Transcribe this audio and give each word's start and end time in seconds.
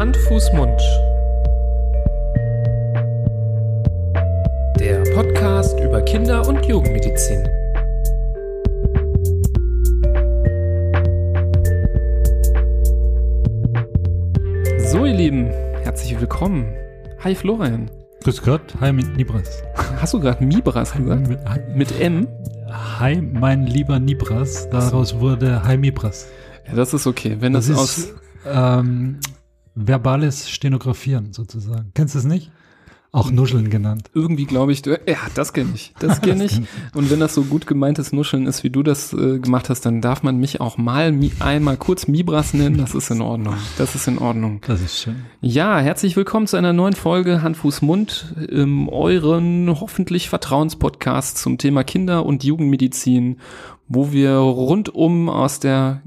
Hand, 0.00 0.16
Fuß, 0.16 0.50
Mund. 0.54 0.80
Der 4.78 5.02
Podcast 5.14 5.78
über 5.78 6.00
Kinder- 6.00 6.48
und 6.48 6.64
Jugendmedizin. 6.64 7.46
So, 14.90 15.04
ihr 15.04 15.12
Lieben, 15.12 15.50
herzlich 15.82 16.18
willkommen. 16.18 16.64
Hi, 17.22 17.34
Florian. 17.34 17.90
Grüß 18.24 18.40
Gott, 18.40 18.62
hi 18.80 18.94
mit 18.94 19.18
Nibras. 19.18 19.62
Hast 20.00 20.14
du 20.14 20.20
gerade 20.20 20.42
Mibras 20.42 20.94
gesagt? 20.94 21.28
Mit, 21.28 21.38
hi, 21.46 21.60
Mit 21.74 22.00
M? 22.00 22.26
hi, 22.70 23.20
mein 23.20 23.66
lieber 23.66 23.98
Nibras. 23.98 24.66
Daraus 24.70 25.20
wurde 25.20 25.62
Hi 25.64 25.76
Mibras. 25.76 26.26
Ja, 26.66 26.74
das 26.74 26.94
ist 26.94 27.06
okay. 27.06 27.36
Wenn 27.40 27.52
das, 27.52 27.66
Das 27.66 27.76
aus. 27.78 27.98
ist 27.98 28.14
ähm, 28.46 29.20
verbales 29.74 30.48
Stenografieren 30.48 31.32
sozusagen. 31.32 31.92
Kennst 31.94 32.14
du 32.14 32.18
es 32.18 32.24
nicht? 32.24 32.50
Auch 33.12 33.32
Nuscheln 33.32 33.70
genannt. 33.70 34.08
Irgendwie 34.14 34.44
glaube 34.44 34.70
ich, 34.70 34.82
du, 34.82 34.92
ja, 34.92 35.16
das 35.34 35.52
kenne 35.52 35.70
ich. 35.74 35.92
Das 35.98 36.20
kenne 36.22 36.44
ich. 36.44 36.60
Und 36.94 37.10
wenn 37.10 37.18
das 37.18 37.34
so 37.34 37.42
gut 37.42 37.66
gemeintes 37.66 38.12
Nuscheln 38.12 38.46
ist, 38.46 38.62
wie 38.62 38.70
du 38.70 38.84
das 38.84 39.12
äh, 39.12 39.40
gemacht 39.40 39.68
hast, 39.68 39.80
dann 39.80 40.00
darf 40.00 40.22
man 40.22 40.36
mich 40.36 40.60
auch 40.60 40.78
mal 40.78 41.10
mi 41.10 41.32
einmal 41.40 41.76
kurz 41.76 42.06
Mibras 42.06 42.54
nennen. 42.54 42.78
Das 42.78 42.94
ist 42.94 43.10
in 43.10 43.20
Ordnung. 43.20 43.56
Das 43.78 43.96
ist 43.96 44.06
in 44.06 44.18
Ordnung. 44.18 44.60
Das 44.64 44.80
ist 44.80 45.00
schön. 45.00 45.24
Ja, 45.40 45.80
herzlich 45.80 46.14
willkommen 46.14 46.46
zu 46.46 46.56
einer 46.56 46.72
neuen 46.72 46.94
Folge 46.94 47.42
Hand, 47.42 47.56
Fuß, 47.56 47.82
Mund, 47.82 48.32
ähm, 48.48 48.88
euren 48.88 49.68
hoffentlich 49.80 50.28
Vertrauenspodcast 50.28 51.36
zum 51.36 51.58
Thema 51.58 51.82
Kinder- 51.82 52.24
und 52.24 52.44
Jugendmedizin, 52.44 53.40
wo 53.88 54.12
wir 54.12 54.34
rundum 54.34 55.28
aus 55.28 55.58
der 55.58 56.02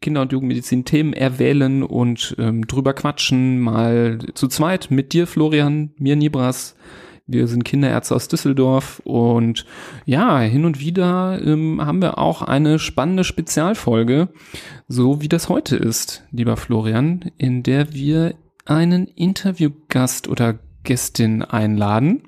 Kinder- 0.00 0.22
und 0.22 0.32
Jugendmedizin 0.32 0.84
Themen 0.84 1.12
erwählen 1.12 1.82
und 1.82 2.34
ähm, 2.38 2.66
drüber 2.66 2.94
quatschen, 2.94 3.60
mal 3.60 4.18
zu 4.34 4.48
zweit 4.48 4.90
mit 4.90 5.12
dir, 5.12 5.26
Florian, 5.26 5.92
mir, 5.98 6.16
Nibras. 6.16 6.76
Wir 7.26 7.46
sind 7.46 7.64
Kinderärzte 7.64 8.16
aus 8.16 8.26
Düsseldorf 8.26 9.00
und 9.04 9.64
ja, 10.04 10.40
hin 10.40 10.64
und 10.64 10.80
wieder 10.80 11.40
ähm, 11.44 11.80
haben 11.84 12.02
wir 12.02 12.18
auch 12.18 12.42
eine 12.42 12.80
spannende 12.80 13.22
Spezialfolge, 13.22 14.30
so 14.88 15.20
wie 15.20 15.28
das 15.28 15.48
heute 15.48 15.76
ist, 15.76 16.24
lieber 16.32 16.56
Florian, 16.56 17.30
in 17.38 17.62
der 17.62 17.92
wir 17.92 18.34
einen 18.64 19.06
Interviewgast 19.06 20.28
oder 20.28 20.58
Gästin 20.82 21.42
einladen. 21.42 22.22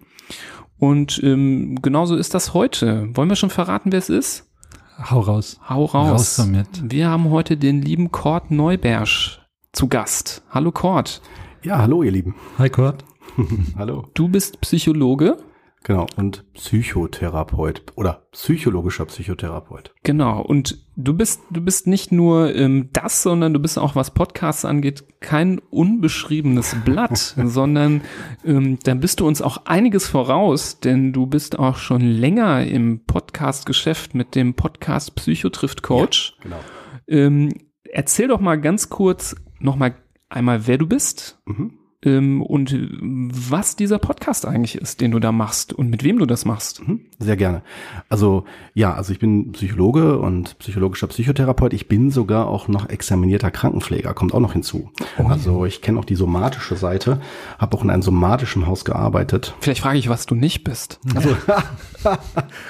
Und 0.78 1.20
ähm, 1.22 1.77
genauso 1.83 2.16
ist 2.16 2.34
das 2.34 2.55
heute. 2.55 3.08
Wollen 3.14 3.28
wir 3.28 3.36
schon 3.36 3.50
verraten, 3.50 3.92
wer 3.92 3.98
es 3.98 4.08
ist? 4.08 4.52
Hau 4.98 5.20
raus. 5.20 5.58
Hau 5.68 5.84
raus. 5.84 6.10
Raus 6.10 6.36
damit. 6.36 6.68
Wir 6.82 7.08
haben 7.08 7.30
heute 7.30 7.56
den 7.56 7.82
lieben 7.82 8.10
Kurt 8.10 8.50
Neubersch 8.50 9.40
zu 9.72 9.88
Gast. 9.88 10.42
Hallo 10.50 10.70
Kurt. 10.70 11.22
Ja, 11.62 11.78
hallo 11.78 12.02
ihr 12.02 12.10
Lieben. 12.10 12.34
Hi 12.58 12.68
Kurt. 12.68 13.04
Hallo. 13.78 14.06
Du 14.14 14.28
bist 14.28 14.60
Psychologe. 14.60 15.38
Genau, 15.84 16.06
und 16.16 16.44
Psychotherapeut 16.55 17.83
oder 17.97 18.27
psychologischer 18.33 19.06
Psychotherapeut. 19.06 19.92
Genau. 20.02 20.41
Und 20.42 20.78
du 20.97 21.14
bist, 21.14 21.42
du 21.50 21.61
bist 21.61 21.86
nicht 21.86 22.12
nur 22.12 22.55
ähm, 22.55 22.91
das, 22.92 23.22
sondern 23.22 23.52
du 23.52 23.61
bist 23.61 23.78
auch, 23.78 23.97
was 23.97 24.12
Podcasts 24.12 24.64
angeht, 24.64 25.05
kein 25.20 25.58
unbeschriebenes 25.70 26.77
Blatt, 26.84 27.16
sondern 27.44 28.02
ähm, 28.44 28.78
da 28.84 28.94
bist 28.94 29.20
du 29.20 29.27
uns 29.27 29.42
auch 29.42 29.66
einiges 29.66 30.06
voraus, 30.06 30.78
denn 30.80 31.12
du 31.12 31.27
bist 31.27 31.58
auch 31.58 31.77
schon 31.77 32.00
länger 32.00 32.64
im 32.67 33.05
Podcast-Geschäft 33.05 34.14
mit 34.14 34.34
dem 34.34 34.55
Podcast 34.55 35.14
Psycho 35.17 35.48
trifft 35.48 35.83
Coach. 35.83 36.36
Genau. 36.42 36.61
Ähm, 37.08 37.48
erzähl 37.84 38.28
doch 38.28 38.41
mal 38.41 38.61
ganz 38.61 38.89
kurz 38.89 39.34
noch 39.58 39.77
mal 39.77 39.94
einmal, 40.28 40.67
wer 40.67 40.78
du 40.78 40.86
bist 40.86 41.39
Mhm. 41.46 41.78
Ähm, 42.05 42.42
und 42.42 42.77
was 42.92 43.77
dieser 43.77 43.98
Podcast 43.98 44.46
eigentlich 44.46 44.77
ist, 44.77 45.01
den 45.01 45.11
du 45.11 45.18
da 45.18 45.33
machst 45.33 45.73
und 45.73 45.89
mit 45.89 46.05
wem 46.05 46.18
du 46.18 46.27
das 46.27 46.45
machst. 46.45 46.86
Mhm. 46.86 47.01
Sehr 47.18 47.36
gerne. 47.36 47.63
Also 48.08 48.45
ja, 48.74 48.95
also 48.95 49.13
ich 49.13 49.18
bin 49.18 49.52
Psychologe 49.52 50.18
und 50.18 50.58
psychologischer 50.58 51.07
Psychotherapeut. 51.07 51.73
Ich 51.73 51.89
bin 51.89 52.11
sogar 52.11 52.48
auch 52.48 52.68
noch 52.68 52.89
examinierter 52.89 53.51
Krankenpfleger, 53.51 54.14
kommt 54.14 54.35
auch 54.35 54.41
noch 54.41 54.52
hinzu. 54.52 54.91
Also 55.17 55.64
ich 55.64 55.83
kenne 55.83 55.98
auch 55.98 56.05
die 56.05 56.14
somatische 56.14 56.77
Seite, 56.77 57.20
habe 57.58 57.77
auch 57.77 57.85
in 57.85 57.91
einem 57.91 58.02
somatischen 58.02 58.67
Haus 58.67 58.85
gearbeitet. 58.85 59.55
Vielleicht 59.61 59.83
frage 59.83 59.98
ich, 59.98 60.08
was 60.08 60.27
du 60.27 60.35
nicht 60.35 60.64
bist. 60.64 61.01
Also, 61.14 61.36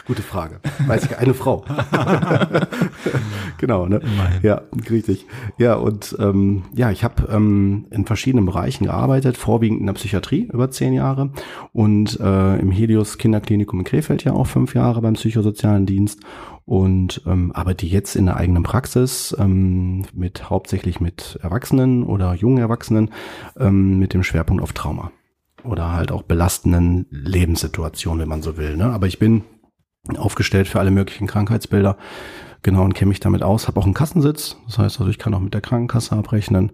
gute 0.06 0.21
Frage. 0.21 0.60
Weiß 0.87 1.04
ich, 1.04 1.16
eine 1.16 1.32
Frau. 1.32 1.65
genau, 3.59 3.87
ne? 3.87 3.97
Immerhin. 3.97 4.41
Ja, 4.42 4.62
richtig. 4.91 5.26
Ja, 5.56 5.76
und 5.76 6.15
ähm, 6.19 6.65
ja, 6.75 6.91
ich 6.91 7.03
habe 7.03 7.28
ähm, 7.32 7.87
in 7.91 8.04
verschiedenen 8.04 8.44
Bereichen 8.44 8.84
gearbeitet, 8.84 9.22
vorwiegend 9.37 9.81
in 9.81 9.87
der 9.87 9.94
Psychiatrie 9.94 10.49
über 10.53 10.71
zehn 10.71 10.93
Jahre 10.93 11.31
und 11.72 12.19
äh, 12.21 12.56
im 12.59 12.71
Helios 12.71 13.19
Kinderklinikum 13.19 13.81
in 13.81 13.84
Krefeld 13.84 14.25
ja 14.25 14.33
auch 14.33 14.47
fünf 14.47 14.75
Jahre 14.75 15.00
beim 15.00 15.15
psychosozialen 15.15 15.87
Dienst 15.87 16.21
und 16.65 17.22
ähm, 17.27 17.53
arbeite 17.53 17.87
jetzt 17.87 18.16
in 18.16 18.27
der 18.27 18.37
eigenen 18.37 18.62
Praxis 18.62 19.34
ähm, 19.38 20.05
mit 20.12 20.50
hauptsächlich 20.50 21.00
mit 21.00 21.38
Erwachsenen 21.43 22.05
oder 22.05 22.34
jungen 22.34 22.59
Erwachsenen 22.59 23.10
ähm, 23.59 23.99
mit 23.99 24.15
dem 24.15 24.22
Schwerpunkt 24.22 24.62
auf 24.62 24.72
Trauma 24.72 25.12
oder 25.65 25.93
halt 25.93 26.12
auch 26.12 26.22
belastenden 26.22 27.06
Lebenssituationen, 27.10 28.21
wenn 28.21 28.28
man 28.28 28.43
so 28.43 28.56
will. 28.56 28.77
Ne? 28.77 28.87
Aber 28.87 29.06
ich 29.06 29.19
bin 29.19 29.44
aufgestellt 30.16 30.69
für 30.69 30.81
alle 30.81 30.91
möglichen 30.91 31.27
Krankheitsbilder. 31.27 31.97
Genau, 32.64 32.84
und 32.84 32.94
kenne 32.94 33.08
mich 33.08 33.18
damit 33.18 33.42
aus. 33.42 33.66
Habe 33.66 33.80
auch 33.80 33.84
einen 33.84 33.94
Kassensitz. 33.94 34.56
Das 34.66 34.78
heißt 34.78 35.00
also, 35.00 35.10
ich 35.10 35.18
kann 35.18 35.34
auch 35.34 35.40
mit 35.40 35.52
der 35.52 35.60
Krankenkasse 35.60 36.14
abrechnen. 36.14 36.70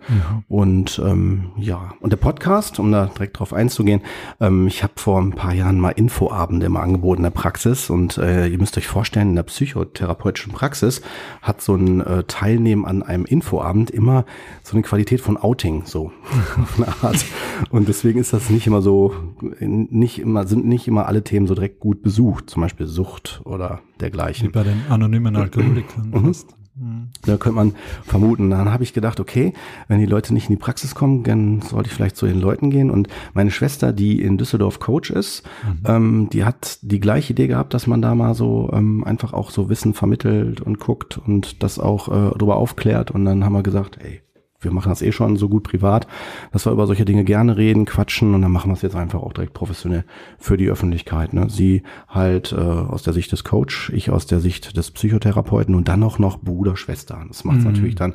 Und 0.48 1.00
ähm, 1.02 1.52
ja, 1.56 1.94
und 2.00 2.12
der 2.12 2.18
Podcast, 2.18 2.78
um 2.78 2.92
da 2.92 3.06
direkt 3.06 3.38
drauf 3.38 3.54
einzugehen, 3.54 4.02
ähm, 4.38 4.66
ich 4.66 4.82
habe 4.82 4.92
vor 4.96 5.18
ein 5.18 5.32
paar 5.32 5.54
Jahren 5.54 5.80
mal 5.80 5.90
Infoabende 5.90 6.66
immer 6.66 6.80
angeboten 6.80 7.20
in 7.20 7.22
der 7.24 7.30
Praxis. 7.30 7.88
Und 7.88 8.18
äh, 8.18 8.48
ihr 8.48 8.58
müsst 8.58 8.76
euch 8.76 8.86
vorstellen, 8.86 9.30
in 9.30 9.36
der 9.36 9.44
psychotherapeutischen 9.44 10.52
Praxis 10.52 11.00
hat 11.40 11.62
so 11.62 11.74
ein 11.74 12.02
äh, 12.02 12.24
Teilnehmen 12.24 12.84
an 12.84 13.02
einem 13.02 13.24
Infoabend 13.24 13.90
immer 13.90 14.26
so 14.62 14.76
eine 14.76 14.82
Qualität 14.82 15.22
von 15.22 15.38
Outing, 15.38 15.84
so 15.86 16.12
auf 16.60 16.76
eine 16.76 16.88
Art. 17.02 17.24
Und 17.70 17.88
deswegen 17.88 18.20
ist 18.20 18.34
das 18.34 18.50
nicht 18.50 18.66
immer 18.66 18.82
so, 18.82 19.14
nicht 19.60 20.18
immer, 20.18 20.46
sind 20.46 20.66
nicht 20.66 20.86
immer 20.86 21.06
alle 21.06 21.24
Themen 21.24 21.46
so 21.46 21.54
direkt 21.54 21.80
gut 21.80 22.02
besucht, 22.02 22.50
zum 22.50 22.60
Beispiel 22.60 22.86
Sucht 22.86 23.40
oder 23.44 23.80
Wie 23.98 24.02
dergleichen. 24.02 24.52
bei 24.52 24.64
den 24.64 24.82
anonymen 24.88 25.36
Alkoholikern. 25.36 26.10
Mhm. 26.10 26.34
Mhm. 26.78 27.08
Da 27.22 27.36
könnte 27.36 27.56
man 27.56 27.74
vermuten. 28.04 28.50
Dann 28.50 28.70
habe 28.72 28.84
ich 28.84 28.92
gedacht, 28.92 29.20
okay, 29.20 29.52
wenn 29.88 29.98
die 29.98 30.06
Leute 30.06 30.32
nicht 30.32 30.48
in 30.48 30.56
die 30.56 30.60
Praxis 30.60 30.94
kommen, 30.94 31.24
dann 31.24 31.60
sollte 31.60 31.88
ich 31.88 31.94
vielleicht 31.94 32.16
zu 32.16 32.26
den 32.26 32.40
Leuten 32.40 32.70
gehen. 32.70 32.90
Und 32.90 33.08
meine 33.34 33.50
Schwester, 33.50 33.92
die 33.92 34.22
in 34.22 34.38
Düsseldorf 34.38 34.78
Coach 34.78 35.10
ist, 35.10 35.42
ähm, 35.84 36.28
die 36.32 36.44
hat 36.44 36.78
die 36.82 37.00
gleiche 37.00 37.32
Idee 37.32 37.48
gehabt, 37.48 37.74
dass 37.74 37.86
man 37.86 38.00
da 38.00 38.14
mal 38.14 38.34
so 38.34 38.70
ähm, 38.72 39.02
einfach 39.04 39.32
auch 39.32 39.50
so 39.50 39.68
Wissen 39.68 39.94
vermittelt 39.94 40.60
und 40.60 40.78
guckt 40.78 41.18
und 41.18 41.62
das 41.62 41.78
auch 41.78 42.08
äh, 42.08 42.30
darüber 42.38 42.56
aufklärt. 42.56 43.10
Und 43.10 43.24
dann 43.24 43.44
haben 43.44 43.54
wir 43.54 43.62
gesagt, 43.62 43.98
ey, 44.00 44.22
wir 44.60 44.72
machen 44.72 44.88
das 44.88 45.02
eh 45.02 45.12
schon 45.12 45.36
so 45.36 45.48
gut 45.48 45.62
privat, 45.62 46.06
dass 46.52 46.66
wir 46.66 46.72
über 46.72 46.86
solche 46.86 47.04
Dinge 47.04 47.24
gerne 47.24 47.56
reden, 47.56 47.84
quatschen 47.84 48.34
und 48.34 48.42
dann 48.42 48.50
machen 48.50 48.70
wir 48.70 48.74
es 48.74 48.82
jetzt 48.82 48.96
einfach 48.96 49.22
auch 49.22 49.32
direkt 49.32 49.54
professionell 49.54 50.04
für 50.38 50.56
die 50.56 50.68
Öffentlichkeit. 50.68 51.32
Ne? 51.32 51.48
Sie 51.48 51.82
halt 52.08 52.52
äh, 52.52 52.56
aus 52.56 53.02
der 53.02 53.12
Sicht 53.12 53.30
des 53.30 53.44
Coach, 53.44 53.90
ich 53.90 54.10
aus 54.10 54.26
der 54.26 54.40
Sicht 54.40 54.76
des 54.76 54.90
Psychotherapeuten 54.90 55.74
und 55.74 55.88
dann 55.88 56.02
auch 56.02 56.18
noch 56.18 56.40
Bruder, 56.40 56.76
Schwester. 56.76 57.24
Das 57.28 57.44
macht 57.44 57.58
es 57.58 57.64
Mhm. 57.64 57.72
natürlich 57.72 57.94
dann 57.94 58.14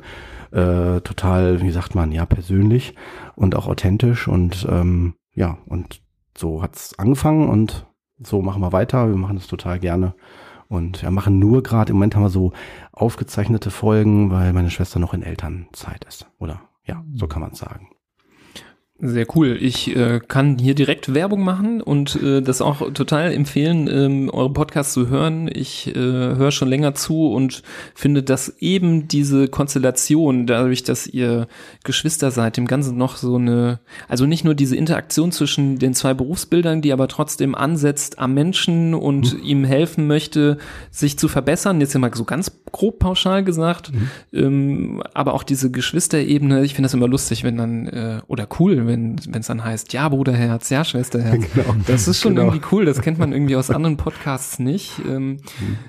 äh, 0.50 1.00
total, 1.00 1.62
wie 1.62 1.70
sagt 1.70 1.94
man, 1.94 2.12
ja, 2.12 2.26
persönlich 2.26 2.94
und 3.34 3.56
auch 3.56 3.66
authentisch 3.66 4.28
und 4.28 4.66
ähm, 4.70 5.14
ja, 5.34 5.58
und 5.66 6.00
so 6.36 6.62
hat's 6.62 6.98
angefangen 6.98 7.48
und 7.48 7.86
so 8.22 8.42
machen 8.42 8.62
wir 8.62 8.72
weiter. 8.72 9.08
Wir 9.08 9.16
machen 9.16 9.36
das 9.36 9.46
total 9.46 9.78
gerne. 9.78 10.14
Und 10.68 11.02
wir 11.02 11.10
machen 11.10 11.38
nur 11.38 11.62
gerade, 11.62 11.90
im 11.90 11.96
Moment 11.96 12.14
haben 12.14 12.22
wir 12.22 12.30
so 12.30 12.52
aufgezeichnete 12.92 13.70
Folgen, 13.70 14.30
weil 14.30 14.52
meine 14.52 14.70
Schwester 14.70 14.98
noch 14.98 15.14
in 15.14 15.22
Elternzeit 15.22 16.04
ist. 16.04 16.26
Oder 16.38 16.62
ja, 16.84 17.02
so 17.14 17.26
kann 17.26 17.42
man 17.42 17.54
sagen. 17.54 17.93
Sehr 19.00 19.26
cool. 19.34 19.58
Ich 19.60 19.96
äh, 19.96 20.20
kann 20.20 20.56
hier 20.56 20.76
direkt 20.76 21.14
Werbung 21.14 21.42
machen 21.42 21.80
und 21.80 22.14
äh, 22.22 22.40
das 22.40 22.62
auch 22.62 22.92
total 22.92 23.32
empfehlen, 23.32 23.88
ähm, 23.92 24.30
eure 24.30 24.52
Podcasts 24.52 24.92
zu 24.92 25.08
hören. 25.08 25.50
Ich 25.52 25.88
äh, 25.88 25.98
höre 25.98 26.52
schon 26.52 26.68
länger 26.68 26.94
zu 26.94 27.26
und 27.26 27.64
finde, 27.96 28.22
dass 28.22 28.54
eben 28.60 29.08
diese 29.08 29.48
Konstellation, 29.48 30.46
dadurch, 30.46 30.84
dass 30.84 31.08
ihr 31.08 31.48
Geschwister 31.82 32.30
seid, 32.30 32.56
dem 32.56 32.68
Ganzen 32.68 32.96
noch 32.96 33.16
so 33.16 33.34
eine, 33.34 33.80
also 34.06 34.26
nicht 34.26 34.44
nur 34.44 34.54
diese 34.54 34.76
Interaktion 34.76 35.32
zwischen 35.32 35.80
den 35.80 35.94
zwei 35.94 36.14
Berufsbildern, 36.14 36.80
die 36.80 36.92
aber 36.92 37.08
trotzdem 37.08 37.56
ansetzt 37.56 38.20
am 38.20 38.32
Menschen 38.32 38.94
und 38.94 39.36
ihm 39.42 39.64
helfen 39.64 40.06
möchte, 40.06 40.56
sich 40.92 41.18
zu 41.18 41.26
verbessern. 41.26 41.80
Jetzt 41.80 41.96
immer 41.96 42.14
so 42.14 42.22
ganz 42.22 42.52
grob 42.70 43.00
pauschal 43.00 43.42
gesagt, 43.42 43.90
ähm, 44.32 45.02
aber 45.14 45.34
auch 45.34 45.42
diese 45.42 45.72
Geschwisterebene. 45.72 46.64
Ich 46.64 46.74
finde 46.74 46.86
das 46.86 46.94
immer 46.94 47.08
lustig, 47.08 47.42
wenn 47.42 47.56
dann 47.56 47.86
äh, 47.88 48.20
oder 48.28 48.46
cool, 48.60 48.83
wenn 48.86 49.16
wenn 49.28 49.40
es 49.40 49.46
dann 49.46 49.64
heißt, 49.64 49.92
ja 49.92 50.08
Bruderherz, 50.08 50.70
ja 50.70 50.84
Schwesterherz. 50.84 51.44
Genau. 51.54 51.74
Das 51.86 52.08
ist 52.08 52.20
schon 52.20 52.34
Genau. 52.34 52.48
irgendwie 52.48 52.66
cool. 52.72 52.84
Das 52.84 53.00
kennt 53.00 53.18
man 53.18 53.32
irgendwie 53.32 53.56
aus 53.56 53.70
anderen 53.70 53.96
Podcasts 53.96 54.58
nicht. 54.58 55.00
Ähm, 55.08 55.38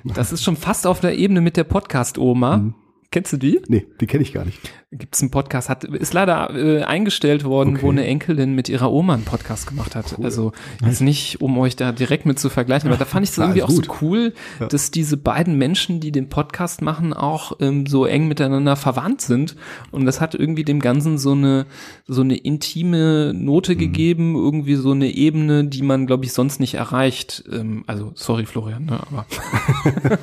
das 0.04 0.32
ist 0.32 0.44
schon 0.44 0.56
fast 0.56 0.86
auf 0.88 1.00
der 1.00 1.18
Ebene 1.18 1.42
mit 1.42 1.58
der 1.58 1.64
Podcast-Oma. 1.66 2.74
Kennst 3.16 3.32
du 3.32 3.38
die? 3.38 3.62
Nee, 3.70 3.88
die 4.02 4.08
kenne 4.08 4.24
ich 4.24 4.34
gar 4.34 4.44
nicht. 4.44 4.60
Gibt's 4.92 5.22
einen 5.22 5.32
Podcast, 5.32 5.70
hat, 5.70 5.86
ist 5.86 6.14
leider 6.14 6.54
äh, 6.54 6.84
eingestellt 6.84 7.46
worden, 7.46 7.76
Okay. 7.76 7.84
wo 7.84 7.90
eine 7.92 8.04
Enkelin 8.06 8.54
mit 8.56 8.68
ihrer 8.68 8.92
Oma 8.92 9.14
einen 9.14 9.24
Podcast 9.24 9.68
gemacht 9.68 9.96
hat. 9.96 10.20
Also 10.22 10.52
jetzt 10.86 11.00
nicht, 11.00 11.40
um 11.40 11.58
euch 11.58 11.78
da 11.78 11.94
direkt 11.94 12.26
mit 12.26 12.40
zu 12.40 12.50
vergleichen, 12.50 12.90
aber 12.90 12.98
da 12.98 13.06
fand 13.06 13.24
ich 13.24 13.30
es 13.30 13.38
Ja, 13.38 13.44
irgendwie 13.46 13.64
auch 13.64 13.70
ist 13.70 13.76
so 13.78 13.82
gut. 13.84 14.02
cool, 14.02 14.34
dass 14.68 14.92
diese 14.92 15.16
beiden 15.16 15.58
Menschen, 15.58 16.02
die 16.02 16.12
den 16.12 16.28
Podcast 16.28 16.82
machen, 16.82 17.14
auch 17.14 17.54
ähm, 17.62 17.86
so 17.86 18.06
eng 18.06 18.28
miteinander 18.28 18.76
verwandt 18.76 19.22
sind. 19.22 19.56
Und 19.92 20.06
das 20.06 20.20
hat 20.20 20.36
irgendwie 20.36 20.66
dem 20.66 20.82
Ganzen 20.82 21.18
so 21.18 21.32
eine 21.32 21.68
so 22.08 22.22
eine 22.22 22.36
intime 22.36 23.34
Note 23.34 23.76
Mhm. 23.76 23.78
gegeben, 23.80 24.36
irgendwie 24.36 24.76
so 24.76 24.92
eine 24.92 25.08
Ebene, 25.10 25.64
die 25.64 25.84
man, 25.84 26.06
glaube 26.06 26.26
ich, 26.26 26.34
sonst 26.34 26.60
nicht 26.60 26.74
erreicht. 26.74 27.46
Ähm, 27.50 27.86
also 27.88 28.12
sorry, 28.16 28.46
Florian, 28.46 28.84
ne, 28.86 29.00
aber 29.10 29.26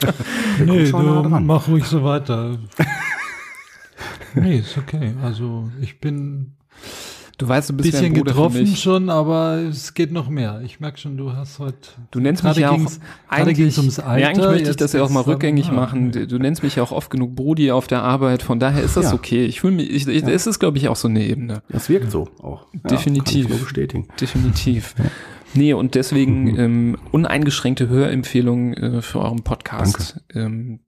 Nee, 0.64 0.90
du 0.90 0.98
mach 1.40 1.68
ruhig 1.68 1.84
so 1.84 2.04
weiter. 2.04 2.58
nee, 4.34 4.58
ist 4.58 4.76
okay. 4.78 5.14
Also 5.22 5.70
ich 5.80 6.00
bin 6.00 6.52
du 7.38 7.48
weißt, 7.48 7.70
du 7.70 7.74
ein 7.74 7.76
bist 7.76 7.92
ja 7.92 7.98
ein 8.00 8.12
bisschen 8.12 8.16
für 8.16 8.24
getroffen 8.24 8.62
mich. 8.62 8.80
schon, 8.80 9.10
aber 9.10 9.56
es 9.68 9.94
geht 9.94 10.12
noch 10.12 10.28
mehr. 10.28 10.60
Ich 10.64 10.80
merke 10.80 10.98
schon, 10.98 11.16
du 11.16 11.32
hast 11.32 11.58
heute. 11.58 11.76
Du 12.10 12.20
nennst 12.20 12.44
mich 12.44 12.56
ja 12.56 12.70
auch 12.70 12.80
eigentlich, 13.28 13.76
ums 13.78 13.98
Alter, 13.98 14.18
ja, 14.20 14.28
eigentlich 14.28 14.46
möchte 14.46 14.70
ich 14.70 14.76
das 14.76 14.92
ja 14.92 15.02
auch 15.02 15.10
mal 15.10 15.20
geht's 15.20 15.26
dann- 15.26 15.32
rückgängig 15.34 15.68
ah, 15.70 15.72
machen. 15.72 16.12
Du, 16.12 16.26
du 16.26 16.38
nennst 16.38 16.62
mich 16.62 16.76
ja 16.76 16.82
auch 16.82 16.92
oft 16.92 17.10
genug 17.10 17.34
Brudi 17.34 17.70
auf 17.70 17.86
der 17.86 18.02
Arbeit, 18.02 18.42
von 18.42 18.58
daher 18.60 18.82
ist 18.82 18.96
das 18.96 19.06
Ja. 19.06 19.14
okay. 19.14 19.44
Ich 19.44 19.60
fühle 19.60 19.74
mich, 19.74 19.90
ich, 19.90 20.06
ich, 20.06 20.24
es 20.24 20.46
ist 20.46 20.58
glaube 20.58 20.78
ich 20.78 20.88
auch 20.88 20.96
so 20.96 21.08
eine 21.08 21.24
Ebene. 21.24 21.62
Das 21.68 21.88
wirkt 21.88 22.10
so 22.10 22.28
auch. 22.40 22.66
Ja, 22.72 22.80
Definitiv. 22.90 23.24
Kann 23.24 23.42
ich 23.42 23.48
nur 23.48 23.58
bestätigen. 23.58 24.08
Definitiv. 24.20 24.94
Nee, 25.54 25.74
und 25.74 25.94
deswegen 25.94 26.58
ähm, 26.58 26.96
uneingeschränkte 27.10 27.88
Hörempfehlung 27.88 28.74
äh, 28.74 29.02
für 29.02 29.20
euren 29.20 29.42
Podcast. 29.42 30.20
Ähm, 30.32 30.80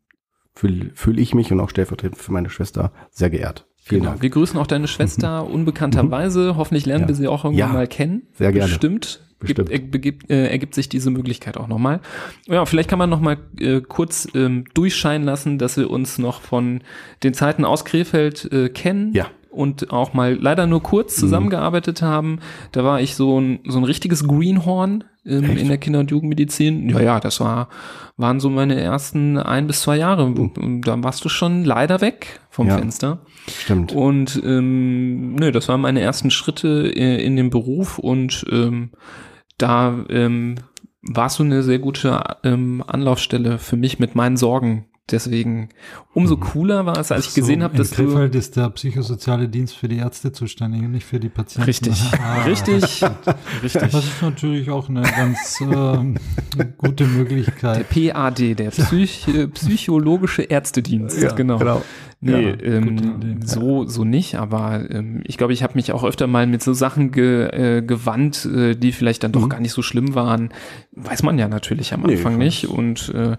Fühle 0.54 0.90
fühl 0.94 1.18
ich 1.18 1.34
mich 1.34 1.50
und 1.52 1.60
auch 1.60 1.70
stellvertretend 1.70 2.20
für 2.20 2.32
meine 2.32 2.48
Schwester 2.50 2.92
sehr 3.10 3.30
geehrt. 3.30 3.66
Vielen 3.76 4.00
genau. 4.02 4.12
Dank. 4.12 4.22
Wir 4.22 4.30
grüßen 4.30 4.58
auch 4.58 4.66
deine 4.66 4.88
Schwester 4.88 5.46
unbekannterweise. 5.48 6.56
Hoffentlich 6.56 6.86
lernen 6.86 7.02
Ja. 7.02 7.08
wir 7.08 7.14
sie 7.14 7.28
auch 7.28 7.44
irgendwann 7.44 7.68
Ja. 7.68 7.72
mal 7.72 7.86
kennen. 7.86 8.22
Sehr 8.34 8.52
gerne. 8.52 8.68
Bestimmt. 8.70 9.20
Bestimmt. 9.40 9.68
Gibt, 9.68 9.94
ergibt, 9.94 10.30
äh, 10.30 10.46
ergibt 10.48 10.74
sich 10.74 10.88
diese 10.88 11.10
Möglichkeit 11.10 11.58
auch 11.58 11.66
nochmal. 11.66 12.00
Ja, 12.46 12.64
vielleicht 12.64 12.88
kann 12.88 12.98
man 12.98 13.10
nochmal 13.10 13.36
äh, 13.60 13.82
kurz 13.82 14.26
ähm, 14.34 14.64
durchscheinen 14.72 15.26
lassen, 15.26 15.58
dass 15.58 15.76
wir 15.76 15.90
uns 15.90 16.16
noch 16.18 16.40
von 16.40 16.80
den 17.22 17.34
Zeiten 17.34 17.64
aus 17.66 17.84
Krefeld 17.84 18.50
äh, 18.52 18.68
kennen. 18.70 19.12
Ja. 19.12 19.26
Und 19.50 19.90
auch 19.92 20.14
mal 20.14 20.34
leider 20.34 20.66
nur 20.66 20.82
kurz 20.82 21.14
zusammengearbeitet 21.16 22.00
haben. 22.00 22.38
Da 22.72 22.84
war 22.84 23.00
ich 23.00 23.14
so 23.16 23.38
ein, 23.40 23.60
so 23.66 23.78
ein 23.78 23.84
richtiges 23.84 24.26
Greenhorn 24.26 25.04
ähm, 25.26 25.56
in 25.56 25.68
der 25.68 25.78
Kinder- 25.78 26.00
und 26.00 26.10
Jugendmedizin. 26.10 26.88
Ja, 26.90 27.00
ja, 27.00 27.20
das 27.20 27.40
war, 27.40 27.68
waren 28.16 28.40
so 28.40 28.50
meine 28.50 28.80
ersten 28.80 29.38
ein 29.38 29.66
bis 29.66 29.82
zwei 29.82 29.96
Jahre. 29.96 30.24
Und 30.24 30.82
da 30.86 31.02
warst 31.02 31.24
du 31.24 31.28
schon 31.28 31.64
leider 31.64 32.00
weg 32.00 32.40
vom 32.50 32.68
Ja. 32.68 32.78
Fenster. 32.78 33.20
Stimmt. 33.48 33.92
Und 33.92 34.40
ähm, 34.44 35.34
nö, 35.34 35.50
das 35.52 35.68
waren 35.68 35.80
meine 35.80 36.00
ersten 36.00 36.30
Schritte 36.30 36.92
äh, 36.94 37.24
in 37.24 37.36
dem 37.36 37.50
Beruf 37.50 37.98
und 37.98 38.44
ähm, 38.50 38.90
da 39.58 40.04
ähm, 40.08 40.56
warst 41.02 41.38
du 41.38 41.42
eine 41.42 41.62
sehr 41.62 41.78
gute 41.78 42.22
ähm, 42.42 42.82
Anlaufstelle 42.86 43.58
für 43.58 43.76
mich 43.76 43.98
mit 43.98 44.14
meinen 44.14 44.36
Sorgen. 44.36 44.86
Deswegen 45.10 45.68
umso 46.14 46.38
cooler 46.38 46.86
war 46.86 46.96
es, 46.98 47.12
als 47.12 47.26
ich 47.26 47.32
So, 47.32 47.40
gesehen 47.42 47.62
habe, 47.62 47.74
in 47.74 47.78
dass 47.78 47.90
du 47.90 48.06
Krefeld 48.06 48.34
ist 48.34 48.56
der 48.56 48.70
psychosoziale 48.70 49.48
Dienst 49.50 49.76
für 49.76 49.86
die 49.86 49.98
Ärzte 49.98 50.32
zuständig 50.32 50.80
und 50.80 50.92
nicht 50.92 51.04
für 51.04 51.20
die 51.20 51.28
Patienten. 51.28 51.66
richtig, 51.66 51.92
Ah. 52.22 52.42
richtig, 52.44 53.02
richtig. 53.62 53.82
Das 53.92 53.94
ist 54.04 54.22
natürlich 54.22 54.70
auch 54.70 54.88
eine 54.88 55.02
ganz 55.02 55.60
ähm, 55.60 56.16
gute 56.78 57.04
Der 57.04 57.06
Möglichkeit. 57.08 57.86
PAD, 57.90 58.54
der 58.58 58.70
Psych 58.70 59.28
äh, 59.28 59.46
psychologische 59.48 60.42
Ärztedienst, 60.42 61.20
Ja, 61.20 61.32
genau. 61.32 61.58
genau. 61.58 61.82
Nee, 62.24 62.50
Ja, 62.50 62.56
ähm, 62.64 63.40
so, 63.44 63.84
so 63.86 64.04
nicht, 64.04 64.36
aber 64.36 64.82
ähm, 64.90 65.20
ich 65.26 65.36
glaube, 65.36 65.52
ich 65.52 65.62
habe 65.62 65.74
mich 65.74 65.92
auch 65.92 66.04
öfter 66.04 66.26
mal 66.26 66.46
mit 66.46 66.62
so 66.62 66.72
Sachen 66.72 67.10
ge, 67.10 67.44
äh, 67.78 67.82
gewandt, 67.82 68.46
äh, 68.46 68.74
die 68.74 68.92
vielleicht 68.92 69.22
dann 69.22 69.32
doch 69.32 69.42
Mhm. 69.44 69.48
gar 69.50 69.60
nicht 69.60 69.72
so 69.72 69.82
schlimm 69.82 70.14
waren. 70.14 70.48
Weiß 70.92 71.22
man 71.22 71.38
ja 71.38 71.48
natürlich 71.48 71.92
am 71.92 72.02
Nee, 72.02 72.14
Anfang 72.14 72.32
ich 72.32 72.38
nicht. 72.38 72.68
Und, 72.68 73.12
äh, 73.14 73.36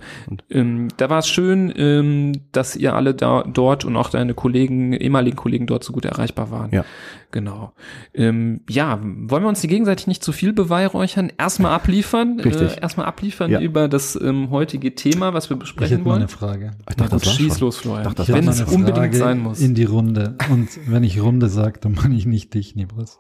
ähm, 0.51 0.89
da 0.97 1.09
war 1.09 1.19
es 1.19 1.27
schön, 1.27 1.73
ähm, 1.75 2.33
dass 2.51 2.75
ihr 2.75 2.93
alle 2.93 3.13
da 3.15 3.43
dort 3.43 3.85
und 3.85 3.95
auch 3.97 4.09
deine 4.11 4.33
Kollegen, 4.35 4.93
ehemaligen 4.93 5.35
Kollegen 5.35 5.65
dort 5.65 5.83
so 5.83 5.91
gut 5.91 6.05
erreichbar 6.05 6.51
waren. 6.51 6.69
Ja. 6.71 6.85
Genau. 7.31 7.73
Ähm, 8.13 8.61
ja, 8.69 8.99
wollen 9.01 9.43
wir 9.43 9.49
uns 9.49 9.61
die 9.61 9.67
gegenseitig 9.67 10.07
nicht 10.07 10.23
zu 10.23 10.31
viel 10.31 10.53
beweihräuchern? 10.53 11.31
Erstmal 11.37 11.73
abliefern. 11.73 12.39
Richtig. 12.39 12.77
Äh, 12.77 12.81
erstmal 12.81 13.05
abliefern 13.07 13.51
Ja. 13.51 13.59
über 13.59 13.87
das 13.89 14.19
ähm, 14.21 14.49
heutige 14.51 14.95
Thema, 14.95 15.33
was 15.33 15.49
wir 15.49 15.55
Ich 15.55 15.59
besprechen 15.61 15.97
hätte 15.97 16.03
mal 16.07 16.11
wollen. 16.11 16.21
eine 16.23 16.27
Frage. 16.29 16.71
Ich 16.89 16.95
dachte, 16.95 17.11
das 17.11 17.21
gut, 17.21 17.25
war 17.27 17.33
schieß 17.33 17.53
schon. 17.57 17.59
los, 17.67 17.77
Florian. 17.77 18.03
dachte, 18.05 18.15
das 18.17 18.27
Wenn 18.29 18.47
es 18.47 18.61
unbedingt 18.61 18.97
Frage 18.97 19.17
sein 19.17 19.39
muss. 19.39 19.59
In 19.59 19.75
die 19.75 19.83
Runde. 19.83 20.37
Und 20.49 20.69
wenn 20.87 21.03
ich 21.03 21.21
Runde 21.21 21.49
sage, 21.49 21.79
dann 21.81 21.93
meine 21.93 22.15
ich 22.15 22.25
nicht 22.25 22.53
dich, 22.53 22.75
Nibris. 22.75 23.17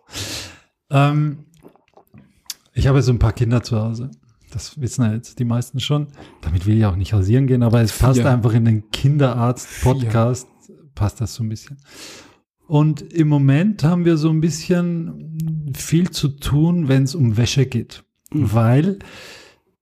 Ähm, 0.89 1.45
ich 2.73 2.87
habe 2.87 3.01
so 3.01 3.11
ein 3.11 3.19
paar 3.19 3.33
Kinder 3.33 3.63
zu 3.63 3.79
Hause. 3.81 4.11
Das 4.51 4.79
wissen 4.79 5.03
ja 5.03 5.11
jetzt 5.13 5.39
die 5.39 5.45
meisten 5.45 5.79
schon. 5.81 6.07
Damit 6.41 6.65
will 6.65 6.77
ich 6.77 6.85
auch 6.85 6.95
nicht 6.95 7.11
hausieren 7.13 7.47
gehen, 7.47 7.63
aber 7.63 7.81
es 7.81 7.97
passt 7.97 8.19
Vier. 8.21 8.29
einfach 8.29 8.53
in 8.53 8.63
den 8.63 8.89
Kinderarzt-Podcast, 8.91 10.47
passt 10.93 11.19
das 11.19 11.33
so 11.35 11.43
ein 11.43 11.49
bisschen. 11.49 11.77
Und 12.67 13.01
im 13.13 13.27
Moment 13.27 13.83
haben 13.83 14.05
wir 14.05 14.17
so 14.17 14.29
ein 14.29 14.41
bisschen 14.41 15.71
viel 15.75 16.09
zu 16.09 16.29
tun, 16.29 16.87
wenn 16.87 17.03
es 17.03 17.13
um 17.15 17.37
Wäsche 17.37 17.65
geht. 17.65 18.03
Weil 18.31 18.99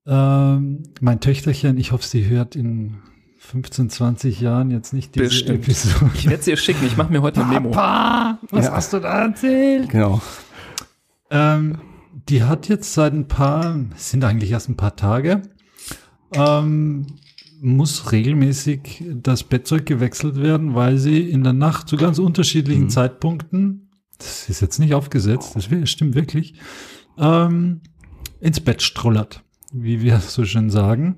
ähm, 0.05 0.83
mein 0.99 1.19
Töchterchen, 1.21 1.77
ich 1.77 1.91
hoffe, 1.91 2.05
sie 2.05 2.27
hört 2.27 2.55
in 2.55 2.97
15, 3.39 3.89
20 3.89 4.41
Jahren 4.41 4.69
jetzt 4.71 4.93
nicht 4.93 5.15
diese 5.15 5.25
Bestimmt. 5.25 5.63
Episode. 5.63 6.11
Ich 6.15 6.25
werde 6.25 6.39
es 6.41 6.47
ihr 6.47 6.57
schicken, 6.57 6.85
ich 6.85 6.97
mache 6.97 7.11
mir 7.11 7.21
heute 7.21 7.41
eine 7.41 7.53
Memo. 7.53 7.71
Papa, 7.71 8.39
was 8.51 8.65
Ja. 8.65 8.73
hast 8.73 8.93
du 8.93 8.99
da 8.99 9.25
erzählt? 9.25 9.89
Genau. 9.89 10.21
Ähm, 11.29 11.77
die 12.29 12.43
hat 12.43 12.67
jetzt 12.69 12.93
seit 12.93 13.13
ein 13.13 13.27
paar, 13.27 13.79
es 13.95 14.11
sind 14.11 14.23
eigentlich 14.23 14.51
erst 14.51 14.69
ein 14.69 14.77
paar 14.77 14.95
Tage, 14.95 15.41
ähm, 16.33 17.07
muss 17.63 18.11
regelmäßig 18.11 19.03
das 19.15 19.43
Bettzeug 19.43 19.85
gewechselt 19.85 20.35
werden, 20.35 20.75
weil 20.75 20.97
sie 20.97 21.29
in 21.29 21.43
der 21.43 21.53
Nacht 21.53 21.87
zu 21.87 21.95
ganz 21.95 22.19
unterschiedlichen 22.19 22.83
Mhm. 22.83 22.89
Zeitpunkten, 22.89 23.89
das 24.17 24.49
ist 24.49 24.61
jetzt 24.61 24.79
nicht 24.79 24.93
aufgesetzt, 24.93 25.55
das 25.55 25.69
stimmt 25.89 26.13
wirklich, 26.13 26.55
ähm, 27.17 27.81
ins 28.39 28.59
Bett 28.59 28.81
strollert, 28.81 29.43
wie 29.71 30.01
wir 30.01 30.19
so 30.19 30.43
schön 30.45 30.69
sagen. 30.69 31.17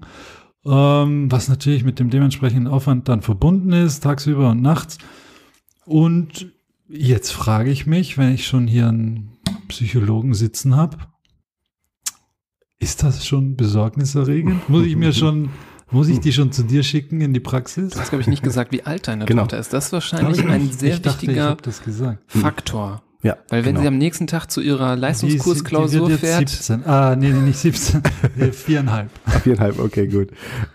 Ähm, 0.66 1.32
was 1.32 1.48
natürlich 1.48 1.84
mit 1.84 2.00
dem 2.00 2.10
dementsprechenden 2.10 2.68
Aufwand 2.68 3.08
dann 3.10 3.22
verbunden 3.22 3.72
ist, 3.72 4.02
tagsüber 4.02 4.52
und 4.52 4.62
nachts. 4.62 4.98
Und 5.86 6.52
jetzt 6.88 7.32
frage 7.32 7.72
ich 7.72 7.86
mich, 7.86 8.18
wenn 8.18 8.34
ich 8.34 8.48
schon 8.48 8.68
hier 8.68 8.88
einen 8.88 9.32
Psychologen 9.68 10.34
sitzen 10.34 10.76
habe, 10.76 10.98
ist 12.80 13.04
das 13.04 13.26
schon 13.26 13.56
besorgniserregend? 13.56 14.70
Muss 14.70 14.86
ich 14.86 14.96
mir 14.96 15.14
schon, 15.22 15.50
muss 15.92 16.08
ich 16.08 16.20
die 16.20 16.34
schon 16.34 16.52
zu 16.52 16.64
dir 16.64 16.84
schicken 16.84 17.22
in 17.22 17.34
die 17.34 17.40
Praxis? 17.40 17.94
Du 17.94 18.00
hast, 18.00 18.10
glaube 18.10 18.22
ich, 18.22 18.28
nicht 18.28 18.44
gesagt, 18.44 18.72
wie 18.72 18.84
alt 18.84 19.08
deine 19.08 19.26
Genau. 19.26 19.44
Tochter 19.44 19.60
ist. 19.60 19.72
Das 19.74 19.86
ist 19.88 19.94
wahrscheinlich 19.94 20.40
ich 20.40 20.46
ein 20.46 20.72
sehr 20.72 20.96
ich 20.96 21.02
dachte, 21.02 21.26
ich 21.26 21.30
wichtiger. 21.30 21.58
Faktor. 22.28 23.02
Ja. 23.26 23.38
Weil 23.50 23.66
wenn 23.66 23.72
genau. 23.72 23.82
sie 23.82 23.88
am 23.88 23.98
nächsten 23.98 24.28
Tag 24.28 24.52
zu 24.52 24.62
ihrer 24.62 24.94
Die 24.94 25.02
Leistungskursklausur 25.02 26.02
ist- 26.02 26.06
die 26.06 26.12
wird 26.12 26.20
fährt, 26.20 26.42
jetzt 26.42 26.64
17. 26.66 26.86
Ah, 26.86 27.16
nee, 27.16 27.30
nee, 27.30 27.40
nicht 27.40 27.58
17. 27.58 28.04
Nee, 28.36 28.52
Viereinhalb. 28.52 29.10
Viereinhalb, 29.44 29.80
okay, 29.80 30.08
gut. 30.08 30.30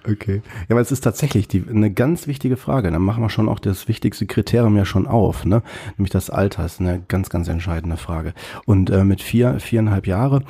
Okay. 0.04 0.42
Ja, 0.68 0.74
aber 0.74 0.80
es 0.80 0.90
ist 0.90 1.02
tatsächlich 1.02 1.46
die, 1.46 1.62
eine 1.70 1.92
ganz 1.92 2.26
wichtige 2.26 2.56
Frage. 2.56 2.90
Dann 2.90 3.02
machen 3.02 3.22
wir 3.22 3.30
schon 3.30 3.48
auch 3.48 3.60
das 3.60 3.86
wichtigste 3.86 4.26
Kriterium 4.26 4.76
ja 4.76 4.84
schon 4.84 5.06
auf, 5.06 5.44
ne? 5.44 5.62
Nämlich 5.96 6.10
das 6.10 6.28
Alter 6.28 6.64
ist 6.64 6.80
eine 6.80 7.00
ganz, 7.06 7.30
ganz 7.30 7.46
entscheidende 7.46 7.96
Frage. 7.96 8.34
Und 8.66 8.90
äh, 8.90 9.04
mit 9.04 9.22
vier, 9.22 9.60
viereinhalb 9.60 10.08
Jahre, 10.08 10.42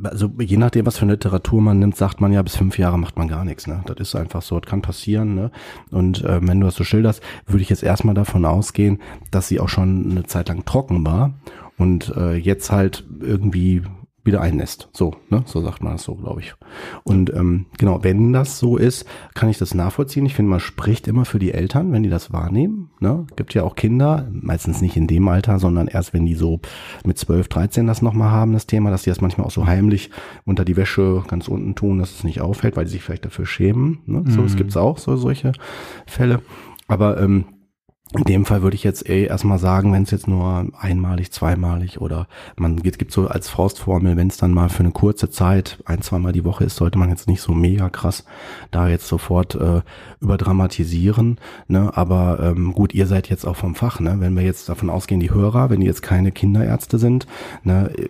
also 0.00 0.30
je 0.38 0.56
nachdem, 0.56 0.86
was 0.86 0.98
für 0.98 1.02
eine 1.02 1.12
Literatur 1.14 1.60
man 1.60 1.80
nimmt, 1.80 1.96
sagt 1.96 2.20
man 2.20 2.32
ja, 2.32 2.42
bis 2.42 2.54
fünf 2.54 2.78
Jahre 2.78 2.96
macht 2.96 3.18
man 3.18 3.26
gar 3.26 3.44
nichts, 3.44 3.66
ne? 3.66 3.82
Das 3.86 3.96
ist 3.98 4.14
einfach 4.14 4.42
so, 4.42 4.60
das 4.60 4.70
kann 4.70 4.82
passieren, 4.82 5.34
ne? 5.34 5.50
Und 5.90 6.22
äh, 6.22 6.38
wenn 6.46 6.60
du 6.60 6.66
das 6.66 6.76
so 6.76 6.84
schilderst, 6.84 7.20
würde 7.46 7.62
ich 7.62 7.70
jetzt 7.70 7.82
erstmal 7.82 8.14
davon 8.14 8.44
ausgehen, 8.44 9.00
dass 9.32 9.48
sie 9.48 9.58
auch 9.58 9.68
schon 9.68 10.12
eine 10.12 10.22
Zeit 10.24 10.48
lang 10.48 10.64
trocken 10.64 11.04
war 11.04 11.32
und 11.78 12.12
äh, 12.16 12.34
jetzt 12.34 12.70
halt 12.70 13.04
irgendwie 13.20 13.82
wieder 14.22 14.42
einnässt. 14.42 14.90
So, 14.92 15.14
ne? 15.30 15.42
So 15.46 15.62
sagt 15.62 15.82
man 15.82 15.94
das 15.94 16.02
so, 16.02 16.14
glaube 16.14 16.40
ich. 16.42 16.52
Und 17.04 17.32
ähm, 17.32 17.64
genau, 17.78 18.04
wenn 18.04 18.34
das 18.34 18.58
so 18.58 18.76
ist, 18.76 19.06
kann 19.32 19.48
ich 19.48 19.56
das 19.56 19.72
nachvollziehen. 19.72 20.26
Ich 20.26 20.34
finde, 20.34 20.50
man 20.50 20.60
spricht 20.60 21.08
immer 21.08 21.24
für 21.24 21.38
die 21.38 21.52
Eltern, 21.54 21.90
wenn 21.90 22.02
die 22.02 22.10
das 22.10 22.30
wahrnehmen. 22.30 22.90
Ne? 23.00 23.26
Gibt 23.36 23.54
ja 23.54 23.62
auch 23.62 23.76
Kinder, 23.76 24.28
meistens 24.30 24.82
nicht 24.82 24.94
in 24.98 25.06
dem 25.06 25.26
Alter, 25.26 25.58
sondern 25.58 25.88
erst 25.88 26.12
wenn 26.12 26.26
die 26.26 26.34
so 26.34 26.60
mit 27.02 27.16
12, 27.16 27.48
13 27.48 27.86
das 27.86 28.02
nochmal 28.02 28.30
haben, 28.30 28.52
das 28.52 28.66
Thema, 28.66 28.90
dass 28.90 29.04
die 29.04 29.10
das 29.10 29.22
manchmal 29.22 29.46
auch 29.46 29.50
so 29.52 29.66
heimlich 29.66 30.10
unter 30.44 30.66
die 30.66 30.76
Wäsche 30.76 31.24
ganz 31.26 31.48
unten 31.48 31.74
tun, 31.74 31.98
dass 31.98 32.12
es 32.16 32.22
nicht 32.22 32.42
auffällt, 32.42 32.76
weil 32.76 32.84
die 32.84 32.90
sich 32.90 33.02
vielleicht 33.02 33.24
dafür 33.24 33.46
schämen. 33.46 34.00
Ne? 34.04 34.24
So, 34.28 34.44
es 34.44 34.52
Mhm. 34.52 34.58
gibt's 34.58 34.76
auch 34.76 34.98
so 34.98 35.16
solche 35.16 35.52
Fälle. 36.06 36.42
Aber 36.88 37.18
ähm, 37.22 37.46
in 38.12 38.24
dem 38.24 38.44
Fall 38.44 38.62
würde 38.62 38.74
ich 38.74 38.82
jetzt 38.82 39.08
eh 39.08 39.24
erstmal 39.24 39.60
sagen, 39.60 39.92
wenn 39.92 40.02
es 40.02 40.10
jetzt 40.10 40.26
nur 40.26 40.66
einmalig, 40.76 41.30
zweimalig 41.30 42.00
oder 42.00 42.26
man 42.56 42.76
gibt, 42.82 43.12
so 43.12 43.28
als 43.28 43.48
Faustformel, 43.48 44.16
wenn 44.16 44.26
es 44.26 44.36
dann 44.36 44.52
mal 44.52 44.68
für 44.68 44.80
eine 44.80 44.90
kurze 44.90 45.30
Zeit, 45.30 45.78
ein, 45.84 46.02
zweimal 46.02 46.32
die 46.32 46.44
Woche 46.44 46.64
ist, 46.64 46.74
sollte 46.74 46.98
man 46.98 47.08
jetzt 47.08 47.28
nicht 47.28 47.40
so 47.40 47.52
mega 47.52 47.88
krass 47.88 48.24
da 48.72 48.88
jetzt 48.88 49.06
sofort 49.06 49.54
äh, 49.54 49.82
überdramatisieren. 50.20 51.38
Ne? 51.68 51.96
Aber 51.96 52.40
ähm, 52.40 52.72
gut, 52.72 52.94
ihr 52.94 53.06
seid 53.06 53.28
jetzt 53.28 53.44
auch 53.44 53.56
vom 53.56 53.76
Fach, 53.76 54.00
ne? 54.00 54.16
Wenn 54.18 54.34
wir 54.34 54.42
jetzt 54.42 54.68
davon 54.68 54.90
ausgehen, 54.90 55.20
die 55.20 55.30
Hörer, 55.30 55.70
wenn 55.70 55.80
die 55.80 55.86
jetzt 55.86 56.02
keine 56.02 56.32
Kinderärzte 56.32 56.98
sind, 56.98 57.28
ne, 57.62 57.92
äh, 57.96 58.08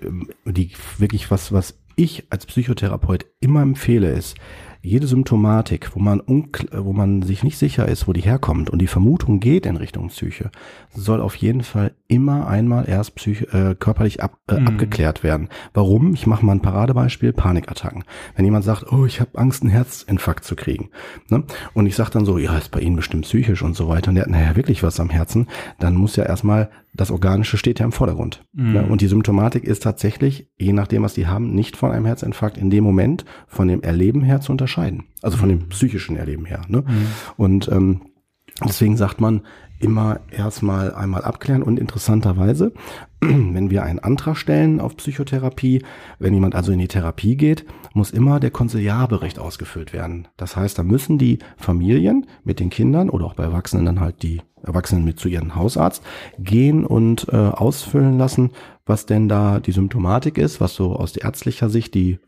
die 0.50 0.70
wirklich 0.96 1.30
was, 1.30 1.52
was 1.52 1.74
ich 1.96 2.24
als 2.30 2.46
Psychotherapeut 2.46 3.26
immer 3.40 3.60
empfehle, 3.60 4.10
ist, 4.10 4.36
jede 4.82 5.06
Symptomatik, 5.06 5.94
wo 5.94 6.00
man, 6.00 6.22
wo 6.72 6.92
man 6.92 7.22
sich 7.22 7.44
nicht 7.44 7.58
sicher 7.58 7.86
ist, 7.86 8.08
wo 8.08 8.12
die 8.12 8.22
herkommt 8.22 8.70
und 8.70 8.80
die 8.80 8.86
Vermutung 8.86 9.40
geht 9.40 9.66
in 9.66 9.76
Richtung 9.76 10.08
Psyche, 10.08 10.50
soll 10.94 11.20
auf 11.20 11.34
jeden 11.36 11.62
Fall 11.62 11.92
immer 12.08 12.46
einmal 12.46 12.88
erst 12.88 13.14
psych 13.14 13.52
äh, 13.52 13.74
körperlich 13.78 14.22
ab, 14.22 14.38
äh, 14.48 14.58
mhm. 14.58 14.68
abgeklärt 14.68 15.22
werden. 15.22 15.48
Warum? 15.74 16.14
Ich 16.14 16.26
mache 16.26 16.44
mal 16.44 16.52
ein 16.52 16.62
Paradebeispiel, 16.62 17.32
Panikattacken. 17.32 18.04
Wenn 18.34 18.44
jemand 18.44 18.64
sagt, 18.64 18.90
oh, 18.90 19.04
ich 19.04 19.20
habe 19.20 19.38
Angst, 19.38 19.62
einen 19.62 19.70
Herzinfarkt 19.70 20.44
zu 20.44 20.56
kriegen. 20.56 20.90
Ne? 21.28 21.44
Und 21.74 21.86
ich 21.86 21.94
sage 21.94 22.10
dann 22.10 22.24
so, 22.24 22.38
ja, 22.38 22.56
ist 22.56 22.70
bei 22.70 22.80
Ihnen 22.80 22.96
bestimmt 22.96 23.24
psychisch 23.24 23.62
und 23.62 23.76
so 23.76 23.88
weiter. 23.88 24.08
Und 24.08 24.14
der 24.14 24.24
hat 24.24 24.30
naja 24.30 24.56
wirklich 24.56 24.82
was 24.82 24.98
am 24.98 25.10
Herzen, 25.10 25.46
dann 25.78 25.94
muss 25.94 26.16
ja 26.16 26.24
erstmal 26.24 26.70
das 26.92 27.10
Organische 27.10 27.56
steht 27.56 27.78
ja 27.78 27.84
im 27.84 27.92
Vordergrund. 27.92 28.44
Mhm. 28.52 28.72
Ne? 28.72 28.86
Und 28.86 29.00
die 29.00 29.06
Symptomatik 29.06 29.64
ist 29.64 29.82
tatsächlich, 29.82 30.48
je 30.58 30.72
nachdem, 30.72 31.02
was 31.02 31.14
die 31.14 31.26
haben, 31.26 31.54
nicht 31.54 31.76
von 31.76 31.92
einem 31.92 32.06
Herzinfarkt 32.06 32.58
in 32.58 32.70
dem 32.70 32.82
Moment 32.82 33.24
von 33.46 33.68
dem 33.68 33.82
Erleben 33.82 34.22
her 34.22 34.40
zu 34.40 34.50
unterscheiden. 34.50 34.69
Also 35.22 35.36
von 35.36 35.48
dem 35.48 35.68
psychischen 35.68 36.16
Erleben 36.16 36.44
her. 36.44 36.62
Ne? 36.68 36.84
Mhm. 36.86 37.06
Und 37.36 37.68
ähm, 37.68 38.02
deswegen 38.64 38.96
sagt 38.96 39.20
man, 39.20 39.42
immer 39.80 40.20
erstmal 40.30 40.94
einmal 40.94 41.24
abklären 41.24 41.62
und 41.62 41.78
interessanterweise, 41.78 42.72
wenn 43.20 43.70
wir 43.70 43.82
einen 43.82 43.98
Antrag 43.98 44.36
stellen 44.36 44.78
auf 44.78 44.96
Psychotherapie, 44.96 45.82
wenn 46.18 46.34
jemand 46.34 46.54
also 46.54 46.70
in 46.70 46.78
die 46.78 46.88
Therapie 46.88 47.36
geht, 47.36 47.64
muss 47.94 48.10
immer 48.10 48.38
der 48.40 48.50
Konsiliarbericht 48.50 49.38
ausgefüllt 49.38 49.92
werden. 49.92 50.28
Das 50.36 50.54
heißt, 50.54 50.78
da 50.78 50.82
müssen 50.82 51.18
die 51.18 51.38
Familien 51.56 52.26
mit 52.44 52.60
den 52.60 52.70
Kindern 52.70 53.10
oder 53.10 53.24
auch 53.24 53.34
bei 53.34 53.44
Erwachsenen 53.44 53.86
dann 53.86 54.00
halt 54.00 54.22
die 54.22 54.42
Erwachsenen 54.62 55.04
mit 55.04 55.18
zu 55.18 55.28
ihrem 55.28 55.54
Hausarzt 55.54 56.02
gehen 56.38 56.84
und 56.84 57.28
äh, 57.32 57.36
ausfüllen 57.36 58.18
lassen, 58.18 58.50
was 58.84 59.06
denn 59.06 59.28
da 59.28 59.60
die 59.60 59.72
Symptomatik 59.72 60.36
ist, 60.36 60.60
was 60.60 60.74
so 60.74 60.94
aus 60.94 61.16
ärztlicher 61.16 61.70
Sicht 61.70 61.94
die 61.94 62.18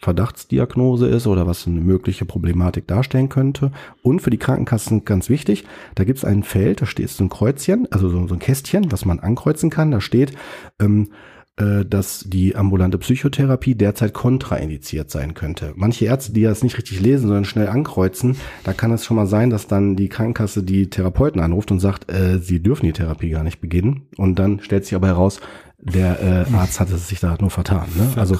Verdachtsdiagnose 0.00 1.08
ist 1.08 1.26
oder 1.26 1.46
was 1.46 1.66
eine 1.66 1.80
mögliche 1.80 2.24
Problematik 2.24 2.86
darstellen 2.86 3.28
könnte. 3.28 3.72
Und 4.02 4.20
für 4.20 4.30
die 4.30 4.38
Krankenkassen 4.38 5.04
ganz 5.04 5.28
wichtig, 5.28 5.64
da 5.94 6.04
gibt 6.04 6.18
es 6.18 6.24
ein 6.24 6.42
Feld, 6.42 6.82
da 6.82 6.86
steht 6.86 7.10
so 7.10 7.24
ein 7.24 7.30
Kreuzchen, 7.30 7.88
also 7.90 8.08
so, 8.08 8.26
so 8.26 8.34
ein 8.34 8.40
Kästchen, 8.40 8.92
was 8.92 9.04
man 9.04 9.20
ankreuzen 9.20 9.70
kann. 9.70 9.90
Da 9.90 10.00
steht, 10.00 10.32
ähm, 10.80 11.08
äh, 11.56 11.84
dass 11.84 12.24
die 12.26 12.56
ambulante 12.56 12.98
Psychotherapie 12.98 13.76
derzeit 13.76 14.12
kontraindiziert 14.12 15.08
sein 15.12 15.34
könnte. 15.34 15.72
Manche 15.76 16.06
Ärzte, 16.06 16.32
die 16.32 16.42
das 16.42 16.64
nicht 16.64 16.76
richtig 16.76 17.00
lesen, 17.00 17.28
sondern 17.28 17.44
schnell 17.44 17.68
ankreuzen, 17.68 18.36
da 18.64 18.72
kann 18.72 18.90
es 18.90 19.04
schon 19.04 19.16
mal 19.16 19.28
sein, 19.28 19.50
dass 19.50 19.68
dann 19.68 19.94
die 19.94 20.08
Krankenkasse 20.08 20.64
die 20.64 20.90
Therapeuten 20.90 21.40
anruft 21.40 21.70
und 21.70 21.78
sagt, 21.78 22.10
äh, 22.10 22.40
sie 22.40 22.60
dürfen 22.60 22.86
die 22.86 22.92
Therapie 22.92 23.30
gar 23.30 23.44
nicht 23.44 23.60
beginnen. 23.60 24.08
Und 24.16 24.40
dann 24.40 24.58
stellt 24.60 24.84
sich 24.84 24.96
aber 24.96 25.06
heraus, 25.06 25.40
der 25.84 26.46
äh, 26.50 26.54
Arzt 26.54 26.80
hatte 26.80 26.96
sich 26.96 27.20
da 27.20 27.36
nur 27.38 27.50
vertan. 27.50 27.86
Ne? 27.94 28.12
Also, 28.16 28.38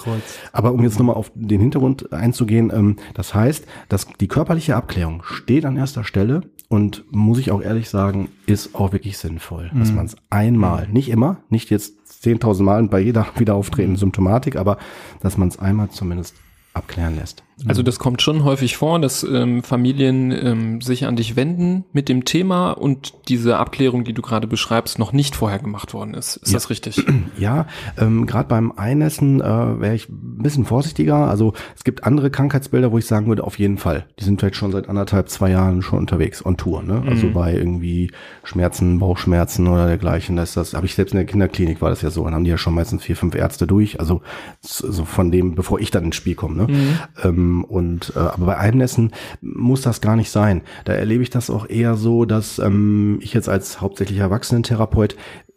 aber 0.52 0.72
um 0.72 0.82
jetzt 0.82 0.98
nochmal 0.98 1.16
auf 1.16 1.30
den 1.34 1.60
Hintergrund 1.60 2.12
einzugehen, 2.12 2.72
ähm, 2.74 2.96
das 3.12 3.34
heißt, 3.34 3.66
dass 3.88 4.06
die 4.20 4.28
körperliche 4.28 4.76
Abklärung 4.76 5.22
steht 5.24 5.66
an 5.66 5.76
erster 5.76 6.04
Stelle 6.04 6.42
und 6.68 7.04
muss 7.10 7.38
ich 7.38 7.50
auch 7.50 7.60
ehrlich 7.60 7.90
sagen, 7.90 8.28
ist 8.46 8.74
auch 8.74 8.92
wirklich 8.92 9.18
sinnvoll, 9.18 9.70
mhm. 9.72 9.78
dass 9.78 9.92
man 9.92 10.06
es 10.06 10.16
einmal, 10.30 10.88
nicht 10.88 11.10
immer, 11.10 11.38
nicht 11.50 11.70
jetzt 11.70 11.94
10.000 12.22 12.62
Mal 12.62 12.82
bei 12.84 13.00
jeder 13.00 13.26
wieder 13.36 13.54
auftretenden 13.54 13.96
Symptomatik, 13.96 14.56
aber 14.56 14.78
dass 15.20 15.36
man 15.36 15.48
es 15.48 15.58
einmal 15.58 15.90
zumindest 15.90 16.34
abklären 16.72 17.16
lässt. 17.16 17.44
Also 17.66 17.82
das 17.82 17.98
kommt 17.98 18.20
schon 18.20 18.44
häufig 18.44 18.76
vor, 18.76 18.98
dass 18.98 19.22
ähm, 19.22 19.62
Familien 19.62 20.32
ähm, 20.32 20.80
sich 20.80 21.06
an 21.06 21.14
dich 21.16 21.36
wenden 21.36 21.84
mit 21.92 22.08
dem 22.08 22.24
Thema 22.24 22.72
und 22.72 23.14
diese 23.28 23.58
Abklärung, 23.58 24.04
die 24.04 24.12
du 24.12 24.22
gerade 24.22 24.46
beschreibst, 24.46 24.98
noch 24.98 25.12
nicht 25.12 25.36
vorher 25.36 25.60
gemacht 25.60 25.94
worden 25.94 26.14
ist. 26.14 26.36
Ist 26.36 26.50
ja. 26.50 26.54
das 26.54 26.70
richtig? 26.70 27.04
Ja, 27.38 27.66
ähm, 27.98 28.26
gerade 28.26 28.48
beim 28.48 28.72
Einnässen 28.72 29.40
äh, 29.40 29.44
wäre 29.44 29.94
ich 29.94 30.08
ein 30.08 30.42
bisschen 30.42 30.64
vorsichtiger. 30.64 31.16
Also 31.28 31.52
es 31.76 31.84
gibt 31.84 32.04
andere 32.04 32.30
Krankheitsbilder, 32.30 32.92
wo 32.92 32.98
ich 32.98 33.06
sagen 33.06 33.26
würde, 33.26 33.44
auf 33.44 33.58
jeden 33.58 33.78
Fall. 33.78 34.06
Die 34.18 34.24
sind 34.24 34.40
vielleicht 34.40 34.56
schon 34.56 34.72
seit 34.72 34.88
anderthalb, 34.88 35.28
zwei 35.28 35.50
Jahren 35.50 35.82
schon 35.82 35.98
unterwegs 35.98 36.44
on 36.44 36.56
Tour. 36.56 36.82
Ne? 36.82 37.02
Also 37.06 37.26
mhm. 37.26 37.32
bei 37.32 37.54
irgendwie 37.54 38.12
Schmerzen, 38.44 38.98
Bauchschmerzen 38.98 39.66
oder 39.66 39.86
dergleichen. 39.86 40.36
Das, 40.36 40.54
das 40.54 40.74
habe 40.74 40.86
ich 40.86 40.94
selbst 40.94 41.12
in 41.12 41.18
der 41.18 41.26
Kinderklinik 41.26 41.82
war 41.82 41.90
das 41.90 42.02
ja 42.02 42.10
so. 42.10 42.24
Dann 42.24 42.34
haben 42.34 42.44
die 42.44 42.50
ja 42.50 42.58
schon 42.58 42.74
meistens 42.74 43.02
vier, 43.02 43.16
fünf 43.16 43.34
Ärzte 43.34 43.66
durch. 43.66 43.98
Also 44.00 44.22
so 44.60 45.04
von 45.04 45.30
dem, 45.30 45.54
bevor 45.54 45.80
ich 45.80 45.90
dann 45.90 46.04
ins 46.04 46.16
Spiel 46.16 46.34
komme. 46.34 46.56
Ne? 46.56 46.72
Mhm. 46.72 46.98
Ähm, 47.24 47.43
und 47.64 48.12
äh, 48.16 48.18
aber 48.18 48.46
bei 48.46 48.56
Einnässen 48.56 49.12
muss 49.40 49.82
das 49.82 50.00
gar 50.00 50.16
nicht 50.16 50.30
sein. 50.30 50.62
Da 50.84 50.92
erlebe 50.92 51.22
ich 51.22 51.30
das 51.30 51.50
auch 51.50 51.68
eher 51.68 51.94
so, 51.96 52.24
dass 52.24 52.58
ähm, 52.58 53.18
ich 53.20 53.34
jetzt 53.34 53.48
als 53.48 53.80
hauptsächlich 53.80 54.18
Erwachsenentherapeut 54.18 55.16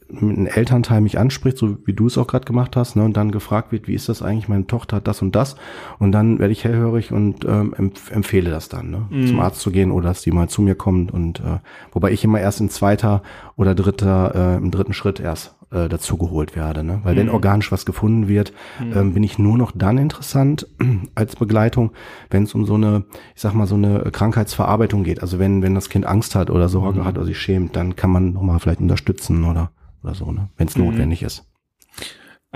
ein 0.09 0.47
Elternteil 0.47 1.01
mich 1.01 1.19
anspricht, 1.19 1.57
so 1.57 1.77
wie 1.85 1.93
du 1.93 2.07
es 2.07 2.17
auch 2.17 2.27
gerade 2.27 2.45
gemacht 2.45 2.75
hast, 2.75 2.95
ne, 2.95 3.03
und 3.03 3.17
dann 3.17 3.31
gefragt 3.31 3.71
wird, 3.71 3.87
wie 3.87 3.93
ist 3.93 4.07
das 4.07 4.21
eigentlich, 4.21 4.47
meine 4.47 4.67
Tochter 4.67 4.97
hat 4.97 5.07
das 5.07 5.21
und 5.21 5.35
das, 5.35 5.57
und 5.99 6.11
dann 6.11 6.39
werde 6.39 6.53
ich 6.53 6.63
hellhörig 6.63 7.11
und 7.11 7.43
ähm, 7.45 7.73
empf 7.77 8.11
empfehle 8.11 8.49
das 8.49 8.69
dann, 8.69 8.89
ne, 8.89 9.07
mm. 9.09 9.27
zum 9.27 9.39
Arzt 9.39 9.59
zu 9.59 9.71
gehen 9.71 9.91
oder 9.91 10.09
dass 10.09 10.21
die 10.21 10.31
mal 10.31 10.47
zu 10.47 10.61
mir 10.61 10.75
kommt 10.75 11.11
und 11.11 11.41
äh, 11.41 11.59
wobei 11.91 12.11
ich 12.11 12.23
immer 12.23 12.39
erst 12.39 12.61
in 12.61 12.69
zweiter 12.69 13.21
oder 13.57 13.75
dritter, 13.75 14.33
äh, 14.33 14.57
im 14.57 14.71
dritten 14.71 14.93
Schritt 14.93 15.19
erst 15.19 15.56
äh, 15.71 15.89
dazugeholt 15.89 16.55
werde. 16.55 16.83
Ne? 16.83 17.01
Weil 17.03 17.15
mhm. 17.15 17.19
wenn 17.19 17.29
organisch 17.29 17.71
was 17.71 17.85
gefunden 17.85 18.27
wird, 18.27 18.53
mhm. 18.79 18.97
ähm, 18.97 19.13
bin 19.13 19.23
ich 19.23 19.37
nur 19.37 19.57
noch 19.57 19.71
dann 19.73 19.97
interessant 19.97 20.67
als 21.15 21.35
Begleitung, 21.35 21.91
wenn 22.29 22.43
es 22.43 22.53
um 22.53 22.65
so 22.65 22.75
eine, 22.75 23.05
ich 23.35 23.41
sag 23.41 23.53
mal, 23.53 23.67
so 23.67 23.75
eine 23.75 24.09
Krankheitsverarbeitung 24.11 25.03
geht. 25.03 25.21
Also 25.21 25.39
wenn, 25.39 25.61
wenn 25.61 25.75
das 25.75 25.89
Kind 25.89 26.05
Angst 26.05 26.35
hat 26.35 26.49
oder 26.49 26.69
Sorge 26.69 27.01
mhm. 27.01 27.05
hat 27.05 27.17
oder 27.17 27.25
sich 27.25 27.39
schämt, 27.39 27.75
dann 27.75 27.95
kann 27.95 28.09
man 28.09 28.33
nochmal 28.33 28.59
vielleicht 28.59 28.81
unterstützen 28.81 29.43
oder, 29.43 29.71
oder 30.03 30.15
so, 30.15 30.31
ne? 30.31 30.49
wenn 30.57 30.67
es 30.67 30.77
mhm. 30.77 30.85
notwendig 30.85 31.23
ist. 31.23 31.45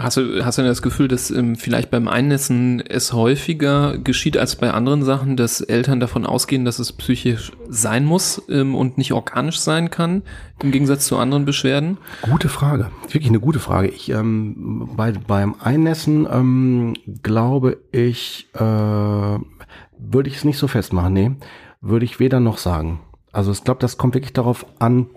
Hast 0.02 0.18
du, 0.18 0.44
hast 0.44 0.58
du 0.58 0.64
das 0.64 0.82
Gefühl, 0.82 1.08
dass 1.08 1.30
ähm, 1.30 1.56
vielleicht 1.56 1.92
beim 1.92 2.08
Einnässen 2.08 2.82
es 2.82 3.14
häufiger 3.14 4.00
geschieht 4.00 4.36
als 4.36 4.56
bei 4.56 4.72
anderen 4.72 5.04
Sachen, 5.04 5.38
dass 5.38 5.62
Eltern 5.62 6.00
davon 6.00 6.26
ausgehen, 6.26 6.66
dass 6.66 6.80
es 6.80 6.92
psychisch 6.92 7.52
sein 7.70 8.04
muss 8.06 8.42
ähm, 8.50 8.74
und 8.74 8.98
nicht 8.98 9.14
organisch 9.14 9.60
sein 9.60 9.92
kann, 9.92 10.24
im 10.64 10.72
Gegensatz 10.72 11.06
zu 11.06 11.18
anderen 11.18 11.46
Beschwerden? 11.46 12.00
Gute 12.24 12.50
Frage, 12.50 12.90
wirklich 13.10 13.30
eine 13.30 13.40
gute 13.40 13.60
Frage. 13.60 13.90
Ich 13.90 14.10
ähm, 14.10 14.90
bei, 14.96 15.12
beim 15.12 15.56
Einnässen 15.60 16.28
ähm, 16.32 16.96
glaube 17.22 17.78
ich, 17.92 18.48
äh, 18.56 18.60
würde 18.60 20.30
ich 20.30 20.38
es 20.38 20.44
nicht 20.44 20.58
so 20.58 20.68
festmachen. 20.68 21.14
Nee, 21.14 21.32
würde 21.80 22.06
ich 22.06 22.20
weder 22.20 22.40
noch 22.40 22.58
sagen. 22.58 23.02
Also 23.32 23.52
ich 23.52 23.64
glaube, 23.64 23.80
das 23.80 23.98
kommt 24.00 24.16
wirklich 24.16 24.34
darauf 24.34 24.66
an, 24.80 25.08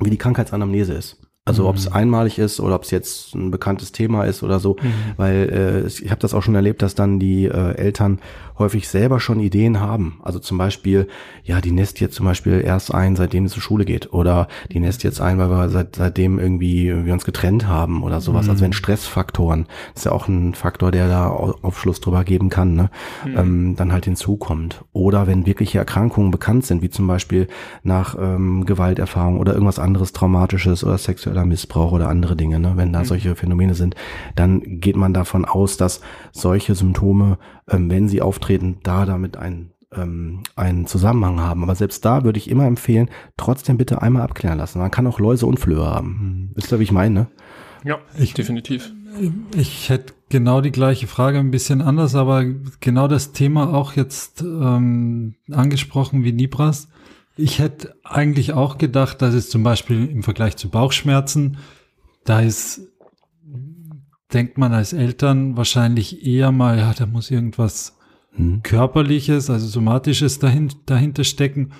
wie 0.00 0.10
die 0.10 0.18
Krankheitsanamnese 0.18 0.94
ist. 0.94 1.23
Also 1.46 1.64
mhm. 1.64 1.68
ob 1.68 1.76
es 1.76 1.92
einmalig 1.92 2.38
ist 2.38 2.58
oder 2.58 2.74
ob 2.74 2.84
es 2.84 2.90
jetzt 2.90 3.34
ein 3.34 3.50
bekanntes 3.50 3.92
Thema 3.92 4.24
ist 4.24 4.42
oder 4.42 4.60
so, 4.60 4.76
mhm. 4.80 4.92
weil 5.18 5.84
äh, 5.84 5.86
ich 5.86 6.10
habe 6.10 6.20
das 6.20 6.32
auch 6.32 6.42
schon 6.42 6.54
erlebt, 6.54 6.80
dass 6.80 6.94
dann 6.94 7.18
die 7.18 7.44
äh, 7.44 7.74
Eltern 7.74 8.20
häufig 8.58 8.88
selber 8.88 9.20
schon 9.20 9.40
Ideen 9.40 9.80
haben. 9.80 10.20
Also 10.22 10.38
zum 10.38 10.58
Beispiel, 10.58 11.08
ja, 11.42 11.60
die 11.60 11.72
nässt 11.72 12.00
jetzt 12.00 12.14
zum 12.14 12.24
Beispiel 12.24 12.62
erst 12.64 12.94
ein, 12.94 13.16
seitdem 13.16 13.46
sie 13.46 13.54
zur 13.54 13.62
Schule 13.62 13.84
geht. 13.84 14.12
Oder 14.12 14.48
die 14.72 14.80
nässt 14.80 15.02
jetzt 15.02 15.20
ein, 15.20 15.38
weil 15.38 15.50
wir 15.50 15.68
seit, 15.68 15.96
seitdem 15.96 16.38
irgendwie 16.38 17.04
wir 17.04 17.12
uns 17.12 17.24
getrennt 17.24 17.66
haben 17.66 18.02
oder 18.02 18.20
sowas. 18.20 18.46
Mhm. 18.46 18.50
Also 18.50 18.64
wenn 18.64 18.72
Stressfaktoren, 18.72 19.66
das 19.92 20.02
ist 20.02 20.04
ja 20.04 20.12
auch 20.12 20.28
ein 20.28 20.54
Faktor, 20.54 20.92
der 20.92 21.08
da 21.08 21.28
Aufschluss 21.28 22.00
drüber 22.00 22.24
geben 22.24 22.48
kann, 22.48 22.74
ne? 22.74 22.90
Mhm. 23.26 23.36
Ähm, 23.36 23.76
dann 23.76 23.92
halt 23.92 24.04
hinzukommt. 24.04 24.84
Oder 24.92 25.26
wenn 25.26 25.46
wirkliche 25.46 25.78
Erkrankungen 25.78 26.30
bekannt 26.30 26.64
sind, 26.64 26.80
wie 26.80 26.90
zum 26.90 27.06
Beispiel 27.06 27.48
nach 27.82 28.16
ähm, 28.18 28.64
Gewalterfahrung 28.64 29.38
oder 29.38 29.52
irgendwas 29.52 29.78
anderes 29.78 30.12
Traumatisches 30.12 30.84
oder 30.84 30.96
sexueller 31.34 31.44
Missbrauch 31.44 31.92
oder 31.92 32.08
andere 32.08 32.36
Dinge, 32.36 32.58
ne? 32.58 32.72
wenn 32.76 32.92
da 32.92 33.00
mhm. 33.00 33.04
solche 33.04 33.36
Phänomene 33.36 33.74
sind, 33.74 33.94
dann 34.34 34.80
geht 34.80 34.96
man 34.96 35.12
davon 35.12 35.44
aus, 35.44 35.76
dass 35.76 36.00
solche 36.32 36.74
Symptome, 36.74 37.38
ähm, 37.68 37.90
wenn 37.90 38.08
sie 38.08 38.22
auftreten, 38.22 38.78
da 38.82 39.04
damit 39.04 39.36
einen, 39.36 39.72
ähm, 39.92 40.42
einen 40.56 40.86
Zusammenhang 40.86 41.40
haben. 41.40 41.62
Aber 41.62 41.74
selbst 41.74 42.04
da 42.04 42.24
würde 42.24 42.38
ich 42.38 42.50
immer 42.50 42.66
empfehlen, 42.66 43.10
trotzdem 43.36 43.76
bitte 43.76 44.00
einmal 44.02 44.22
abklären 44.22 44.58
lassen. 44.58 44.78
Man 44.78 44.90
kann 44.90 45.06
auch 45.06 45.18
Läuse 45.18 45.46
und 45.46 45.58
Flöhe 45.58 45.84
haben. 45.84 46.18
Hm. 46.20 46.50
Wisst 46.54 46.72
ihr, 46.72 46.78
wie 46.78 46.84
ich 46.84 46.92
meine? 46.92 47.26
Ja, 47.84 47.98
ich, 48.18 48.32
definitiv. 48.32 48.92
Ich 49.54 49.90
hätte 49.90 50.14
genau 50.30 50.60
die 50.60 50.72
gleiche 50.72 51.06
Frage, 51.06 51.38
ein 51.38 51.50
bisschen 51.50 51.82
anders, 51.82 52.14
aber 52.14 52.44
genau 52.80 53.08
das 53.08 53.32
Thema 53.32 53.72
auch 53.74 53.92
jetzt 53.92 54.40
ähm, 54.40 55.34
angesprochen 55.50 56.24
wie 56.24 56.32
Nibras. 56.32 56.88
Ich 57.36 57.58
hätte 57.58 57.96
eigentlich 58.04 58.52
auch 58.52 58.78
gedacht, 58.78 59.20
dass 59.22 59.34
es 59.34 59.50
zum 59.50 59.62
Beispiel 59.62 60.06
im 60.06 60.22
Vergleich 60.22 60.56
zu 60.56 60.68
Bauchschmerzen, 60.70 61.58
da 62.24 62.40
ist, 62.40 62.92
denkt 64.32 64.56
man 64.56 64.72
als 64.72 64.92
Eltern 64.92 65.56
wahrscheinlich 65.56 66.24
eher 66.24 66.52
mal, 66.52 66.78
ja, 66.78 66.94
da 66.94 67.06
muss 67.06 67.30
irgendwas 67.30 67.98
hm. 68.32 68.62
körperliches, 68.62 69.50
also 69.50 69.66
somatisches 69.66 70.38
dahin, 70.38 70.72
dahinter 70.86 71.24
stecken. 71.24 71.72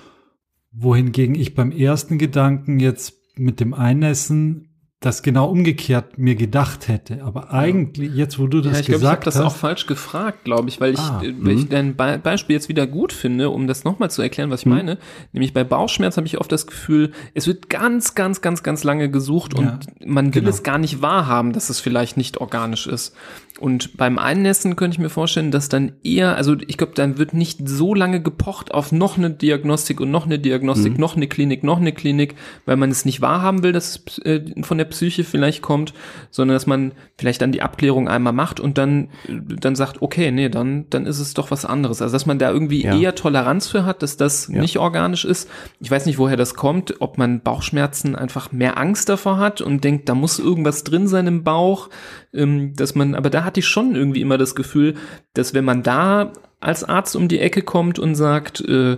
wohingegen 0.71 1.35
ich 1.35 1.55
beim 1.55 1.71
ersten 1.71 2.17
Gedanken 2.17 2.79
jetzt 2.79 3.13
mit 3.37 3.59
dem 3.61 3.73
Einnässen 3.73 4.74
das 5.05 5.21
genau 5.21 5.49
umgekehrt 5.49 6.17
mir 6.17 6.35
gedacht 6.35 6.87
hätte. 6.87 7.23
Aber 7.23 7.51
eigentlich, 7.53 8.13
jetzt 8.15 8.39
wo 8.39 8.47
du 8.47 8.61
das 8.61 8.73
ja, 8.73 8.79
ich 8.79 8.85
glaub, 8.87 8.99
gesagt 9.01 9.27
ich 9.27 9.35
habe 9.35 9.43
das 9.45 9.53
auch 9.53 9.55
falsch 9.55 9.85
gefragt, 9.85 10.43
glaube 10.43 10.67
ich, 10.69 10.81
weil 10.81 10.93
ich, 10.93 10.99
Ah, 10.99 11.21
äh, 11.23 11.33
weil 11.39 11.53
ich 11.57 11.65
mhm. 11.65 11.69
dein 11.69 11.95
Be 11.95 12.19
Beispiel 12.21 12.55
jetzt 12.55 12.69
wieder 12.69 12.87
gut 12.87 13.13
finde, 13.13 13.49
um 13.51 13.67
das 13.67 13.83
nochmal 13.83 14.09
zu 14.09 14.21
erklären, 14.21 14.49
was 14.49 14.61
ich 14.61 14.65
Mhm. 14.65 14.71
meine. 14.73 14.97
Nämlich 15.31 15.53
bei 15.53 15.63
Bauchschmerz 15.63 16.17
habe 16.17 16.25
ich 16.25 16.39
oft 16.39 16.51
das 16.51 16.65
Gefühl, 16.67 17.11
es 17.33 17.45
wird 17.45 17.69
ganz, 17.69 18.15
ganz, 18.15 18.41
ganz, 18.41 18.63
ganz 18.63 18.83
lange 18.83 19.09
gesucht 19.09 19.53
und 19.53 19.65
Ja, 19.65 19.79
man 20.05 20.25
will 20.33 20.41
genau. 20.41 20.49
es 20.49 20.63
gar 20.63 20.77
nicht 20.79 21.01
wahrhaben, 21.01 21.53
dass 21.53 21.69
es 21.69 21.79
vielleicht 21.79 22.17
nicht 22.17 22.39
organisch 22.39 22.87
ist. 22.87 23.15
Und 23.57 23.95
beim 23.95 24.19
Einnässen 24.19 24.75
könnte 24.75 24.95
ich 24.95 24.99
mir 24.99 25.07
vorstellen, 25.09 25.49
dass 25.49 25.69
dann 25.69 25.93
eher, 26.03 26.35
also 26.35 26.57
ich 26.67 26.75
glaube, 26.77 26.91
dann 26.93 27.17
wird 27.17 27.33
nicht 27.33 27.59
so 27.69 27.93
lange 27.93 28.21
gepocht 28.21 28.73
auf 28.73 28.91
noch 28.91 29.17
eine 29.17 29.29
Diagnostik 29.29 30.01
und 30.01 30.11
noch 30.11 30.25
eine 30.25 30.39
Diagnostik, 30.39 30.95
Mhm. 30.95 30.99
noch 30.99 31.15
eine 31.15 31.27
Klinik, 31.27 31.63
noch 31.63 31.79
eine 31.79 31.93
Klinik, 31.93 32.35
weil 32.65 32.75
man 32.75 32.91
es 32.91 33.05
nicht 33.05 33.21
wahrhaben 33.21 33.63
will, 33.63 33.71
dass 33.71 34.01
es 34.07 34.17
äh, 34.25 34.41
von 34.63 34.77
der 34.77 34.83
Psyche 34.83 35.23
vielleicht 35.23 35.61
kommt, 35.61 35.93
sondern 36.31 36.55
dass 36.55 36.67
man 36.67 36.91
vielleicht 37.17 37.41
dann 37.41 37.53
die 37.53 37.61
Abklärung 37.61 38.09
einmal 38.09 38.33
macht 38.33 38.59
und 38.59 38.77
dann, 38.77 39.05
äh, 39.29 39.39
dann 39.61 39.77
sagt, 39.77 40.01
okay, 40.01 40.31
nee, 40.31 40.49
dann, 40.49 40.87
dann 40.89 41.05
ist 41.05 41.19
es 41.19 41.33
doch 41.33 41.49
was 41.49 41.63
anderes. 41.63 42.01
Also 42.01 42.11
dass 42.11 42.25
man 42.25 42.39
da 42.39 42.51
irgendwie 42.51 42.83
Ja. 42.83 42.99
eher 42.99 43.15
Toleranz 43.15 43.69
für 43.69 43.85
hat, 43.85 44.03
dass 44.03 44.17
das 44.17 44.49
Ja. 44.49 44.59
nicht 44.59 44.79
organisch 44.79 45.23
ist. 45.23 45.49
Ich 45.79 45.89
weiß 45.89 46.07
nicht, 46.07 46.17
woher 46.17 46.35
das 46.35 46.55
kommt, 46.55 46.99
ob 46.99 47.17
man 47.17 47.39
Bauchschmerzen 47.39 48.17
einfach 48.17 48.51
mehr 48.51 48.77
Angst 48.77 49.07
davor 49.07 49.37
hat 49.37 49.61
und 49.61 49.85
denkt, 49.85 50.09
da 50.09 50.13
muss 50.13 50.39
irgendwas 50.39 50.83
drin 50.83 51.07
sein 51.07 51.25
im 51.27 51.45
Bauch, 51.45 51.89
ähm, 52.33 52.73
dass 52.75 52.95
man, 52.95 53.15
aber 53.15 53.29
da 53.29 53.44
hatte 53.45 53.59
ich 53.59 53.67
schon 53.67 53.95
irgendwie 53.95 54.21
immer 54.21 54.37
das 54.37 54.55
Gefühl, 54.55 54.95
dass 55.33 55.53
wenn 55.53 55.65
man 55.65 55.83
da 55.83 56.33
als 56.65 56.83
Arzt 56.83 57.15
um 57.15 57.27
die 57.27 57.39
Ecke 57.39 57.61
kommt 57.61 57.99
und 57.99 58.15
sagt, 58.15 58.59
äh, 58.61 58.97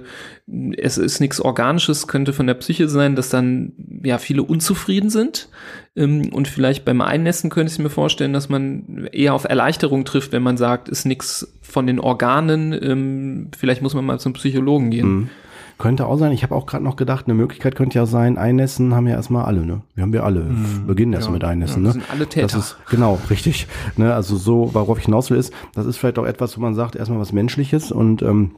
es 0.77 0.97
ist 0.97 1.19
nichts 1.19 1.41
Organisches, 1.41 2.07
könnte 2.07 2.31
von 2.31 2.47
der 2.47 2.53
Psyche 2.53 2.87
sein, 2.87 3.15
dass 3.15 3.29
dann 3.29 3.73
ja 4.03 4.19
viele 4.19 4.43
unzufrieden 4.43 5.09
sind. 5.09 5.49
Ähm, 5.95 6.31
und 6.31 6.47
vielleicht 6.47 6.85
beim 6.85 7.01
Einnässen 7.01 7.49
könnte 7.49 7.73
ich 7.73 7.79
mir 7.79 7.89
vorstellen, 7.89 8.31
dass 8.31 8.47
man 8.47 9.09
eher 9.11 9.33
auf 9.33 9.43
Erleichterung 9.43 10.05
trifft, 10.05 10.31
wenn 10.31 10.43
man 10.43 10.55
sagt, 10.55 10.87
ist 10.87 11.05
nichts 11.05 11.51
von 11.61 11.87
den 11.87 11.99
Organen, 11.99 12.71
ähm, 12.81 13.51
vielleicht 13.57 13.81
muss 13.81 13.93
man 13.93 14.05
mal 14.05 14.19
zum 14.19 14.33
Psychologen 14.33 14.89
gehen. 14.89 15.07
Mhm. 15.07 15.29
Könnte 15.77 16.07
auch 16.07 16.17
sein. 16.17 16.31
Ich 16.31 16.43
habe 16.43 16.55
auch 16.55 16.65
gerade 16.65 16.83
noch 16.83 16.95
gedacht, 16.95 17.25
eine 17.25 17.35
Möglichkeit 17.35 17.75
könnte 17.75 17.99
ja 17.99 18.05
sein, 18.05 18.37
Einnässen 18.37 18.95
haben 18.95 19.07
ja 19.07 19.15
erstmal 19.15 19.45
alle, 19.45 19.65
ne? 19.65 19.81
Wir 19.93 20.01
haben 20.01 20.13
wir 20.13 20.23
alle. 20.23 20.41
Mhm. 20.41 20.87
Beginnen 20.87 21.13
erst 21.13 21.27
Ja, 21.27 21.33
mit 21.33 21.43
Einnässen, 21.43 21.83
ja, 21.83 21.87
ne? 21.89 21.93
sind 21.93 22.11
alle 22.11 22.27
Täter. 22.27 22.47
Das 22.47 22.55
ist, 22.55 22.77
genau, 22.89 23.19
richtig. 23.29 23.67
Ne, 23.95 24.13
also 24.13 24.37
so, 24.37 24.73
worauf 24.73 24.97
ich 24.97 25.05
hinaus 25.05 25.29
will, 25.29 25.37
ist, 25.37 25.53
das 25.75 25.85
ist 25.85 25.97
vielleicht 25.97 26.17
auch 26.17 26.25
etwas, 26.25 26.57
wo 26.57 26.61
man 26.61 26.73
sagt, 26.73 26.95
erstmal 26.95 27.19
was 27.19 27.31
Menschliches 27.31 27.91
und 27.91 28.21
ähm, 28.23 28.55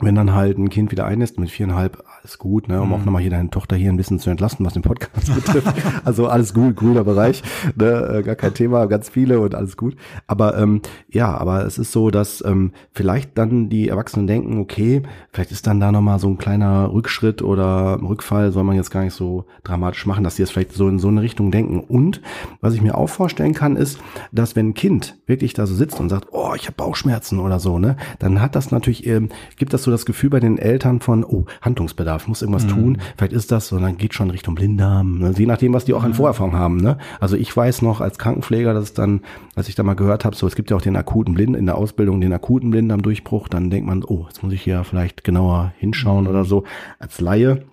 wenn 0.00 0.14
dann 0.14 0.34
halt 0.34 0.58
ein 0.58 0.68
Kind 0.68 0.90
wieder 0.90 1.06
einnässt 1.06 1.38
mit 1.38 1.50
viereinhalb, 1.50 2.02
alles 2.28 2.38
gut, 2.38 2.68
ne, 2.68 2.80
um 2.82 2.88
Mhm. 2.88 2.94
auch 2.94 3.04
nochmal 3.06 3.22
hier 3.22 3.30
deine 3.30 3.48
Tochter 3.48 3.74
hier 3.74 3.90
ein 3.90 3.96
bisschen 3.96 4.18
zu 4.18 4.28
entlasten, 4.28 4.66
was 4.66 4.74
den 4.74 4.82
Podcast 4.82 5.12
betrifft. 5.34 5.72
Also 6.04 6.26
alles 6.26 6.52
gut, 6.52 6.76
grüner 6.76 7.02
Bereich, 7.04 7.42
ne, 7.74 8.18
äh, 8.18 8.22
gar 8.22 8.34
kein 8.34 8.52
Thema, 8.52 8.84
ganz 8.86 9.08
viele 9.08 9.40
und 9.40 9.54
alles 9.54 9.78
gut. 9.78 9.96
Aber 10.26 10.58
ähm, 10.58 10.82
ja, 11.10 11.34
aber 11.34 11.64
es 11.64 11.78
ist 11.78 11.90
so, 11.90 12.10
dass 12.10 12.44
ähm, 12.44 12.72
vielleicht 12.92 13.38
dann 13.38 13.70
die 13.70 13.88
Erwachsenen 13.88 14.26
denken, 14.26 14.58
okay, 14.58 15.02
vielleicht 15.32 15.52
ist 15.52 15.66
dann 15.66 15.80
da 15.80 15.90
nochmal 15.90 16.18
so 16.18 16.28
ein 16.28 16.36
kleiner 16.36 16.92
Rückschritt 16.92 17.40
oder 17.40 17.98
Rückfall, 18.02 18.52
soll 18.52 18.64
man 18.64 18.76
jetzt 18.76 18.90
gar 18.90 19.04
nicht 19.04 19.14
so 19.14 19.46
dramatisch 19.64 20.04
machen, 20.04 20.22
dass 20.22 20.36
die 20.36 20.42
jetzt 20.42 20.50
vielleicht 20.52 20.72
so 20.74 20.86
in 20.86 20.98
so 20.98 21.08
eine 21.08 21.22
Richtung 21.22 21.50
denken. 21.50 21.80
Und 21.80 22.20
was 22.60 22.74
ich 22.74 22.82
mir 22.82 22.98
auch 22.98 23.08
vorstellen 23.08 23.54
kann, 23.54 23.76
ist, 23.76 23.98
dass 24.32 24.54
wenn 24.54 24.68
ein 24.70 24.74
Kind 24.74 25.16
wirklich 25.26 25.54
da 25.54 25.66
so 25.66 25.74
sitzt 25.74 25.98
und 25.98 26.10
sagt, 26.10 26.26
oh, 26.32 26.52
ich 26.54 26.64
habe 26.66 26.76
Bauchschmerzen 26.76 27.38
oder 27.40 27.58
so, 27.58 27.78
ne, 27.78 27.96
dann 28.18 28.42
hat 28.42 28.54
das 28.54 28.70
natürlich, 28.70 29.06
ähm, 29.06 29.30
gibt 29.56 29.72
das 29.72 29.82
so 29.82 29.90
das 29.90 30.04
Gefühl 30.04 30.28
bei 30.28 30.40
den 30.40 30.58
Eltern 30.58 31.00
von, 31.00 31.24
oh, 31.24 31.46
Handlungsbedarf, 31.62 32.17
muss 32.26 32.42
irgendwas 32.42 32.66
tun, 32.66 32.98
vielleicht 33.16 33.32
ist 33.32 33.52
das, 33.52 33.68
so, 33.68 33.78
dann 33.78 33.96
geht 33.96 34.14
schon 34.14 34.30
Richtung 34.30 34.54
Blinddarm, 34.54 35.18
ne, 35.18 35.34
je 35.36 35.46
nachdem, 35.46 35.72
was 35.72 35.84
die 35.84 35.94
auch 35.94 36.02
an 36.02 36.14
Vorerfahrung 36.14 36.54
haben, 36.54 36.78
ne. 36.78 36.98
Also 37.20 37.36
ich 37.36 37.54
weiß 37.54 37.82
noch 37.82 38.00
als 38.00 38.18
Krankenpfleger, 38.18 38.74
dass 38.74 38.84
es 38.84 38.94
dann, 38.94 39.20
als 39.54 39.68
ich 39.68 39.74
da 39.74 39.82
mal 39.82 39.94
gehört 39.94 40.24
habe, 40.24 40.34
so, 40.34 40.46
es 40.46 40.56
gibt 40.56 40.70
ja 40.70 40.76
auch 40.76 40.82
den 40.82 40.96
akuten 40.96 41.34
Blind, 41.34 41.56
in 41.56 41.66
der 41.66 41.76
Ausbildung 41.76 42.20
den 42.20 42.32
akuten 42.32 42.70
Blinddarmdurchbruch, 42.70 43.48
dann 43.48 43.70
denkt 43.70 43.86
man, 43.86 44.02
oh, 44.04 44.24
jetzt 44.28 44.42
muss 44.42 44.52
ich 44.52 44.62
hier 44.62 44.82
vielleicht 44.84 45.22
genauer 45.22 45.72
hinschauen 45.78 46.26
oder 46.26 46.44
so. 46.44 46.64
Als 46.98 47.20
Laie 47.20 47.64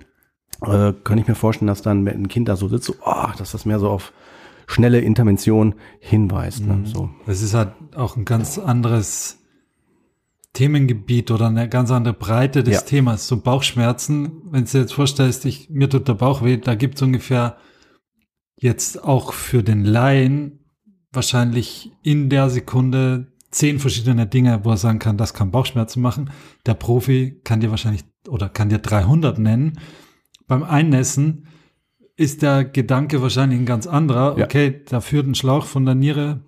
äh, 0.61 0.93
kann 1.03 1.17
ich 1.17 1.27
mir 1.27 1.35
vorstellen, 1.35 1.67
dass 1.67 1.81
dann, 1.81 2.07
ein 2.07 2.27
Kind 2.27 2.47
da 2.47 2.55
so 2.55 2.67
sitzt, 2.67 2.85
so, 2.85 2.95
oh, 3.05 3.27
dass 3.37 3.51
das 3.51 3.65
mehr 3.65 3.79
so 3.79 3.89
auf 3.89 4.13
schnelle 4.67 4.99
Intervention 4.99 5.75
hinweist. 5.99 6.65
Ne? 6.65 6.81
So. 6.85 7.09
Es 7.27 7.41
ist 7.41 7.53
halt 7.53 7.69
auch 7.95 8.17
ein 8.17 8.25
ganz 8.25 8.57
anderes 8.57 9.39
Themengebiet 10.55 11.29
oder 11.29 11.47
eine 11.47 11.69
ganz 11.69 11.91
andere 11.91 12.15
Breite 12.15 12.63
des 12.63 12.73
Ja. 12.73 12.81
Themas. 12.81 13.27
So 13.27 13.37
Bauchschmerzen, 13.37 14.41
wenn 14.49 14.65
du 14.65 14.71
dir 14.71 14.79
jetzt 14.79 14.93
vorstellst, 14.93 15.45
ich, 15.45 15.69
mir 15.69 15.89
tut 15.89 16.07
der 16.07 16.15
Bauch 16.15 16.43
weh, 16.43 16.57
da 16.57 16.73
gibt 16.73 16.95
es 16.95 17.03
ungefähr 17.03 17.57
jetzt 18.57 19.03
auch 19.03 19.33
für 19.33 19.61
den 19.61 19.85
Laien 19.85 20.65
wahrscheinlich 21.11 21.91
in 22.01 22.29
der 22.29 22.49
Sekunde 22.49 23.27
zehn 23.51 23.79
verschiedene 23.79 24.27
Dinge, 24.27 24.61
wo 24.63 24.71
er 24.71 24.77
sagen 24.77 24.99
kann, 24.99 25.17
das 25.17 25.33
kann 25.33 25.51
Bauchschmerzen 25.51 26.01
machen. 26.01 26.31
Der 26.65 26.73
Profi 26.73 27.39
kann 27.43 27.61
dir 27.61 27.69
wahrscheinlich 27.69 28.03
oder 28.27 28.49
kann 28.49 28.69
dir 28.69 28.79
300 28.79 29.39
nennen. 29.39 29.79
Beim 30.47 30.63
Einnässen 30.63 31.47
ist 32.17 32.41
der 32.41 32.65
Gedanke 32.65 33.21
wahrscheinlich 33.21 33.59
ein 33.59 33.65
ganz 33.65 33.87
anderer. 33.87 34.37
Ja. 34.37 34.45
Okay, 34.45 34.81
da 34.87 35.01
führt 35.01 35.27
ein 35.27 35.35
Schlauch 35.35 35.65
von 35.65 35.85
der 35.85 35.95
Niere 35.95 36.41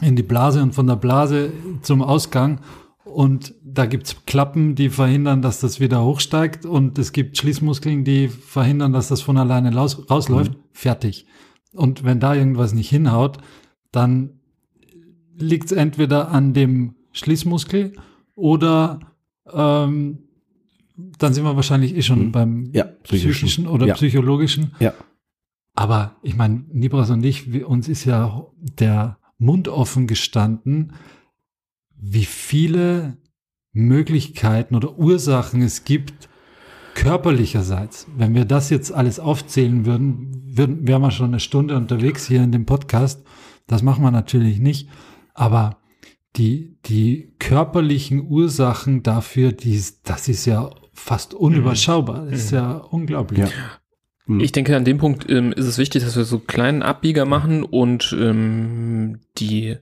in 0.00 0.16
die 0.16 0.22
Blase 0.22 0.62
und 0.62 0.74
von 0.74 0.86
der 0.86 0.96
Blase 0.96 1.52
zum 1.82 2.02
Ausgang. 2.02 2.60
Und 3.04 3.54
da 3.64 3.86
gibt's 3.86 4.24
Klappen, 4.26 4.74
die 4.74 4.88
verhindern, 4.88 5.42
dass 5.42 5.60
das 5.60 5.80
wieder 5.80 6.04
hochsteigt. 6.04 6.64
Und 6.66 6.98
es 6.98 7.12
gibt 7.12 7.36
Schließmuskeln, 7.36 8.04
die 8.04 8.28
verhindern, 8.28 8.92
dass 8.92 9.08
das 9.08 9.20
von 9.22 9.36
alleine 9.36 9.74
raus, 9.74 10.08
rausläuft. 10.08 10.52
Fertig. 10.72 11.26
Und 11.72 12.04
wenn 12.04 12.20
da 12.20 12.34
irgendwas 12.34 12.74
nicht 12.74 12.88
hinhaut, 12.90 13.38
dann 13.90 14.40
liegt's 15.36 15.72
entweder 15.72 16.30
an 16.30 16.52
dem 16.54 16.94
Schließmuskel 17.12 17.94
oder 18.34 19.00
ähm, 19.52 20.18
dann 21.18 21.34
sind 21.34 21.44
wir 21.44 21.56
wahrscheinlich 21.56 21.96
eh 21.96 22.02
schon 22.02 22.26
Mhm. 22.26 22.32
beim 22.32 22.70
Ja, 22.72 22.84
psychischen. 22.84 23.30
psychischen 23.32 23.66
oder 23.66 23.86
Ja. 23.86 23.94
psychologischen. 23.94 24.72
Ja. 24.78 24.92
Aber 25.74 26.16
ich 26.22 26.36
meine, 26.36 26.64
Nibras 26.70 27.10
und 27.10 27.24
ich, 27.24 27.52
wir, 27.52 27.68
uns 27.68 27.88
ist 27.88 28.04
ja 28.04 28.46
der 28.78 29.18
Mund 29.38 29.68
offen 29.68 30.06
gestanden, 30.06 30.92
wie 32.02 32.24
viele 32.24 33.16
Möglichkeiten 33.72 34.74
oder 34.74 34.98
Ursachen 34.98 35.62
es 35.62 35.84
gibt, 35.84 36.28
körperlicherseits. 36.94 38.08
Wenn 38.16 38.34
wir 38.34 38.44
das 38.44 38.68
jetzt 38.68 38.92
alles 38.92 39.20
aufzählen 39.20 39.86
würden, 39.86 40.42
würden 40.56 40.86
wären 40.86 41.00
wir 41.00 41.10
schon 41.12 41.28
eine 41.28 41.40
Stunde 41.40 41.76
unterwegs 41.76 42.26
hier 42.26 42.42
in 42.42 42.52
dem 42.52 42.66
Podcast. 42.66 43.24
Das 43.66 43.82
machen 43.82 44.02
wir 44.02 44.10
natürlich 44.10 44.58
nicht. 44.58 44.90
Aber 45.32 45.78
die, 46.36 46.76
die 46.86 47.34
körperlichen 47.38 48.26
Ursachen 48.28 49.02
dafür, 49.02 49.52
die, 49.52 49.80
das 50.02 50.28
ist 50.28 50.44
ja 50.44 50.70
fast 50.92 51.34
unüberschaubar. 51.34 52.26
Das 52.26 52.44
ist 52.44 52.50
ja 52.50 52.72
unglaublich. 52.72 53.38
Ja. 53.38 53.48
Mhm. 54.26 54.40
Ich 54.40 54.52
denke, 54.52 54.76
an 54.76 54.84
dem 54.84 54.98
Punkt 54.98 55.30
ähm, 55.30 55.52
ist 55.52 55.66
es 55.66 55.78
wichtig, 55.78 56.02
dass 56.02 56.16
wir 56.16 56.24
so 56.24 56.40
kleinen 56.40 56.82
Abbieger 56.82 57.24
machen 57.26 57.62
und 57.62 58.14
ähm, 58.18 59.20
die, 59.38 59.76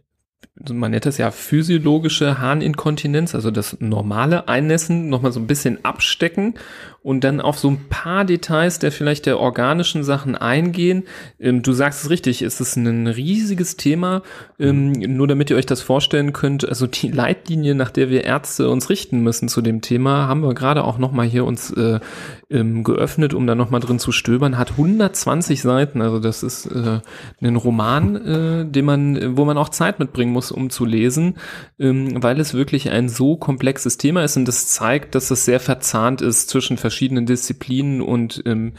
man 0.72 0.90
nennt 0.90 1.06
das 1.06 1.18
ja 1.18 1.30
physiologische 1.30 2.38
Harninkontinenz, 2.38 3.34
also 3.34 3.50
das 3.50 3.76
normale 3.80 4.48
Einnässen, 4.48 5.08
nochmal 5.08 5.32
so 5.32 5.40
ein 5.40 5.46
bisschen 5.46 5.84
abstecken 5.84 6.54
und 7.02 7.24
dann 7.24 7.40
auf 7.40 7.58
so 7.58 7.68
ein 7.68 7.86
paar 7.88 8.24
Details 8.24 8.78
der 8.78 8.92
vielleicht 8.92 9.24
der 9.24 9.38
organischen 9.38 10.04
Sachen 10.04 10.36
eingehen. 10.36 11.04
Ähm, 11.38 11.62
du 11.62 11.72
sagst 11.72 12.04
es 12.04 12.10
richtig, 12.10 12.42
es 12.42 12.60
ist 12.60 12.76
ein 12.76 13.06
riesiges 13.06 13.76
Thema, 13.76 14.22
ähm, 14.58 14.92
nur 14.92 15.26
damit 15.26 15.48
ihr 15.50 15.56
euch 15.56 15.66
das 15.66 15.80
vorstellen 15.80 16.32
könnt, 16.32 16.68
also 16.68 16.86
die 16.86 17.08
Leitlinie, 17.12 17.74
nach 17.74 17.90
der 17.90 18.10
wir 18.10 18.24
Ärzte 18.24 18.68
uns 18.68 18.90
richten 18.90 19.20
müssen 19.20 19.48
zu 19.48 19.62
dem 19.62 19.80
Thema, 19.80 20.28
haben 20.28 20.42
wir 20.42 20.52
gerade 20.54 20.84
auch 20.84 20.98
nochmal 20.98 21.26
hier 21.26 21.46
uns 21.46 21.70
äh, 21.70 22.00
ähm, 22.50 22.84
geöffnet, 22.84 23.32
um 23.32 23.46
da 23.46 23.54
nochmal 23.54 23.80
drin 23.80 23.98
zu 23.98 24.12
stöbern, 24.12 24.58
hat 24.58 24.72
120 24.72 25.62
Seiten, 25.62 26.02
also 26.02 26.18
das 26.18 26.42
ist 26.42 26.66
äh, 26.66 27.00
ein 27.40 27.56
Roman, 27.56 28.16
äh, 28.16 28.66
den 28.66 28.84
man, 28.84 29.36
wo 29.38 29.46
man 29.46 29.56
auch 29.56 29.70
Zeit 29.70 30.00
mitbringen 30.00 30.32
muss, 30.32 30.52
um 30.52 30.68
zu 30.68 30.84
lesen, 30.84 31.36
ähm, 31.78 32.22
weil 32.22 32.38
es 32.40 32.52
wirklich 32.52 32.90
ein 32.90 33.08
so 33.08 33.36
komplexes 33.36 33.96
Thema 33.96 34.22
ist. 34.22 34.36
Und 34.36 34.46
das 34.46 34.68
zeigt, 34.68 35.14
dass 35.14 35.30
es 35.30 35.46
sehr 35.46 35.60
verzahnt 35.60 36.20
ist 36.20 36.50
zwischen 36.50 36.76
verschiedenen 36.76 36.89
Disziplinen 37.26 38.00
und 38.00 38.42
ähm, 38.46 38.72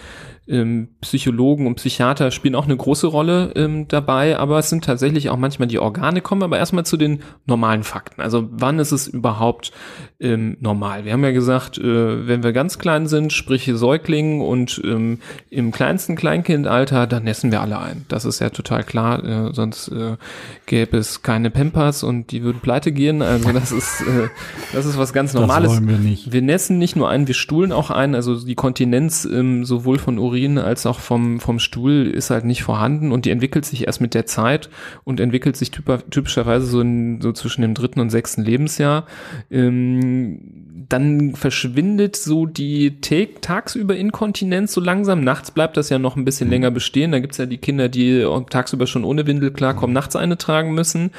ähm, 0.51 0.89
Psychologen 1.01 1.67
und 1.67 1.75
Psychiater 1.75 2.31
spielen 2.31 2.55
auch 2.55 2.65
eine 2.65 2.75
große 2.75 3.07
Rolle 3.07 3.53
ähm, 3.55 3.87
dabei, 3.87 4.37
aber 4.37 4.59
es 4.59 4.69
sind 4.69 4.83
tatsächlich 4.83 5.29
auch 5.29 5.37
manchmal 5.37 5.67
die 5.67 5.79
Organe 5.79 6.21
kommen, 6.21 6.43
aber 6.43 6.57
erstmal 6.57 6.85
zu 6.85 6.97
den 6.97 7.21
normalen 7.45 7.83
Fakten. 7.83 8.21
Also 8.21 8.49
wann 8.51 8.79
ist 8.79 8.91
es 8.91 9.07
überhaupt 9.07 9.71
ähm, 10.19 10.57
normal? 10.59 11.05
Wir 11.05 11.13
haben 11.13 11.23
ja 11.23 11.31
gesagt, 11.31 11.77
äh, 11.77 12.27
wenn 12.27 12.43
wir 12.43 12.53
ganz 12.53 12.79
klein 12.79 13.07
sind, 13.07 13.33
sprich 13.33 13.71
Säugling 13.73 14.41
und 14.41 14.81
ähm, 14.83 15.19
im 15.49 15.71
kleinsten 15.71 16.15
Kleinkindalter, 16.15 17.07
dann 17.07 17.27
essen 17.27 17.51
wir 17.51 17.61
alle 17.61 17.79
ein. 17.79 18.05
Das 18.09 18.25
ist 18.25 18.39
ja 18.39 18.49
total 18.49 18.83
klar, 18.83 19.23
äh, 19.23 19.53
sonst 19.53 19.89
äh, 19.89 20.17
gäbe 20.65 20.97
es 20.97 21.21
keine 21.21 21.51
Pampers 21.51 22.03
und 22.03 22.31
die 22.31 22.43
würden 22.43 22.61
pleite 22.61 22.91
gehen. 22.91 23.21
Also 23.21 23.51
das 23.53 23.71
ist, 23.71 24.01
äh, 24.01 24.27
das 24.73 24.85
ist 24.85 24.97
was 24.97 25.13
ganz 25.13 25.33
Normales. 25.33 25.69
Das 25.69 25.77
wollen 25.77 25.87
wir 25.87 25.97
nicht. 25.97 26.33
Wir 26.33 26.41
nässen 26.41 26.79
nicht 26.79 26.95
nur 26.95 27.09
ein, 27.09 27.27
wir 27.27 27.35
stuhlen 27.35 27.71
auch 27.71 27.91
ein. 27.91 28.00
Also 28.15 28.43
die 28.45 28.55
Kontinenz 28.55 29.25
ähm, 29.25 29.65
sowohl 29.65 29.99
von 29.99 30.19
Urin 30.19 30.57
als 30.57 30.85
auch 30.85 30.99
vom, 30.99 31.39
vom 31.39 31.59
Stuhl 31.59 32.07
ist 32.07 32.29
halt 32.29 32.45
nicht 32.45 32.63
vorhanden 32.63 33.11
und 33.11 33.25
die 33.25 33.29
entwickelt 33.31 33.65
sich 33.65 33.87
erst 33.87 34.01
mit 34.01 34.13
der 34.13 34.25
Zeit 34.25 34.69
und 35.03 35.19
entwickelt 35.19 35.55
sich 35.55 35.71
typischerweise 35.71 36.65
so, 36.65 36.81
in, 36.81 37.21
so 37.21 37.31
zwischen 37.31 37.61
dem 37.61 37.73
dritten 37.73 37.99
und 37.99 38.09
sechsten 38.09 38.43
Lebensjahr. 38.43 39.05
Ähm, 39.49 40.61
dann 40.91 41.35
verschwindet 41.35 42.15
so 42.15 42.45
die 42.45 42.99
tagsüber 43.41 43.95
Inkontinenz 43.95 44.73
so 44.73 44.81
langsam. 44.81 45.23
Nachts 45.23 45.51
bleibt 45.51 45.77
das 45.77 45.89
ja 45.89 45.99
noch 45.99 46.15
ein 46.15 46.25
bisschen 46.25 46.47
mhm. 46.47 46.53
länger 46.53 46.71
bestehen. 46.71 47.11
Da 47.11 47.19
gibt's 47.19 47.37
ja 47.37 47.45
die 47.45 47.57
Kinder, 47.57 47.87
die 47.87 48.25
tagsüber 48.49 48.87
schon 48.87 49.03
ohne 49.03 49.25
Windel 49.25 49.51
klarkommen, 49.51 49.93
nachts 49.93 50.15
eine 50.15 50.37
tragen 50.37 50.73
müssen. 50.73 51.11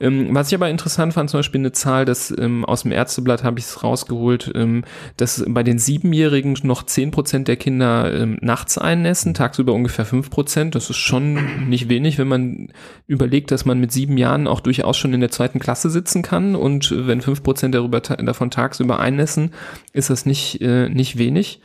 Ähm, 0.00 0.28
was 0.32 0.48
ich 0.48 0.54
aber 0.54 0.70
interessant 0.70 1.12
fand, 1.14 1.30
zum 1.30 1.38
Beispiel 1.38 1.60
eine 1.60 1.72
Zahl, 1.72 2.04
dass 2.04 2.34
ähm, 2.36 2.64
aus 2.64 2.82
dem 2.82 2.92
Ärzteblatt 2.92 3.44
habe 3.44 3.58
ich 3.58 3.66
es 3.66 3.82
rausgeholt, 3.82 4.52
ähm, 4.54 4.84
dass 5.16 5.44
bei 5.46 5.62
den 5.62 5.78
Siebenjährigen 5.78 6.27
noch 6.62 6.84
zehn 6.84 7.10
Prozent 7.10 7.48
der 7.48 7.56
Kinder 7.56 8.12
ähm, 8.12 8.38
nachts 8.40 8.78
einnässen, 8.78 9.34
tagsüber 9.34 9.72
ungefähr 9.72 10.04
fünf 10.04 10.30
Prozent. 10.30 10.74
Das 10.74 10.90
ist 10.90 10.96
schon 10.96 11.68
nicht 11.68 11.88
wenig, 11.88 12.18
wenn 12.18 12.28
man 12.28 12.68
überlegt, 13.06 13.50
dass 13.50 13.64
man 13.64 13.80
mit 13.80 13.92
sieben 13.92 14.18
Jahren 14.18 14.46
auch 14.46 14.60
durchaus 14.60 14.96
schon 14.96 15.14
in 15.14 15.20
der 15.20 15.30
zweiten 15.30 15.58
Klasse 15.58 15.90
sitzen 15.90 16.22
kann 16.22 16.54
und 16.54 16.94
wenn 17.06 17.20
fünf 17.20 17.42
Prozent 17.42 17.74
darüber 17.74 18.00
davon 18.00 18.50
tagsüber 18.50 19.00
einlassen, 19.00 19.52
ist 19.92 20.10
das 20.10 20.26
nicht, 20.26 20.60
äh, 20.60 20.88
nicht 20.88 21.18
wenig. 21.18 21.60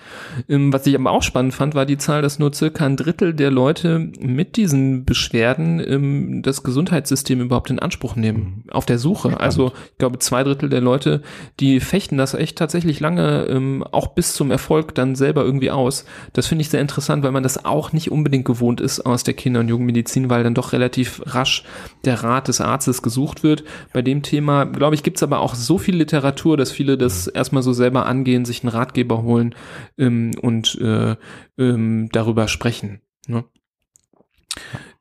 Ähm, 0.47 0.71
was 0.73 0.87
ich 0.87 0.95
aber 0.95 1.11
auch 1.11 1.23
spannend 1.23 1.53
fand, 1.53 1.75
war 1.75 1.85
die 1.85 1.97
Zahl, 1.97 2.21
dass 2.21 2.39
nur 2.39 2.53
circa 2.53 2.85
ein 2.85 2.97
Drittel 2.97 3.33
der 3.33 3.51
Leute 3.51 4.11
mit 4.19 4.57
diesen 4.57 5.05
Beschwerden 5.05 5.79
ähm, 5.85 6.41
das 6.41 6.63
Gesundheitssystem 6.63 7.41
überhaupt 7.41 7.69
in 7.69 7.79
Anspruch 7.79 8.15
nehmen. 8.15 8.63
Mhm. 8.65 8.71
Auf 8.71 8.85
der 8.85 8.97
Suche. 8.97 9.39
Also 9.39 9.73
ich 9.91 9.97
glaube, 9.97 10.19
zwei 10.19 10.43
Drittel 10.43 10.69
der 10.69 10.81
Leute, 10.81 11.21
die 11.59 11.79
fechten 11.79 12.17
das 12.17 12.33
echt 12.33 12.57
tatsächlich 12.57 12.99
lange, 12.99 13.45
ähm, 13.49 13.83
auch 13.91 14.07
bis 14.07 14.33
zum 14.33 14.51
Erfolg 14.53 14.95
dann 14.95 15.15
selber 15.15 15.43
irgendwie 15.43 15.71
aus. 15.71 16.05
Das 16.31 16.47
finde 16.47 16.61
ich 16.61 16.69
sehr 16.69 16.79
interessant, 16.79 17.23
weil 17.23 17.31
man 17.31 17.43
das 17.43 17.65
auch 17.65 17.91
nicht 17.91 18.11
unbedingt 18.11 18.45
gewohnt 18.45 18.79
ist 18.79 19.01
aus 19.01 19.23
der 19.23 19.33
Kinder- 19.33 19.59
und 19.59 19.67
Jugendmedizin, 19.67 20.29
weil 20.29 20.43
dann 20.43 20.53
doch 20.53 20.71
relativ 20.71 21.21
rasch 21.25 21.65
der 22.05 22.23
Rat 22.23 22.47
des 22.47 22.61
Arztes 22.61 23.01
gesucht 23.01 23.43
wird. 23.43 23.65
Bei 23.91 24.01
dem 24.01 24.21
Thema, 24.21 24.63
glaube 24.63 24.95
ich, 24.95 25.03
gibt 25.03 25.17
es 25.17 25.23
aber 25.23 25.39
auch 25.41 25.55
so 25.55 25.77
viel 25.77 25.97
Literatur, 25.97 26.55
dass 26.55 26.71
viele 26.71 26.97
das 26.97 27.27
erstmal 27.27 27.63
so 27.63 27.73
selber 27.73 28.05
angehen, 28.05 28.45
sich 28.45 28.63
einen 28.63 28.69
Ratgeber 28.69 29.23
holen 29.23 29.55
ähm, 29.97 30.31
und 30.41 30.79
äh, 30.79 31.17
ähm, 31.57 32.09
darüber 32.11 32.47
sprechen. 32.47 33.01
Ne? 33.27 33.43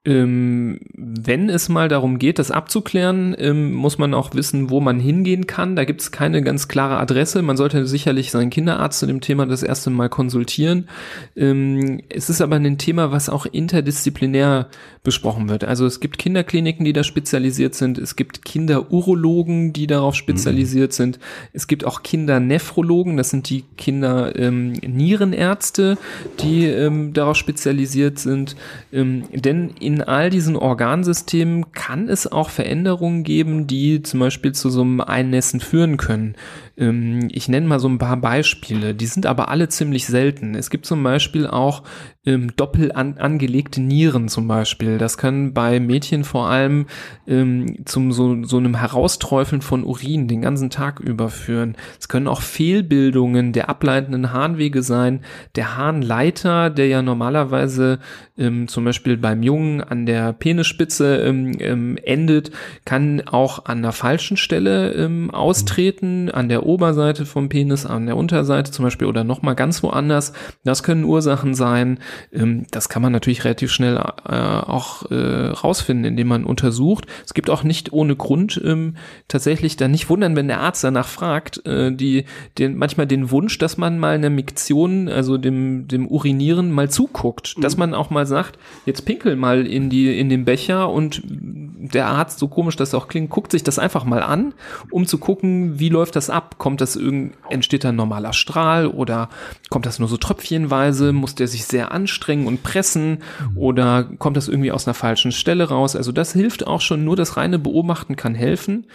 Ähm, 0.05 0.81
wenn 0.95 1.49
es 1.49 1.69
mal 1.69 1.89
darum 1.89 2.19
geht, 2.19 2.41
das 2.41 2.51
abzuklären, 2.51 3.37
ähm, 3.39 3.73
muss 3.73 3.99
man 3.99 4.15
auch 4.15 4.35
wissen, 4.35 4.69
wo 4.69 4.81
man 4.81 4.99
hingehen 4.99 5.47
kann. 5.47 5.77
Da 5.77 5.85
gibt 5.85 6.01
es 6.01 6.11
keine 6.11 6.43
ganz 6.43 6.67
klare 6.67 6.99
Adresse. 6.99 7.41
Man 7.43 7.57
sollte 7.57 7.87
sicherlich 7.87 8.33
seinen 8.33 8.51
Kinderarzt 8.51 8.99
zu 8.99 9.07
dem 9.07 9.21
Thema 9.21 9.47
das 9.47 9.63
erste 9.63 9.91
Mal 9.91 10.09
konsultieren. 10.09 10.89
Ähm, 11.37 12.01
es 12.09 12.31
ist 12.31 12.41
aber 12.41 12.57
ein 12.57 12.79
Thema, 12.79 13.13
was 13.13 13.29
auch 13.29 13.47
interdisziplinär 13.47 14.67
besprochen 15.05 15.49
wird. 15.49 15.63
Also 15.63 15.87
es 15.87 16.01
gibt 16.01 16.19
Kinderkliniken, 16.19 16.85
die 16.85 16.93
da 16.93 17.05
spezialisiert 17.05 17.77
sind. 17.77 17.99
Es 17.99 18.17
gibt 18.17 18.45
Kinderurologen, 18.45 19.73
die 19.73 19.87
darauf 19.87 20.17
spezialisiert 20.17 20.91
mhm. 20.93 20.97
sind. 20.97 21.21
Es 21.53 21.69
gibt 21.69 21.85
auch 21.85 22.03
Kindernephrologen. 22.03 23.17
Das 23.17 23.31
sind 23.31 23.49
die 23.51 23.63
Kinder-Nierenärzte, 23.77 25.97
die 26.41 26.67
ähm, 26.67 27.13
darauf 27.13 27.37
spezialisiert 27.37 28.19
sind. 28.19 28.57
Ähm, 28.93 29.27
denn 29.33 29.71
in 29.81 29.92
in 29.93 30.03
all 30.03 30.31
diesen 30.31 30.57
Organsystemen 30.57 31.73
kann 31.73 32.09
es 32.09 32.31
auch 32.31 32.49
Veränderungen 32.49 33.25
geben, 33.25 33.67
die 33.67 34.03
zum 34.03 34.21
Beispiel 34.21 34.53
zu 34.53 34.71
so 34.71 34.81
einem 34.81 35.01
Einnässen 35.03 35.61
führen 35.61 35.99
können. 35.99 36.35
Ähm, 36.77 37.29
ich 37.31 37.49
nenne 37.49 37.67
mal 37.67 37.81
so 37.81 37.89
ein 37.89 37.99
paar 37.99 38.17
Beispiele, 38.17 38.95
die 38.95 39.07
sind 39.07 39.27
aber 39.27 39.49
alle 39.49 39.69
ziemlich 39.69 40.07
selten. 40.07 40.55
Es 40.55 40.71
gibt 40.71 40.87
zum 40.87 41.03
Beispiel 41.03 41.47
auch 41.47 41.83
ähm, 42.25 42.55
doppel 42.55 42.93
an, 42.93 43.19
angelegte 43.19 43.81
Nieren 43.81 44.29
zum 44.29 44.47
Beispiel. 44.47 44.99
Das 44.99 45.19
können 45.19 45.55
bei 45.55 45.81
Mädchen 45.81 46.23
vor 46.23 46.49
allem 46.49 46.87
ähm, 47.27 47.85
zum 47.85 48.13
so, 48.13 48.45
so 48.45 48.59
einem 48.59 48.77
Herausträufeln 48.77 49.61
von 49.61 49.85
Urin 49.85 50.29
den 50.29 50.41
ganzen 50.41 50.71
Tag 50.71 51.01
überführen. 51.01 51.77
Es 51.99 52.09
können 52.09 52.29
auch 52.29 52.41
Fehlbildungen 52.41 53.53
der 53.53 53.69
ableitenden 53.69 54.33
Harnwege 54.33 54.83
sein. 54.83 55.21
Der 55.57 55.77
Harnleiter, 55.77 56.71
der 56.71 56.87
ja 56.87 57.03
normalerweise 57.03 57.99
ähm, 58.39 58.69
zum 58.69 58.85
Beispiel 58.85 59.17
beim 59.17 59.43
Jungen 59.43 59.81
an 59.81 60.07
der 60.07 60.33
Penisspitze 60.33 61.17
ähm, 61.17 61.57
ähm, 61.59 61.99
endet, 62.05 62.53
kann 62.85 63.23
auch 63.27 63.65
an 63.65 63.83
der 63.83 63.93
falschen 63.93 64.37
Stelle 64.37 64.93
ähm, 64.93 65.31
austreten, 65.31 66.31
an 66.31 66.49
der 66.49 66.62
Oberseite 66.67 67.27
vom 67.27 67.49
Penis, 67.49 67.87
an 67.87 68.07
der 68.07 68.17
Unterseite 68.17 68.71
zum 68.71 68.85
Beispiel 68.85 69.09
oder 69.09 69.25
nochmal 69.25 69.55
ganz 69.55 69.83
woanders. 69.83 70.33
Das 70.65 70.83
können 70.83 71.05
Ursachen 71.05 71.55
sein. 71.55 71.99
Ähm, 72.33 72.67
das 72.71 72.89
kann 72.89 73.03
man 73.03 73.13
natürlich 73.13 73.45
relativ 73.45 73.71
schnell 73.73 73.97
äh, 73.97 74.33
auch 74.33 75.11
äh, 75.11 75.49
rausfinden, 75.49 76.05
indem 76.05 76.29
man 76.29 76.45
untersucht. 76.45 77.07
Es 77.25 77.35
gibt 77.35 77.51
auch 77.51 77.65
nicht 77.65 77.93
ohne 77.93 78.17
Grund 78.17 78.61
ähm, 78.65 78.97
tatsächlich 79.29 79.77
dann 79.77 79.91
nicht 79.91 80.09
wundern, 80.09 80.37
wenn 80.37 80.49
der 80.49 80.61
Arzt 80.61 80.85
danach 80.85 81.09
fragt, 81.09 81.65
äh, 81.67 81.93
die 81.93 82.25
den, 82.59 82.77
manchmal 82.77 83.07
den 83.07 83.31
Wunsch, 83.31 83.59
dass 83.59 83.77
man 83.77 83.99
mal 83.99 84.15
eine 84.15 84.31
Miktion, 84.31 85.09
also 85.09 85.39
dem, 85.39 85.89
dem 85.89 86.07
Urinieren 86.07 86.71
mal 86.71 86.91
zuguckt, 86.91 87.57
mhm. 87.57 87.63
dass 87.63 87.77
man 87.77 87.95
auch 87.95 88.11
mal 88.11 88.27
sagt, 88.27 88.59
jetzt 88.87 89.05
pinkel 89.05 89.37
mal 89.37 89.67
in 89.67 89.91
die, 89.91 90.19
in 90.19 90.29
den 90.29 90.45
Becher 90.45 90.91
und 90.91 91.23
der 91.25 92.07
Arzt, 92.07 92.39
so 92.39 92.49
komisch 92.49 92.77
das 92.77 92.95
auch 92.95 93.09
klingt, 93.09 93.31
guckt 93.31 93.53
sich 93.53 93.63
das 93.65 93.79
einfach 93.79 94.05
mal 94.05 94.23
an, 94.23 94.55
um 94.91 95.07
zu 95.07 95.19
gucken, 95.19 95.79
wie 95.79 95.89
läuft 95.89 96.17
das 96.17 96.31
Kommt 96.59 96.81
das 96.81 96.97
irgend, 96.97 97.35
entsteht 97.51 97.85
da 97.85 97.91
ein 97.91 97.97
normaler 97.97 98.33
Strahl 98.33 98.87
oder 98.87 99.29
kommt 99.71 99.87
das 99.87 99.99
nur 99.99 100.09
so 100.09 100.17
tröpfchenweise? 100.17 101.13
Muss 101.13 101.35
der 101.35 101.49
sich 101.49 101.65
sehr 101.65 101.93
anstrengen 101.93 102.47
und 102.47 102.63
pressen 102.63 103.19
oder 103.55 104.05
kommt 104.19 104.37
das 104.37 104.49
irgendwie 104.49 104.73
aus 104.73 104.87
einer 104.87 104.95
falschen 104.95 105.33
Stelle 105.33 105.69
raus? 105.69 105.97
Also 105.97 106.13
das 106.13 106.33
hilft 106.33 106.67
auch 106.67 106.81
schon, 106.81 107.05
nur 107.05 107.17
das 107.17 107.37
reine 107.37 107.59
Beobachten 107.59 108.17
kann 108.17 108.35
helfen. 108.35 108.87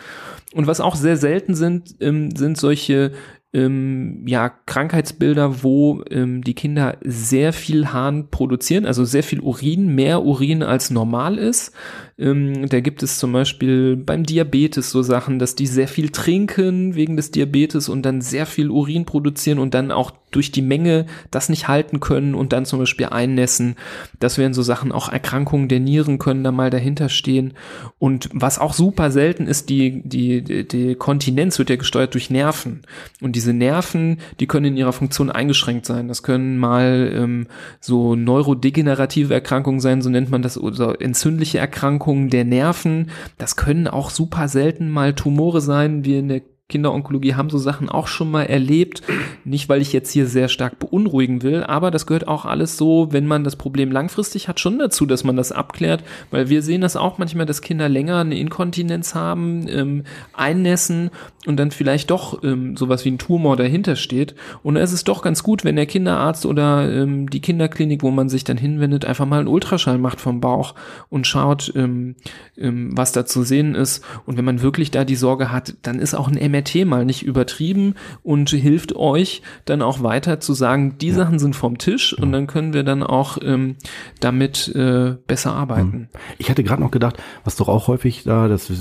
Und 0.53 0.67
was 0.67 0.79
auch 0.79 0.95
sehr 0.95 1.17
selten 1.17 1.55
sind, 1.55 1.95
ähm, 1.99 2.35
sind 2.35 2.57
solche 2.57 3.11
ähm, 3.53 4.23
ja, 4.27 4.49
Krankheitsbilder, 4.49 5.63
wo 5.63 6.03
ähm, 6.09 6.43
die 6.43 6.53
Kinder 6.53 6.97
sehr 7.03 7.53
viel 7.53 7.87
Harn 7.87 8.29
produzieren, 8.29 8.85
also 8.85 9.05
sehr 9.05 9.23
viel 9.23 9.39
Urin, 9.39 9.95
mehr 9.95 10.23
Urin 10.23 10.63
als 10.63 10.89
normal 10.89 11.37
ist. 11.37 11.73
Ähm, 12.19 12.67
da 12.69 12.79
gibt 12.79 13.03
es 13.03 13.19
zum 13.19 13.31
Beispiel 13.31 13.95
beim 13.95 14.23
Diabetes 14.23 14.89
so 14.89 15.03
Sachen, 15.03 15.37
dass 15.37 15.55
die 15.55 15.67
sehr 15.67 15.87
viel 15.87 16.09
trinken 16.09 16.95
wegen 16.95 17.15
des 17.15 17.31
Diabetes 17.31 17.89
und 17.89 18.03
dann 18.03 18.21
sehr 18.21 18.45
viel 18.45 18.71
Urin 18.71 19.05
produzieren 19.05 19.59
und 19.59 19.73
dann 19.73 19.91
auch 19.91 20.11
durch 20.31 20.51
die 20.51 20.61
Menge 20.61 21.05
das 21.31 21.47
nicht 21.47 21.67
halten 21.67 21.99
können 21.99 22.35
und 22.35 22.51
dann 22.51 22.65
zum 22.65 22.79
Beispiel 22.79 23.07
einnässen. 23.07 23.75
Das 24.19 24.37
wären 24.37 24.53
so 24.53 24.61
Sachen, 24.61 24.91
auch 24.91 25.09
Erkrankungen 25.09 25.69
der 25.69 25.79
Nieren 25.79 26.17
können 26.17 26.43
da 26.43 26.51
mal 26.51 26.69
dahinter 26.69 27.07
stehen. 27.07 27.53
Und 27.97 28.29
was 28.33 28.59
auch 28.59 28.73
super 28.73 29.09
selten 29.09 29.47
ist, 29.47 29.69
die, 29.69 30.01
die, 30.03 30.67
die, 30.67 30.95
Kontinenz 30.95 31.57
wird 31.59 31.69
ja 31.69 31.75
gesteuert 31.77 32.13
durch 32.13 32.29
Nerven. 32.29 32.81
Und 33.21 33.35
diese 33.35 33.53
Nerven, 33.53 34.19
die 34.39 34.47
können 34.47 34.65
in 34.65 34.77
ihrer 34.77 34.93
Funktion 34.93 35.31
eingeschränkt 35.31 35.85
sein. 35.85 36.07
Das 36.07 36.23
können 36.23 36.57
mal 36.57 37.11
ähm, 37.15 37.47
so 37.79 38.15
neurodegenerative 38.15 39.33
Erkrankungen 39.33 39.79
sein, 39.79 40.01
so 40.01 40.09
nennt 40.09 40.29
man 40.29 40.41
das, 40.41 40.57
oder 40.57 40.99
entzündliche 40.99 41.57
Erkrankungen 41.57 42.06
der 42.29 42.45
Nerven. 42.45 43.11
Das 43.37 43.55
können 43.55 43.87
auch 43.87 44.09
super 44.09 44.47
selten 44.47 44.89
mal 44.89 45.13
Tumore 45.13 45.61
sein, 45.61 46.05
wie 46.05 46.17
in 46.17 46.29
der 46.29 46.41
Kinderonkologie 46.69 47.35
haben 47.35 47.49
so 47.49 47.57
Sachen 47.57 47.87
auch 47.87 48.07
schon 48.07 48.29
mal 48.29 48.43
erlebt. 48.43 49.01
Nicht, 49.45 49.69
weil 49.69 49.81
ich 49.81 49.93
jetzt 49.93 50.11
hier 50.11 50.27
sehr 50.27 50.49
stark 50.49 50.79
beunruhigen 50.79 51.41
will, 51.41 51.63
aber 51.63 51.91
das 51.91 52.05
gehört 52.05 52.27
auch 52.27 52.43
alles 52.43 52.75
so, 52.75 53.07
wenn 53.11 53.25
man 53.25 53.45
das 53.45 53.55
Problem 53.55 53.89
langfristig 53.89 54.49
hat, 54.49 54.59
schon 54.59 54.77
dazu, 54.77 55.05
dass 55.05 55.23
man 55.23 55.37
das 55.37 55.53
abklärt, 55.53 56.03
weil 56.29 56.49
wir 56.49 56.61
sehen 56.61 56.81
das 56.81 56.97
auch 56.97 57.19
manchmal, 57.19 57.45
dass 57.45 57.61
Kinder 57.61 57.87
länger 57.87 58.17
eine 58.17 58.37
Inkontinenz 58.37 59.15
haben, 59.15 59.65
ähm, 59.69 60.03
einnässen 60.33 61.09
und 61.45 61.57
dann 61.57 61.71
vielleicht 61.71 62.11
doch 62.11 62.43
ähm, 62.43 62.75
sowas 62.75 63.05
wie 63.05 63.11
ein 63.11 63.17
Tumor 63.17 63.55
dahinter 63.55 63.95
steht. 63.95 64.35
Und 64.61 64.75
da 64.75 64.81
ist 64.81 64.91
es 64.91 65.05
doch 65.05 65.21
ganz 65.21 65.43
gut, 65.43 65.63
wenn 65.63 65.77
der 65.77 65.85
Kinderarzt 65.85 66.45
oder 66.45 66.91
ähm, 66.91 67.29
die 67.29 67.39
Kinderklinik, 67.39 68.03
wo 68.03 68.11
man 68.11 68.27
sich 68.27 68.43
dann 68.43 68.57
hinwendet, 68.57 69.05
einfach 69.05 69.25
mal 69.25 69.39
einen 69.39 69.47
Ultraschall 69.47 69.97
macht 69.99 70.19
vom 70.19 70.41
Bauch 70.41 70.75
und 71.07 71.25
schaut, 71.25 71.71
ähm, 71.77 72.15
ähm, 72.57 72.89
was 72.97 73.13
da 73.13 73.25
zu 73.25 73.43
sehen 73.43 73.75
ist. 73.75 74.03
Und 74.25 74.37
wenn 74.37 74.43
man 74.43 74.61
wirklich 74.61 74.91
da 74.91 75.05
die 75.05 75.15
Sorge 75.15 75.49
hat, 75.49 75.75
dann 75.83 75.99
ist 75.99 76.13
auch 76.13 76.27
ein 76.27 76.51
MRT 76.51 76.56
MRT 76.57 76.85
mal 76.85 77.05
nicht 77.05 77.23
übertrieben 77.23 77.95
und 78.23 78.49
hilft 78.49 78.95
euch 78.95 79.41
dann 79.65 79.81
auch 79.81 80.03
weiter 80.03 80.39
zu 80.39 80.53
sagen, 80.53 80.95
die 80.99 81.09
ja. 81.09 81.15
Sachen 81.15 81.39
sind 81.39 81.55
vom 81.55 81.77
Tisch 81.77 82.13
und 82.17 82.31
dann 82.31 82.47
können 82.47 82.73
wir 82.73 82.83
dann 82.83 83.03
auch 83.03 83.37
ähm, 83.41 83.75
damit 84.19 84.73
äh, 84.75 85.15
besser 85.27 85.53
arbeiten. 85.53 85.91
Hm. 85.91 86.07
Ich 86.37 86.49
hatte 86.49 86.63
gerade 86.63 86.81
noch 86.81 86.91
gedacht, 86.91 87.17
was 87.43 87.55
doch 87.55 87.67
auch 87.67 87.87
häufig 87.87 88.23
da, 88.23 88.47
das, 88.47 88.71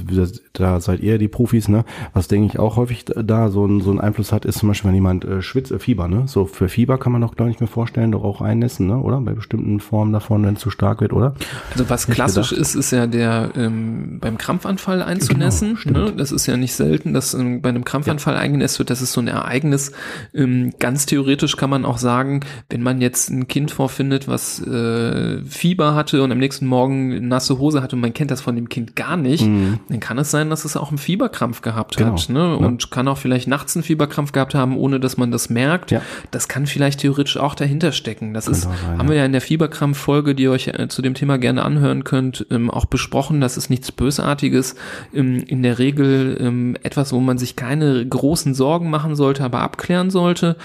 da 0.52 0.80
seid 0.80 1.00
ihr 1.00 1.18
die 1.18 1.28
Profis, 1.28 1.68
ne? 1.68 1.84
Was 2.12 2.28
denke 2.28 2.46
ich 2.46 2.58
auch 2.58 2.76
häufig 2.76 3.04
da 3.04 3.50
so, 3.50 3.66
ein, 3.66 3.80
so 3.80 3.90
einen 3.90 4.00
Einfluss 4.00 4.32
hat, 4.32 4.44
ist 4.44 4.58
zum 4.58 4.68
Beispiel, 4.68 4.88
wenn 4.88 4.94
jemand 4.94 5.24
äh, 5.24 5.42
schwitzt, 5.42 5.72
äh, 5.72 5.78
Fieber, 5.78 6.08
ne? 6.08 6.24
So 6.26 6.46
für 6.46 6.68
Fieber 6.68 6.98
kann 6.98 7.12
man 7.12 7.20
doch 7.20 7.36
gar 7.36 7.46
nicht 7.46 7.60
mehr 7.60 7.68
vorstellen, 7.68 8.12
doch 8.12 8.24
auch 8.24 8.40
einnässen, 8.40 8.86
ne? 8.86 8.98
Oder? 8.98 9.20
Bei 9.20 9.32
bestimmten 9.32 9.80
Formen 9.80 10.12
davon, 10.12 10.44
wenn 10.44 10.54
es 10.54 10.60
zu 10.60 10.70
stark 10.70 11.00
wird, 11.00 11.12
oder? 11.12 11.34
Also 11.72 11.88
was 11.90 12.06
klassisch 12.06 12.52
ist, 12.52 12.74
ist 12.74 12.90
ja 12.90 13.06
der 13.06 13.50
ähm, 13.56 14.18
beim 14.20 14.38
Krampfanfall 14.38 15.02
einzunässen. 15.02 15.78
Genau, 15.82 16.06
ne? 16.06 16.12
Das 16.12 16.32
ist 16.32 16.46
ja 16.46 16.56
nicht 16.56 16.74
selten, 16.74 17.12
dass 17.12 17.34
ähm, 17.34 17.62
bei 17.66 17.70
einem 17.70 17.84
Krampfanfall 17.84 18.34
ja. 18.34 18.40
eingenässt 18.40 18.78
wird. 18.78 18.90
Das 18.90 19.02
ist 19.02 19.12
so 19.12 19.20
ein 19.20 19.26
Ereignis. 19.26 19.90
Ähm, 20.32 20.72
ganz 20.78 21.04
theoretisch 21.04 21.56
kann 21.56 21.68
man 21.68 21.84
auch 21.84 21.98
sagen, 21.98 22.40
wenn 22.70 22.80
man 22.80 23.00
jetzt 23.00 23.28
ein 23.28 23.48
Kind 23.48 23.72
vorfindet, 23.72 24.28
was 24.28 24.64
äh, 24.64 25.42
Fieber 25.42 25.96
hatte 25.96 26.22
und 26.22 26.30
am 26.30 26.38
nächsten 26.38 26.66
Morgen 26.66 27.26
nasse 27.26 27.58
Hose 27.58 27.82
hatte 27.82 27.96
und 27.96 28.02
man 28.02 28.14
kennt 28.14 28.30
das 28.30 28.40
von 28.40 28.54
dem 28.54 28.68
Kind 28.68 28.94
gar 28.94 29.16
nicht, 29.16 29.44
mhm. 29.44 29.80
dann 29.88 29.98
kann 29.98 30.16
es 30.18 30.30
sein, 30.30 30.48
dass 30.48 30.64
es 30.64 30.76
auch 30.76 30.90
einen 30.90 30.98
Fieberkrampf 30.98 31.60
gehabt 31.60 31.96
genau. 31.96 32.12
hat. 32.12 32.28
Ne? 32.28 32.56
Und 32.56 32.84
ja. 32.84 32.88
kann 32.88 33.08
auch 33.08 33.18
vielleicht 33.18 33.48
nachts 33.48 33.74
einen 33.74 33.82
Fieberkrampf 33.82 34.30
gehabt 34.30 34.54
haben, 34.54 34.76
ohne 34.76 35.00
dass 35.00 35.16
man 35.16 35.32
das 35.32 35.50
merkt. 35.50 35.90
Ja. 35.90 36.02
Das 36.30 36.46
kann 36.46 36.66
vielleicht 36.66 37.00
theoretisch 37.00 37.36
auch 37.36 37.56
dahinter 37.56 37.90
stecken. 37.90 38.32
Das 38.32 38.46
ist, 38.46 38.62
sein, 38.62 38.98
haben 38.98 39.08
wir 39.08 39.16
ja 39.16 39.24
in 39.24 39.32
der 39.32 39.40
Fieberkrampf-Folge, 39.40 40.36
die 40.36 40.44
ihr 40.44 40.52
euch 40.52 40.68
äh, 40.68 40.86
zu 40.86 41.02
dem 41.02 41.14
Thema 41.14 41.36
gerne 41.36 41.64
anhören 41.64 42.04
könnt, 42.04 42.46
ähm, 42.52 42.70
auch 42.70 42.84
besprochen. 42.84 43.40
Das 43.40 43.56
ist 43.56 43.70
nichts 43.70 43.90
Bösartiges. 43.90 44.76
Ähm, 45.12 45.42
in 45.48 45.64
der 45.64 45.80
Regel 45.80 46.36
ähm, 46.40 46.76
etwas, 46.84 47.12
wo 47.12 47.18
man 47.18 47.38
sich 47.38 47.55
keine 47.56 48.06
großen 48.06 48.54
Sorgen 48.54 48.90
machen 48.90 49.16
sollte, 49.16 49.44
aber 49.44 49.60
abklären 49.60 50.10
sollte. 50.10 50.56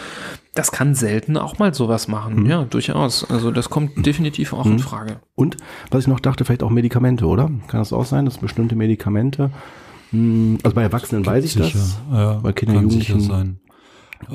Das 0.53 0.71
kann 0.71 0.95
selten 0.95 1.37
auch 1.37 1.59
mal 1.59 1.73
sowas 1.73 2.07
machen. 2.07 2.43
Mhm. 2.43 2.45
Ja, 2.49 2.63
durchaus. 2.65 3.29
Also 3.29 3.51
das 3.51 3.69
kommt 3.69 4.05
definitiv 4.05 4.53
auch 4.53 4.65
mhm. 4.65 4.73
in 4.73 4.79
Frage. 4.79 5.19
Und 5.35 5.57
was 5.89 6.01
ich 6.01 6.07
noch 6.07 6.19
dachte, 6.19 6.43
vielleicht 6.43 6.63
auch 6.63 6.69
Medikamente, 6.69 7.25
oder? 7.25 7.49
Kann 7.67 7.79
das 7.79 7.93
auch 7.93 8.05
sein, 8.05 8.25
dass 8.25 8.37
bestimmte 8.37 8.75
Medikamente, 8.75 9.51
mh, 10.11 10.19
hm, 10.19 10.57
also 10.63 10.75
bei 10.75 10.83
Erwachsenen 10.83 11.25
weiß 11.25 11.45
ich 11.45 11.53
sicher. 11.53 11.79
das, 11.79 12.01
ja, 12.11 12.33
bei 12.43 12.51
Kindern, 12.51 12.83
Jugendlichen. 12.83 13.21
Sein. 13.21 13.59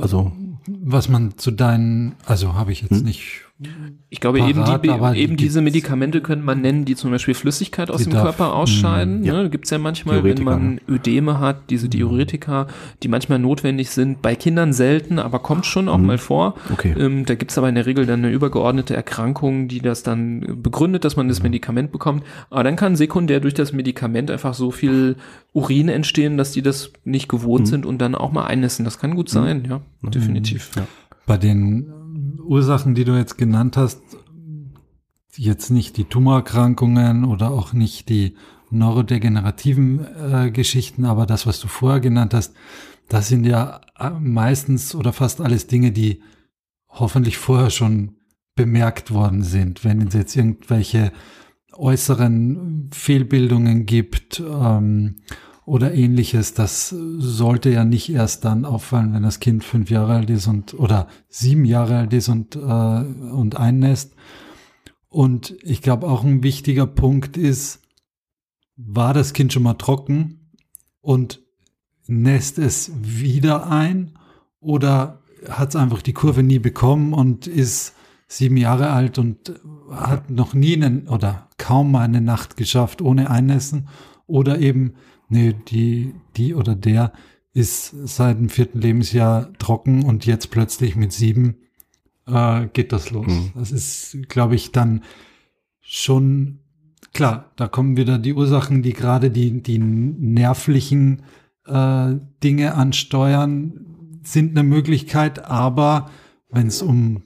Also 0.01 0.33
was 0.69 1.09
man 1.09 1.37
zu 1.39 1.51
deinen, 1.51 2.17
also 2.25 2.55
habe 2.55 2.73
ich 2.73 2.83
jetzt 2.83 2.99
hm? 2.99 3.05
nicht 3.05 3.46
ich 4.11 4.21
glaube, 4.21 4.39
parat, 4.39 4.85
eben, 4.85 5.15
die, 5.15 5.21
eben 5.21 5.37
diese 5.39 5.63
Medikamente 5.63 6.21
könnte 6.21 6.45
man 6.45 6.61
nennen, 6.61 6.85
die 6.85 6.95
zum 6.95 7.11
Beispiel 7.11 7.33
Flüssigkeit 7.33 7.91
aus 7.91 8.05
dem 8.05 8.13
Körper 8.13 8.55
ausscheiden. 8.55 9.25
Ja. 9.25 9.33
Ne, 9.33 9.49
Gibt 9.49 9.65
es 9.65 9.71
ja 9.71 9.79
manchmal, 9.79 10.23
wenn 10.25 10.45
man 10.45 10.75
ne? 10.75 10.81
Ödeme 10.87 11.41
hat, 11.41 11.71
diese 11.71 11.89
Diuretika, 11.89 12.67
die 13.03 13.09
manchmal 13.09 13.39
notwendig 13.39 13.91
sind. 13.91 14.21
Bei 14.21 14.35
Kindern 14.35 14.75
selten, 14.75 15.19
aber 15.19 15.39
kommt 15.39 15.65
schon 15.65 15.89
auch 15.89 15.97
mhm. 15.97 16.07
mal 16.07 16.19
vor. 16.19 16.55
Okay. 16.71 16.95
Ähm, 16.99 17.25
da 17.25 17.35
gibt 17.35 17.51
es 17.51 17.57
aber 17.57 17.71
in 17.71 17.77
der 17.77 17.87
Regel 17.87 18.05
dann 18.05 18.23
eine 18.23 18.31
übergeordnete 18.31 18.95
Erkrankung, 18.95 19.69
die 19.69 19.81
das 19.81 20.03
dann 20.03 20.61
begründet, 20.63 21.07
dass 21.07 21.17
man 21.17 21.29
das 21.29 21.39
mhm. 21.39 21.45
Medikament 21.45 21.93
bekommt. 21.93 22.25
Aber 22.51 22.63
dann 22.63 22.77
kann 22.77 22.95
sekundär 22.95 23.41
durch 23.41 23.55
das 23.55 23.73
Medikament 23.73 24.31
einfach 24.31 24.53
so 24.53 24.71
viel 24.71 25.17
Urin 25.55 25.89
entstehen, 25.89 26.37
dass 26.37 26.53
die 26.53 26.61
das 26.61 26.93
nicht 27.05 27.27
gewohnt 27.31 27.65
mhm. 27.65 27.71
sind 27.71 27.87
und 27.87 27.99
dann 27.99 28.15
auch 28.15 28.33
mal 28.33 28.45
einnässen. 28.45 28.85
Das 28.85 28.99
kann 28.99 29.15
gut 29.15 29.29
mhm. 29.29 29.33
sein, 29.33 29.67
ja, 29.67 29.81
mhm. 30.03 30.11
definitiv. 30.11 30.73
Ja. 30.77 30.87
Bei 31.27 31.39
den 31.39 31.96
Ursachen, 32.47 32.95
die 32.95 33.05
du 33.05 33.17
jetzt 33.17 33.39
genannt 33.39 33.77
hast, 33.77 34.01
jetzt 35.37 35.71
nicht 35.71 35.97
die 35.97 36.05
Tumorerkrankungen 36.05 37.25
oder 37.25 37.51
auch 37.51 37.73
nicht 37.73 38.09
die 38.09 38.37
neurodegenerativen 38.71 40.07
äh, 40.17 40.51
Geschichten, 40.51 41.05
aber 41.05 41.27
das, 41.27 41.47
was 41.47 41.61
du 41.61 41.69
vorher 41.69 42.01
genannt 42.01 42.35
hast, 42.35 42.55
das 43.09 43.29
sind 43.29 43.45
ja 43.45 43.81
äh, 43.99 44.11
meistens 44.11 44.95
oder 44.95 45.13
fast 45.13 45.41
alles 45.41 45.67
Dinge, 45.67 45.93
die 45.93 46.23
hoffentlich 46.89 47.37
vorher 47.37 47.71
schon 47.71 48.17
bemerkt 48.55 49.13
worden 49.13 49.43
sind. 49.43 49.85
Wenn 49.85 50.01
es 50.01 50.15
jetzt 50.15 50.35
irgendwelche 50.35 51.13
äußeren 51.75 52.91
Fehlbildungen 52.93 53.87
gibt 53.87 54.41
ähm, 54.41 55.17
oder 55.67 55.93
ähnliches. 55.93 56.55
Das 56.55 56.89
sollte 56.89 57.71
ja 57.71 57.85
nicht 57.85 58.09
erst 58.09 58.45
dann 58.47 58.65
auffallen, 58.65 59.13
wenn 59.13 59.25
das 59.25 59.41
Kind 59.41 59.65
fünf 59.65 59.91
Jahre 59.91 60.15
alt 60.15 60.31
ist 60.31 60.47
und 60.47 60.73
oder 60.75 61.09
sieben 61.29 61.67
Jahre 61.67 61.99
alt 61.99 62.13
ist 62.15 62.29
und, 62.29 62.57
äh, 62.57 62.59
und 62.59 63.57
einnässt. 63.57 64.15
Und 65.09 65.57
ich 65.63 65.83
glaube 65.83 66.09
auch 66.09 66.25
ein 66.25 66.43
wichtiger 66.43 66.87
Punkt 66.87 67.37
ist, 67.37 67.83
war 68.77 69.13
das 69.13 69.33
Kind 69.33 69.53
schon 69.53 69.65
mal 69.65 69.75
trocken 69.75 70.53
und 71.01 71.43
nässt 72.07 72.59
es 72.59 72.93
wieder 73.03 73.69
ein 73.71 74.19
oder 74.61 75.23
hat 75.49 75.71
es 75.71 75.77
einfach 75.77 76.03
die 76.03 76.13
Kurve 76.13 76.43
nie 76.43 76.59
bekommen 76.59 77.13
und 77.13 77.47
ist 77.47 77.95
sieben 78.29 78.57
Jahre 78.57 78.91
alt 78.91 79.19
und 79.19 79.55
hat 79.91 80.31
noch 80.31 80.55
nie 80.55 80.75
einen, 80.75 81.09
oder 81.09 81.49
kaum 81.59 81.93
mal 81.93 82.03
eine 82.03 82.21
Nacht 82.21 82.57
geschafft 82.57 83.01
ohne 83.01 83.31
Einnässen 83.31 83.89
oder 84.27 84.59
eben 84.59 84.95
nee, 85.29 85.55
die, 85.69 86.15
die 86.37 86.55
oder 86.55 86.75
der 86.75 87.13
ist 87.53 87.95
seit 88.05 88.39
dem 88.39 88.49
vierten 88.49 88.81
Lebensjahr 88.81 89.53
trocken 89.59 90.05
und 90.05 90.27
jetzt 90.27 90.51
plötzlich 90.51 90.95
mit 90.95 91.13
sieben 91.13 91.57
äh, 92.27 92.67
geht 92.73 92.93
das 92.93 93.11
los. 93.11 93.27
Mhm. 93.27 93.53
Das 93.55 93.73
ist, 93.73 94.17
glaube 94.29 94.55
ich, 94.55 94.73
dann 94.73 95.03
schon 95.81 96.59
klar. 97.13 97.53
Da 97.57 97.69
kommen 97.69 97.97
wieder 97.97 98.19
die 98.19 98.35
Ursachen, 98.35 98.83
die 98.83 98.93
gerade 98.93 99.31
die, 99.31 99.63
die 99.63 99.79
nervlichen 99.79 101.23
äh, 101.67 102.15
Dinge 102.43 102.75
ansteuern, 102.75 104.21
sind 104.23 104.51
eine 104.51 104.69
Möglichkeit, 104.69 105.45
aber 105.45 106.11
wenn 106.51 106.67
es 106.67 106.83
um 106.83 107.23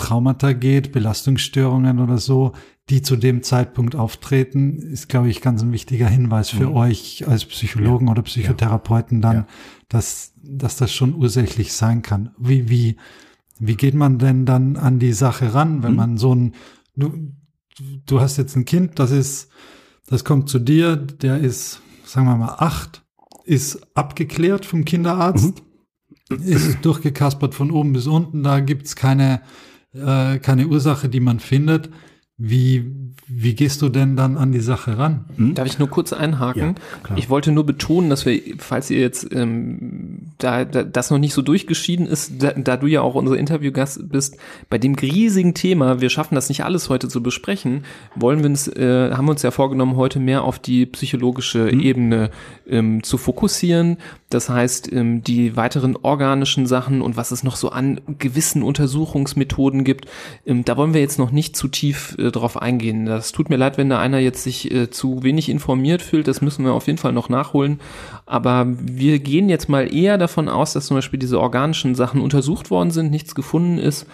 Traumata 0.00 0.52
geht, 0.52 0.92
Belastungsstörungen 0.92 1.98
oder 1.98 2.18
so, 2.18 2.52
die 2.88 3.02
zu 3.02 3.16
dem 3.16 3.42
Zeitpunkt 3.42 3.94
auftreten, 3.94 4.78
ist, 4.78 5.08
glaube 5.08 5.28
ich, 5.28 5.40
ganz 5.40 5.62
ein 5.62 5.72
wichtiger 5.72 6.08
Hinweis 6.08 6.50
für 6.50 6.70
mhm. 6.70 6.76
euch 6.76 7.28
als 7.28 7.44
Psychologen 7.44 8.06
ja. 8.06 8.12
oder 8.12 8.22
Psychotherapeuten 8.22 9.20
dann, 9.20 9.36
ja. 9.36 9.46
dass, 9.88 10.32
dass 10.42 10.76
das 10.76 10.92
schon 10.92 11.14
ursächlich 11.14 11.72
sein 11.72 12.02
kann. 12.02 12.30
Wie, 12.36 12.68
wie, 12.68 12.96
wie 13.60 13.76
geht 13.76 13.94
man 13.94 14.18
denn 14.18 14.44
dann 14.44 14.76
an 14.76 14.98
die 14.98 15.12
Sache 15.12 15.54
ran, 15.54 15.82
wenn 15.84 15.92
mhm. 15.92 15.96
man 15.96 16.16
so 16.18 16.34
ein, 16.34 16.54
du, 16.96 17.32
du 18.06 18.20
hast 18.20 18.38
jetzt 18.38 18.56
ein 18.56 18.64
Kind, 18.64 18.98
das 18.98 19.12
ist, 19.12 19.50
das 20.08 20.24
kommt 20.24 20.48
zu 20.48 20.58
dir, 20.58 20.96
der 20.96 21.38
ist, 21.38 21.80
sagen 22.04 22.26
wir 22.26 22.36
mal, 22.36 22.56
acht, 22.58 23.04
ist 23.44 23.86
abgeklärt 23.94 24.66
vom 24.66 24.84
Kinderarzt, 24.84 25.62
mhm. 26.28 26.42
ist 26.42 26.84
durchgekaspert 26.84 27.54
von 27.54 27.70
oben 27.70 27.92
bis 27.92 28.08
unten, 28.08 28.42
da 28.42 28.58
gibt's 28.58 28.96
keine, 28.96 29.42
äh, 29.94 30.38
keine 30.38 30.66
Ursache, 30.66 31.08
die 31.08 31.20
man 31.20 31.40
findet 31.40 31.90
wie, 32.42 32.90
wie 33.26 33.54
gehst 33.54 33.82
du 33.82 33.90
denn 33.90 34.16
dann 34.16 34.38
an 34.38 34.50
die 34.50 34.60
Sache 34.60 34.96
ran? 34.96 35.26
Hm? 35.36 35.54
Darf 35.54 35.66
ich 35.66 35.78
nur 35.78 35.90
kurz 35.90 36.14
einhaken? 36.14 36.76
Ja, 37.10 37.16
ich 37.16 37.28
wollte 37.28 37.52
nur 37.52 37.66
betonen, 37.66 38.08
dass 38.08 38.24
wir, 38.24 38.40
falls 38.56 38.88
ihr 38.88 38.98
jetzt 38.98 39.28
ähm, 39.34 40.32
da, 40.38 40.64
da 40.64 40.82
das 40.82 41.10
noch 41.10 41.18
nicht 41.18 41.34
so 41.34 41.42
durchgeschieden 41.42 42.06
ist, 42.06 42.42
da, 42.42 42.52
da 42.52 42.78
du 42.78 42.86
ja 42.86 43.02
auch 43.02 43.14
unser 43.14 43.36
Interviewgast 43.36 44.08
bist, 44.08 44.38
bei 44.70 44.78
dem 44.78 44.94
riesigen 44.94 45.52
Thema, 45.52 46.00
wir 46.00 46.08
schaffen 46.08 46.34
das 46.34 46.48
nicht 46.48 46.64
alles 46.64 46.88
heute 46.88 47.08
zu 47.08 47.22
besprechen, 47.22 47.84
wollen 48.16 48.38
wir 48.38 48.46
uns, 48.46 48.68
äh, 48.68 49.10
haben 49.12 49.26
wir 49.26 49.32
uns 49.32 49.42
ja 49.42 49.50
vorgenommen, 49.50 49.96
heute 49.96 50.18
mehr 50.18 50.42
auf 50.42 50.58
die 50.58 50.86
psychologische 50.86 51.70
hm? 51.70 51.80
Ebene 51.80 52.30
ähm, 52.66 53.02
zu 53.02 53.18
fokussieren. 53.18 53.98
Das 54.30 54.48
heißt, 54.48 54.92
ähm, 54.92 55.24
die 55.24 55.56
weiteren 55.56 55.96
organischen 55.96 56.64
Sachen 56.64 57.02
und 57.02 57.16
was 57.16 57.32
es 57.32 57.42
noch 57.42 57.56
so 57.56 57.70
an 57.70 58.00
gewissen 58.18 58.62
Untersuchungsmethoden 58.62 59.82
gibt, 59.82 60.06
ähm, 60.46 60.64
da 60.64 60.76
wollen 60.76 60.94
wir 60.94 61.00
jetzt 61.00 61.18
noch 61.18 61.32
nicht 61.32 61.56
zu 61.56 61.66
tief 61.66 62.16
äh, 62.16 62.30
drauf 62.30 62.56
eingehen. 62.56 63.06
Das 63.06 63.32
tut 63.32 63.50
mir 63.50 63.56
leid, 63.56 63.76
wenn 63.76 63.90
da 63.90 63.98
einer 63.98 64.18
jetzt 64.18 64.44
sich 64.44 64.70
äh, 64.70 64.88
zu 64.88 65.24
wenig 65.24 65.48
informiert 65.48 66.00
fühlt. 66.00 66.28
Das 66.28 66.42
müssen 66.42 66.64
wir 66.64 66.72
auf 66.72 66.86
jeden 66.86 66.98
Fall 66.98 67.12
noch 67.12 67.28
nachholen. 67.28 67.80
Aber 68.24 68.68
wir 68.68 69.18
gehen 69.18 69.48
jetzt 69.48 69.68
mal 69.68 69.92
eher 69.92 70.16
davon 70.16 70.48
aus, 70.48 70.74
dass 70.74 70.86
zum 70.86 70.96
Beispiel 70.96 71.18
diese 71.18 71.40
organischen 71.40 71.96
Sachen 71.96 72.20
untersucht 72.20 72.70
worden 72.70 72.92
sind, 72.92 73.10
nichts 73.10 73.34
gefunden 73.34 73.78
ist. 73.78 74.06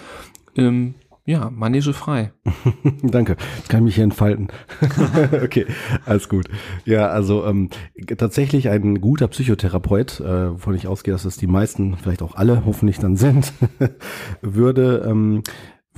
Ja, 1.29 1.51
Manege 1.51 1.93
frei. 1.93 2.33
Danke. 3.03 3.37
Jetzt 3.57 3.69
kann 3.69 3.81
ich 3.81 3.85
mich 3.87 3.95
hier 3.97 4.05
entfalten. 4.05 4.47
okay, 5.43 5.67
alles 6.05 6.29
gut. 6.29 6.47
Ja, 6.85 7.09
also 7.09 7.45
ähm, 7.45 7.69
tatsächlich 8.17 8.69
ein 8.69 9.01
guter 9.01 9.27
Psychotherapeut, 9.27 10.21
äh, 10.21 10.53
wovon 10.53 10.77
ich 10.77 10.87
ausgehe, 10.87 11.12
dass 11.12 11.25
es 11.25 11.37
die 11.37 11.49
meisten, 11.49 11.97
vielleicht 11.97 12.23
auch 12.23 12.37
alle, 12.37 12.65
hoffentlich 12.65 13.01
dann 13.01 13.17
sind, 13.17 13.53
würde 14.41 15.05
ähm, 15.05 15.43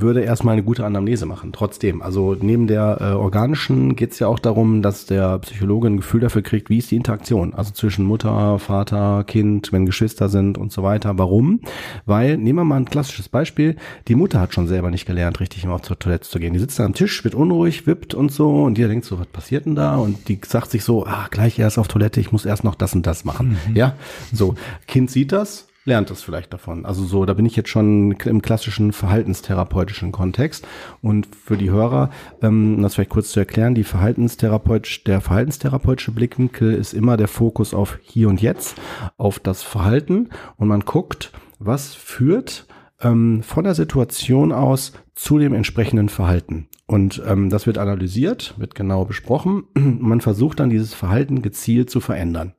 würde 0.00 0.22
erstmal 0.22 0.52
eine 0.52 0.62
gute 0.62 0.84
Anamnese 0.84 1.26
machen. 1.26 1.52
Trotzdem, 1.52 2.02
also 2.02 2.36
neben 2.40 2.66
der 2.66 2.98
äh, 3.00 3.04
organischen 3.12 3.96
geht 3.96 4.12
es 4.12 4.18
ja 4.18 4.26
auch 4.26 4.38
darum, 4.38 4.82
dass 4.82 5.06
der 5.06 5.38
Psychologe 5.40 5.88
ein 5.88 5.98
Gefühl 5.98 6.20
dafür 6.20 6.42
kriegt, 6.42 6.70
wie 6.70 6.78
ist 6.78 6.90
die 6.90 6.96
Interaktion, 6.96 7.54
also 7.54 7.72
zwischen 7.72 8.04
Mutter, 8.04 8.58
Vater, 8.58 9.24
Kind, 9.26 9.72
wenn 9.72 9.86
Geschwister 9.86 10.28
sind 10.28 10.58
und 10.58 10.72
so 10.72 10.82
weiter. 10.82 11.18
Warum? 11.18 11.60
Weil, 12.06 12.36
nehmen 12.36 12.58
wir 12.58 12.64
mal 12.64 12.76
ein 12.76 12.84
klassisches 12.84 13.28
Beispiel, 13.28 13.76
die 14.08 14.14
Mutter 14.14 14.40
hat 14.40 14.54
schon 14.54 14.66
selber 14.66 14.90
nicht 14.90 15.06
gelernt, 15.06 15.40
richtig 15.40 15.64
immer 15.64 15.82
zur 15.82 15.98
Toilette 15.98 16.28
zu 16.28 16.38
gehen. 16.38 16.52
Die 16.52 16.58
sitzt 16.58 16.78
da 16.78 16.84
am 16.84 16.94
Tisch, 16.94 17.24
wird 17.24 17.34
unruhig, 17.34 17.86
wippt 17.86 18.14
und 18.14 18.32
so 18.32 18.64
und 18.64 18.78
die 18.78 18.84
denkt 18.84 19.04
so, 19.04 19.18
was 19.18 19.26
passiert 19.26 19.66
denn 19.66 19.74
da? 19.74 19.96
Und 19.96 20.28
die 20.28 20.40
sagt 20.44 20.70
sich 20.70 20.84
so, 20.84 21.06
ah, 21.06 21.28
gleich 21.30 21.58
erst 21.58 21.78
auf 21.78 21.88
Toilette, 21.88 22.20
ich 22.20 22.32
muss 22.32 22.44
erst 22.44 22.64
noch 22.64 22.74
das 22.74 22.94
und 22.94 23.06
das 23.06 23.24
machen. 23.24 23.56
Mhm. 23.68 23.76
Ja, 23.76 23.94
so, 24.32 24.54
Kind 24.86 25.10
sieht 25.10 25.32
das, 25.32 25.67
lernt 25.88 26.10
es 26.12 26.22
vielleicht 26.22 26.52
davon. 26.52 26.86
Also 26.86 27.04
so, 27.04 27.24
da 27.24 27.34
bin 27.34 27.46
ich 27.46 27.56
jetzt 27.56 27.70
schon 27.70 28.12
im 28.12 28.42
klassischen 28.42 28.92
verhaltenstherapeutischen 28.92 30.12
Kontext. 30.12 30.66
Und 31.02 31.26
für 31.34 31.56
die 31.56 31.70
Hörer, 31.70 32.10
ähm, 32.42 32.80
das 32.82 32.94
vielleicht 32.94 33.10
kurz 33.10 33.30
zu 33.30 33.40
erklären, 33.40 33.74
die 33.74 33.84
Verhaltenstherapeutisch, 33.84 35.02
der 35.02 35.20
verhaltenstherapeutische 35.20 36.12
Blickwinkel 36.12 36.74
ist 36.74 36.92
immer 36.92 37.16
der 37.16 37.26
Fokus 37.26 37.74
auf 37.74 37.98
hier 38.02 38.28
und 38.28 38.40
jetzt, 38.40 38.76
auf 39.16 39.40
das 39.40 39.64
Verhalten. 39.64 40.28
Und 40.56 40.68
man 40.68 40.80
guckt, 40.80 41.32
was 41.58 41.94
führt 41.94 42.66
ähm, 43.00 43.42
von 43.42 43.64
der 43.64 43.74
Situation 43.74 44.52
aus 44.52 44.92
zu 45.14 45.38
dem 45.38 45.54
entsprechenden 45.54 46.08
Verhalten. 46.08 46.68
Und 46.86 47.22
ähm, 47.26 47.50
das 47.50 47.66
wird 47.66 47.78
analysiert, 47.78 48.54
wird 48.58 48.74
genau 48.74 49.04
besprochen. 49.04 49.64
Man 49.74 50.20
versucht 50.20 50.60
dann 50.60 50.70
dieses 50.70 50.94
Verhalten 50.94 51.42
gezielt 51.42 51.90
zu 51.90 52.00
verändern. 52.00 52.54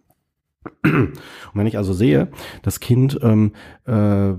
Und 0.83 1.13
wenn 1.53 1.67
ich 1.67 1.77
also 1.77 1.93
sehe, 1.93 2.29
das 2.61 2.79
Kind 2.79 3.19
ähm, 3.21 3.53
äh, 3.85 4.33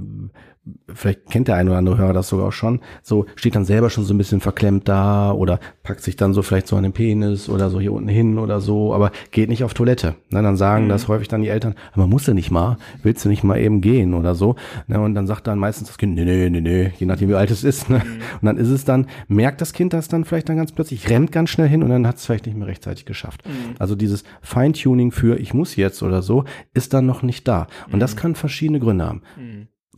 vielleicht 0.92 1.30
kennt 1.30 1.48
der 1.48 1.56
eine 1.56 1.70
oder 1.70 1.78
andere 1.78 1.98
Hörer 1.98 2.12
das 2.12 2.28
sogar 2.28 2.48
auch 2.48 2.52
schon, 2.52 2.80
so 3.02 3.26
steht 3.34 3.54
dann 3.54 3.64
selber 3.64 3.88
schon 3.88 4.04
so 4.04 4.12
ein 4.12 4.18
bisschen 4.18 4.40
verklemmt 4.40 4.88
da 4.88 5.32
oder 5.32 5.58
packt 5.82 6.02
sich 6.02 6.16
dann 6.16 6.34
so 6.34 6.42
vielleicht 6.42 6.66
so 6.66 6.76
an 6.76 6.82
den 6.82 6.92
Penis 6.92 7.48
oder 7.48 7.70
so 7.70 7.80
hier 7.80 7.92
unten 7.92 8.08
hin 8.08 8.38
oder 8.38 8.60
so, 8.60 8.94
aber 8.94 9.10
geht 9.30 9.48
nicht 9.48 9.64
auf 9.64 9.74
Toilette. 9.74 10.16
Ne, 10.30 10.42
dann 10.42 10.56
sagen 10.56 10.84
mhm. 10.84 10.88
das 10.90 11.08
häufig 11.08 11.28
dann 11.28 11.42
die 11.42 11.48
Eltern, 11.48 11.74
aber 11.92 12.06
muss 12.06 12.24
du 12.24 12.34
nicht 12.34 12.50
mal, 12.50 12.76
willst 13.02 13.24
du 13.24 13.28
nicht 13.28 13.42
mal 13.42 13.58
eben 13.58 13.80
gehen 13.80 14.14
oder 14.14 14.34
so. 14.34 14.56
Ne, 14.86 15.00
und 15.00 15.14
dann 15.14 15.26
sagt 15.26 15.46
dann 15.46 15.58
meistens 15.58 15.88
das 15.88 15.98
Kind, 15.98 16.14
nee, 16.14 16.24
nee, 16.24 16.50
nee, 16.50 16.60
nee, 16.60 16.92
je 16.98 17.06
nachdem 17.06 17.30
wie 17.30 17.34
alt 17.34 17.50
es 17.50 17.64
ist. 17.64 17.88
Ne? 17.88 17.98
Mhm. 17.98 18.20
Und 18.40 18.46
dann 18.46 18.56
ist 18.58 18.68
es 18.68 18.84
dann, 18.84 19.06
merkt 19.28 19.60
das 19.60 19.72
Kind 19.72 19.92
das 19.92 20.08
dann 20.08 20.24
vielleicht 20.24 20.48
dann 20.48 20.56
ganz 20.56 20.72
plötzlich, 20.72 21.08
rennt 21.08 21.32
ganz 21.32 21.50
schnell 21.50 21.68
hin 21.68 21.82
und 21.82 21.88
dann 21.88 22.06
hat 22.06 22.16
es 22.16 22.26
vielleicht 22.26 22.46
nicht 22.46 22.56
mehr 22.56 22.68
rechtzeitig 22.68 23.06
geschafft. 23.06 23.46
Mhm. 23.46 23.76
Also 23.78 23.94
dieses 23.94 24.24
Feintuning 24.42 25.10
für 25.10 25.38
ich 25.38 25.54
muss 25.54 25.76
jetzt 25.76 26.02
oder 26.02 26.22
so 26.22 26.44
ist 26.74 26.92
dann 26.92 27.06
noch 27.06 27.22
nicht 27.22 27.48
da. 27.48 27.66
Und 27.90 28.00
das 28.00 28.14
mhm. 28.14 28.18
kann 28.18 28.34
verschiedene 28.34 28.80
Gründe 28.80 29.06
haben. 29.06 29.22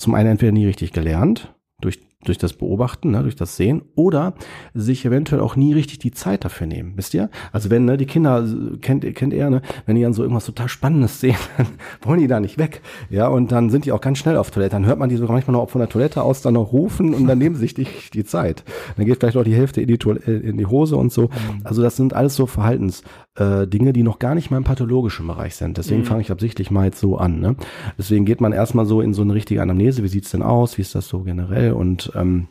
Zum 0.02 0.16
einen 0.16 0.30
entweder 0.30 0.50
nie 0.50 0.66
richtig 0.66 0.90
gelernt, 0.90 1.54
durch 1.80 2.00
durch 2.24 2.38
das 2.38 2.52
Beobachten, 2.52 3.10
ne, 3.10 3.22
durch 3.22 3.36
das 3.36 3.56
Sehen 3.56 3.82
oder 3.94 4.34
sich 4.74 5.04
eventuell 5.04 5.40
auch 5.40 5.56
nie 5.56 5.72
richtig 5.72 5.98
die 5.98 6.12
Zeit 6.12 6.44
dafür 6.44 6.66
nehmen. 6.66 6.92
Wisst 6.96 7.14
ihr? 7.14 7.30
Also 7.52 7.70
wenn 7.70 7.84
ne, 7.84 7.96
die 7.96 8.06
Kinder 8.06 8.46
kennt 8.80 9.02
kennt 9.14 9.34
er, 9.34 9.50
ne, 9.50 9.62
wenn 9.86 9.96
die 9.96 10.02
dann 10.02 10.12
so 10.12 10.22
irgendwas 10.22 10.46
total 10.46 10.68
Spannendes 10.68 11.20
sehen, 11.20 11.36
dann 11.56 11.66
wollen 12.02 12.20
die 12.20 12.26
da 12.26 12.40
nicht 12.40 12.58
weg. 12.58 12.82
Ja, 13.10 13.28
und 13.28 13.52
dann 13.52 13.70
sind 13.70 13.84
die 13.84 13.92
auch 13.92 14.00
ganz 14.00 14.18
schnell 14.18 14.36
auf 14.36 14.50
Toilette. 14.50 14.76
Dann 14.76 14.86
hört 14.86 14.98
man 14.98 15.08
die 15.08 15.16
sogar 15.16 15.34
manchmal 15.34 15.56
noch 15.56 15.68
von 15.68 15.80
der 15.80 15.88
Toilette 15.88 16.22
aus 16.22 16.42
dann 16.42 16.54
noch 16.54 16.72
rufen 16.72 17.14
und 17.14 17.26
dann 17.26 17.38
nehmen 17.38 17.56
sich 17.56 17.74
die, 17.74 17.86
die 18.12 18.24
Zeit. 18.24 18.64
Dann 18.96 19.06
geht 19.06 19.20
vielleicht 19.20 19.36
auch 19.36 19.44
die 19.44 19.54
Hälfte 19.54 19.80
in 19.80 19.88
die, 19.88 19.98
Toilette, 19.98 20.32
in 20.32 20.58
die 20.58 20.66
Hose 20.66 20.96
und 20.96 21.12
so. 21.12 21.22
Mhm. 21.22 21.60
Also 21.64 21.82
das 21.82 21.96
sind 21.96 22.14
alles 22.14 22.36
so 22.36 22.46
Verhaltens 22.46 23.02
äh, 23.36 23.66
Dinge, 23.66 23.92
die 23.92 24.02
noch 24.02 24.18
gar 24.18 24.34
nicht 24.34 24.50
mal 24.50 24.58
im 24.58 24.64
pathologischen 24.64 25.26
Bereich 25.26 25.56
sind. 25.56 25.78
Deswegen 25.78 26.00
mhm. 26.00 26.06
fange 26.06 26.20
ich 26.22 26.30
absichtlich 26.30 26.70
mal 26.70 26.84
jetzt 26.84 27.00
so 27.00 27.16
an. 27.16 27.40
Ne? 27.40 27.56
Deswegen 27.98 28.24
geht 28.24 28.40
man 28.40 28.52
erstmal 28.52 28.86
so 28.86 29.00
in 29.00 29.14
so 29.14 29.22
eine 29.22 29.34
richtige 29.34 29.62
Anamnese. 29.62 30.02
Wie 30.02 30.08
sieht's 30.08 30.30
denn 30.30 30.42
aus? 30.42 30.78
Wie 30.78 30.82
ist 30.82 30.94
das 30.94 31.08
so 31.08 31.20
generell? 31.20 31.72
Und 31.72 32.11
ähm, 32.14 32.48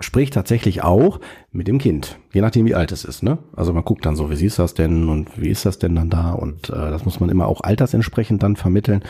spricht 0.00 0.34
tatsächlich 0.34 0.82
auch 0.82 1.20
mit 1.52 1.68
dem 1.68 1.78
Kind, 1.78 2.18
je 2.32 2.40
nachdem 2.40 2.66
wie 2.66 2.74
alt 2.74 2.90
es 2.90 3.04
ist. 3.04 3.22
Ne? 3.22 3.38
Also 3.54 3.72
man 3.72 3.84
guckt 3.84 4.04
dann 4.04 4.16
so, 4.16 4.30
wie 4.30 4.36
siehst 4.36 4.58
du 4.58 4.62
das 4.62 4.74
denn 4.74 5.08
und 5.08 5.40
wie 5.40 5.50
ist 5.50 5.66
das 5.66 5.78
denn 5.78 5.94
dann 5.94 6.10
da 6.10 6.32
und 6.32 6.70
äh, 6.70 6.72
das 6.72 7.04
muss 7.04 7.20
man 7.20 7.30
immer 7.30 7.46
auch 7.46 7.60
altersentsprechend 7.60 8.42
dann 8.42 8.56
vermitteln. 8.56 9.04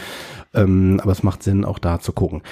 Ähm, 0.52 1.00
aber 1.02 1.12
es 1.12 1.22
macht 1.22 1.42
Sinn, 1.42 1.64
auch 1.64 1.78
da 1.78 2.00
zu 2.00 2.12
gucken. 2.12 2.42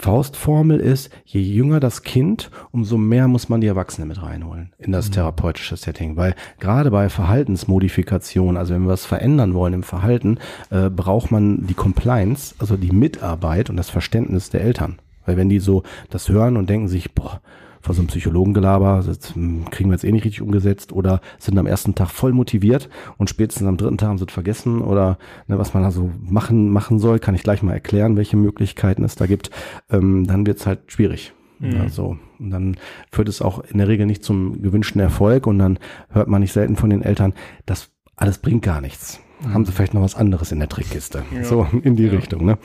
Faustformel 0.00 0.80
ist, 0.80 1.10
je 1.26 1.42
jünger 1.42 1.78
das 1.78 2.02
Kind, 2.02 2.50
umso 2.70 2.96
mehr 2.96 3.28
muss 3.28 3.50
man 3.50 3.60
die 3.60 3.66
Erwachsene 3.66 4.06
mit 4.06 4.22
reinholen 4.22 4.72
in 4.78 4.92
das 4.92 5.08
mhm. 5.08 5.12
therapeutische 5.12 5.76
Setting, 5.76 6.16
weil 6.16 6.34
gerade 6.58 6.90
bei 6.90 7.10
Verhaltensmodifikation, 7.10 8.56
also 8.56 8.72
wenn 8.72 8.84
wir 8.84 8.92
was 8.92 9.04
verändern 9.04 9.52
wollen 9.52 9.74
im 9.74 9.82
Verhalten, 9.82 10.38
äh, 10.70 10.88
braucht 10.88 11.30
man 11.30 11.66
die 11.66 11.74
Compliance, 11.74 12.54
also 12.58 12.78
die 12.78 12.92
Mitarbeit 12.92 13.68
und 13.68 13.76
das 13.76 13.90
Verständnis 13.90 14.48
der 14.48 14.62
Eltern. 14.62 14.98
Weil 15.26 15.36
wenn 15.36 15.48
die 15.48 15.58
so 15.58 15.82
das 16.10 16.28
hören 16.28 16.56
und 16.56 16.68
denken 16.68 16.88
sich, 16.88 17.12
boah, 17.12 17.40
vor 17.80 17.94
so 17.94 18.02
einem 18.02 18.08
Psychologengelaber, 18.08 19.02
das 19.04 19.34
hm, 19.34 19.64
kriegen 19.70 19.90
wir 19.90 19.94
jetzt 19.94 20.04
eh 20.04 20.12
nicht 20.12 20.24
richtig 20.24 20.42
umgesetzt 20.42 20.92
oder 20.92 21.20
sind 21.38 21.58
am 21.58 21.66
ersten 21.66 21.94
Tag 21.94 22.10
voll 22.10 22.32
motiviert 22.32 22.90
und 23.16 23.30
spätestens 23.30 23.66
am 23.66 23.78
dritten 23.78 23.96
Tag 23.96 24.10
haben 24.10 24.18
sie 24.18 24.26
es 24.28 24.32
vergessen 24.32 24.82
oder 24.82 25.18
ne, 25.46 25.58
was 25.58 25.72
man 25.72 25.84
also 25.84 26.10
machen, 26.20 26.70
machen 26.70 26.98
soll, 26.98 27.18
kann 27.18 27.34
ich 27.34 27.42
gleich 27.42 27.62
mal 27.62 27.72
erklären, 27.72 28.16
welche 28.16 28.36
Möglichkeiten 28.36 29.02
es 29.02 29.14
da 29.14 29.26
gibt, 29.26 29.50
ähm, 29.90 30.26
dann 30.26 30.46
wird 30.46 30.58
es 30.58 30.66
halt 30.66 30.92
schwierig. 30.92 31.32
Mhm. 31.58 31.80
Also, 31.80 32.18
und 32.38 32.50
dann 32.50 32.76
führt 33.12 33.28
es 33.28 33.40
auch 33.40 33.60
in 33.60 33.78
der 33.78 33.88
Regel 33.88 34.06
nicht 34.06 34.24
zum 34.24 34.60
gewünschten 34.62 35.00
Erfolg 35.00 35.46
und 35.46 35.58
dann 35.58 35.78
hört 36.10 36.28
man 36.28 36.42
nicht 36.42 36.52
selten 36.52 36.76
von 36.76 36.90
den 36.90 37.02
Eltern, 37.02 37.32
das 37.64 37.90
alles 38.14 38.38
bringt 38.38 38.62
gar 38.62 38.82
nichts. 38.82 39.20
Haben 39.52 39.64
sie 39.64 39.72
vielleicht 39.72 39.94
noch 39.94 40.02
was 40.02 40.14
anderes 40.14 40.52
in 40.52 40.58
der 40.58 40.68
Trickkiste. 40.68 41.22
Ja. 41.34 41.44
So 41.44 41.66
in 41.82 41.96
die 41.96 42.06
ja. 42.06 42.12
Richtung. 42.12 42.44
Ne? 42.44 42.58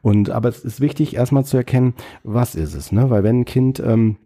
Und 0.00 0.30
aber 0.30 0.48
es 0.48 0.64
ist 0.64 0.80
wichtig, 0.80 1.14
erstmal 1.14 1.44
zu 1.44 1.56
erkennen, 1.56 1.94
was 2.22 2.54
ist 2.54 2.74
es, 2.74 2.92
ne? 2.92 3.10
Weil 3.10 3.22
wenn 3.22 3.40
ein 3.40 3.44
Kind 3.44 3.80
ähm, 3.80 4.16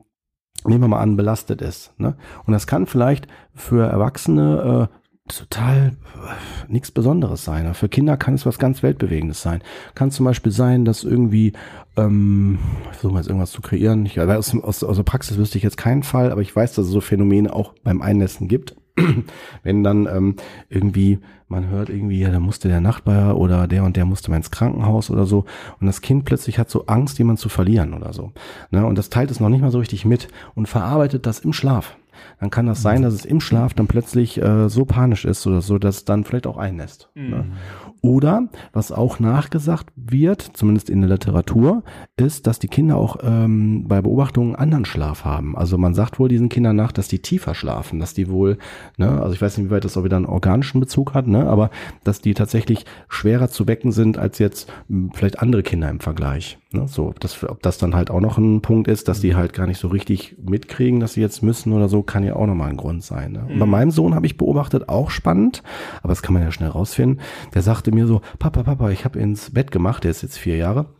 nehmen 0.64 0.84
wir 0.84 0.88
mal 0.88 1.00
an, 1.00 1.16
belastet 1.16 1.62
ist. 1.62 1.92
Ne? 1.98 2.16
Und 2.44 2.52
das 2.52 2.66
kann 2.66 2.86
vielleicht 2.86 3.28
für 3.54 3.86
Erwachsene 3.86 4.90
äh, 4.90 4.96
total 5.28 5.96
äh, 6.14 6.72
nichts 6.72 6.90
Besonderes 6.90 7.44
sein. 7.44 7.72
Für 7.74 7.88
Kinder 7.88 8.16
kann 8.16 8.34
es 8.34 8.46
was 8.46 8.58
ganz 8.58 8.82
Weltbewegendes 8.82 9.42
sein. 9.42 9.62
Kann 9.94 10.10
zum 10.10 10.24
Beispiel 10.24 10.52
sein, 10.52 10.84
dass 10.84 11.04
irgendwie, 11.04 11.52
ähm, 11.96 12.58
ich 12.90 12.98
versuche 12.98 13.12
mal 13.12 13.20
jetzt 13.20 13.28
irgendwas 13.28 13.50
zu 13.50 13.60
kreieren. 13.60 14.06
Ich, 14.06 14.20
aus, 14.20 14.54
aus, 14.54 14.84
aus 14.84 14.96
der 14.96 15.02
Praxis 15.02 15.36
wüsste 15.36 15.58
ich 15.58 15.64
jetzt 15.64 15.76
keinen 15.76 16.02
Fall, 16.02 16.30
aber 16.30 16.42
ich 16.42 16.54
weiß, 16.54 16.74
dass 16.74 16.86
es 16.86 16.92
so 16.92 17.00
Phänomene 17.00 17.52
auch 17.52 17.74
beim 17.82 18.02
Einnässen 18.02 18.48
gibt. 18.48 18.76
wenn 19.62 19.84
dann 19.84 20.06
ähm, 20.06 20.36
irgendwie 20.68 21.18
man 21.48 21.68
hört 21.68 21.90
irgendwie, 21.90 22.18
ja, 22.18 22.30
da 22.30 22.40
musste 22.40 22.68
der 22.68 22.80
Nachbar 22.80 23.36
oder 23.36 23.68
der 23.68 23.84
und 23.84 23.96
der 23.96 24.04
musste 24.04 24.30
mal 24.30 24.36
ins 24.36 24.50
Krankenhaus 24.50 25.10
oder 25.10 25.26
so 25.26 25.44
und 25.80 25.86
das 25.86 26.00
Kind 26.00 26.24
plötzlich 26.24 26.58
hat 26.58 26.70
so 26.70 26.86
Angst, 26.86 27.18
jemanden 27.18 27.40
zu 27.40 27.48
verlieren 27.48 27.94
oder 27.94 28.12
so. 28.12 28.32
Ne? 28.70 28.84
Und 28.84 28.98
das 28.98 29.10
teilt 29.10 29.30
es 29.30 29.40
noch 29.40 29.48
nicht 29.48 29.60
mal 29.60 29.70
so 29.70 29.78
richtig 29.78 30.04
mit 30.04 30.28
und 30.54 30.68
verarbeitet 30.68 31.26
das 31.26 31.38
im 31.38 31.52
Schlaf. 31.52 31.96
Dann 32.40 32.50
kann 32.50 32.66
das 32.66 32.82
sein, 32.82 33.02
dass 33.02 33.14
es 33.14 33.24
im 33.24 33.40
Schlaf 33.40 33.74
dann 33.74 33.86
plötzlich 33.86 34.40
äh, 34.40 34.68
so 34.68 34.84
panisch 34.84 35.24
ist 35.24 35.46
oder 35.46 35.60
so, 35.60 35.78
dass 35.78 35.98
es 35.98 36.04
dann 36.04 36.24
vielleicht 36.24 36.46
auch 36.46 36.56
einnässt. 36.56 37.10
Ne? 37.14 37.22
Mhm. 37.22 37.30
Ne? 37.30 37.44
Oder 38.06 38.48
was 38.72 38.92
auch 38.92 39.18
nachgesagt 39.18 39.92
wird, 39.96 40.52
zumindest 40.54 40.88
in 40.90 41.00
der 41.00 41.10
Literatur, 41.10 41.82
ist, 42.16 42.46
dass 42.46 42.60
die 42.60 42.68
Kinder 42.68 42.96
auch 42.96 43.16
ähm, 43.22 43.88
bei 43.88 44.00
Beobachtungen 44.00 44.54
anderen 44.54 44.84
Schlaf 44.84 45.24
haben. 45.24 45.56
Also 45.56 45.76
man 45.76 45.92
sagt 45.92 46.20
wohl 46.20 46.28
diesen 46.28 46.48
Kindern 46.48 46.76
nach, 46.76 46.92
dass 46.92 47.08
die 47.08 47.18
tiefer 47.18 47.56
schlafen, 47.56 47.98
dass 47.98 48.14
die 48.14 48.30
wohl, 48.30 48.58
ne, 48.96 49.20
also 49.20 49.34
ich 49.34 49.42
weiß 49.42 49.58
nicht, 49.58 49.66
wie 49.66 49.70
weit 49.72 49.84
das 49.84 49.96
auch 49.96 50.04
wieder 50.04 50.16
einen 50.16 50.26
organischen 50.26 50.78
Bezug 50.78 51.14
hat, 51.14 51.26
ne, 51.26 51.48
aber 51.48 51.70
dass 52.04 52.20
die 52.20 52.34
tatsächlich 52.34 52.84
schwerer 53.08 53.48
zu 53.48 53.66
wecken 53.66 53.90
sind 53.90 54.18
als 54.18 54.38
jetzt 54.38 54.72
hm, 54.88 55.10
vielleicht 55.12 55.40
andere 55.40 55.64
Kinder 55.64 55.90
im 55.90 55.98
Vergleich. 55.98 56.58
Ne? 56.76 56.86
So, 56.88 57.14
das, 57.18 57.42
ob 57.44 57.62
das 57.62 57.78
dann 57.78 57.94
halt 57.94 58.10
auch 58.10 58.20
noch 58.20 58.38
ein 58.38 58.60
Punkt 58.60 58.88
ist, 58.88 59.08
dass 59.08 59.20
die 59.20 59.34
halt 59.34 59.52
gar 59.52 59.66
nicht 59.66 59.78
so 59.78 59.88
richtig 59.88 60.36
mitkriegen, 60.44 61.00
dass 61.00 61.14
sie 61.14 61.20
jetzt 61.20 61.42
müssen 61.42 61.72
oder 61.72 61.88
so, 61.88 62.02
kann 62.02 62.24
ja 62.24 62.36
auch 62.36 62.46
nochmal 62.46 62.70
ein 62.70 62.76
Grund 62.76 63.02
sein. 63.02 63.32
Ne? 63.32 63.46
Und 63.48 63.58
bei 63.58 63.66
mhm. 63.66 63.70
meinem 63.72 63.90
Sohn 63.90 64.14
habe 64.14 64.26
ich 64.26 64.36
beobachtet, 64.36 64.88
auch 64.88 65.10
spannend, 65.10 65.62
aber 66.02 66.10
das 66.10 66.22
kann 66.22 66.34
man 66.34 66.42
ja 66.42 66.52
schnell 66.52 66.70
rausfinden. 66.70 67.20
Der 67.54 67.62
sagte 67.62 67.92
mir 67.96 68.06
so, 68.06 68.20
Papa, 68.38 68.62
Papa, 68.62 68.90
ich 68.90 69.04
habe 69.04 69.18
ins 69.18 69.50
Bett 69.52 69.70
gemacht, 69.70 70.04
der 70.04 70.12
ist 70.12 70.22
jetzt 70.22 70.38
vier 70.38 70.56
Jahre. 70.56 70.94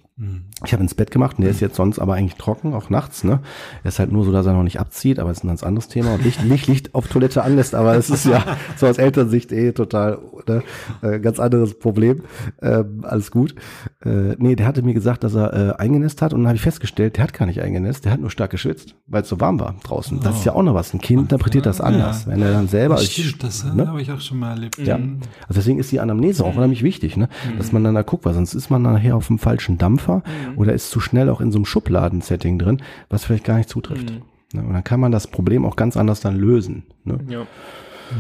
Ich 0.64 0.73
habe 0.73 0.83
ins 0.83 0.95
Bett 0.95 1.11
gemacht 1.11 1.37
und 1.37 1.42
der 1.42 1.51
ist 1.51 1.61
jetzt 1.61 1.77
sonst 1.77 1.99
aber 1.99 2.14
eigentlich 2.14 2.37
trocken, 2.37 2.73
auch 2.73 2.88
nachts. 2.88 3.25
Ne? 3.25 3.40
Er 3.85 3.88
ist 3.88 3.99
halt 3.99 4.11
nur 4.11 4.25
so, 4.25 4.33
dass 4.33 4.47
er 4.47 4.55
noch 4.55 4.62
nicht 4.62 4.81
abzieht, 4.81 5.19
aber 5.19 5.29
das 5.29 5.38
ist 5.38 5.45
ein 5.45 5.49
ganz 5.49 5.62
anderes 5.62 5.88
Thema 5.88 6.14
und 6.14 6.25
Licht, 6.25 6.42
nicht 6.45 6.66
Licht 6.66 6.95
auf 6.95 7.09
Toilette 7.09 7.42
anlässt, 7.42 7.75
aber 7.75 7.95
es 7.95 8.09
ist 8.09 8.25
ja 8.25 8.42
so 8.77 8.87
aus 8.87 8.97
Elternsicht 8.97 9.53
eh 9.53 9.73
total 9.73 10.19
ne? 10.49 10.62
äh, 11.03 11.21
ganz 11.21 11.40
anderes 11.40 11.79
Problem. 11.79 12.23
Ähm, 12.62 13.03
alles 13.03 13.31
gut. 13.31 13.55
Äh, 14.03 14.35
nee, 14.38 14.57
der 14.57 14.66
hatte 14.66 14.81
mir 14.81 14.95
gesagt, 14.95 15.25
dass 15.25 15.35
er 15.35 15.53
äh, 15.53 15.73
eingenässt 15.77 16.23
hat 16.23 16.33
und 16.33 16.40
dann 16.40 16.49
habe 16.49 16.57
ich 16.57 16.62
festgestellt, 16.62 17.19
der 17.19 17.25
hat 17.25 17.35
gar 17.35 17.45
nicht 17.45 17.61
eingenässt, 17.61 18.07
der 18.07 18.12
hat 18.12 18.21
nur 18.21 18.31
stark 18.31 18.51
geschwitzt, 18.51 18.95
weil 19.07 19.23
es 19.23 19.29
so 19.29 19.38
warm 19.38 19.61
war 19.61 19.75
draußen. 19.85 20.19
Oh. 20.19 20.23
Das 20.23 20.38
ist 20.38 20.47
ja 20.47 20.55
auch 20.55 20.62
noch 20.62 20.75
was. 20.75 20.95
Ein 20.95 21.03
Kind 21.03 21.21
interpretiert 21.21 21.66
das 21.66 21.83
anders. 21.83 22.25
Ja. 22.25 22.31
Wenn 22.31 22.40
er 22.40 22.53
dann 22.53 22.69
selber. 22.69 22.95
Das 22.95 23.12
stimmt, 23.12 23.42
das 23.42 23.62
ne? 23.62 23.87
habe 23.87 24.01
ich 24.01 24.11
auch 24.11 24.23
schon 24.23 24.38
mal 24.38 24.53
erlebt. 24.53 24.79
Ja. 24.79 24.95
Also 24.95 25.61
deswegen 25.61 25.79
ist 25.79 25.92
die 25.92 26.01
Anamnese 26.01 26.47
auch 26.47 26.57
unheimlich 26.57 26.83
wichtig, 26.83 27.19
ne? 27.19 27.29
dass 27.59 27.73
man 27.73 27.85
dann 27.85 27.95
da 27.95 28.01
guckt, 28.01 28.25
weil 28.25 28.33
sonst 28.33 28.55
ist 28.55 28.71
man 28.71 28.81
nachher 28.81 29.16
auf 29.16 29.27
dem 29.27 29.38
falschen 29.38 29.77
Dampf 29.77 30.07
Dampfer 30.07 30.16
mhm. 30.16 30.45
Oder 30.56 30.72
ist 30.72 30.90
zu 30.90 31.00
schnell 31.00 31.28
auch 31.28 31.40
in 31.40 31.50
so 31.50 31.59
einem 31.59 31.66
Schubladen-Setting 31.66 32.59
drin, 32.59 32.82
was 33.09 33.24
vielleicht 33.24 33.44
gar 33.44 33.56
nicht 33.56 33.68
zutrifft. 33.68 34.11
Mhm. 34.11 34.22
Ne, 34.52 34.62
und 34.62 34.72
dann 34.72 34.85
kann 34.85 35.00
man 35.00 35.12
das 35.12 35.26
Problem 35.26 35.64
auch 35.64 35.76
ganz 35.76 35.96
anders 35.96 36.20
dann 36.20 36.37
lösen. 36.37 36.85
Ne? 37.04 37.18
Ja. 37.28 37.46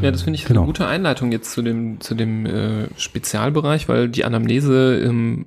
Ja, 0.02 0.10
das 0.10 0.22
finde 0.22 0.36
ich 0.36 0.44
genau. 0.44 0.62
eine 0.62 0.66
gute 0.66 0.88
Einleitung 0.88 1.30
jetzt 1.30 1.52
zu 1.52 1.62
dem, 1.62 2.00
zu 2.00 2.16
dem 2.16 2.44
äh, 2.44 2.88
Spezialbereich, 2.96 3.88
weil 3.88 4.08
die 4.08 4.24
Anamnese 4.24 5.00
ähm, 5.00 5.46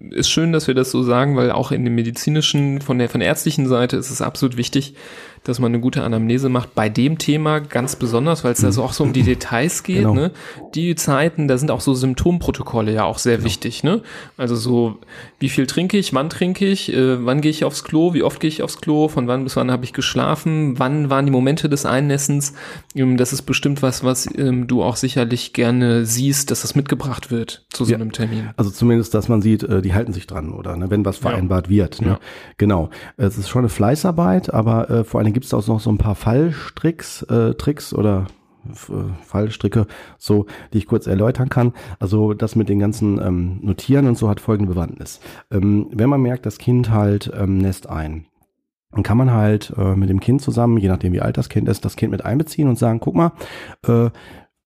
ist 0.00 0.30
schön, 0.30 0.52
dass 0.52 0.66
wir 0.66 0.74
das 0.74 0.90
so 0.90 1.02
sagen, 1.02 1.36
weil 1.36 1.50
auch 1.52 1.70
in 1.70 1.84
dem 1.84 1.94
medizinischen, 1.94 2.80
von 2.80 2.98
der, 2.98 3.08
von 3.08 3.20
der 3.20 3.28
ärztlichen 3.28 3.68
Seite 3.68 3.96
ist 3.96 4.10
es 4.10 4.22
absolut 4.22 4.56
wichtig, 4.56 4.94
dass 5.48 5.58
man 5.58 5.70
eine 5.72 5.80
gute 5.80 6.02
Anamnese 6.02 6.48
macht. 6.48 6.74
Bei 6.74 6.88
dem 6.88 7.18
Thema 7.18 7.60
ganz 7.60 7.96
besonders, 7.96 8.44
weil 8.44 8.52
es 8.52 8.60
da 8.60 8.72
so 8.72 8.82
auch 8.82 8.92
so 8.92 9.04
um 9.04 9.12
die 9.12 9.22
Details 9.22 9.82
geht. 9.82 9.98
Genau. 9.98 10.14
Ne? 10.14 10.30
Die 10.74 10.94
Zeiten, 10.94 11.48
da 11.48 11.58
sind 11.58 11.70
auch 11.70 11.80
so 11.80 11.94
Symptomprotokolle 11.94 12.92
ja 12.92 13.04
auch 13.04 13.18
sehr 13.18 13.44
wichtig. 13.44 13.84
Ne? 13.84 14.02
Also 14.36 14.56
so, 14.56 14.98
wie 15.38 15.48
viel 15.48 15.66
trinke 15.66 15.98
ich, 15.98 16.12
wann 16.14 16.28
trinke 16.30 16.66
ich, 16.66 16.92
äh, 16.92 17.24
wann 17.24 17.40
gehe 17.40 17.50
ich 17.50 17.64
aufs 17.64 17.84
Klo, 17.84 18.14
wie 18.14 18.22
oft 18.22 18.40
gehe 18.40 18.48
ich 18.48 18.62
aufs 18.62 18.80
Klo, 18.80 19.08
von 19.08 19.28
wann 19.28 19.44
bis 19.44 19.56
wann 19.56 19.70
habe 19.70 19.84
ich 19.84 19.92
geschlafen, 19.92 20.78
wann 20.78 21.10
waren 21.10 21.26
die 21.26 21.32
Momente 21.32 21.68
des 21.68 21.86
Einnässens. 21.86 22.54
Ähm, 22.94 23.16
das 23.16 23.32
ist 23.32 23.42
bestimmt 23.42 23.82
was, 23.82 24.02
was 24.04 24.28
ähm, 24.36 24.66
du 24.66 24.82
auch 24.82 24.96
sicherlich 24.96 25.52
gerne 25.52 26.04
siehst, 26.04 26.50
dass 26.50 26.62
das 26.62 26.74
mitgebracht 26.74 27.30
wird 27.30 27.66
zu 27.70 27.84
so 27.84 27.92
Ja. 27.92 27.98
einem 27.98 28.12
Termin. 28.12 28.50
Also 28.56 28.70
zumindest, 28.70 29.14
dass 29.14 29.28
man 29.28 29.42
sieht, 29.42 29.62
äh, 29.62 29.82
die 29.82 29.94
halten 29.94 30.12
sich 30.12 30.26
dran 30.26 30.52
oder 30.52 30.76
ne, 30.76 30.90
wenn 30.90 31.04
was 31.04 31.18
vereinbart 31.18 31.68
wird. 31.68 32.00
Ne? 32.02 32.08
Ja. 32.08 32.20
Genau. 32.58 32.90
Es 33.16 33.38
ist 33.38 33.48
schon 33.48 33.60
eine 33.60 33.68
Fleißarbeit, 33.68 34.52
aber 34.52 34.90
äh, 34.90 35.04
vor 35.04 35.18
allen 35.20 35.26
Dingen 35.26 35.35
gibt 35.36 35.44
es 35.44 35.52
auch 35.52 35.66
noch 35.66 35.80
so 35.80 35.90
ein 35.90 35.98
paar 35.98 36.14
Fallstricks, 36.14 37.20
äh, 37.24 37.52
Tricks 37.56 37.92
oder 37.92 38.26
äh, 38.64 39.22
Fallstricke, 39.22 39.86
so, 40.16 40.46
die 40.72 40.78
ich 40.78 40.86
kurz 40.86 41.06
erläutern 41.06 41.50
kann. 41.50 41.74
Also 41.98 42.32
das 42.32 42.56
mit 42.56 42.70
den 42.70 42.78
ganzen 42.78 43.20
ähm, 43.20 43.58
Notieren 43.60 44.06
und 44.06 44.16
so 44.16 44.30
hat 44.30 44.40
folgende 44.40 44.72
Bewandtnis. 44.72 45.20
Ähm, 45.50 45.88
wenn 45.92 46.08
man 46.08 46.22
merkt, 46.22 46.46
das 46.46 46.56
Kind 46.56 46.88
halt 46.88 47.30
ähm, 47.36 47.58
nässt 47.58 47.86
ein, 47.86 48.24
dann 48.92 49.02
kann 49.02 49.18
man 49.18 49.30
halt 49.30 49.74
äh, 49.76 49.94
mit 49.94 50.08
dem 50.08 50.20
Kind 50.20 50.40
zusammen, 50.40 50.78
je 50.78 50.88
nachdem 50.88 51.12
wie 51.12 51.20
alt 51.20 51.36
das 51.36 51.50
Kind 51.50 51.68
ist, 51.68 51.84
das 51.84 51.96
Kind 51.96 52.12
mit 52.12 52.24
einbeziehen 52.24 52.66
und 52.66 52.78
sagen, 52.78 52.98
guck 52.98 53.14
mal, 53.14 53.32
äh, 53.86 54.08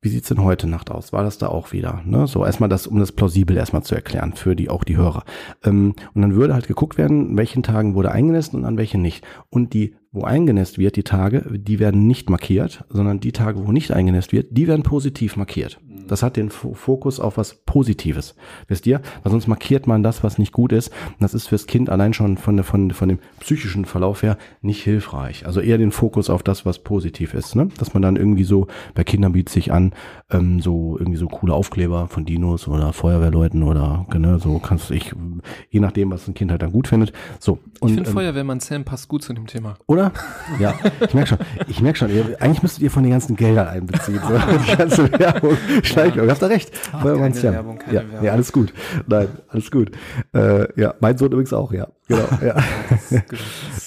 wie 0.02 0.08
sieht's 0.08 0.28
denn 0.28 0.42
heute 0.42 0.66
Nacht 0.66 0.90
aus? 0.90 1.12
War 1.12 1.24
das 1.24 1.36
da 1.36 1.48
auch 1.48 1.72
wieder? 1.72 2.02
Ne? 2.06 2.26
So 2.26 2.44
erstmal 2.44 2.70
das, 2.70 2.86
um 2.86 2.98
das 2.98 3.12
plausibel 3.12 3.56
erstmal 3.56 3.82
zu 3.82 3.94
erklären 3.94 4.32
für 4.32 4.56
die 4.56 4.70
auch 4.70 4.84
die 4.84 4.96
Hörer. 4.96 5.24
Ähm, 5.62 5.94
und 6.14 6.22
dann 6.22 6.34
würde 6.34 6.54
halt 6.54 6.68
geguckt 6.68 6.96
werden, 6.96 7.30
an 7.30 7.36
welchen 7.36 7.62
Tagen 7.62 7.94
wurde 7.94 8.10
eingenässt 8.10 8.54
und 8.54 8.64
an 8.64 8.78
welchen 8.78 9.02
nicht. 9.02 9.26
Und 9.50 9.74
die, 9.74 9.94
wo 10.10 10.24
eingenässt 10.24 10.78
wird, 10.78 10.96
die 10.96 11.02
Tage, 11.02 11.44
die 11.58 11.78
werden 11.78 12.06
nicht 12.06 12.30
markiert, 12.30 12.84
sondern 12.88 13.20
die 13.20 13.32
Tage, 13.32 13.66
wo 13.66 13.72
nicht 13.72 13.92
eingenässt 13.92 14.32
wird, 14.32 14.56
die 14.56 14.68
werden 14.68 14.82
positiv 14.82 15.36
markiert. 15.36 15.78
Das 16.10 16.22
hat 16.22 16.36
den 16.36 16.50
Fo- 16.50 16.74
Fokus 16.74 17.20
auf 17.20 17.36
was 17.36 17.54
Positives. 17.54 18.34
Wisst 18.68 18.86
ihr? 18.86 19.00
Weil 19.22 19.30
sonst 19.32 19.46
markiert 19.46 19.86
man 19.86 20.02
das, 20.02 20.22
was 20.24 20.38
nicht 20.38 20.52
gut 20.52 20.72
ist. 20.72 20.88
Und 21.08 21.20
das 21.20 21.34
ist 21.34 21.48
fürs 21.48 21.66
Kind 21.66 21.88
allein 21.90 22.12
schon 22.12 22.36
von, 22.36 22.62
von, 22.64 22.90
von 22.90 23.08
dem 23.08 23.18
psychischen 23.40 23.84
Verlauf 23.84 24.22
her 24.22 24.36
nicht 24.62 24.82
hilfreich. 24.82 25.46
Also 25.46 25.60
eher 25.60 25.78
den 25.78 25.92
Fokus 25.92 26.30
auf 26.30 26.42
das, 26.42 26.66
was 26.66 26.78
positiv 26.80 27.34
ist. 27.34 27.54
Ne? 27.56 27.68
Dass 27.78 27.94
man 27.94 28.02
dann 28.02 28.16
irgendwie 28.16 28.44
so, 28.44 28.66
bei 28.94 29.04
Kindern 29.04 29.32
bietet 29.32 29.50
sich 29.52 29.72
an, 29.72 29.92
ähm, 30.30 30.60
so 30.60 30.96
irgendwie 30.98 31.18
so 31.18 31.28
coole 31.28 31.54
Aufkleber 31.54 32.08
von 32.08 32.24
Dinos 32.24 32.66
oder 32.68 32.92
Feuerwehrleuten 32.92 33.62
oder 33.62 34.06
ne, 34.14 34.38
so 34.38 34.58
kannst 34.58 34.90
du 34.90 34.94
ich, 34.94 35.12
je 35.70 35.80
nachdem, 35.80 36.10
was 36.10 36.26
ein 36.28 36.34
Kind 36.34 36.50
halt 36.50 36.62
dann 36.62 36.72
gut 36.72 36.88
findet. 36.88 37.12
So. 37.38 37.58
Ich 37.76 37.82
Und, 37.82 37.90
finde 37.94 38.08
ähm, 38.10 38.14
Feuerwehrmann 38.14 38.60
Sam 38.60 38.84
passt 38.84 39.08
gut 39.08 39.22
zu 39.22 39.32
dem 39.32 39.46
Thema. 39.46 39.74
oder? 39.86 40.12
Ja, 40.58 40.74
ich 41.06 41.14
merke 41.14 41.28
schon. 41.28 41.38
Ich 41.68 41.80
merke 41.80 41.98
schon. 41.98 42.10
Ihr, 42.10 42.36
eigentlich 42.40 42.62
müsstet 42.62 42.82
ihr 42.82 42.90
von 42.90 43.02
den 43.02 43.12
ganzen 43.12 43.36
Geldern 43.36 43.68
einbeziehen. 43.68 44.20
So. 44.26 44.34
Die 44.70 44.76
ganze 44.76 45.12
Werbung. 45.18 45.56
Schleich, 46.02 46.16
ihr 46.16 46.30
habt 46.30 46.42
da 46.42 46.46
recht. 46.46 46.76
Feuerwehrmann 46.76 47.32
keine 47.32 47.34
Sam. 47.34 47.54
Werbung, 47.54 47.78
keine 47.78 47.94
ja, 47.94 48.00
Werbung. 48.08 48.24
ja, 48.24 48.32
alles 48.32 48.52
gut. 48.52 48.72
Nein, 49.06 49.28
alles 49.48 49.70
gut. 49.70 49.90
Äh, 50.34 50.80
ja, 50.80 50.94
mein 51.00 51.16
Sohn 51.18 51.32
übrigens 51.32 51.52
auch, 51.52 51.72
ja. 51.72 51.88
Genau. 52.08 52.24
Ja, 52.40 52.56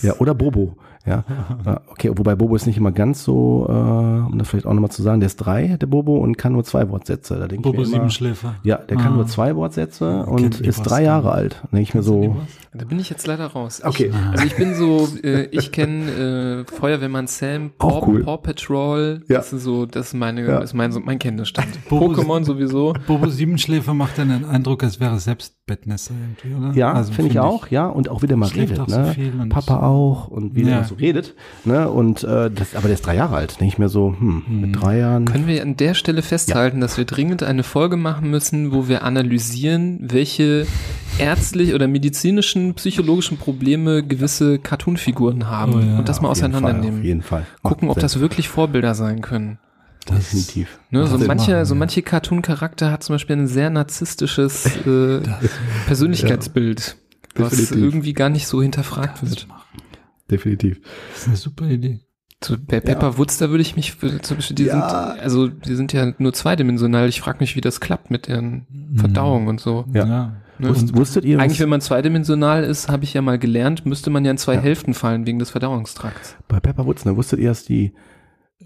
ja 0.01 0.15
oder 0.17 0.33
Bobo. 0.33 0.77
Ja. 1.05 1.23
Ja, 1.65 1.81
okay, 1.89 2.11
wobei 2.15 2.35
Bobo 2.35 2.55
ist 2.55 2.65
nicht 2.65 2.77
immer 2.77 2.91
ganz 2.91 3.23
so, 3.23 3.65
äh, 3.67 3.71
um 3.73 4.37
das 4.37 4.47
vielleicht 4.49 4.65
auch 4.65 4.73
nochmal 4.73 4.91
zu 4.91 5.01
sagen, 5.03 5.19
der 5.19 5.27
ist 5.27 5.37
drei, 5.37 5.77
der 5.79 5.87
Bobo, 5.87 6.17
und 6.17 6.37
kann 6.37 6.53
nur 6.53 6.63
zwei 6.63 6.89
Wortsätze. 6.89 7.35
Da 7.35 7.47
denke 7.47 7.55
ich 7.55 7.61
Bobo 7.61 7.77
mir 7.79 7.83
immer, 7.87 7.95
Siebenschläfer. 7.95 8.55
Ja, 8.63 8.77
der 8.77 8.97
kann 8.97 9.13
Ah. 9.13 9.15
nur 9.17 9.27
zwei 9.27 9.55
Wortsätze 9.55 10.25
und 10.25 10.61
ist 10.61 10.83
drei 10.83 11.03
Jahre 11.03 11.27
nicht. 11.27 11.35
alt. 11.35 11.59
Da 11.63 11.67
denke 11.77 11.81
ich 11.83 11.93
mir 11.93 12.03
so, 12.03 12.35
Da 12.73 12.85
bin 12.85 12.99
ich 12.99 13.09
jetzt 13.09 13.27
leider 13.27 13.47
raus. 13.47 13.81
Okay. 13.83 14.07
Ich, 14.11 14.15
also 14.31 14.45
ich 14.45 14.55
bin 14.55 14.73
so, 14.75 15.07
äh, 15.23 15.43
ich 15.51 15.71
kenne 15.71 16.63
äh, 16.67 16.71
Feuerwehrmann 16.73 17.27
Sam, 17.27 17.71
Paw, 17.77 18.03
cool. 18.07 18.23
Paw 18.23 18.37
Patrol. 18.37 19.23
Ja. 19.27 19.37
Das 19.37 19.53
ist 19.53 19.63
so, 19.63 19.85
das 19.85 20.07
ist 20.07 20.13
meine, 20.13 20.45
Ja. 20.45 20.59
ist 20.59 20.73
mein, 20.73 20.91
so 20.91 20.99
mein 20.99 21.19
Kenntnisstand. 21.19 21.67
Bobo- 21.89 22.13
Pokémon 22.13 22.43
sowieso. 22.45 22.93
Bobo 23.07 23.27
Siebenschläfer 23.27 23.93
macht 23.93 24.17
dann 24.17 24.29
den 24.29 24.45
Eindruck, 24.45 24.83
als 24.83 24.99
wäre 24.99 25.19
selbst 25.19 25.55
Bettnässer 25.65 26.13
irgendwie, 26.13 26.61
oder? 26.61 26.75
Ja, 26.77 26.91
Also 26.91 27.13
finde 27.13 27.31
ich 27.31 27.39
auch, 27.39 27.67
ja, 27.69 27.87
und 27.87 28.09
auch 28.09 28.21
wie 28.21 28.27
der 28.27 28.35
mal 28.35 28.49
redet, 28.49 28.79
auch 28.81 28.89
so 28.89 28.99
ne? 28.99 29.13
viel 29.13 29.31
und- 29.39 29.47
Papa 29.47 29.79
auch 29.79 30.27
und 30.27 30.55
wie 30.55 30.61
Ja. 30.63 30.79
der 30.79 30.83
so 30.83 30.95
redet, 30.95 31.35
ne? 31.63 31.89
Und 31.89 32.21
äh, 32.25 32.51
das, 32.51 32.75
aber 32.75 32.87
der 32.89 32.95
ist 32.95 33.05
drei 33.05 33.15
Jahre 33.15 33.37
alt, 33.37 33.61
nicht 33.61 33.79
mehr 33.79 33.87
so, 33.87 34.13
hm, 34.19 34.43
mit 34.59 34.81
drei 34.81 34.97
Jahren. 34.99 35.23
Können 35.23 35.47
wir 35.47 35.61
an 35.61 35.77
der 35.77 35.93
Stelle 35.93 36.21
festhalten, 36.21 36.81
dass 36.81 36.97
wir 36.97 37.05
dringend 37.05 37.43
eine 37.43 37.63
Folge 37.63 37.95
machen 37.95 38.29
müssen, 38.29 38.73
wo 38.73 38.89
wir 38.89 39.03
analysieren, 39.05 39.99
welche 40.01 40.67
ärztlich 41.17 41.73
oder 41.73 41.87
medizinischen, 41.87 42.73
psychologischen 42.73 43.37
Probleme 43.37 44.03
gewisse 44.03 44.59
Cartoonfiguren 44.59 45.47
haben 45.49 45.75
Oh 45.75 45.79
ja, 45.79 45.97
und 45.99 46.09
das 46.09 46.17
mal 46.17 46.23
Fall, 46.27 46.31
Auf 46.31 46.37
auseinandernehmen. 46.39 47.03
jeden 47.03 47.21
Fall. 47.21 47.45
Gucken, 47.61 47.89
ob 47.89 47.99
das 47.99 48.19
wirklich 48.19 48.49
Vorbilder 48.49 48.95
sein 48.95 49.21
können. 49.21 49.59
Definitiv. 50.09 50.79
Ne, 50.91 51.07
so 51.07 51.17
manche, 51.17 51.51
machen, 51.51 51.65
so 51.65 51.73
ja. 51.75 51.79
manche 51.79 52.01
Cartoon-Charakter 52.01 52.91
hat 52.91 53.03
zum 53.03 53.15
Beispiel 53.15 53.37
ein 53.37 53.47
sehr 53.47 53.69
narzisstisches 53.69 54.65
äh, 54.85 55.21
Persönlichkeitsbild, 55.87 56.97
was 57.35 57.51
Definitiv. 57.51 57.77
irgendwie 57.77 58.13
gar 58.13 58.29
nicht 58.29 58.47
so 58.47 58.61
hinterfragt 58.61 59.21
wird. 59.21 59.47
Definitiv. 60.29 60.81
Das 61.11 61.21
ist 61.21 61.27
eine 61.27 61.37
super 61.37 61.67
Idee. 61.67 62.01
So, 62.43 62.57
bei 62.59 62.81
Pepper 62.81 63.17
Woods, 63.17 63.37
da 63.37 63.49
würde 63.49 63.61
ich 63.61 63.75
mich, 63.77 63.97
zum 64.21 64.37
Beispiel, 64.37 64.55
die 64.55 64.65
Ja. 64.65 65.11
sind, 65.11 65.21
also 65.21 65.47
die 65.47 65.75
sind 65.75 65.93
ja 65.93 66.13
nur 66.17 66.33
zweidimensional. 66.33 67.07
Ich 67.07 67.21
frage 67.21 67.39
mich, 67.39 67.55
wie 67.55 67.61
das 67.61 67.79
klappt 67.79 68.11
mit 68.11 68.27
deren 68.27 68.67
Verdauung 68.97 69.47
und 69.47 69.61
so. 69.61 69.85
Ja. 69.93 70.05
ja. 70.05 70.33
Ne? 70.59 70.69
Wusst, 70.69 70.95
wusstet 70.95 71.25
ihr, 71.25 71.39
Eigentlich, 71.39 71.53
was 71.53 71.59
wenn 71.61 71.69
man 71.69 71.81
zweidimensional 71.81 72.63
ist, 72.63 72.89
habe 72.89 73.05
ich 73.05 73.13
ja 73.13 73.21
mal 73.21 73.39
gelernt, 73.39 73.85
müsste 73.85 74.09
man 74.09 74.23
ja 74.23 74.31
in 74.31 74.37
zwei 74.37 74.57
Hälften 74.57 74.93
fallen 74.93 75.25
wegen 75.25 75.39
des 75.39 75.49
Verdauungstrakts. 75.51 76.35
bei 76.47 76.59
Pepper 76.59 76.85
Woods, 76.85 77.05
ne, 77.05 77.15
wusstet 77.15 77.39
ihr, 77.39 77.49
dass 77.49 77.63
die 77.63 77.93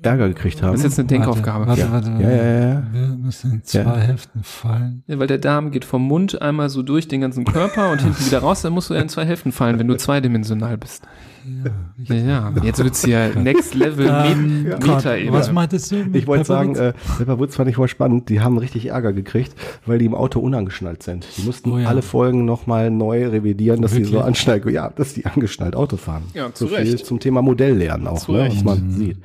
Ärger 0.02 0.28
gekriegt 0.30 0.62
haben? 0.62 0.72
Das 0.74 0.82
ist 0.82 0.86
jetzt 0.86 1.00
eine 1.00 1.08
Denkaufgabe. 1.08 1.68
Warte, 1.68 1.92
warte, 1.92 2.12
warte. 2.12 2.24
Ja, 2.24 2.30
ja, 2.32 2.70
ja. 2.70 2.84
Wir 2.92 3.08
müssen 3.08 3.52
in 3.54 3.64
zwei 3.64 3.80
Ja. 3.80 3.96
Hälften 3.98 4.44
fallen. 4.44 5.04
Ja, 5.08 5.20
weil 5.20 5.28
der 5.28 5.38
Darm 5.38 5.72
geht 5.72 5.86
vom 5.86 6.04
Mund 6.04 6.42
einmal 6.42 6.70
so 6.70 6.84
durch 6.84 7.08
den 7.08 7.22
ganzen 7.22 7.46
Körper 7.46 7.92
und 7.92 8.02
hinten 8.02 8.26
wieder 8.26 8.40
raus, 8.40 8.62
dann 8.62 8.74
musst 8.74 8.90
du 8.90 8.94
ja 8.94 9.02
in 9.02 9.10
zwei 9.10 9.26
Hälften 9.26 9.52
fallen, 9.52 9.80
wenn 9.80 9.88
du 9.88 9.96
zweidimensional 9.98 10.78
bist. 10.78 11.04
Ja. 11.48 12.16
Ja, 12.16 12.54
jetzt 12.64 12.84
wird's 12.84 13.04
hier 13.06 13.32
Next 13.36 13.74
Level 13.74 14.06
Ähm, 14.10 14.64
Met 14.64 14.82
Gott, 14.82 14.98
Meta-Ebene. 14.98 15.32
was 15.38 15.52
meintest 15.52 15.92
du? 15.92 15.96
mit 15.98 16.16
Ich 16.16 16.28
wollte 16.28 16.46
sagen, 16.46 16.76
äh, 16.76 16.94
Pepper 17.18 17.40
Woods 17.40 17.56
fand 17.56 17.70
ich 17.70 17.76
voll 17.78 17.88
spannend. 17.88 18.30
Die 18.30 18.42
haben 18.42 18.58
richtig 18.58 18.88
Ärger 18.88 19.14
gekriegt, 19.14 19.54
weil 19.86 19.98
die 20.00 20.06
im 20.06 20.14
Auto 20.16 20.40
unangeschnallt 20.40 21.04
sind. 21.04 21.26
Die 21.38 21.44
mussten 21.44 21.72
Oh 21.72 21.78
ja. 21.80 21.88
alle 21.88 22.02
Folgen 22.02 22.46
nochmal 22.46 22.92
neu 22.92 23.28
revidieren, 23.28 23.82
dass 23.82 23.92
sie 23.92 24.04
so 24.04 24.12
Wirklich? 24.14 24.28
anschnallen, 24.28 24.70
ja, 24.70 24.90
dass 24.90 25.14
die 25.14 25.26
angeschnallt 25.26 25.76
Auto 25.76 25.98
fahren. 25.98 26.24
Ja, 26.34 26.54
zu 26.54 26.68
so 26.68 26.76
viel 26.76 26.92
Recht. 26.92 27.06
zum 27.06 27.20
Thema 27.20 27.42
Modelllernen 27.42 28.08
auch, 28.08 28.20
Zu 28.20 28.34
ne, 28.34 28.50
was 28.50 28.64
man 28.64 28.92
sieht. 28.92 29.18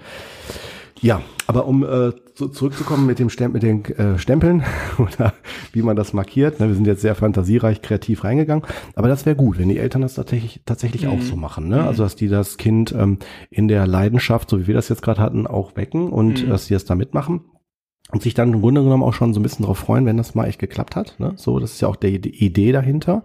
Ja, 1.03 1.21
aber 1.49 1.67
um 1.67 1.83
äh, 1.83 2.13
so 2.35 2.47
zurückzukommen 2.47 3.07
mit 3.07 3.19
dem 3.19 3.29
Stem 3.29 3.53
mit 3.53 3.65
den 3.65 3.85
äh, 3.85 4.19
Stempeln 4.19 4.63
oder 4.99 5.35
wie 5.73 5.83
man 5.83 5.97
das 5.97 6.13
markiert, 6.13 6.61
ne, 6.61 6.69
wir 6.69 6.75
sind 6.77 6.87
jetzt 6.87 7.03
sehr 7.03 7.17
fantasiereich, 7.17 7.83
kreativ 7.83 8.23
reingegangen, 8.23 8.65
aber 8.95 9.09
das 9.09 9.27
wäre 9.27 9.35
gut, 9.35 9.59
wenn 9.59 9.69
die 9.69 9.79
Eltern 9.79 10.03
das 10.03 10.15
tatsächlich, 10.15 10.63
tatsächlich 10.65 11.09
auch 11.09 11.21
so 11.21 11.35
machen, 11.35 11.67
ne? 11.69 11.85
Also 11.85 12.05
dass 12.05 12.15
die 12.15 12.29
das 12.29 12.57
Kind 12.57 12.95
ähm, 12.97 13.19
in 13.51 13.67
der 13.67 13.87
Leidenschaft, 13.89 14.49
so 14.49 14.61
wie 14.61 14.69
wir 14.69 14.75
das 14.75 14.89
jetzt 14.89 15.03
gerade 15.03 15.21
hatten, 15.21 15.47
auch 15.49 15.75
wecken 15.77 16.09
und 16.09 16.45
Mhm. 16.45 16.49
dass 16.51 16.67
sie 16.67 16.75
das 16.75 16.85
da 16.85 16.95
mitmachen 16.95 17.41
und 18.13 18.23
sich 18.23 18.35
dann 18.35 18.53
im 18.53 18.61
Grunde 18.61 18.83
genommen 18.83 19.03
auch 19.03 19.15
schon 19.15 19.35
so 19.35 19.41
ein 19.41 19.43
bisschen 19.43 19.63
darauf 19.63 19.79
freuen, 19.79 20.07
wenn 20.07 20.17
das 20.17 20.35
mal 20.37 20.47
echt 20.47 20.61
geklappt 20.61 20.95
hat. 20.97 21.17
Ne? 21.19 21.33
So, 21.37 21.59
das 21.59 21.73
ist 21.73 21.81
ja 21.81 21.89
auch 21.89 21.97
der, 21.97 22.19
die 22.19 22.45
Idee 22.45 22.71
dahinter. 22.71 23.25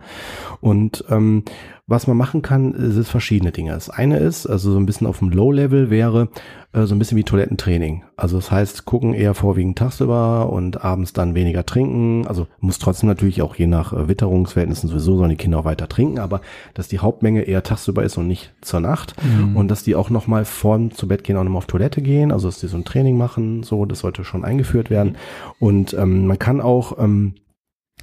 Und 0.61 1.03
ähm, 1.09 1.43
was 1.89 2.05
man 2.05 2.17
machen 2.17 2.41
kann, 2.41 2.75
es 2.75 3.07
verschiedene 3.07 3.53
Dinge. 3.53 3.71
Das 3.71 3.89
eine 3.89 4.17
ist, 4.17 4.45
also 4.45 4.73
so 4.73 4.77
ein 4.77 4.85
bisschen 4.85 5.07
auf 5.07 5.19
dem 5.19 5.29
Low-Level 5.29 5.89
wäre 5.89 6.27
äh, 6.73 6.83
so 6.83 6.93
ein 6.93 6.99
bisschen 6.99 7.17
wie 7.17 7.23
Toilettentraining. 7.23 8.03
Also 8.17 8.35
das 8.35 8.51
heißt, 8.51 8.83
gucken 8.83 9.13
eher 9.13 9.33
vorwiegend 9.33 9.77
tagsüber 9.77 10.51
und 10.51 10.83
abends 10.83 11.13
dann 11.13 11.33
weniger 11.33 11.65
trinken. 11.65 12.27
Also 12.27 12.47
muss 12.59 12.79
trotzdem 12.79 13.07
natürlich 13.07 13.41
auch 13.41 13.55
je 13.55 13.67
nach 13.67 13.93
äh, 13.93 14.09
Witterungsverhältnissen 14.09 14.89
sowieso 14.89 15.15
sollen 15.15 15.29
die 15.29 15.37
Kinder 15.37 15.59
auch 15.59 15.65
weiter 15.65 15.87
trinken, 15.87 16.19
aber 16.19 16.41
dass 16.73 16.89
die 16.89 16.99
Hauptmenge 16.99 17.43
eher 17.43 17.63
tagsüber 17.63 18.03
ist 18.03 18.17
und 18.17 18.27
nicht 18.27 18.53
zur 18.59 18.81
Nacht. 18.81 19.15
Und 19.55 19.69
dass 19.69 19.83
die 19.83 19.95
auch 19.95 20.09
nochmal 20.09 20.43
vorm 20.43 20.91
zu 20.91 21.07
Bett 21.07 21.23
gehen 21.23 21.37
auch 21.37 21.43
nochmal 21.45 21.59
auf 21.59 21.67
Toilette 21.67 22.01
gehen. 22.01 22.33
Also 22.33 22.49
dass 22.49 22.59
die 22.59 22.67
so 22.67 22.75
ein 22.75 22.83
Training 22.83 23.17
machen, 23.17 23.63
so, 23.63 23.85
das 23.85 23.99
sollte 23.99 24.25
schon 24.25 24.43
eingeführt 24.43 24.89
werden. 24.89 25.15
Und 25.59 25.93
ähm, 25.93 26.27
man 26.27 26.37
kann 26.37 26.59
auch, 26.59 26.99
ähm, 26.99 27.35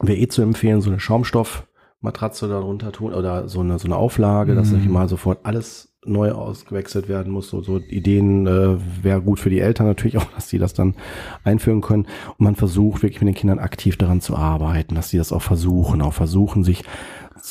wäre 0.00 0.18
eh 0.18 0.28
zu 0.28 0.40
empfehlen, 0.40 0.80
so 0.80 0.88
eine 0.88 1.00
Schaumstoffmatratze 2.04 2.48
darunter 2.48 2.92
tun 2.92 3.12
oder 3.12 3.48
so 3.48 3.60
eine, 3.60 3.78
so 3.78 3.86
eine 3.86 3.96
Auflage, 3.96 4.54
dass 4.54 4.70
Mhm. 4.70 4.78
nicht 4.78 4.88
mal 4.88 5.08
sofort 5.08 5.40
alles 5.44 5.90
neu 6.04 6.32
ausgewechselt 6.32 7.08
werden 7.08 7.32
muss. 7.32 7.48
So, 7.48 7.62
so 7.62 7.78
Ideen 7.78 8.46
äh, 8.46 8.76
wäre 9.02 9.22
gut 9.22 9.40
für 9.40 9.48
die 9.50 9.60
Eltern 9.60 9.86
natürlich 9.86 10.18
auch, 10.18 10.26
dass 10.34 10.48
die 10.48 10.58
das 10.58 10.74
dann 10.74 10.94
einführen 11.44 11.80
können. 11.80 12.06
Und 12.36 12.40
man 12.40 12.56
versucht 12.56 13.02
wirklich 13.02 13.20
mit 13.22 13.28
den 13.28 13.38
Kindern 13.38 13.58
aktiv 13.58 13.96
daran 13.96 14.20
zu 14.20 14.36
arbeiten, 14.36 14.94
dass 14.94 15.08
sie 15.08 15.18
das 15.18 15.32
auch 15.32 15.42
versuchen, 15.42 16.02
auch 16.02 16.12
versuchen 16.12 16.62
sich, 16.62 16.84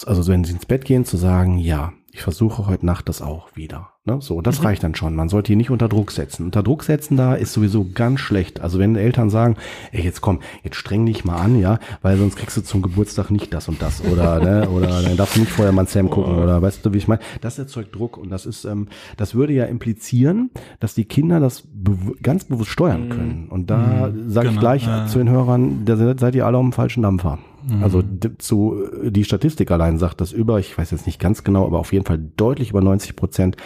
also 0.06 0.28
wenn 0.28 0.44
sie 0.44 0.54
ins 0.54 0.66
Bett 0.66 0.86
gehen, 0.86 1.06
zu 1.06 1.18
sagen, 1.18 1.58
ja, 1.58 1.94
ich 2.12 2.22
versuche 2.22 2.68
heute 2.68 2.86
Nacht 2.86 3.10
das 3.10 3.22
auch 3.22 3.56
wieder. 3.56 3.93
Ne? 4.06 4.18
So, 4.20 4.42
das 4.42 4.60
mhm. 4.60 4.66
reicht 4.66 4.84
dann 4.84 4.96
schon. 4.96 5.16
Man 5.16 5.30
sollte 5.30 5.54
die 5.54 5.56
nicht 5.56 5.70
unter 5.70 5.88
Druck 5.88 6.12
setzen. 6.12 6.44
Unter 6.44 6.62
Druck 6.62 6.84
setzen 6.84 7.16
da 7.16 7.36
ist 7.36 7.54
sowieso 7.54 7.88
ganz 7.94 8.20
schlecht. 8.20 8.60
Also 8.60 8.78
wenn 8.78 8.98
Eltern 8.98 9.30
sagen, 9.30 9.56
ey, 9.94 10.04
jetzt 10.04 10.20
komm, 10.20 10.42
jetzt 10.62 10.76
streng 10.76 11.06
dich 11.06 11.24
mal 11.24 11.38
an, 11.38 11.58
ja, 11.58 11.80
weil 12.02 12.18
sonst 12.18 12.36
kriegst 12.36 12.58
du 12.58 12.62
zum 12.62 12.82
Geburtstag 12.82 13.32
nicht 13.32 13.54
das 13.54 13.70
und 13.70 13.82
das 13.82 14.04
oder 14.04 14.42
ne, 14.42 14.70
oder 14.74 15.02
dann 15.02 15.16
darfst 15.16 15.38
du 15.38 15.40
nicht 15.40 15.54
vorher 15.54 15.72
mal 15.72 15.88
Sam 15.88 16.10
gucken 16.10 16.36
oder 16.36 16.62
weißt 16.62 16.86
du, 16.86 16.92
wie 16.92 16.98
ich 16.98 17.08
meine? 17.08 17.22
Das 17.40 17.58
erzeugt 17.58 17.96
Druck 17.96 18.18
und 18.18 18.30
das 18.30 18.46
ist, 18.46 18.66
ähm, 18.66 18.90
das 19.16 19.36
würde 19.36 19.54
ja 19.54 19.66
implizieren, 19.66 20.52
dass 20.82 20.96
die 20.96 21.06
Kinder 21.06 21.40
das 21.40 21.64
bew 21.74 22.14
ganz 22.22 22.44
bewusst 22.44 22.72
steuern 22.72 23.06
mhm. 23.06 23.10
können. 23.10 23.48
Und 23.50 23.70
da 23.70 24.12
mhm, 24.12 24.30
sage 24.30 24.50
genau, 24.50 24.60
ich 24.60 24.60
gleich 24.60 24.88
äh. 24.88 25.08
zu 25.08 25.20
den 25.20 25.30
Hörern, 25.30 25.86
da 25.86 25.96
seid 25.96 26.36
ihr 26.36 26.46
alle 26.46 26.58
auf 26.58 26.64
dem 26.64 26.74
falschen 26.74 27.04
Dampfer. 27.04 27.40
Mhm. 27.68 27.84
Also 27.84 28.04
zu, 28.38 28.88
die 29.04 29.24
Statistik 29.24 29.72
allein 29.72 29.98
sagt, 29.98 30.22
dass 30.22 30.32
über, 30.32 30.60
ich 30.60 30.78
weiß 30.78 30.92
jetzt 30.92 31.06
nicht 31.06 31.20
ganz 31.20 31.44
genau, 31.44 31.66
aber 31.66 31.80
auf 31.80 31.94
jeden 31.94 32.06
Fall 32.06 32.20
deutlich 32.20 32.72
über 32.72 32.82
90 32.82 33.16
Prozent 33.16 33.58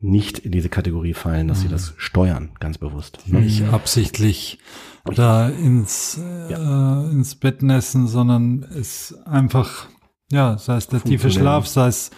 nicht 0.00 0.38
in 0.38 0.52
diese 0.52 0.68
Kategorie 0.68 1.14
fallen, 1.14 1.48
dass 1.48 1.58
mhm. 1.58 1.62
sie 1.62 1.68
das 1.68 1.94
steuern, 1.96 2.50
ganz 2.60 2.78
bewusst. 2.78 3.20
Ne? 3.26 3.40
Nicht 3.40 3.64
absichtlich 3.64 4.58
da 5.04 5.48
ins, 5.48 6.20
ja. 6.50 7.04
äh, 7.04 7.10
ins 7.10 7.34
Bett 7.34 7.62
nässen, 7.62 8.06
sondern 8.06 8.62
es 8.62 9.14
einfach, 9.24 9.86
ja, 10.30 10.58
sei 10.58 10.76
es 10.76 10.88
der 10.88 11.02
tiefe 11.02 11.30
Schlaf, 11.30 11.66
sei 11.66 11.88
es 11.88 12.10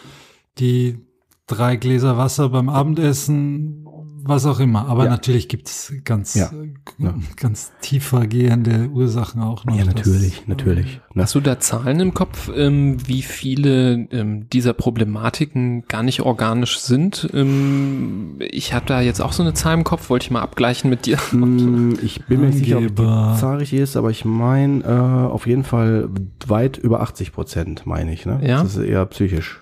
die 0.59 0.99
drei 1.47 1.77
Gläser 1.77 2.17
Wasser 2.19 2.49
beim 2.49 2.69
Abendessen, 2.69 3.86
was 4.29 4.47
auch 4.47 4.61
immer. 4.61 4.87
Aber 4.89 5.05
ja. 5.05 5.11
natürlich 5.11 5.49
gibt 5.49 5.69
es 5.69 5.93
ganz, 6.05 6.35
ja. 6.35 6.51
Ja. 6.99 7.15
ganz 7.37 7.73
tiefer 7.81 8.27
gehende 8.27 8.89
Ursachen 8.89 9.43
auch 9.43 9.65
noch. 9.65 9.77
Ja, 9.77 9.85
natürlich, 9.85 10.39
das, 10.39 10.49
natürlich. 10.49 11.01
Ne? 11.15 11.23
Hast 11.23 11.35
du 11.35 11.41
da 11.41 11.59
Zahlen 11.59 12.01
im 12.01 12.15
Kopf, 12.15 12.51
ähm, 12.55 12.97
wie 13.07 13.23
viele 13.23 14.09
ähm, 14.11 14.49
dieser 14.51 14.73
Problematiken 14.73 15.85
gar 15.89 16.03
nicht 16.03 16.21
organisch 16.21 16.79
sind? 16.79 17.29
Ähm, 17.33 18.37
ich 18.39 18.73
habe 18.73 18.87
da 18.87 19.01
jetzt 19.01 19.21
auch 19.21 19.33
so 19.33 19.43
eine 19.43 19.55
Zahl 19.55 19.75
im 19.75 19.85
Kopf, 19.85 20.11
wollte 20.11 20.25
ich 20.25 20.31
mal 20.31 20.43
abgleichen 20.43 20.91
mit 20.91 21.07
dir. 21.07 21.19
Mm, 21.33 21.95
ich 22.03 22.25
bin 22.27 22.41
mir 22.41 22.47
nicht 22.47 22.59
sicher, 22.59 22.79
ob 22.79 22.87
die 22.87 23.41
Zahl 23.41 23.59
richtig 23.59 23.81
ist, 23.81 23.97
aber 23.97 24.11
ich 24.11 24.25
meine 24.25 24.85
äh, 24.85 25.33
auf 25.33 25.47
jeden 25.47 25.65
Fall 25.65 26.09
weit 26.47 26.79
über 26.79 27.01
80 27.01 27.33
Prozent, 27.33 27.87
meine 27.87 28.13
ich. 28.13 28.27
Ne? 28.27 28.41
Ja? 28.43 28.63
Das 28.63 28.77
ist 28.77 28.85
eher 28.85 29.05
psychisch. 29.07 29.61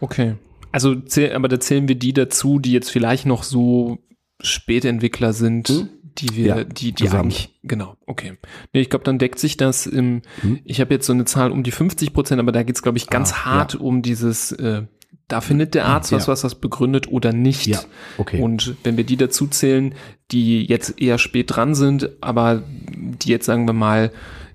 Okay. 0.00 0.34
Also, 0.72 0.96
aber 1.32 1.48
da 1.48 1.60
zählen 1.60 1.88
wir 1.88 1.94
die 1.94 2.12
dazu, 2.12 2.58
die 2.58 2.72
jetzt 2.72 2.90
vielleicht 2.90 3.26
noch 3.26 3.42
so 3.42 3.98
Spätentwickler 4.40 5.32
sind, 5.32 5.68
hm? 5.68 5.88
die 6.18 6.36
wir, 6.36 6.46
ja, 6.46 6.64
die, 6.64 6.92
die 6.92 7.04
zusammen. 7.04 7.24
eigentlich, 7.24 7.58
genau, 7.62 7.96
okay. 8.06 8.38
Nee, 8.72 8.80
ich 8.80 8.90
glaube, 8.90 9.04
dann 9.04 9.18
deckt 9.18 9.38
sich 9.38 9.56
das 9.56 9.86
im, 9.86 10.22
hm? 10.40 10.60
ich 10.64 10.80
habe 10.80 10.94
jetzt 10.94 11.06
so 11.06 11.12
eine 11.12 11.24
Zahl 11.24 11.52
um 11.52 11.62
die 11.62 11.70
50 11.70 12.12
Prozent, 12.12 12.40
aber 12.40 12.52
da 12.52 12.62
geht's, 12.62 12.82
glaube 12.82 12.98
ich, 12.98 13.08
ganz 13.08 13.32
ah, 13.32 13.44
hart 13.44 13.74
ja. 13.74 13.80
um 13.80 14.02
dieses, 14.02 14.52
äh, 14.52 14.82
da 15.28 15.40
findet 15.40 15.74
der 15.74 15.86
Arzt 15.86 16.10
ja. 16.10 16.18
was, 16.18 16.28
was 16.28 16.42
das 16.42 16.54
begründet 16.56 17.08
oder 17.08 17.32
nicht. 17.32 17.66
Ja, 17.66 17.80
okay. 18.18 18.40
Und 18.40 18.76
wenn 18.82 18.96
wir 18.96 19.04
die 19.04 19.16
dazu 19.16 19.46
zählen, 19.46 19.94
die 20.30 20.64
jetzt 20.64 21.00
eher 21.00 21.18
spät 21.18 21.54
dran 21.54 21.74
sind, 21.74 22.10
aber 22.20 22.62
die 22.68 23.30
jetzt, 23.30 23.46
sagen 23.46 23.66
wir 23.66 23.72
mal, 23.72 24.12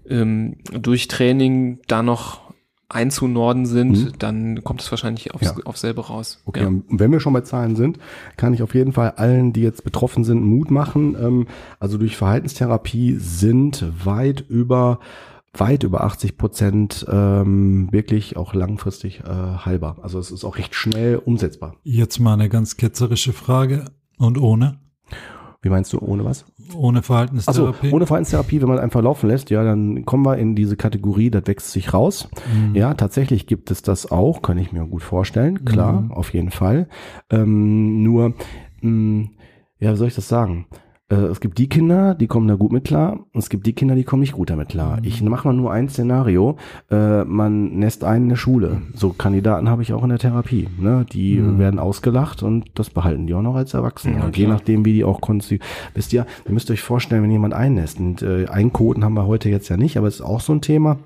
ähm, 0.10 0.58
durch 0.72 1.08
Training 1.08 1.80
da 1.88 2.04
noch 2.04 2.47
einzunorden 2.90 3.66
sind, 3.66 3.98
mhm. 3.98 4.14
dann 4.20 4.64
kommt 4.64 4.82
es 4.82 4.90
wahrscheinlich 4.92 5.34
aufs, 5.34 5.44
ja. 5.44 5.56
auf 5.66 5.78
selber 5.78 6.06
raus. 6.06 6.42
Okay, 6.46 6.62
ja. 6.62 6.68
und 6.68 6.86
wenn 6.88 7.12
wir 7.12 7.20
schon 7.20 7.34
bei 7.34 7.42
Zahlen 7.42 7.76
sind, 7.76 8.00
kann 8.38 8.54
ich 8.54 8.64
auf 8.64 8.74
jeden 8.74 8.94
Fall 8.94 9.12
allen, 9.12 9.52
die 9.52 9.62
jetzt 9.62 9.84
betroffen 9.84 10.24
sind, 10.24 10.44
Mut 10.44 10.72
machen. 10.72 11.16
Ähm, 11.20 11.48
also 11.80 11.98
durch 11.98 12.16
Verhaltenstherapie 12.16 13.18
sind 13.20 13.86
weit 14.06 14.46
über 14.48 15.00
weit 15.54 15.84
über 15.84 16.04
80 16.04 16.38
Prozent 16.38 17.06
ähm, 17.10 17.92
wirklich 17.92 18.38
auch 18.38 18.54
langfristig 18.54 19.22
äh, 19.22 19.24
heilbar. 19.26 19.98
Also 20.04 20.20
es 20.20 20.30
ist 20.30 20.44
auch 20.44 20.58
recht 20.58 20.76
schnell 20.76 21.18
umsetzbar. 21.18 21.76
Jetzt 21.84 22.20
mal 22.20 22.34
eine 22.34 22.48
ganz 22.48 22.78
ketzerische 22.78 23.34
Frage 23.34 23.86
und 24.18 24.38
ohne. 24.38 24.80
Wie 25.62 25.70
meinst 25.70 25.92
du, 25.94 26.00
ohne 26.00 26.24
was? 26.24 26.46
Ohne 26.76 27.02
Verhaltenstherapie? 27.02 27.78
Also 27.82 27.96
ohne 27.96 28.06
Verhaltenstherapie, 28.06 28.62
wenn 28.62 28.68
man 28.70 28.80
einfach 28.80 29.02
laufen 29.02 29.28
lässt, 29.30 29.50
ja, 29.50 29.64
dann 29.64 30.06
kommen 30.06 30.26
wir 30.26 30.38
in 30.38 30.56
diese 30.56 30.78
Kategorie, 30.78 31.30
das 31.30 31.48
wächst 31.48 31.72
sich 31.72 31.94
raus. 31.94 32.30
Mhm. 32.54 32.76
Ja, 32.76 32.94
tatsächlich 32.94 33.48
gibt 33.48 33.72
es 33.72 33.82
das 33.82 34.12
auch, 34.12 34.42
kann 34.42 34.58
ich 34.58 34.72
mir 34.72 34.86
gut 34.86 35.04
vorstellen, 35.04 35.66
klar, 35.66 36.02
mhm. 36.02 36.12
auf 36.12 36.34
jeden 36.34 36.52
Fall. 36.52 36.88
Ähm, 37.30 38.04
nur, 38.04 38.34
mh, 38.82 38.90
mm, 38.90 39.30
ja, 39.80 39.94
wie 39.94 39.98
soll 39.98 40.08
ich 40.08 40.16
das 40.16 40.28
sagen? 40.28 40.66
Äh, 41.10 41.16
es 41.16 41.40
gibt 41.40 41.58
die 41.58 41.70
Kinder, 41.70 42.16
die 42.16 42.28
kommen 42.28 42.48
da 42.48 42.56
gut 42.56 42.72
mit 42.72 42.84
klar, 42.84 43.14
und 43.14 43.40
es 43.40 43.50
gibt 43.50 43.66
die 43.66 43.74
Kinder, 43.74 43.96
die 43.96 44.04
kommen 44.04 44.22
nicht 44.22 44.34
gut 44.34 44.50
damit 44.50 44.70
klar. 44.70 44.98
Mhm. 44.98 45.04
Ich 45.04 45.22
mache 45.22 45.48
mal 45.48 45.54
nur 45.54 45.72
ein 45.72 45.90
Szenario, 45.90 46.58
äh, 46.92 47.24
man 47.24 47.78
nässt 47.78 48.04
einen 48.04 48.24
in 48.24 48.30
der 48.30 48.36
Schule. 48.36 48.82
So 48.94 49.12
Kandidaten 49.12 49.70
habe 49.70 49.82
ich 49.82 49.94
auch 49.94 50.04
in 50.04 50.10
der 50.10 50.20
Therapie. 50.20 50.68
Ne? 50.80 51.06
Die 51.12 51.38
mhm. 51.38 51.60
werden 51.60 51.80
ausgelacht 51.80 52.44
und 52.44 52.66
das 52.76 52.90
behalten 52.90 53.28
die 53.28 53.34
auch 53.34 53.42
noch 53.42 53.56
als 53.56 53.74
Erwachsene. 53.74 54.18
Ja, 54.18 54.26
und 54.26 54.38
je 54.38 54.48
nachdem, 54.48 54.86
wie 54.86 54.94
die 54.94 55.04
auch 55.04 55.22
konsti 55.22 55.60
Wisst 55.94 56.14
ihr, 56.14 56.26
ihr 56.46 56.52
müsst 56.52 56.70
euch 56.72 56.82
vorstellen, 56.82 57.24
wenn 57.24 57.32
jemand 57.32 57.54
einnässt, 57.54 58.00
und 58.00 58.22
äh, 58.22 58.48
Einkoten 58.48 59.04
haben 59.04 59.14
wir 59.14 59.26
heute 59.26 59.50
jetzt 59.50 59.70
ja 59.70 59.78
nicht, 59.78 59.98
aber 59.98 60.08
es 60.08 60.16
ist 60.16 60.22
auch 60.22 60.42
so 60.42 60.54
ein 60.54 60.62
Thema 60.62 60.98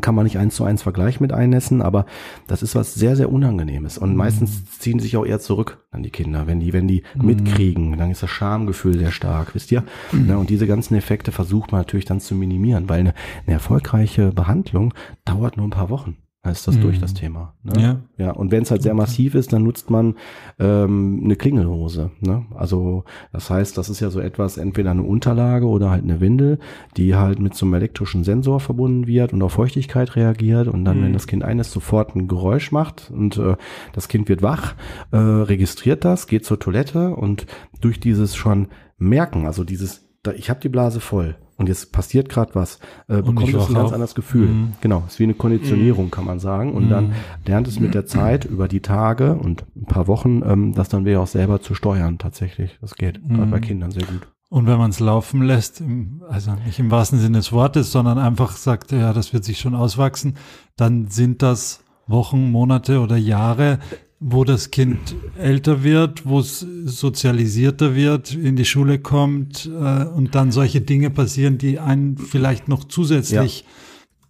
kann 0.00 0.14
man 0.14 0.24
nicht 0.24 0.38
eins 0.38 0.54
zu 0.54 0.64
eins 0.64 0.82
vergleichen 0.82 1.22
mit 1.22 1.32
einnässen, 1.32 1.82
aber 1.82 2.06
das 2.46 2.62
ist 2.62 2.74
was 2.74 2.94
sehr, 2.94 3.16
sehr 3.16 3.32
Unangenehmes. 3.32 3.98
Und 3.98 4.16
meistens 4.16 4.60
mhm. 4.60 4.66
ziehen 4.78 4.98
sich 5.00 5.16
auch 5.16 5.26
eher 5.26 5.40
zurück 5.40 5.84
dann 5.90 6.02
die 6.02 6.10
Kinder. 6.10 6.46
Wenn 6.46 6.60
die, 6.60 6.72
wenn 6.72 6.86
die 6.86 7.02
mhm. 7.14 7.26
mitkriegen, 7.26 7.98
dann 7.98 8.10
ist 8.10 8.22
das 8.22 8.30
Schamgefühl 8.30 8.96
sehr 8.96 9.10
stark, 9.10 9.54
wisst 9.54 9.72
ihr? 9.72 9.84
Mhm. 10.12 10.36
Und 10.36 10.50
diese 10.50 10.66
ganzen 10.66 10.94
Effekte 10.94 11.32
versucht 11.32 11.72
man 11.72 11.80
natürlich 11.80 12.04
dann 12.04 12.20
zu 12.20 12.34
minimieren, 12.34 12.88
weil 12.88 13.00
eine, 13.00 13.14
eine 13.46 13.54
erfolgreiche 13.54 14.30
Behandlung 14.32 14.94
dauert 15.24 15.56
nur 15.56 15.66
ein 15.66 15.70
paar 15.70 15.90
Wochen. 15.90 16.16
Ist 16.44 16.66
das 16.66 16.76
mhm. 16.76 16.80
durch 16.80 16.98
das 16.98 17.14
Thema. 17.14 17.54
Ne? 17.62 17.80
Ja. 17.80 18.00
ja. 18.18 18.30
Und 18.32 18.50
wenn 18.50 18.64
es 18.64 18.72
halt 18.72 18.82
sehr 18.82 18.94
massiv 18.94 19.36
ist, 19.36 19.52
dann 19.52 19.62
nutzt 19.62 19.90
man 19.90 20.16
ähm, 20.58 21.20
eine 21.22 21.36
Klingelhose. 21.36 22.10
Ne? 22.20 22.46
Also 22.56 23.04
das 23.32 23.48
heißt, 23.48 23.78
das 23.78 23.88
ist 23.88 24.00
ja 24.00 24.10
so 24.10 24.18
etwas, 24.18 24.56
entweder 24.56 24.90
eine 24.90 25.04
Unterlage 25.04 25.66
oder 25.68 25.90
halt 25.90 26.02
eine 26.02 26.20
Windel, 26.20 26.58
die 26.96 27.14
halt 27.14 27.38
mit 27.38 27.54
so 27.54 27.64
einem 27.64 27.74
elektrischen 27.74 28.24
Sensor 28.24 28.58
verbunden 28.58 29.06
wird 29.06 29.32
und 29.32 29.40
auf 29.40 29.52
Feuchtigkeit 29.52 30.16
reagiert 30.16 30.66
und 30.66 30.84
dann, 30.84 30.98
mhm. 30.98 31.04
wenn 31.04 31.12
das 31.12 31.28
Kind 31.28 31.44
eines 31.44 31.70
sofort 31.70 32.16
ein 32.16 32.26
Geräusch 32.26 32.72
macht 32.72 33.12
und 33.14 33.36
äh, 33.38 33.54
das 33.92 34.08
Kind 34.08 34.28
wird 34.28 34.42
wach, 34.42 34.74
äh, 35.12 35.18
registriert 35.18 36.04
das, 36.04 36.26
geht 36.26 36.44
zur 36.44 36.58
Toilette 36.58 37.14
und 37.14 37.46
durch 37.80 38.00
dieses 38.00 38.34
schon 38.34 38.66
merken, 38.98 39.46
also 39.46 39.62
dieses, 39.62 40.08
da, 40.24 40.32
ich 40.32 40.50
habe 40.50 40.58
die 40.58 40.68
Blase 40.68 40.98
voll 40.98 41.36
und 41.56 41.68
jetzt 41.68 41.92
passiert 41.92 42.28
gerade 42.28 42.54
was, 42.54 42.78
äh, 43.08 43.22
bekommt 43.22 43.54
es 43.54 43.68
ein 43.68 43.74
ganz 43.74 43.92
anderes 43.92 44.14
Gefühl. 44.14 44.48
Mhm. 44.48 44.72
Genau, 44.80 45.04
ist 45.06 45.18
wie 45.18 45.24
eine 45.24 45.34
Konditionierung, 45.34 46.06
mhm. 46.06 46.10
kann 46.10 46.24
man 46.24 46.38
sagen. 46.38 46.72
Und 46.72 46.86
mhm. 46.86 46.90
dann 46.90 47.12
lernt 47.46 47.68
es 47.68 47.78
mit 47.78 47.94
der 47.94 48.06
Zeit 48.06 48.44
über 48.44 48.68
die 48.68 48.80
Tage 48.80 49.34
und 49.34 49.64
ein 49.76 49.86
paar 49.86 50.08
Wochen, 50.08 50.42
ähm, 50.44 50.74
das 50.74 50.88
dann 50.88 51.04
wieder 51.04 51.20
auch 51.20 51.26
selber 51.26 51.60
zu 51.60 51.74
steuern 51.74 52.18
tatsächlich. 52.18 52.78
Das 52.80 52.94
geht 52.94 53.22
gerade 53.28 53.50
bei 53.50 53.58
mhm. 53.58 53.62
Kindern 53.62 53.90
sehr 53.90 54.04
gut. 54.04 54.28
Und 54.48 54.66
wenn 54.66 54.76
man 54.76 54.90
es 54.90 55.00
laufen 55.00 55.42
lässt, 55.42 55.82
also 56.28 56.54
nicht 56.66 56.78
im 56.78 56.90
wahrsten 56.90 57.18
Sinne 57.18 57.38
des 57.38 57.52
Wortes, 57.52 57.90
sondern 57.90 58.18
einfach 58.18 58.52
sagt, 58.52 58.92
ja, 58.92 59.14
das 59.14 59.32
wird 59.32 59.44
sich 59.44 59.58
schon 59.58 59.74
auswachsen, 59.74 60.36
dann 60.76 61.08
sind 61.08 61.40
das 61.40 61.82
Wochen, 62.06 62.50
Monate 62.50 63.00
oder 63.00 63.16
Jahre, 63.16 63.78
wo 64.24 64.44
das 64.44 64.70
Kind 64.70 65.16
älter 65.36 65.82
wird, 65.82 66.24
wo 66.24 66.38
es 66.38 66.60
sozialisierter 66.60 67.96
wird, 67.96 68.32
in 68.34 68.54
die 68.54 68.64
Schule 68.64 69.00
kommt 69.00 69.66
äh, 69.66 70.04
und 70.04 70.34
dann 70.36 70.52
solche 70.52 70.80
Dinge 70.80 71.10
passieren, 71.10 71.58
die 71.58 71.80
einen 71.80 72.16
vielleicht 72.16 72.68
noch 72.68 72.84
zusätzlich 72.84 73.60
ja. 73.60 73.66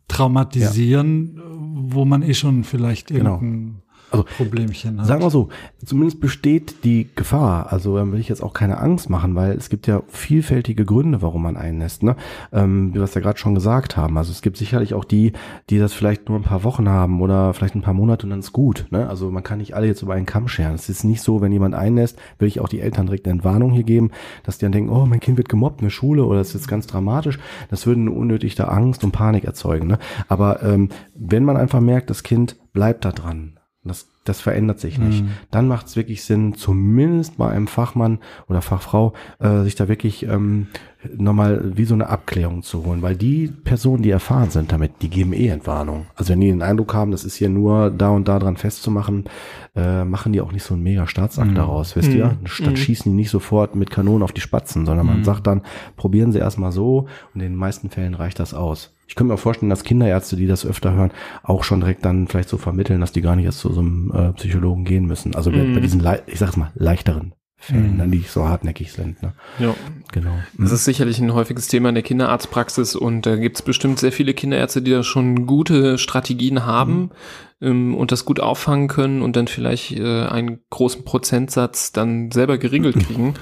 traumatisieren, 0.09 1.37
ja. 1.37 1.43
wo 1.95 2.07
man 2.07 2.23
eh 2.23 2.33
schon 2.33 2.65
vielleicht 2.65 3.09
genau. 3.09 3.43
Also, 4.13 4.25
Problemchen 4.37 5.01
hat. 5.01 5.07
Sagen 5.07 5.23
wir 5.23 5.31
so, 5.31 5.49
zumindest 5.85 6.21
besteht 6.21 6.85
die 6.85 7.09
Gefahr. 7.15 7.73
Also 7.73 7.99
ähm, 7.99 8.13
will 8.13 8.21
ich 8.21 8.29
jetzt 8.29 8.43
auch 8.43 8.53
keine 8.53 8.79
Angst 8.79 9.11
machen, 9.11 9.35
weil 9.35 9.53
es 9.53 9.69
gibt 9.69 9.87
ja 9.87 10.03
vielfältige 10.09 10.85
Gründe, 10.85 11.23
warum 11.23 11.43
man 11.43 11.57
einnässt. 11.57 12.03
Ne? 12.03 12.17
Ähm, 12.53 12.91
wie 12.91 12.99
wir 12.99 13.03
es 13.03 13.15
ja 13.15 13.21
gerade 13.21 13.39
schon 13.39 13.55
gesagt 13.55 13.97
haben. 13.97 14.17
Also 14.19 14.31
es 14.31 14.43
gibt 14.43 14.57
sicherlich 14.57 14.95
auch 14.95 15.05
die, 15.05 15.33
die 15.71 15.79
das 15.79 15.93
vielleicht 15.93 16.29
nur 16.29 16.39
ein 16.39 16.45
paar 16.45 16.65
Wochen 16.65 16.89
haben 16.89 17.21
oder 17.21 17.55
vielleicht 17.55 17.75
ein 17.75 17.83
paar 17.83 17.95
Monate 17.95 18.27
und 18.27 18.31
dann 18.31 18.41
ist 18.41 18.53
gut. 18.53 18.87
Ne? 18.91 19.09
Also 19.09 19.31
man 19.31 19.43
kann 19.43 19.59
nicht 19.59 19.75
alle 19.75 19.87
jetzt 19.87 20.03
über 20.03 20.15
einen 20.15 20.27
Kamm 20.27 20.49
scheren. 20.49 20.75
Es 20.75 20.89
ist 20.89 21.05
nicht 21.05 21.23
so, 21.23 21.41
wenn 21.41 21.53
jemand 21.53 21.75
einnässt, 21.75 22.19
will 22.39 22.49
ich 22.49 22.61
auch 22.61 22.69
die 22.69 22.81
Eltern 22.81 23.07
direkt 23.07 23.27
eine 23.27 23.33
Entwarnung 23.33 23.73
hier 23.73 23.85
geben, 23.85 24.11
dass 24.45 24.59
die 24.59 24.65
dann 24.65 24.73
denken, 24.73 24.91
oh, 24.91 25.07
mein 25.07 25.21
Kind 25.21 25.39
wird 25.39 25.49
gemobbt 25.49 25.81
in 25.81 25.87
der 25.87 25.91
Schule 25.91 26.25
oder 26.25 26.39
das 26.39 26.49
ist 26.49 26.55
jetzt 26.55 26.69
ganz 26.69 26.87
dramatisch. 26.87 27.39
Das 27.71 27.87
würde 27.87 28.01
eine 28.01 28.11
unnötige 28.11 28.69
Angst 28.69 29.05
und 29.05 29.13
Panik 29.13 29.45
erzeugen. 29.45 29.87
Ne? 29.87 29.99
Aber 30.29 30.63
ähm, 30.63 30.89
wenn 31.15 31.45
man 31.45 31.57
einfach 31.57 31.81
merkt, 31.81 32.11
das 32.11 32.23
Kind 32.23 32.57
bleibt 32.73 33.05
da 33.05 33.13
dran, 33.13 33.59
das, 33.85 34.07
das 34.23 34.41
verändert 34.41 34.79
sich 34.79 34.99
nicht. 34.99 35.25
Mhm. 35.25 35.31
Dann 35.51 35.67
macht 35.67 35.87
es 35.87 35.97
wirklich 35.97 36.23
Sinn, 36.23 36.55
zumindest 36.55 37.37
bei 37.37 37.51
einem 37.51 37.67
Fachmann 37.67 38.19
oder 38.49 38.63
Fachfrau, 38.63 39.13
äh, 39.41 39.63
sich 39.63 39.75
da 39.75 39.89
wirklich 39.89 40.23
ähm, 40.25 40.69
nochmal 41.17 41.77
wie 41.77 41.85
so 41.85 41.95
eine 41.95 42.09
Abklärung 42.09 42.63
zu 42.63 42.85
holen, 42.85 43.03
weil 43.03 43.17
die 43.17 43.49
Personen, 43.49 44.05
die 44.05 44.11
erfahren 44.11 44.51
sind 44.51 44.71
damit, 44.71 45.03
die 45.03 45.11
geben 45.11 45.33
eh 45.33 45.49
Entwarnung. 45.49 46.07
Also 46.15 46.33
wenn 46.33 46.41
die 46.41 46.51
den 46.51 46.63
Eindruck 46.63 46.95
haben, 46.95 47.11
das 47.11 47.25
ist 47.25 47.35
hier 47.35 47.49
nur 47.49 47.91
da 47.91 48.11
und 48.11 48.29
da 48.29 48.39
dran 48.39 48.57
festzumachen, 48.57 49.25
äh, 49.75 50.05
machen 50.05 50.33
die 50.33 50.41
auch 50.41 50.53
nicht 50.53 50.63
so 50.63 50.75
einen 50.75 50.85
mega 50.85 51.09
Staatsakt 51.09 51.51
mhm. 51.51 51.57
daraus, 51.57 51.97
wisst 51.97 52.11
mhm. 52.11 52.17
ihr? 52.17 52.37
Statt 52.45 52.71
mhm. 52.71 52.77
schießen 52.77 53.11
die 53.11 53.17
nicht 53.17 53.31
sofort 53.31 53.75
mit 53.75 53.91
Kanonen 53.91 54.23
auf 54.23 54.33
die 54.33 54.41
Spatzen, 54.41 54.87
sondern 54.87 55.07
man 55.07 55.19
mhm. 55.19 55.25
sagt 55.25 55.49
dann, 55.49 55.63
probieren 55.97 56.31
sie 56.31 56.39
erstmal 56.39 56.71
so 56.71 57.09
und 57.35 57.41
in 57.41 57.53
den 57.53 57.57
meisten 57.57 57.91
Fällen 57.91 58.15
reicht 58.15 58.39
das 58.39 58.55
aus. 58.55 58.92
Ich 59.07 59.15
könnte 59.15 59.33
mir 59.33 59.39
vorstellen, 59.39 59.71
dass 59.71 59.85
Kinderärzte, 59.85 60.37
die 60.37 60.47
das 60.47 60.65
öfter 60.65 60.93
hören, 60.95 61.11
auch 61.43 61.65
schon 61.65 61.81
direkt 61.81 62.05
dann 62.05 62.29
vielleicht 62.29 62.49
so 62.49 62.57
vermitteln, 62.57 63.01
dass 63.01 63.13
die 63.13 63.21
gar 63.21 63.37
nicht 63.37 63.45
erst 63.45 63.59
zu 63.61 63.73
so 63.73 63.81
einem 63.81 64.11
äh, 64.15 64.33
Psychologen 64.33 64.85
gehen 64.85 65.07
müssen. 65.07 65.35
Also 65.35 65.51
bei, 65.51 65.59
Mhm. 65.59 65.75
bei 65.75 65.81
diesen, 65.81 66.03
ich 66.27 66.39
sag's 66.39 66.57
mal, 66.57 66.71
leichteren 66.75 67.35
Fällen, 67.59 67.93
Mhm. 67.93 67.97
ne, 67.99 68.09
die 68.09 68.19
nicht 68.19 68.31
so 68.31 68.49
hartnäckig 68.49 68.93
sind. 68.93 69.23
Ne? 69.23 69.35
Ja. 69.59 69.75
Genau. 70.13 70.33
Das 70.59 70.73
ist 70.73 70.85
sicherlich 70.85 71.21
ein 71.21 71.33
häufiges 71.35 71.69
Thema 71.69 71.91
in 71.91 71.95
der 71.95 72.03
Kinderarztpraxis 72.03 72.97
und 72.97 73.25
da 73.27 73.37
gibt 73.37 73.57
es 73.57 73.63
bestimmt 73.63 73.99
sehr 73.99 74.13
viele 74.13 74.35
Kinderärzte, 74.35 74.83
die 74.83 74.91
da 74.91 75.03
schon 75.03 75.47
gute 75.47 75.97
Strategien 75.99 76.65
haben 76.67 77.11
ähm, 77.61 77.95
und 77.95 78.13
das 78.13 78.25
gut 78.25 78.41
auffangen 78.41 78.89
können 78.89 79.23
und 79.23 79.37
dann 79.37 79.47
vielleicht 79.47 79.93
äh, 79.93 80.23
einen 80.25 80.59
großen 80.71 81.05
Prozentsatz 81.05 81.93
dann 81.93 82.31
selber 82.33 82.59
geregelt 82.59 82.99
kriegen 83.07 83.35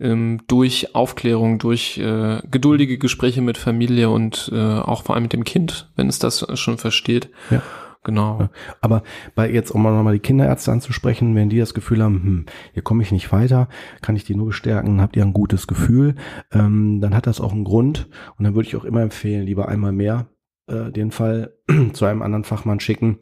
ähm, 0.00 0.40
durch 0.48 0.94
Aufklärung, 0.94 1.58
durch 1.58 1.98
äh, 1.98 2.40
geduldige 2.50 2.98
Gespräche 2.98 3.42
mit 3.42 3.58
Familie 3.58 4.10
und 4.10 4.50
äh, 4.52 4.58
auch 4.58 5.04
vor 5.04 5.14
allem 5.14 5.24
mit 5.24 5.32
dem 5.32 5.44
Kind, 5.44 5.90
wenn 5.96 6.08
es 6.08 6.18
das 6.18 6.46
schon 6.58 6.78
versteht. 6.78 7.30
Ja. 7.50 7.62
Genau. 8.02 8.48
Aber 8.80 9.02
bei 9.34 9.50
jetzt, 9.50 9.70
um 9.70 9.82
nochmal 9.82 10.14
die 10.14 10.20
Kinderärzte 10.20 10.72
anzusprechen, 10.72 11.34
wenn 11.34 11.50
die 11.50 11.58
das 11.58 11.74
Gefühl 11.74 12.02
haben, 12.02 12.22
hm, 12.22 12.46
hier 12.72 12.82
komme 12.82 13.02
ich 13.02 13.12
nicht 13.12 13.30
weiter, 13.30 13.68
kann 14.00 14.16
ich 14.16 14.24
die 14.24 14.34
nur 14.34 14.46
bestärken, 14.46 15.02
habt 15.02 15.16
ihr 15.16 15.22
ein 15.22 15.34
gutes 15.34 15.66
Gefühl, 15.66 16.14
ähm, 16.50 17.00
dann 17.02 17.14
hat 17.14 17.26
das 17.26 17.42
auch 17.42 17.52
einen 17.52 17.64
Grund. 17.64 18.08
Und 18.38 18.44
dann 18.44 18.54
würde 18.54 18.68
ich 18.68 18.76
auch 18.76 18.84
immer 18.84 19.02
empfehlen, 19.02 19.44
lieber 19.44 19.68
einmal 19.68 19.92
mehr 19.92 20.28
äh, 20.66 20.90
den 20.90 21.10
Fall 21.10 21.52
zu 21.92 22.06
einem 22.06 22.22
anderen 22.22 22.44
Fachmann 22.44 22.80
schicken. 22.80 23.18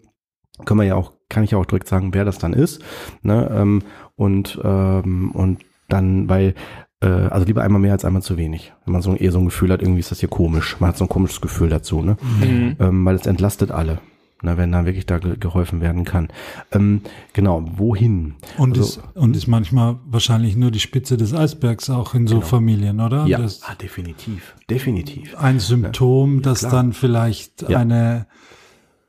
Können 0.64 0.80
wir 0.80 0.86
ja 0.86 0.94
auch, 0.94 1.12
kann 1.28 1.42
ich 1.42 1.52
ja 1.52 1.58
auch 1.58 1.66
direkt 1.66 1.88
sagen, 1.88 2.14
wer 2.14 2.24
das 2.24 2.38
dann 2.38 2.52
ist. 2.52 2.82
Ne? 3.22 3.50
Ähm, 3.52 3.82
und, 4.14 4.60
ähm, 4.62 5.32
und 5.32 5.58
dann, 5.88 6.28
weil 6.28 6.54
äh, 7.00 7.06
also 7.06 7.46
lieber 7.46 7.62
einmal 7.62 7.80
mehr 7.80 7.92
als 7.92 8.04
einmal 8.04 8.22
zu 8.22 8.36
wenig. 8.36 8.72
Wenn 8.84 8.92
man 8.92 9.02
so 9.02 9.14
eher 9.14 9.32
so 9.32 9.38
ein 9.38 9.44
Gefühl 9.46 9.70
hat, 9.72 9.82
irgendwie 9.82 10.00
ist 10.00 10.10
das 10.10 10.20
hier 10.20 10.28
komisch. 10.28 10.76
Man 10.80 10.88
hat 10.88 10.96
so 10.98 11.04
ein 11.04 11.08
komisches 11.08 11.40
Gefühl 11.40 11.68
dazu, 11.68 12.02
ne? 12.02 12.16
Mhm. 12.40 12.76
ähm, 12.80 13.04
weil 13.04 13.14
es 13.16 13.26
entlastet 13.26 13.70
alle. 13.70 13.98
Na, 14.40 14.56
wenn 14.56 14.70
da 14.70 14.86
wirklich 14.86 15.04
da 15.04 15.18
ge 15.18 15.36
geholfen 15.36 15.80
werden 15.80 16.04
kann. 16.04 16.28
Ähm, 16.70 17.00
genau, 17.32 17.64
wohin? 17.76 18.34
Und, 18.56 18.78
Also- 18.78 19.00
ist, 19.00 19.16
und 19.16 19.34
ist 19.36 19.48
manchmal 19.48 19.96
wahrscheinlich 20.06 20.54
nur 20.56 20.70
die 20.70 20.78
Spitze 20.78 21.16
des 21.16 21.34
Eisbergs 21.34 21.90
auch 21.90 22.14
in 22.14 22.28
so 22.28 22.36
Genau. 22.36 22.46
Familien, 22.46 23.00
oder? 23.00 23.26
ja, 23.26 23.38
Das 23.38 23.62
ah, 23.64 23.74
definitiv, 23.74 24.54
definitiv. 24.70 25.36
ein 25.38 25.58
Symptom, 25.58 26.40
das 26.42 26.60
klar. 26.60 26.70
dann 26.70 26.92
vielleicht 26.92 27.68
Ja. 27.68 27.78
eine 27.80 28.26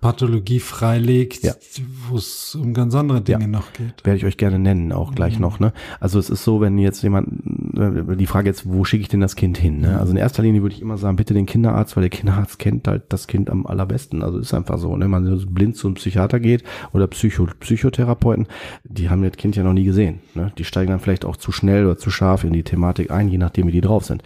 Pathologie 0.02 0.62
freilegt, 0.62 1.44
Ja. 1.44 1.54
wo 2.08 2.16
es 2.16 2.56
um 2.56 2.74
ganz 2.74 2.96
andere 2.96 3.22
Dinge 3.22 3.42
Ja. 3.42 3.48
noch 3.48 3.74
geht. 3.74 4.06
Werde 4.06 4.18
ich 4.18 4.26
euch 4.26 4.38
gerne 4.38 4.58
nennen, 4.58 4.94
auch 4.94 5.14
gleich 5.14 5.36
Mhm. 5.36 5.42
noch. 5.42 5.60
Ne? 5.60 5.74
Also 6.00 6.20
es 6.20 6.30
ist 6.30 6.46
so, 6.46 6.62
wenn 6.62 6.78
jetzt 6.78 7.02
jemand, 7.04 7.28
äh, 7.78 8.16
die 8.16 8.26
Frage 8.26 8.48
jetzt, 8.48 8.64
wo 8.66 8.86
schicke 8.86 9.02
ich 9.02 9.10
denn 9.10 9.20
das 9.20 9.36
Kind 9.36 9.58
hin? 9.58 9.82
Ne? 9.82 10.00
Also 10.00 10.12
in 10.12 10.18
erster 10.18 10.42
Linie 10.42 10.62
würde 10.62 10.74
ich 10.76 10.82
immer 10.82 10.98
sagen, 10.98 11.18
bitte 11.18 11.34
den 11.34 11.46
Kinderarzt, 11.46 11.98
weil 11.98 12.02
der 12.02 12.10
Kinderarzt 12.12 12.60
kennt 12.60 12.88
halt 12.88 13.04
das 13.10 13.28
Kind 13.28 13.50
am 13.50 13.66
allerbesten. 13.68 14.24
Also 14.24 14.40
ist 14.40 14.54
einfach 14.54 14.78
so. 14.78 14.96
Ne? 14.96 15.10
Man 15.10 15.26
so 15.38 15.46
blind 15.50 15.76
zum 15.76 15.96
Psychiater 15.96 16.40
geht 16.40 16.64
oder 16.94 17.08
Psycho 17.08 17.48
Psychotherapeuten, 17.60 18.48
die 18.86 19.10
haben 19.10 19.22
das 19.22 19.34
Kind 19.34 19.58
ja 19.58 19.64
noch 19.64 19.74
nie 19.74 19.84
gesehen. 19.84 20.20
Ne? 20.34 20.54
Die 20.58 20.64
steigen 20.64 20.92
dann 20.92 21.02
vielleicht 21.02 21.26
auch 21.26 21.36
zu 21.36 21.52
schnell 21.52 21.86
oder 21.86 21.98
zu 21.98 22.10
scharf 22.10 22.46
in 22.46 22.54
die 22.54 22.64
Thematik 22.64 23.12
ein, 23.12 23.28
je 23.28 23.38
nachdem, 23.38 23.68
wie 23.68 23.74
die 23.74 23.82
drauf 23.82 24.06
sind. 24.06 24.24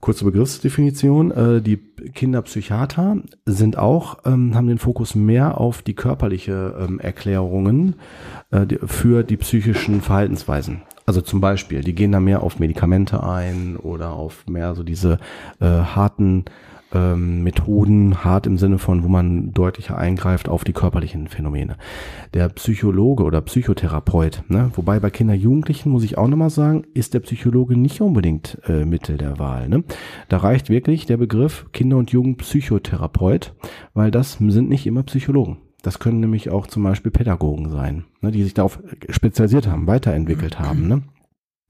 Kurze 0.00 0.24
Begriffsdefinition. 0.24 1.30
Äh, 1.30 1.62
die 1.62 1.76
Kinderpsychiater 1.76 3.18
sind 3.44 3.78
auch, 3.78 4.18
ähm, 4.24 4.54
haben 4.54 4.68
den 4.68 4.78
Fokus 4.78 5.14
mehr 5.14 5.60
auf 5.60 5.82
die 5.82 5.94
körperliche 5.94 6.74
ähm, 6.80 6.98
Erklärungen 6.98 7.96
äh, 8.50 8.66
die, 8.66 8.78
für 8.84 9.22
die 9.22 9.36
psychischen 9.36 10.00
Verhaltensweisen. 10.00 10.82
Also 11.06 11.20
zum 11.20 11.40
Beispiel, 11.40 11.80
die 11.80 11.94
gehen 11.94 12.12
da 12.12 12.20
mehr 12.20 12.42
auf 12.42 12.58
Medikamente 12.58 13.22
ein 13.22 13.76
oder 13.76 14.12
auf 14.12 14.46
mehr 14.46 14.74
so 14.74 14.82
diese 14.82 15.18
äh, 15.60 15.66
harten 15.66 16.44
ähm, 16.92 17.42
Methoden, 17.42 18.24
hart 18.24 18.46
im 18.46 18.58
Sinne 18.58 18.78
von, 18.78 19.04
wo 19.04 19.08
man 19.08 19.52
deutlicher 19.52 19.96
eingreift 19.96 20.48
auf 20.48 20.64
die 20.64 20.72
körperlichen 20.72 21.28
Phänomene. 21.28 21.76
Der 22.34 22.48
Psychologe 22.48 23.24
oder 23.24 23.40
Psychotherapeut, 23.40 24.44
ne, 24.48 24.70
wobei 24.74 25.00
bei 25.00 25.10
Kinder, 25.10 25.34
Jugendlichen 25.34 25.90
muss 25.90 26.04
ich 26.04 26.18
auch 26.18 26.28
nochmal 26.28 26.50
sagen, 26.50 26.84
ist 26.94 27.14
der 27.14 27.20
Psychologe 27.20 27.76
nicht 27.76 28.00
unbedingt 28.00 28.58
äh, 28.66 28.84
Mittel 28.84 29.16
der 29.16 29.38
Wahl. 29.38 29.68
Ne? 29.68 29.84
Da 30.28 30.38
reicht 30.38 30.70
wirklich 30.70 31.06
der 31.06 31.16
Begriff 31.16 31.66
Kinder- 31.72 31.96
und 31.96 32.10
Jugendpsychotherapeut, 32.10 33.54
weil 33.94 34.10
das 34.10 34.38
sind 34.40 34.68
nicht 34.68 34.86
immer 34.86 35.02
Psychologen. 35.04 35.58
Das 35.82 35.98
können 35.98 36.20
nämlich 36.20 36.50
auch 36.50 36.66
zum 36.66 36.82
Beispiel 36.82 37.10
Pädagogen 37.10 37.70
sein, 37.70 38.04
ne, 38.20 38.30
die 38.30 38.42
sich 38.42 38.54
darauf 38.54 38.80
spezialisiert 39.08 39.66
haben, 39.66 39.86
weiterentwickelt 39.86 40.58
haben. 40.58 40.88
Ne? 40.88 41.02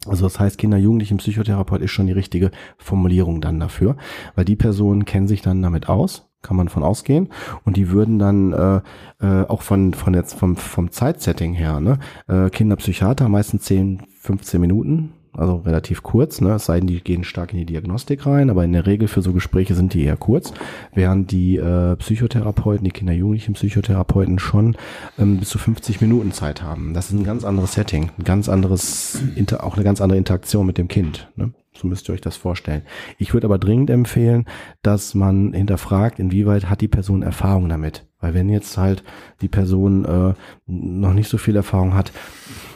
Also 0.06 0.24
das 0.24 0.40
heißt, 0.40 0.56
Kinder, 0.56 0.78
Jugendlichen, 0.78 1.18
Psychotherapeut 1.18 1.82
ist 1.82 1.90
schon 1.90 2.06
die 2.06 2.12
richtige 2.12 2.50
Formulierung 2.78 3.40
dann 3.40 3.60
dafür, 3.60 3.96
weil 4.34 4.46
die 4.46 4.56
Personen 4.56 5.04
kennen 5.04 5.28
sich 5.28 5.42
dann 5.42 5.60
damit 5.60 5.90
aus, 5.90 6.30
kann 6.40 6.56
man 6.56 6.68
von 6.68 6.82
ausgehen 6.82 7.28
und 7.64 7.76
die 7.76 7.90
würden 7.90 8.18
dann 8.18 8.52
äh, 8.52 8.80
äh, 9.20 9.46
auch 9.46 9.60
von 9.60 9.92
von 9.92 10.14
jetzt 10.14 10.38
vom 10.38 10.56
vom 10.56 10.90
Zeitsetting 10.90 11.52
her, 11.52 11.80
ne, 11.80 11.98
äh, 12.28 12.48
Kinderpsychiater 12.48 13.28
meistens 13.28 13.64
10, 13.64 14.02
15 14.20 14.58
Minuten, 14.58 15.12
also 15.32 15.56
relativ 15.56 16.02
kurz, 16.02 16.40
ne, 16.40 16.54
es 16.54 16.66
sei 16.66 16.78
denn, 16.80 16.88
die 16.88 17.00
gehen 17.00 17.24
stark 17.24 17.52
in 17.52 17.58
die 17.58 17.66
Diagnostik 17.66 18.26
rein, 18.26 18.50
aber 18.50 18.64
in 18.64 18.72
der 18.72 18.86
Regel 18.86 19.08
für 19.08 19.22
so 19.22 19.32
Gespräche 19.32 19.74
sind 19.74 19.94
die 19.94 20.04
eher 20.04 20.16
kurz, 20.16 20.52
während 20.92 21.30
die 21.30 21.56
äh, 21.56 21.96
Psychotherapeuten, 21.96 22.84
die 22.84 22.90
Kinder, 22.90 23.12
Jugendlichen 23.12 23.54
Psychotherapeuten 23.54 24.38
schon 24.38 24.76
ähm, 25.18 25.38
bis 25.38 25.48
zu 25.50 25.58
50 25.58 26.00
Minuten 26.00 26.32
Zeit 26.32 26.62
haben. 26.62 26.94
Das 26.94 27.06
ist 27.06 27.12
ein 27.12 27.24
ganz 27.24 27.44
anderes 27.44 27.74
Setting, 27.74 28.10
ein 28.18 28.24
ganz 28.24 28.48
anderes, 28.48 29.22
auch 29.58 29.74
eine 29.74 29.84
ganz 29.84 30.00
andere 30.00 30.18
Interaktion 30.18 30.66
mit 30.66 30.78
dem 30.78 30.88
Kind. 30.88 31.28
Ne? 31.36 31.52
So 31.80 31.88
müsst 31.88 32.08
ihr 32.08 32.12
euch 32.12 32.20
das 32.20 32.36
vorstellen. 32.36 32.82
Ich 33.16 33.32
würde 33.32 33.46
aber 33.46 33.58
dringend 33.58 33.88
empfehlen, 33.88 34.44
dass 34.82 35.14
man 35.14 35.54
hinterfragt, 35.54 36.18
inwieweit 36.18 36.68
hat 36.68 36.82
die 36.82 36.88
Person 36.88 37.22
Erfahrung 37.22 37.70
damit. 37.70 38.06
Weil 38.20 38.34
wenn 38.34 38.50
jetzt 38.50 38.76
halt 38.76 39.02
die 39.40 39.48
Person 39.48 40.04
äh, 40.04 40.34
noch 40.66 41.14
nicht 41.14 41.30
so 41.30 41.38
viel 41.38 41.56
Erfahrung 41.56 41.94
hat, 41.94 42.12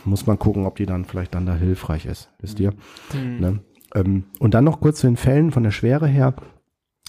muss 0.07 0.27
man 0.27 0.39
gucken, 0.39 0.65
ob 0.65 0.77
die 0.77 0.87
dann 0.87 1.05
vielleicht 1.05 1.35
dann 1.35 1.45
da 1.45 1.55
hilfreich 1.55 2.07
ist. 2.07 2.31
Wisst 2.41 2.59
ihr? 2.61 2.73
Mhm. 3.13 3.41
Ne? 3.41 3.61
Ähm, 3.95 4.25
und 4.39 4.55
dann 4.55 4.65
noch 4.65 4.81
kurz 4.81 5.01
zu 5.01 5.07
den 5.07 5.19
Fällen 5.19 5.51
von 5.51 5.65
der 5.65 5.71
Schwere 5.71 6.07
her. 6.07 6.35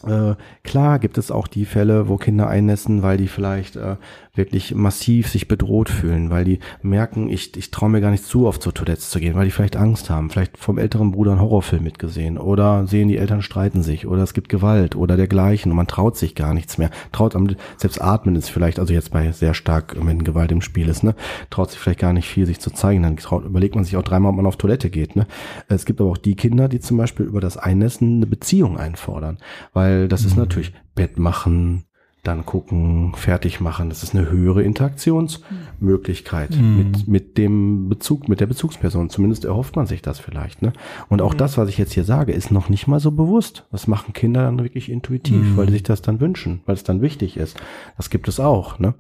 Äh, 0.06 0.36
klar 0.64 1.00
gibt 1.00 1.18
es 1.18 1.32
auch 1.32 1.48
die 1.48 1.66
Fälle, 1.66 2.08
wo 2.08 2.18
Kinder 2.18 2.48
einnässen, 2.48 3.02
weil 3.02 3.18
die 3.18 3.28
vielleicht 3.28 3.76
äh, 3.76 3.96
wirklich 4.36 4.76
massiv 4.76 5.30
sich 5.30 5.48
bedroht 5.48 5.90
fühlen, 5.90 6.30
weil 6.30 6.46
die 6.46 6.60
merken, 6.82 7.30
ich, 7.30 7.56
ich 7.58 7.72
traue 7.72 7.90
mir 7.90 8.02
gar 8.02 8.12
nicht 8.12 8.26
zu, 8.26 8.48
auf 8.48 8.60
zur 8.60 8.74
Toilette 8.74 9.02
zu 9.02 9.20
gehen, 9.20 9.36
weil 9.36 9.46
die 9.46 9.52
vielleicht 9.52 9.78
Angst 9.78 10.10
haben, 10.10 10.30
vielleicht 10.30 10.58
vom 10.58 10.78
älteren 10.78 11.12
Bruder 11.12 11.32
einen 11.32 11.42
Horrorfilm 11.42 11.84
mitgesehen 11.84 12.38
oder 12.38 12.86
sehen, 12.88 13.08
die 13.08 13.18
Eltern 13.18 13.42
streiten 13.42 13.84
sich 13.84 14.08
oder 14.08 14.24
es 14.24 14.34
gibt 14.34 14.50
Gewalt 14.50 14.96
oder 14.96 15.18
dergleichen 15.18 15.72
und 15.72 15.78
man 15.78 15.88
traut 15.88 16.18
sich 16.18 16.36
gar 16.36 16.54
nichts 16.54 16.78
mehr. 16.78 16.90
Traut 17.12 17.36
am, 17.36 17.48
selbst 17.78 18.02
atmen 18.02 18.36
ist 18.36 18.50
vielleicht, 18.50 18.80
also 18.80 18.94
jetzt 18.94 19.12
bei 19.12 19.32
sehr 19.32 19.54
stark, 19.54 19.96
wenn 20.00 20.24
Gewalt 20.24 20.52
im 20.52 20.62
Spiel 20.62 20.90
ist, 20.90 21.04
ne, 21.04 21.16
traut 21.50 21.72
sich 21.72 21.80
vielleicht 21.80 22.00
gar 22.00 22.14
nicht 22.14 22.28
viel, 22.28 22.46
sich 22.46 22.60
zu 22.60 22.72
zeigen. 22.72 23.04
Dann 23.04 23.18
traut, 23.18 23.46
überlegt 23.46 23.76
man 23.76 23.84
sich 23.84 23.98
auch 23.98 24.04
dreimal, 24.04 24.32
ob 24.32 24.36
man 24.38 24.46
auf 24.46 24.58
Toilette 24.58 24.90
geht. 24.90 25.16
Ne. 25.16 25.28
Es 25.68 25.86
gibt 25.86 26.02
aber 26.02 26.12
auch 26.12 26.18
die 26.18 26.36
Kinder, 26.36 26.68
die 26.68 26.80
zum 26.80 26.98
Beispiel 26.98 27.26
über 27.26 27.42
das 27.42 27.58
Einnässen 27.58 28.18
eine 28.18 28.28
Beziehung 28.28 28.78
einfordern, 28.78 29.38
weil 29.74 29.95
das 30.08 30.26
ist 30.26 30.36
natürlich 30.38 30.74
Bett 30.96 31.18
machen, 31.20 31.86
dann 32.24 32.46
gucken, 32.46 33.14
fertig 33.16 33.62
machen. 33.62 33.90
Das 33.90 34.02
ist 34.02 34.16
eine 34.16 34.30
höhere 34.32 34.64
Interaktionsmöglichkeit 34.64 36.56
Mhm. 36.56 36.78
mit, 36.78 37.08
mit 37.08 37.38
dem 37.38 37.90
Bezug, 37.90 38.28
mit 38.30 38.40
der 38.40 38.48
Bezugsperson. 38.48 39.10
Zumindest 39.10 39.46
erhofft 39.46 39.76
man 39.76 39.86
sich 39.86 40.02
das 40.02 40.20
vielleicht. 40.20 40.62
Ne? 40.62 40.74
Und 41.10 41.22
auch 41.22 41.34
das, 41.34 41.58
was 41.58 41.70
ich 41.70 41.78
jetzt 41.78 41.94
hier 41.94 42.04
sage, 42.04 42.32
ist 42.32 42.52
noch 42.52 42.70
nicht 42.70 42.88
mal 42.88 43.00
so 43.00 43.12
bewusst. 43.12 43.66
Das 43.72 43.88
machen 43.88 44.14
Kinder 44.14 44.44
dann 44.44 44.58
wirklich 44.64 44.90
intuitiv, 44.92 45.52
Mhm. 45.52 45.58
weil 45.58 45.68
sie 45.68 45.74
sich 45.74 45.84
das 45.84 46.02
dann 46.02 46.20
wünschen, 46.20 46.62
weil 46.66 46.76
es 46.76 46.84
dann 46.84 47.02
wichtig 47.02 47.38
ist. 47.38 47.58
Das 47.98 48.10
gibt 48.10 48.28
es 48.28 48.40
auch. 48.40 48.80
Ne? 48.80 48.94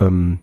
Ähm, 0.00 0.38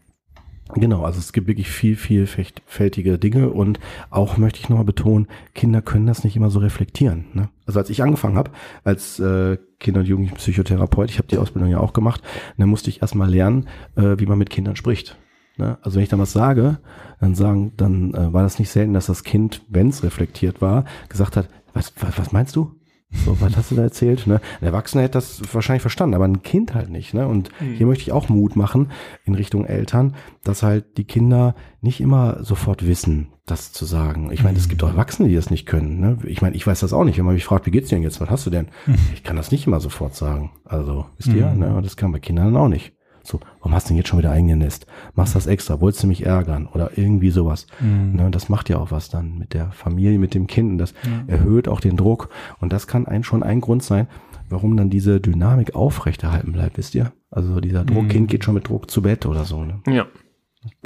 Genau, 0.76 1.04
also 1.04 1.18
es 1.18 1.34
gibt 1.34 1.48
wirklich 1.48 1.68
viel, 1.68 1.96
vielfältige 1.96 3.18
Dinge 3.18 3.50
und 3.50 3.80
auch 4.12 4.38
möchte 4.38 4.60
ich 4.60 4.70
nochmal 4.70 4.86
betonen, 4.86 5.28
Kinder 5.56 5.82
können 5.82 6.06
das 6.06 6.24
nicht 6.24 6.36
immer 6.36 6.52
so 6.52 6.60
reflektieren. 6.60 7.26
Ne? 7.34 7.50
Also 7.66 7.80
als 7.80 7.90
ich 7.90 8.04
angefangen 8.04 8.38
habe 8.38 8.52
als 8.84 9.18
äh, 9.20 9.58
Kinder- 9.80 10.02
und 10.02 10.08
Jugendpsychotherapeut, 10.08 11.10
ich 11.10 11.18
habe 11.18 11.28
die 11.28 11.38
Ausbildung 11.38 11.72
ja 11.72 11.80
auch 11.80 11.94
gemacht, 11.94 12.22
dann 12.58 12.70
musste 12.70 12.90
ich 12.90 13.02
erstmal 13.02 13.30
lernen, 13.30 13.68
äh, 13.96 14.16
wie 14.18 14.26
man 14.26 14.38
mit 14.38 14.50
Kindern 14.50 14.76
spricht. 14.76 15.18
Ne? 15.58 15.78
Also 15.82 15.96
wenn 15.96 16.04
ich 16.04 16.10
dann 16.10 16.20
was 16.20 16.34
sage, 16.34 16.80
dann 17.20 17.36
sagen, 17.36 17.74
dann 17.78 18.14
äh, 18.14 18.34
war 18.34 18.44
das 18.44 18.60
nicht 18.60 18.70
selten, 18.70 18.94
dass 18.94 19.08
das 19.08 19.24
Kind, 19.24 19.64
wenn 19.70 19.90
es 19.90 20.04
reflektiert 20.04 20.62
war, 20.62 20.86
gesagt 21.10 21.38
hat, 21.38 21.50
was, 21.74 21.94
was, 22.00 22.18
was 22.18 22.32
meinst 22.32 22.56
du? 22.56 22.79
So, 23.12 23.42
was 23.42 23.58
hast 23.58 23.72
du 23.72 23.76
da 23.76 23.82
erzählt? 23.82 24.28
Ne? 24.28 24.40
Ein 24.62 24.68
Erwachsener 24.68 25.02
hätte 25.04 25.14
das 25.14 25.42
wahrscheinlich 25.52 25.82
verstanden, 25.82 26.14
aber 26.14 26.26
ein 26.26 26.44
Kind 26.44 26.76
halt 26.76 26.90
nicht. 26.92 27.16
Ne? 27.16 27.28
Und 27.28 27.50
Mhm. 27.60 27.74
hier 27.74 27.88
möchte 27.88 28.04
ich 28.04 28.12
auch 28.12 28.30
Mut 28.30 28.56
machen 28.56 28.92
in 29.26 29.34
Richtung 29.34 29.66
Eltern, 29.66 30.16
dass 30.44 30.62
halt 30.62 30.98
die 30.98 31.06
Kinder 31.06 31.56
nicht 31.82 32.02
immer 32.02 32.44
sofort 32.44 32.86
wissen, 32.86 33.30
das 33.48 33.72
zu 33.74 33.86
sagen. 33.86 34.30
Ich 34.32 34.44
meine, 34.44 34.60
es 34.60 34.70
gibt 34.70 34.84
auch 34.84 34.90
Erwachsene, 34.90 35.28
die 35.28 35.34
das 35.36 35.50
nicht 35.50 35.66
können. 35.66 36.00
Ne? 36.00 36.20
Ich 36.26 36.44
meine, 36.44 36.56
ich 36.56 36.68
weiß 36.68 36.82
das 36.82 36.94
auch 36.94 37.04
nicht. 37.04 37.18
Wenn 37.18 37.26
man 37.26 37.34
mich 37.34 37.46
fragt, 37.46 37.66
wie 37.66 37.72
geht's 37.72 37.90
dir 37.90 37.96
denn 37.96 38.04
jetzt? 38.04 38.22
Was 38.22 38.30
hast 38.30 38.46
du 38.46 38.52
denn? 38.52 38.68
Ich 39.14 39.24
kann 39.24 39.36
das 39.38 39.52
nicht 39.52 39.66
immer 39.66 39.80
sofort 39.80 40.16
sagen. 40.16 40.52
Also, 40.66 41.06
wisst 41.18 41.34
ihr? 41.34 41.48
Mhm. 41.48 41.60
Ne? 41.60 41.80
Das 41.82 41.98
kann 41.98 42.12
bei 42.12 42.20
Kindern 42.20 42.56
auch 42.56 42.68
nicht. 42.70 42.94
So, 43.24 43.40
warum 43.60 43.74
hast 43.74 43.86
du 43.86 43.90
denn 43.90 43.98
jetzt 43.98 44.08
schon 44.10 44.20
wieder 44.20 44.32
eingenässt? 44.32 44.86
Machst 45.14 45.36
das 45.36 45.46
extra? 45.48 45.82
Wolltest 45.82 46.04
du 46.04 46.08
mich 46.08 46.26
ärgern? 46.26 46.68
Oder 46.68 46.98
irgendwie 46.98 47.30
sowas. 47.30 47.68
Mhm. 47.80 48.14
Ne, 48.16 48.32
das 48.32 48.50
macht 48.50 48.70
ja 48.70 48.78
auch 48.78 48.92
was 48.92 49.10
dann 49.10 49.38
mit 49.38 49.54
der 49.54 49.72
Familie, 49.72 50.20
mit 50.20 50.34
dem 50.34 50.48
Kind. 50.48 50.72
Und 50.72 50.78
das 50.78 50.94
erhöht 51.28 51.68
auch 51.68 51.80
den 51.80 51.98
Druck. 51.98 52.30
Und 52.60 52.74
das 52.74 52.88
kann 52.88 53.06
ein, 53.08 53.24
schon 53.24 53.44
ein 53.44 53.62
Grund 53.62 53.84
sein, 53.84 54.08
warum 54.50 54.76
dann 54.78 54.90
diese 54.90 55.20
Dynamik 55.22 55.76
aufrechterhalten 55.76 56.52
bleibt, 56.54 56.78
wisst 56.78 56.96
ihr? 56.96 57.12
Also 57.30 57.60
dieser 57.60 57.84
Druck, 57.86 58.04
Mhm. 58.06 58.10
Kind 58.10 58.28
geht 58.32 58.44
schon 58.44 58.56
mit 58.56 58.68
Druck 58.68 58.90
zu 58.90 59.02
Bett 59.02 59.26
oder 59.26 59.46
so. 59.46 59.64
Ne? 59.64 59.82
Ja. 59.88 60.08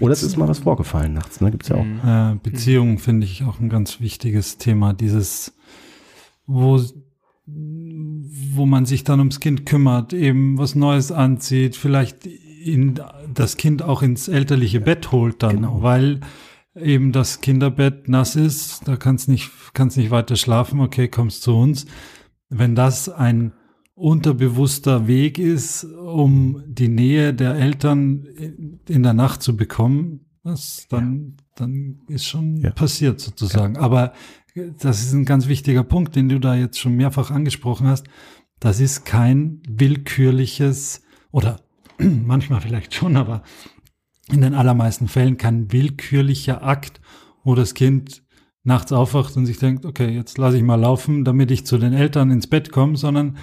Oder 0.02 0.12
es 0.14 0.22
ist 0.22 0.38
mal 0.38 0.48
was 0.48 0.60
vorgefallen 0.60 1.14
nachts, 1.14 1.42
ne? 1.42 1.50
Gibt's 1.50 1.70
ja 1.70 1.78
auch. 1.78 2.34
Äh, 2.34 2.36
Beziehungen 2.44 3.00
finde 3.00 3.26
ich 3.26 3.44
auch 3.44 3.60
ein 3.60 3.70
ganz 3.70 4.00
wichtiges 4.02 4.58
Thema. 4.60 4.94
Dieses, 4.94 5.56
wo, 6.46 6.80
wo 8.54 8.66
man 8.66 8.86
sich 8.86 9.04
dann 9.04 9.20
ums 9.20 9.40
Kind 9.40 9.66
kümmert, 9.66 10.14
eben 10.14 10.58
was 10.58 10.76
Neues 10.76 11.12
anzieht, 11.12 11.76
vielleicht 11.76 12.26
in, 12.26 13.00
das 13.34 13.58
Kind 13.58 13.82
auch 13.82 14.02
ins 14.02 14.28
elterliche 14.28 14.80
Bett 14.80 15.12
holt 15.12 15.44
dann, 15.44 15.58
Genau. 15.58 15.82
weil 15.82 16.22
eben 16.76 17.12
das 17.12 17.42
Kinderbett 17.42 18.08
nass 18.08 18.36
ist, 18.36 18.88
da 18.88 18.96
kannst 18.96 19.28
nicht, 19.30 19.52
kannst 19.74 19.98
nicht 19.98 20.12
weiter 20.12 20.36
schlafen, 20.36 20.80
okay, 20.80 21.08
kommst 21.08 21.44
zu 21.44 21.54
uns. 21.56 21.86
Wenn 22.50 22.76
das 22.76 23.10
ein 23.10 23.52
unterbewusster 23.96 25.08
Weg 25.08 25.38
ist, 25.40 25.84
um 25.84 26.64
die 26.68 26.88
Nähe 26.88 27.34
der 27.34 27.56
Eltern 27.56 28.24
in- 28.88 29.04
der 29.04 29.14
Nacht 29.14 29.42
zu 29.44 29.56
bekommen, 29.58 30.22
das 30.44 30.88
dann, 30.90 31.38
dann 31.56 32.00
ist 32.08 32.26
schon 32.26 32.58
Ja. 32.58 32.72
passiert 32.72 33.20
sozusagen. 33.20 33.78
Aber 33.78 34.14
das 34.56 35.02
ist 35.02 35.14
ein 35.14 35.26
ganz 35.26 35.48
wichtiger 35.48 35.84
Punkt, 35.84 36.16
den 36.16 36.30
du 36.30 36.40
da 36.40 36.56
jetzt 36.56 36.80
schon 36.80 36.96
mehrfach 36.96 37.32
angesprochen 37.32 37.88
hast. 37.88 38.08
Das 38.60 38.80
ist 38.80 39.06
kein 39.06 39.62
willkürliches 39.68 41.02
oder 41.32 41.62
manchmal 41.98 42.62
vielleicht 42.62 42.94
schon, 42.94 43.18
aber 43.18 43.44
in 44.32 44.42
den 44.42 44.54
allermeisten 44.54 45.08
Fällen 45.08 45.38
kein 45.38 45.72
willkürlicher 45.72 46.64
Akt, 46.64 47.02
wo 47.44 47.56
das 47.56 47.74
Kind 47.74 48.24
nachts 48.64 48.94
aufwacht 48.94 49.36
und 49.36 49.46
sich 49.46 49.58
denkt, 49.58 49.86
okay, 49.86 50.10
jetzt 50.10 50.38
lasse 50.38 50.58
ich 50.58 50.64
mal 50.64 50.80
laufen, 50.80 51.26
damit 51.26 51.52
ich 51.52 51.66
zu 51.66 51.78
den 51.78 51.92
Eltern 51.92 52.32
ins 52.32 52.48
Bett 52.48 52.72
komme, 52.72 52.96
sondern 52.96 53.38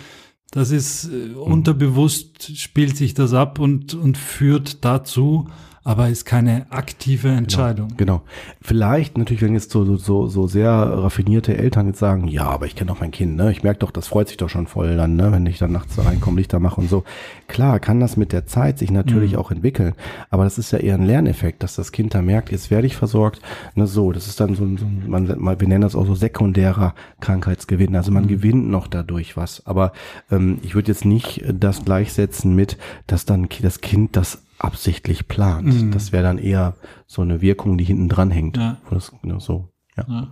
das 0.51 0.71
ist 0.71 1.11
äh, 1.13 1.35
unterbewusst 1.35 2.57
spielt 2.57 2.97
sich 2.97 3.15
das 3.15 3.35
ab 3.35 3.59
und, 3.59 3.95
und 3.95 4.17
führt 4.17 4.85
dazu, 4.85 5.49
aber 5.83 6.09
ist 6.09 6.25
keine 6.27 6.67
aktive 6.71 7.29
Entscheidung. 7.29 7.89
Genau. 7.97 8.23
Vielleicht 8.61 9.17
natürlich, 9.17 9.43
wenn 9.43 9.55
jetzt 9.55 9.71
so, 9.71 9.97
so- 9.97 10.27
so, 10.27 10.47
sehr 10.47 10.71
raffinierte 10.71 11.57
Eltern 11.57 11.87
jetzt 11.89 11.99
sagen, 11.99 12.29
ja, 12.29 12.45
aber 12.49 12.67
ich 12.67 12.77
kenne 12.77 12.89
doch 12.89 13.01
mein 13.01 13.11
Kind, 13.11 13.37
ne? 13.37 13.51
Ich 13.51 13.63
merke 13.63 13.81
doch, 13.81 13.91
das 13.91 14.07
freut 14.09 14.29
sich 14.29 14.37
doch 14.37 14.49
schon 14.51 14.67
voll 14.67 14.97
dann, 14.97 15.17
ne? 15.17 15.33
Wenn 15.33 15.47
ich 15.47 15.59
dann 15.59 15.73
nachts 15.73 15.97
da 15.97 16.03
reinkomme, 16.03 16.37
Lichter 16.39 16.59
mache 16.61 16.81
und 16.81 16.91
so. 16.91 17.05
Klar, 17.49 17.81
kann 17.81 17.99
das 18.01 18.17
mit 18.17 18.33
der 18.33 18.47
Zeit 18.47 18.79
sich 18.79 18.91
natürlich 18.91 19.37
auch 19.37 19.51
entwickeln. 19.51 19.95
Aber 20.29 20.45
das 20.45 20.59
ist 20.59 20.71
ja 20.71 20.79
eher 20.79 20.97
ein 20.97 21.07
Lerneffekt, 21.07 21.63
dass 21.63 21.77
das 21.77 21.93
Kind 21.93 22.15
da 22.15 22.21
merkt, 22.23 22.53
jetzt 22.53 22.71
werde 22.71 22.87
ich 22.87 22.97
versorgt. 22.97 23.41
Ne, 23.75 23.87
so, 23.87 24.13
das 24.13 24.27
ist 24.27 24.39
dann 24.41 24.55
so, 24.55 24.65
ein- 24.65 24.77
so 24.77 24.85
ein- 24.85 25.05
man, 25.09 25.61
wir 25.61 25.69
nennen 25.69 25.83
das 25.83 25.95
auch 25.97 26.07
so 26.07 26.15
sekundärer 26.15 26.95
Krankheitsgewinn. 27.21 27.97
Also 27.97 28.11
man 28.13 28.29
gewinnt 28.29 28.69
noch 28.69 28.87
dadurch 28.87 29.37
was. 29.37 29.67
Aber 29.67 29.93
ähm, 30.31 30.59
ich 30.63 30.75
würde 30.75 30.89
jetzt 30.89 31.05
nicht 31.05 31.43
das 31.53 31.85
gleichsetzen 31.85 32.55
mit, 32.55 32.77
dass 33.07 33.25
dann 33.25 33.49
das 33.63 33.81
Kind 33.81 34.17
das 34.17 34.43
absichtlich 34.61 35.29
plant. 35.29 35.95
Das 35.95 36.13
wäre 36.13 36.23
dann 36.23 36.39
eher 36.39 36.75
so 37.07 37.23
eine 37.23 37.41
Wirkung, 37.41 37.79
die 37.79 37.85
hinten 37.85 38.09
dran 38.09 38.31
hängt. 38.31 38.57
Ja. 38.57 38.79
Wo 38.89 38.95
Das, 38.95 39.13
ne, 39.23 39.41
so, 39.41 39.73
ja. 39.97 40.05
Ja. 40.09 40.29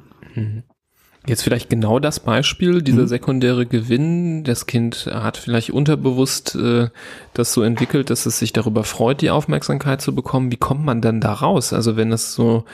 Jetzt 1.28 1.42
vielleicht 1.42 1.68
genau 1.68 1.98
das 1.98 2.20
Beispiel, 2.20 2.80
dieser 2.80 3.06
sekundäre 3.06 3.66
Gewinn. 3.66 4.44
Das 4.44 4.64
Kind 4.64 5.10
hat 5.12 5.36
vielleicht 5.36 5.70
unterbewusst 5.70 6.54
äh, 6.54 6.88
das 7.34 7.52
so 7.52 7.62
entwickelt, 7.62 8.08
dass 8.08 8.24
es 8.24 8.38
sich 8.38 8.54
darüber 8.54 8.82
freut, 8.82 9.20
die 9.20 9.28
Aufmerksamkeit 9.28 10.00
zu 10.00 10.14
bekommen. 10.14 10.50
Wie 10.50 10.56
kommt 10.56 10.86
man 10.86 11.02
dann 11.02 11.20
da 11.20 11.34
raus? 11.34 11.74
Also 11.74 11.96
wenn 11.98 12.12
es 12.12 12.34
so 12.34 12.64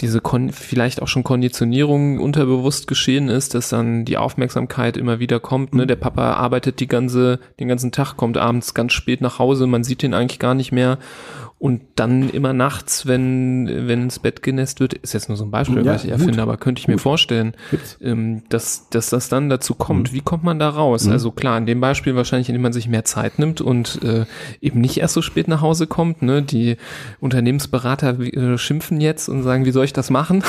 diese 0.00 0.20
Kon 0.20 0.52
vielleicht 0.52 1.00
auch 1.02 1.08
schon 1.08 1.24
Konditionierung 1.24 2.20
unterbewusst 2.20 2.86
geschehen 2.86 3.28
ist, 3.28 3.54
dass 3.54 3.70
dann 3.70 4.04
die 4.04 4.18
Aufmerksamkeit 4.18 4.96
immer 4.96 5.18
wieder 5.18 5.40
kommt. 5.40 5.74
Ne? 5.74 5.86
Der 5.86 5.96
Papa 5.96 6.34
arbeitet 6.34 6.80
die 6.80 6.86
ganze, 6.86 7.40
den 7.58 7.68
ganzen 7.68 7.92
Tag, 7.92 8.16
kommt 8.16 8.36
abends 8.36 8.74
ganz 8.74 8.92
spät 8.92 9.20
nach 9.20 9.38
Hause, 9.38 9.66
man 9.66 9.84
sieht 9.84 10.02
ihn 10.02 10.14
eigentlich 10.14 10.38
gar 10.38 10.54
nicht 10.54 10.70
mehr. 10.70 10.98
Und 11.58 11.80
dann 11.94 12.28
immer 12.28 12.52
nachts, 12.52 13.06
wenn, 13.06 13.66
wenn 13.66 14.02
ins 14.02 14.18
Bett 14.18 14.42
genässt 14.42 14.78
wird, 14.78 14.92
ist 14.92 15.14
jetzt 15.14 15.30
nur 15.30 15.38
so 15.38 15.44
ein 15.44 15.50
Beispiel, 15.50 15.86
Ja, 15.86 15.94
was 15.94 16.04
ich 16.04 16.10
erfinde, 16.10 16.42
aber 16.42 16.58
könnte 16.58 16.80
ich 16.80 16.86
mir 16.86 16.98
vorstellen, 16.98 17.54
ähm, 18.02 18.42
dass, 18.50 18.90
dass 18.90 19.08
das 19.08 19.30
dann 19.30 19.48
dazu 19.48 19.74
kommt. 19.74 20.12
Wie 20.12 20.20
kommt 20.20 20.44
man 20.44 20.58
da 20.58 20.68
raus? 20.68 21.08
Also 21.08 21.30
klar, 21.30 21.56
in 21.56 21.64
dem 21.64 21.80
Beispiel 21.80 22.14
wahrscheinlich, 22.14 22.50
indem 22.50 22.60
man 22.60 22.74
sich 22.74 22.88
mehr 22.88 23.06
Zeit 23.06 23.38
nimmt 23.38 23.62
und 23.62 24.02
äh, 24.02 24.26
eben 24.60 24.82
nicht 24.82 24.98
erst 24.98 25.14
so 25.14 25.22
spät 25.22 25.48
nach 25.48 25.62
Hause 25.62 25.86
kommt. 25.86 26.20
Ne? 26.20 26.42
Die 26.42 26.76
Unternehmensberater 27.20 28.20
äh, 28.20 28.58
schimpfen 28.58 29.00
jetzt 29.00 29.30
und 29.30 29.42
sagen, 29.42 29.64
wie 29.64 29.70
soll 29.70 29.86
ich 29.86 29.94
das 29.94 30.10
machen? 30.10 30.44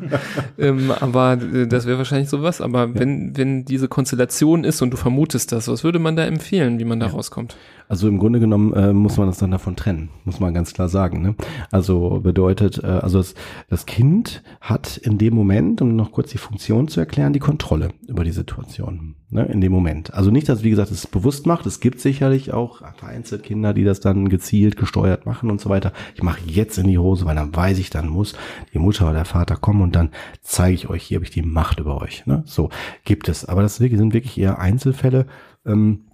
ähm, 0.58 0.92
aber 0.92 1.32
äh, 1.32 1.66
das 1.66 1.86
wäre 1.86 1.98
wahrscheinlich 1.98 2.28
sowas. 2.28 2.60
Aber 2.60 2.94
wenn, 2.94 3.36
wenn 3.36 3.64
diese 3.64 3.88
Konstellation 3.88 4.62
ist 4.62 4.80
und 4.82 4.92
du 4.92 4.96
vermutest 4.96 5.50
das, 5.50 5.66
was 5.66 5.82
würde 5.82 5.98
man 5.98 6.14
da 6.14 6.24
empfehlen, 6.24 6.78
wie 6.78 6.84
man 6.84 7.00
da 7.00 7.08
rauskommt? 7.08 7.56
Also 7.88 8.08
im 8.08 8.18
Grunde 8.18 8.40
genommen 8.40 8.72
äh, 8.72 8.92
muss 8.92 9.16
man 9.16 9.26
das 9.26 9.38
dann 9.38 9.50
davon 9.50 9.76
trennen, 9.76 10.08
muss 10.24 10.40
man 10.40 10.54
ganz 10.54 10.72
klar 10.72 10.88
sagen. 10.88 11.22
Ne? 11.22 11.34
Also 11.70 12.20
bedeutet, 12.20 12.82
äh, 12.82 12.86
also 12.86 13.18
das, 13.18 13.34
das 13.68 13.86
Kind 13.86 14.42
hat 14.60 14.96
in 14.96 15.18
dem 15.18 15.34
Moment, 15.34 15.82
um 15.82 15.94
noch 15.94 16.12
kurz 16.12 16.30
die 16.30 16.38
Funktion 16.38 16.88
zu 16.88 17.00
erklären, 17.00 17.32
die 17.32 17.40
Kontrolle 17.40 17.90
über 18.08 18.24
die 18.24 18.32
Situation. 18.32 19.16
Ne? 19.30 19.44
In 19.46 19.60
dem 19.60 19.72
Moment. 19.72 20.14
Also 20.14 20.30
nicht, 20.30 20.48
dass 20.48 20.62
wie 20.62 20.70
gesagt 20.70 20.90
es 20.90 21.06
bewusst 21.06 21.46
macht. 21.46 21.66
Es 21.66 21.80
gibt 21.80 22.00
sicherlich 22.00 22.52
auch 22.52 22.82
vereinzelt 22.96 23.42
Kinder, 23.42 23.74
die 23.74 23.84
das 23.84 24.00
dann 24.00 24.28
gezielt 24.28 24.76
gesteuert 24.76 25.26
machen 25.26 25.50
und 25.50 25.60
so 25.60 25.68
weiter. 25.68 25.92
Ich 26.14 26.22
mache 26.22 26.40
jetzt 26.46 26.78
in 26.78 26.86
die 26.86 26.98
Hose, 26.98 27.26
weil 27.26 27.36
dann 27.36 27.54
weiß 27.54 27.78
ich, 27.78 27.90
dann 27.90 28.08
muss 28.08 28.34
die 28.72 28.78
Mutter 28.78 29.04
oder 29.04 29.14
der 29.14 29.24
Vater 29.24 29.56
kommen 29.56 29.82
und 29.82 29.94
dann 29.94 30.10
zeige 30.40 30.74
ich 30.74 30.88
euch, 30.88 31.02
hier 31.02 31.16
habe 31.16 31.24
ich 31.24 31.30
die 31.30 31.42
Macht 31.42 31.80
über 31.80 32.00
euch. 32.00 32.24
Ne? 32.26 32.44
So 32.46 32.70
gibt 33.04 33.28
es. 33.28 33.44
Aber 33.44 33.62
das 33.62 33.76
sind 33.76 34.14
wirklich 34.14 34.38
eher 34.38 34.58
Einzelfälle. 34.58 35.26
Ähm, 35.66 36.04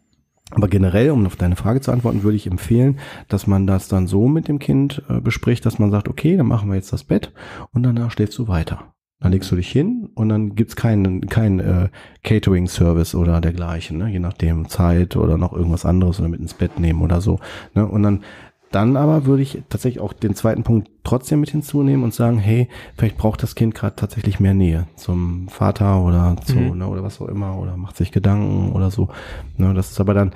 aber 0.51 0.69
generell, 0.69 1.11
um 1.11 1.27
auf 1.27 1.37
deine 1.37 1.57
Frage 1.57 1.81
zu 1.81 1.93
antworten, 1.93 2.23
würde 2.23 2.37
ich 2.37 2.47
empfehlen, 2.47 2.99
dass 3.29 3.47
man 3.47 3.67
das 3.67 3.89
dann 3.89 4.07
so 4.07 4.29
mit 4.29 4.49
dem 4.49 4.59
Kind 4.59 5.03
äh, 5.09 5.21
bespricht, 5.21 5.65
dass 5.67 5.79
man 5.79 5.91
sagt, 5.91 6.09
okay, 6.09 6.37
dann 6.37 6.47
machen 6.47 6.69
wir 6.69 6.77
jetzt 6.77 6.93
das 6.93 7.05
Bett 7.05 7.33
und 7.73 7.83
danach 7.83 8.11
schläfst 8.11 8.39
du 8.39 8.49
weiter. 8.49 8.93
Dann 9.21 9.33
legst 9.33 9.51
du 9.53 9.57
dich 9.57 9.71
hin 9.71 10.09
und 10.15 10.31
dann 10.31 10.55
gibt's 10.55 10.77
keinen 10.77 11.29
kein, 11.29 11.61
äh, 11.61 11.89
Catering-Service 12.25 13.15
oder 13.15 13.43
dergleichen, 13.43 13.99
ne? 13.99 14.09
je 14.09 14.19
nachdem 14.19 14.69
Zeit 14.69 15.15
oder 15.15 15.37
noch 15.37 15.53
irgendwas 15.53 15.85
anderes 15.85 16.19
oder 16.21 16.31
mit 16.31 16.41
ins 16.41 16.55
Bett 16.55 16.81
nehmen 16.81 17.03
oder 17.03 17.21
so. 17.21 17.39
Ne? 17.75 17.87
Und 17.87 18.03
dann 18.03 18.25
dann 18.73 18.97
aber 18.97 19.27
würde 19.27 19.43
ich 19.43 19.63
tatsächlich 19.69 20.01
auch 20.01 20.13
den 20.13 20.35
zweiten 20.35 20.63
Punkt 20.63 20.91
trotzdem 21.03 21.41
mit 21.41 21.51
hinzunehmen 21.51 22.05
und 22.05 22.15
sagen, 22.15 22.39
hey, 22.39 22.69
vielleicht 22.97 23.17
braucht 23.17 23.43
das 23.43 23.55
Kind 23.55 23.75
gerade 23.75 23.97
tatsächlich 23.97 24.39
mehr 24.41 24.55
Nähe 24.55 24.87
zum 24.97 25.49
Vater 25.49 26.03
oder 26.05 26.37
zu, 26.45 26.57
Mhm. 26.57 26.79
ne, 26.79 26.87
oder 26.87 27.03
was 27.03 27.21
auch 27.21 27.29
immer, 27.29 27.59
oder 27.59 27.77
macht 27.77 27.97
sich 27.97 28.13
Gedanken 28.13 28.73
oder 28.73 28.91
so. 28.91 29.09
Ne, 29.57 29.75
das 29.75 29.91
ist 29.91 30.01
aber 30.01 30.15
dann 30.15 30.33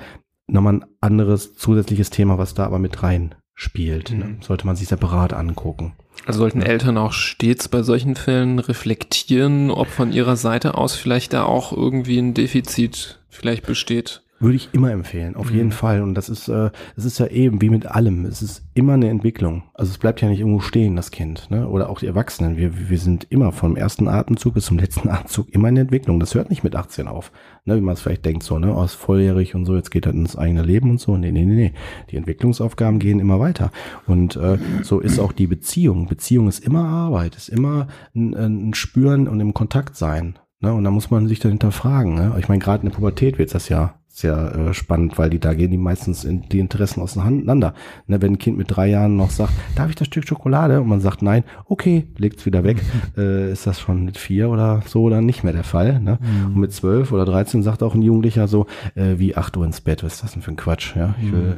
nochmal 0.47 0.73
ein 0.75 0.85
anderes 1.01 1.55
zusätzliches 1.55 2.09
Thema, 2.09 2.37
was 2.37 2.53
da 2.53 2.65
aber 2.65 2.77
mit 2.79 3.01
rein 3.03 3.35
spielt. 3.53 4.11
Ne? 4.11 4.25
Mhm. 4.25 4.37
Sollte 4.41 4.67
man 4.67 4.75
sich 4.75 4.89
separat 4.89 5.31
angucken. 5.33 5.93
Also 6.25 6.39
sollten 6.39 6.61
Eltern 6.61 6.97
auch 6.97 7.13
stets 7.13 7.69
bei 7.69 7.83
solchen 7.83 8.15
Fällen 8.15 8.59
reflektieren, 8.59 9.71
ob 9.71 9.87
von 9.87 10.11
ihrer 10.11 10.35
Seite 10.35 10.75
aus 10.75 10.95
vielleicht 10.95 11.33
da 11.33 11.43
auch 11.43 11.71
irgendwie 11.71 12.17
ein 12.19 12.33
Defizit 12.33 13.19
vielleicht 13.29 13.65
besteht. 13.65 14.23
Würde 14.45 14.57
ich 14.57 14.69
immer 14.73 14.91
empfehlen, 14.91 15.35
auf 15.35 15.49
jeden 15.49 15.71
Fall. 15.71 16.03
Und 16.03 16.13
das 16.13 16.29
ist, 16.29 16.49
äh, 16.49 16.69
das 16.95 17.03
ist 17.03 17.17
ja 17.17 17.25
eben 17.25 17.63
wie 17.63 17.71
mit 17.71 17.87
allem. 17.87 18.25
Es 18.25 18.43
ist 18.43 18.63
immer 18.75 18.93
eine 18.93 19.09
Entwicklung. 19.09 19.63
Also 19.73 19.89
es 19.89 19.97
bleibt 19.97 20.21
ja 20.21 20.27
nicht 20.27 20.41
irgendwo 20.41 20.59
stehen, 20.59 20.95
das 20.95 21.09
Kind, 21.09 21.49
ne? 21.49 21.67
Oder 21.67 21.89
auch 21.89 21.97
die 21.97 22.05
Erwachsenen. 22.05 22.55
Wir, 22.55 22.87
wir 22.87 22.99
sind 22.99 23.25
immer 23.31 23.51
vom 23.51 23.75
ersten 23.75 24.07
Atemzug 24.07 24.53
bis 24.53 24.65
zum 24.65 24.77
letzten 24.77 25.09
Atemzug 25.09 25.49
immer 25.49 25.69
in 25.69 25.77
Entwicklung. 25.77 26.19
Das 26.19 26.35
hört 26.35 26.51
nicht 26.51 26.63
mit 26.63 26.75
18 26.75 27.07
auf. 27.07 27.31
Ne? 27.65 27.75
Wie 27.77 27.81
man 27.81 27.95
es 27.95 28.01
vielleicht 28.01 28.23
denkt, 28.23 28.43
so, 28.43 28.59
ne? 28.59 28.71
Aus 28.71 28.93
volljährig 28.93 29.55
und 29.55 29.65
so, 29.65 29.75
jetzt 29.75 29.89
geht 29.89 30.05
er 30.05 30.11
ins 30.11 30.35
eigene 30.35 30.61
Leben 30.61 30.91
und 30.91 30.99
so. 30.99 31.17
Nee, 31.17 31.31
nee, 31.31 31.43
nee, 31.43 31.55
nee. 31.55 31.73
Die 32.11 32.17
Entwicklungsaufgaben 32.17 32.99
gehen 32.99 33.19
immer 33.19 33.39
weiter. 33.39 33.71
Und 34.05 34.35
äh, 34.35 34.59
so 34.83 34.99
ist 34.99 35.17
auch 35.17 35.31
die 35.31 35.47
Beziehung. 35.47 36.05
Beziehung 36.05 36.49
ist 36.49 36.63
immer 36.63 36.87
Arbeit, 36.87 37.35
ist 37.35 37.49
immer 37.49 37.87
ein, 38.13 38.35
ein 38.35 38.73
Spüren 38.75 39.27
und 39.27 39.39
im 39.39 39.55
Kontakt 39.55 39.95
sein. 39.95 40.37
Ne? 40.65 40.73
Und 40.73 40.83
da 40.83 40.89
muss 40.89 41.11
man 41.11 41.27
sich 41.27 41.39
dann 41.39 41.51
hinterfragen. 41.51 42.15
Ne? 42.15 42.35
Ich 42.39 42.49
meine, 42.49 42.59
gerade 42.59 42.83
in 42.83 42.89
der 42.89 42.95
Pubertät 42.95 43.37
wird 43.37 43.53
das 43.53 43.69
ja 43.69 43.93
sehr 44.07 44.55
äh, 44.55 44.73
spannend, 44.73 45.19
weil 45.19 45.29
die 45.29 45.39
da 45.39 45.53
gehen 45.53 45.69
die 45.69 45.77
meistens 45.77 46.23
in 46.23 46.49
die 46.49 46.59
Interessen 46.59 47.01
auseinander. 47.01 47.75
Ne, 48.07 48.21
wenn 48.21 48.33
ein 48.33 48.37
Kind 48.39 48.57
mit 48.57 48.75
drei 48.75 48.87
Jahren 48.87 49.15
noch 49.15 49.29
sagt, 49.29 49.53
darf 49.75 49.89
ich 49.89 49.95
das 49.95 50.07
Stück 50.07 50.27
Schokolade? 50.27 50.81
Und 50.81 50.87
man 50.87 51.01
sagt 51.01 51.21
nein, 51.21 51.43
okay, 51.65 52.07
legt's 52.17 52.45
wieder 52.45 52.63
weg, 52.63 52.81
äh, 53.17 53.51
ist 53.51 53.67
das 53.67 53.79
schon 53.79 54.05
mit 54.05 54.17
vier 54.17 54.49
oder 54.49 54.81
so 54.87 55.09
dann 55.09 55.25
nicht 55.25 55.43
mehr 55.43 55.53
der 55.53 55.65
Fall. 55.65 55.99
Ne? 55.99 56.17
Und 56.45 56.57
mit 56.57 56.73
zwölf 56.73 57.11
oder 57.11 57.25
dreizehn 57.25 57.61
sagt 57.61 57.83
auch 57.83 57.93
ein 57.93 58.01
Jugendlicher 58.01 58.47
so, 58.47 58.65
äh, 58.95 59.19
wie 59.19 59.35
acht 59.35 59.55
Uhr 59.57 59.65
ins 59.65 59.81
Bett, 59.81 60.03
was 60.03 60.15
ist 60.15 60.23
das 60.23 60.31
denn 60.31 60.41
für 60.41 60.51
ein 60.51 60.57
Quatsch? 60.57 60.95
Ja, 60.95 61.13
ich 61.21 61.31
will 61.31 61.57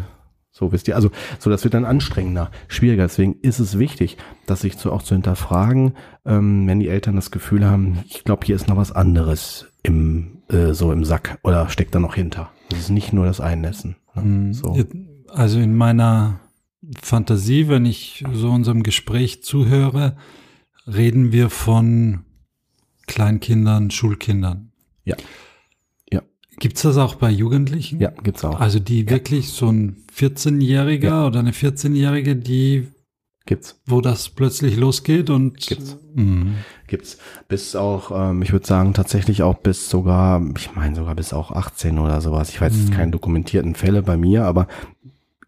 so 0.57 0.71
wisst 0.71 0.87
ihr, 0.87 0.95
also 0.95 1.11
so 1.37 1.49
das 1.49 1.63
wird 1.63 1.75
dann 1.75 1.85
anstrengender, 1.85 2.49
schwieriger. 2.67 3.03
Deswegen 3.03 3.35
ist 3.41 3.59
es 3.59 3.77
wichtig, 3.77 4.17
dass 4.47 4.61
sich 4.61 4.75
so 4.77 4.91
auch 4.91 5.03
zu 5.03 5.13
hinterfragen, 5.13 5.93
ähm, 6.25 6.67
wenn 6.67 6.79
die 6.79 6.87
Eltern 6.87 7.15
das 7.15 7.29
Gefühl 7.29 7.65
haben, 7.65 7.99
ich 8.07 8.23
glaube, 8.23 8.45
hier 8.45 8.55
ist 8.55 8.67
noch 8.67 8.77
was 8.77 8.91
anderes 8.91 9.67
im 9.83 10.41
äh, 10.49 10.73
so 10.73 10.91
im 10.91 11.05
Sack 11.05 11.37
oder 11.43 11.69
steckt 11.69 11.93
da 11.93 11.99
noch 11.99 12.15
hinter. 12.15 12.51
Es 12.71 12.79
ist 12.79 12.89
nicht 12.89 13.13
nur 13.13 13.25
das 13.25 13.39
Einnässen. 13.39 13.97
Ne? 14.15 14.53
So. 14.53 14.77
Also 15.29 15.59
in 15.59 15.75
meiner 15.75 16.39
Fantasie, 17.01 17.67
wenn 17.67 17.85
ich 17.85 18.23
so 18.33 18.49
unserem 18.49 18.81
Gespräch 18.81 19.43
zuhöre, 19.43 20.17
reden 20.87 21.31
wir 21.31 21.49
von 21.49 22.25
Kleinkindern, 23.07 23.91
Schulkindern. 23.91 24.71
Ja. 25.03 25.15
Ja. 26.57 26.61
Gibt's 26.61 26.81
das 26.81 26.97
auch 26.97 27.15
bei 27.15 27.29
Jugendlichen? 27.29 27.99
Ja, 27.99 28.09
gibt's 28.23 28.43
auch. 28.43 28.59
Also 28.59 28.79
die 28.79 29.09
wirklich 29.09 29.49
so 29.49 29.71
ein 29.71 29.97
14-Jähriger 30.15 31.27
oder 31.27 31.39
eine 31.39 31.51
14-Jährige, 31.51 32.35
die 32.35 32.87
Gibt's. 33.45 33.79
Wo 33.85 34.01
das 34.01 34.27
plötzlich 34.27 34.75
losgeht 34.75 35.29
und 35.29 35.55
Gibt's. 35.65 35.97
Mhm. 36.15 36.55
Gibt's. 36.87 37.17
Bis 37.47 37.77
auch, 37.77 38.11
ähm, 38.13 38.41
ich 38.41 38.51
würde 38.51 38.67
sagen, 38.67 38.93
tatsächlich 38.93 39.41
auch 39.41 39.59
bis 39.59 39.89
sogar, 39.89 40.43
ich 40.57 40.75
meine 40.75 40.95
sogar 40.97 41.15
bis 41.15 41.31
auch 41.31 41.51
18 41.51 41.97
oder 41.97 42.19
sowas. 42.19 42.49
Ich 42.49 42.59
weiß 42.59 42.73
jetzt 42.75 42.89
Mhm. 42.89 42.93
keine 42.93 43.11
dokumentierten 43.11 43.73
Fälle 43.75 44.01
bei 44.03 44.17
mir, 44.17 44.43
aber 44.43 44.67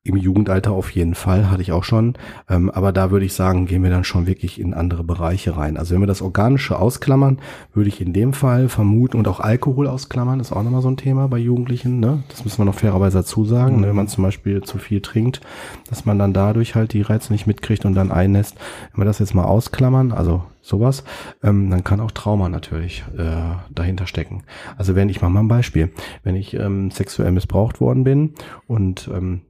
im 0.09 0.17
Jugendalter 0.17 0.71
auf 0.71 0.91
jeden 0.91 1.15
Fall 1.15 1.49
hatte 1.49 1.61
ich 1.61 1.71
auch 1.71 1.83
schon. 1.83 2.15
Ähm, 2.49 2.69
aber 2.69 2.91
da 2.91 3.11
würde 3.11 3.25
ich 3.25 3.33
sagen, 3.33 3.65
gehen 3.65 3.83
wir 3.83 3.89
dann 3.89 4.03
schon 4.03 4.27
wirklich 4.27 4.59
in 4.59 4.73
andere 4.73 5.03
Bereiche 5.03 5.55
rein. 5.55 5.77
Also 5.77 5.93
wenn 5.93 6.01
wir 6.01 6.07
das 6.07 6.21
Organische 6.21 6.77
ausklammern, 6.77 7.39
würde 7.73 7.89
ich 7.89 8.01
in 8.01 8.11
dem 8.13 8.33
Fall 8.33 8.69
vermuten 8.69 9.17
und 9.17 9.27
auch 9.27 9.39
Alkohol 9.39 9.87
ausklammern, 9.87 10.39
ist 10.39 10.51
auch 10.51 10.63
nochmal 10.63 10.81
so 10.81 10.89
ein 10.89 10.97
Thema 10.97 11.27
bei 11.27 11.37
Jugendlichen. 11.37 11.99
Ne? 11.99 12.23
Das 12.29 12.43
müssen 12.43 12.59
wir 12.59 12.65
noch 12.65 12.75
fairerweise 12.75 13.19
dazu 13.19 13.45
sagen. 13.45 13.81
Ne? 13.81 13.87
Wenn 13.87 13.95
man 13.95 14.07
zum 14.07 14.23
Beispiel 14.23 14.61
zu 14.63 14.77
viel 14.77 15.01
trinkt, 15.01 15.41
dass 15.89 16.05
man 16.05 16.19
dann 16.19 16.33
dadurch 16.33 16.75
halt 16.75 16.93
die 16.93 17.01
Reize 17.01 17.31
nicht 17.31 17.47
mitkriegt 17.47 17.85
und 17.85 17.93
dann 17.93 18.11
einnässt. 18.11 18.57
Wenn 18.91 19.01
wir 19.01 19.05
das 19.05 19.19
jetzt 19.19 19.35
mal 19.35 19.45
ausklammern, 19.45 20.11
also 20.11 20.43
sowas, 20.61 21.03
ähm, 21.43 21.69
dann 21.69 21.83
kann 21.83 21.99
auch 21.99 22.11
Trauma 22.11 22.49
natürlich 22.49 23.03
äh, 23.17 23.55
dahinter 23.73 24.07
stecken. 24.07 24.43
Also 24.77 24.95
wenn 24.95 25.09
ich 25.09 25.21
mache 25.21 25.31
mal 25.31 25.41
ein 25.41 25.47
Beispiel, 25.47 25.91
wenn 26.23 26.35
ich 26.35 26.53
ähm, 26.53 26.91
sexuell 26.91 27.31
missbraucht 27.31 27.81
worden 27.81 28.03
bin 28.03 28.33
und 28.67 29.09
ähm, 29.13 29.41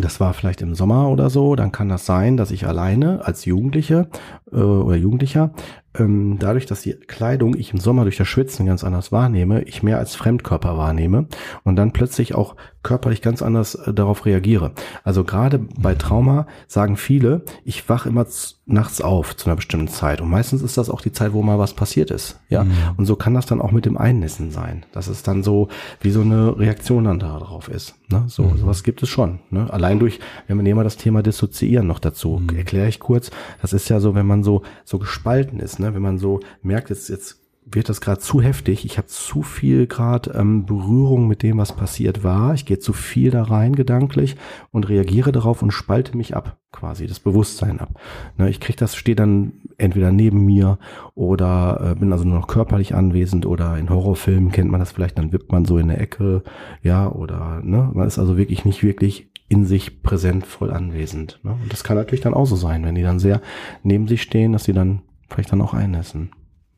das 0.00 0.20
war 0.20 0.34
vielleicht 0.34 0.62
im 0.62 0.74
Sommer 0.74 1.08
oder 1.08 1.30
so, 1.30 1.54
dann 1.56 1.72
kann 1.72 1.88
das 1.88 2.06
sein, 2.06 2.36
dass 2.36 2.50
ich 2.50 2.66
alleine 2.66 3.24
als 3.24 3.44
Jugendliche 3.44 4.08
äh, 4.52 4.56
oder 4.56 4.96
Jugendlicher 4.96 5.50
ähm, 5.98 6.38
dadurch, 6.38 6.66
dass 6.66 6.82
die 6.82 6.92
Kleidung 6.92 7.56
ich 7.56 7.72
im 7.72 7.78
Sommer 7.78 8.02
durch 8.02 8.16
das 8.16 8.28
Schwitzen 8.28 8.66
ganz 8.66 8.84
anders 8.84 9.12
wahrnehme, 9.12 9.62
ich 9.62 9.82
mehr 9.82 9.98
als 9.98 10.14
Fremdkörper 10.14 10.76
wahrnehme 10.76 11.26
und 11.62 11.76
dann 11.76 11.92
plötzlich 11.92 12.34
auch 12.34 12.56
körperlich 12.82 13.22
ganz 13.22 13.42
anders 13.42 13.74
äh, 13.74 13.94
darauf 13.94 14.26
reagiere. 14.26 14.72
Also 15.04 15.24
gerade 15.24 15.58
bei 15.58 15.94
Trauma 15.94 16.46
sagen 16.66 16.96
viele, 16.96 17.42
ich 17.64 17.88
wach 17.88 18.06
immer 18.06 18.26
nachts 18.66 19.00
auf 19.00 19.36
zu 19.36 19.46
einer 19.46 19.56
bestimmten 19.56 19.88
Zeit 19.88 20.20
und 20.20 20.30
meistens 20.30 20.62
ist 20.62 20.78
das 20.78 20.88
auch 20.88 21.00
die 21.00 21.12
Zeit, 21.12 21.32
wo 21.32 21.42
mal 21.42 21.58
was 21.58 21.74
passiert 21.74 22.10
ist. 22.10 22.40
Ja, 22.48 22.66
und 22.96 23.04
so 23.04 23.16
kann 23.16 23.34
das 23.34 23.46
dann 23.46 23.60
auch 23.60 23.72
mit 23.72 23.84
dem 23.84 23.98
Einnässen 23.98 24.50
sein, 24.50 24.86
dass 24.92 25.08
es 25.08 25.22
dann 25.22 25.42
so 25.42 25.68
wie 26.00 26.10
so 26.10 26.20
eine 26.20 26.58
Reaktion 26.58 27.04
dann 27.04 27.18
darauf 27.18 27.68
ist. 27.68 27.94
Ne? 28.08 28.24
So 28.28 28.54
sowas 28.56 28.82
gibt 28.82 29.02
es 29.02 29.08
schon. 29.08 29.40
Ne? 29.50 29.70
Allein 29.72 29.98
durch, 29.98 30.20
wenn 30.46 30.56
wir 30.56 30.62
nehmen 30.62 30.78
wir 30.78 30.84
das 30.84 30.96
Thema 30.96 31.22
Dissoziieren 31.22 31.86
noch 31.86 31.98
dazu, 31.98 32.42
erkläre 32.56 32.88
ich 32.88 33.00
kurz. 33.00 33.30
Das 33.60 33.72
ist 33.72 33.88
ja 33.88 34.00
so, 34.00 34.14
wenn 34.14 34.26
man 34.26 34.42
so 34.44 34.62
so 34.84 34.98
gespalten 34.98 35.60
ist, 35.60 35.78
ne? 35.78 35.83
Wenn 35.92 36.02
man 36.02 36.18
so 36.18 36.40
merkt, 36.62 36.88
jetzt 36.88 37.10
jetzt 37.10 37.44
wird 37.66 37.88
das 37.88 38.00
gerade 38.00 38.20
zu 38.20 38.42
heftig. 38.42 38.84
Ich 38.84 38.98
habe 38.98 39.06
zu 39.06 39.42
viel 39.42 39.86
gerade 39.86 40.32
ähm, 40.32 40.66
Berührung 40.66 41.26
mit 41.28 41.42
dem, 41.42 41.58
was 41.58 41.74
passiert 41.74 42.22
war. 42.22 42.54
Ich 42.54 42.66
gehe 42.66 42.78
zu 42.78 42.92
viel 42.92 43.30
da 43.30 43.42
rein 43.42 43.74
gedanklich 43.74 44.36
und 44.70 44.88
reagiere 44.88 45.32
darauf 45.32 45.62
und 45.62 45.70
spalte 45.70 46.16
mich 46.16 46.36
ab, 46.36 46.58
quasi 46.72 47.06
das 47.06 47.20
Bewusstsein 47.20 47.80
ab. 47.80 47.98
Ne, 48.36 48.50
ich 48.50 48.60
kriege 48.60 48.78
das, 48.78 48.96
stehe 48.96 49.16
dann 49.16 49.52
entweder 49.78 50.12
neben 50.12 50.44
mir 50.44 50.78
oder 51.14 51.92
äh, 51.92 51.98
bin 51.98 52.12
also 52.12 52.24
nur 52.24 52.38
noch 52.38 52.48
körperlich 52.48 52.94
anwesend 52.94 53.46
oder 53.46 53.78
in 53.78 53.88
Horrorfilmen 53.88 54.52
kennt 54.52 54.70
man 54.70 54.80
das 54.80 54.92
vielleicht, 54.92 55.18
dann 55.18 55.32
wippt 55.32 55.50
man 55.50 55.64
so 55.64 55.78
in 55.78 55.88
der 55.88 56.00
Ecke, 56.00 56.42
ja, 56.82 57.10
oder 57.10 57.60
ne, 57.62 57.90
man 57.94 58.06
ist 58.06 58.18
also 58.18 58.36
wirklich 58.36 58.64
nicht 58.64 58.82
wirklich 58.82 59.30
in 59.48 59.64
sich 59.64 60.02
präsent 60.02 60.46
voll 60.46 60.70
anwesend. 60.70 61.40
Ne? 61.42 61.52
Und 61.62 61.72
das 61.72 61.84
kann 61.84 61.96
natürlich 61.96 62.22
dann 62.22 62.34
auch 62.34 62.46
so 62.46 62.56
sein, 62.56 62.84
wenn 62.84 62.94
die 62.94 63.02
dann 63.02 63.18
sehr 63.18 63.40
neben 63.82 64.06
sich 64.06 64.22
stehen, 64.22 64.52
dass 64.52 64.64
sie 64.64 64.72
dann 64.72 65.02
vielleicht 65.28 65.52
dann 65.52 65.60
auch 65.60 65.74
einnässen. 65.74 66.30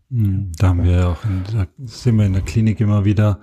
Mhm. 0.08 0.52
Da 0.58 0.68
haben 0.68 0.84
wir 0.84 0.92
ja 0.92 1.08
auch, 1.08 1.24
in, 1.24 1.42
da 1.52 1.66
sehen 1.84 2.16
wir 2.16 2.26
in 2.26 2.32
der 2.32 2.42
Klinik 2.42 2.80
immer 2.80 3.04
wieder 3.04 3.40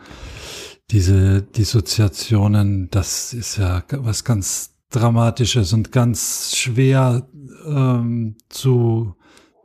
diese 0.92 1.42
Dissoziationen. 1.42 2.90
Das 2.92 3.34
ist 3.34 3.58
ja 3.58 3.84
was 3.92 4.24
ganz 4.24 4.74
Dramatisches 4.94 5.74
und 5.74 5.92
ganz 5.92 6.56
schwer 6.56 7.28
ähm, 7.66 8.38
zu, 8.50 9.16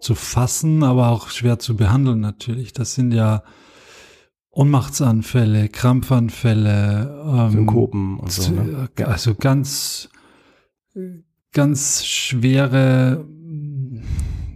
zu 0.00 0.14
fassen, 0.14 0.82
aber 0.82 1.08
auch 1.08 1.28
schwer 1.28 1.58
zu 1.58 1.76
behandeln 1.76 2.20
natürlich. 2.20 2.72
Das 2.72 2.94
sind 2.94 3.12
ja 3.12 3.42
Ohnmachtsanfälle, 4.50 5.68
Krampfanfälle, 5.68 7.22
ähm, 7.26 7.50
Synkopen 7.50 8.18
und 8.18 8.32
so. 8.32 8.52
Ne? 8.52 8.88
Also 9.04 9.34
ganz, 9.34 10.08
ganz 11.52 12.06
schwere 12.06 13.28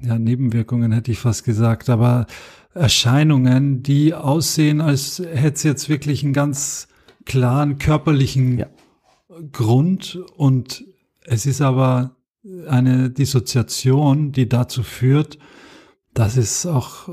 ja, 0.04 0.18
Nebenwirkungen 0.18 0.92
hätte 0.92 1.12
ich 1.12 1.18
fast 1.18 1.44
gesagt, 1.44 1.90
aber 1.90 2.26
Erscheinungen, 2.74 3.82
die 3.82 4.14
aussehen, 4.14 4.80
als 4.80 5.18
hätte 5.18 5.54
es 5.54 5.62
jetzt 5.62 5.88
wirklich 5.88 6.24
einen 6.24 6.32
ganz 6.32 6.88
klaren 7.24 7.78
körperlichen 7.78 8.58
Ja. 8.58 8.66
Grund 9.50 10.18
und 10.36 10.84
es 11.24 11.46
ist 11.46 11.60
aber 11.60 12.16
eine 12.68 13.10
Dissoziation, 13.10 14.32
die 14.32 14.48
dazu 14.48 14.82
führt, 14.82 15.38
das 16.14 16.36
ist 16.36 16.66
auch, 16.66 17.08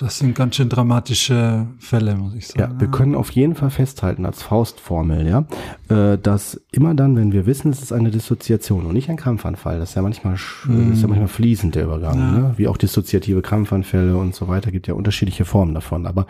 das 0.00 0.18
sind 0.18 0.34
ganz 0.34 0.56
schön 0.56 0.68
dramatische 0.68 1.66
Fälle, 1.78 2.14
muss 2.14 2.34
ich 2.34 2.48
sagen. 2.48 2.74
Ja, 2.74 2.80
wir 2.80 2.88
können 2.88 3.14
auf 3.14 3.30
jeden 3.30 3.54
Fall 3.54 3.70
festhalten 3.70 4.26
als 4.26 4.42
Faustformel, 4.42 5.26
ja, 5.26 5.46
äh, 5.88 6.18
dass 6.18 6.60
immer 6.70 6.94
dann, 6.94 7.16
wenn 7.16 7.32
wir 7.32 7.46
wissen, 7.46 7.70
es 7.70 7.80
ist 7.82 7.92
eine 7.92 8.10
Dissoziation 8.10 8.84
und 8.84 8.92
nicht 8.92 9.08
ein 9.08 9.16
Krampfanfall, 9.16 9.78
das 9.78 9.90
ist 9.90 9.94
ja 9.94 10.02
manchmal, 10.02 10.36
Mhm. 10.66 10.92
ist 10.92 11.00
ja 11.02 11.08
manchmal 11.08 11.28
fließend 11.28 11.74
der 11.74 11.84
Übergang, 11.84 12.18
Ja. 12.18 12.30
ne? 12.32 12.54
wie 12.58 12.68
auch 12.68 12.76
dissoziative 12.76 13.40
Krampfanfälle 13.40 14.16
und 14.16 14.34
so 14.34 14.46
weiter, 14.46 14.70
gibt 14.70 14.86
ja 14.88 14.94
unterschiedliche 14.94 15.44
Formen 15.46 15.72
davon. 15.74 16.06
Aber 16.06 16.26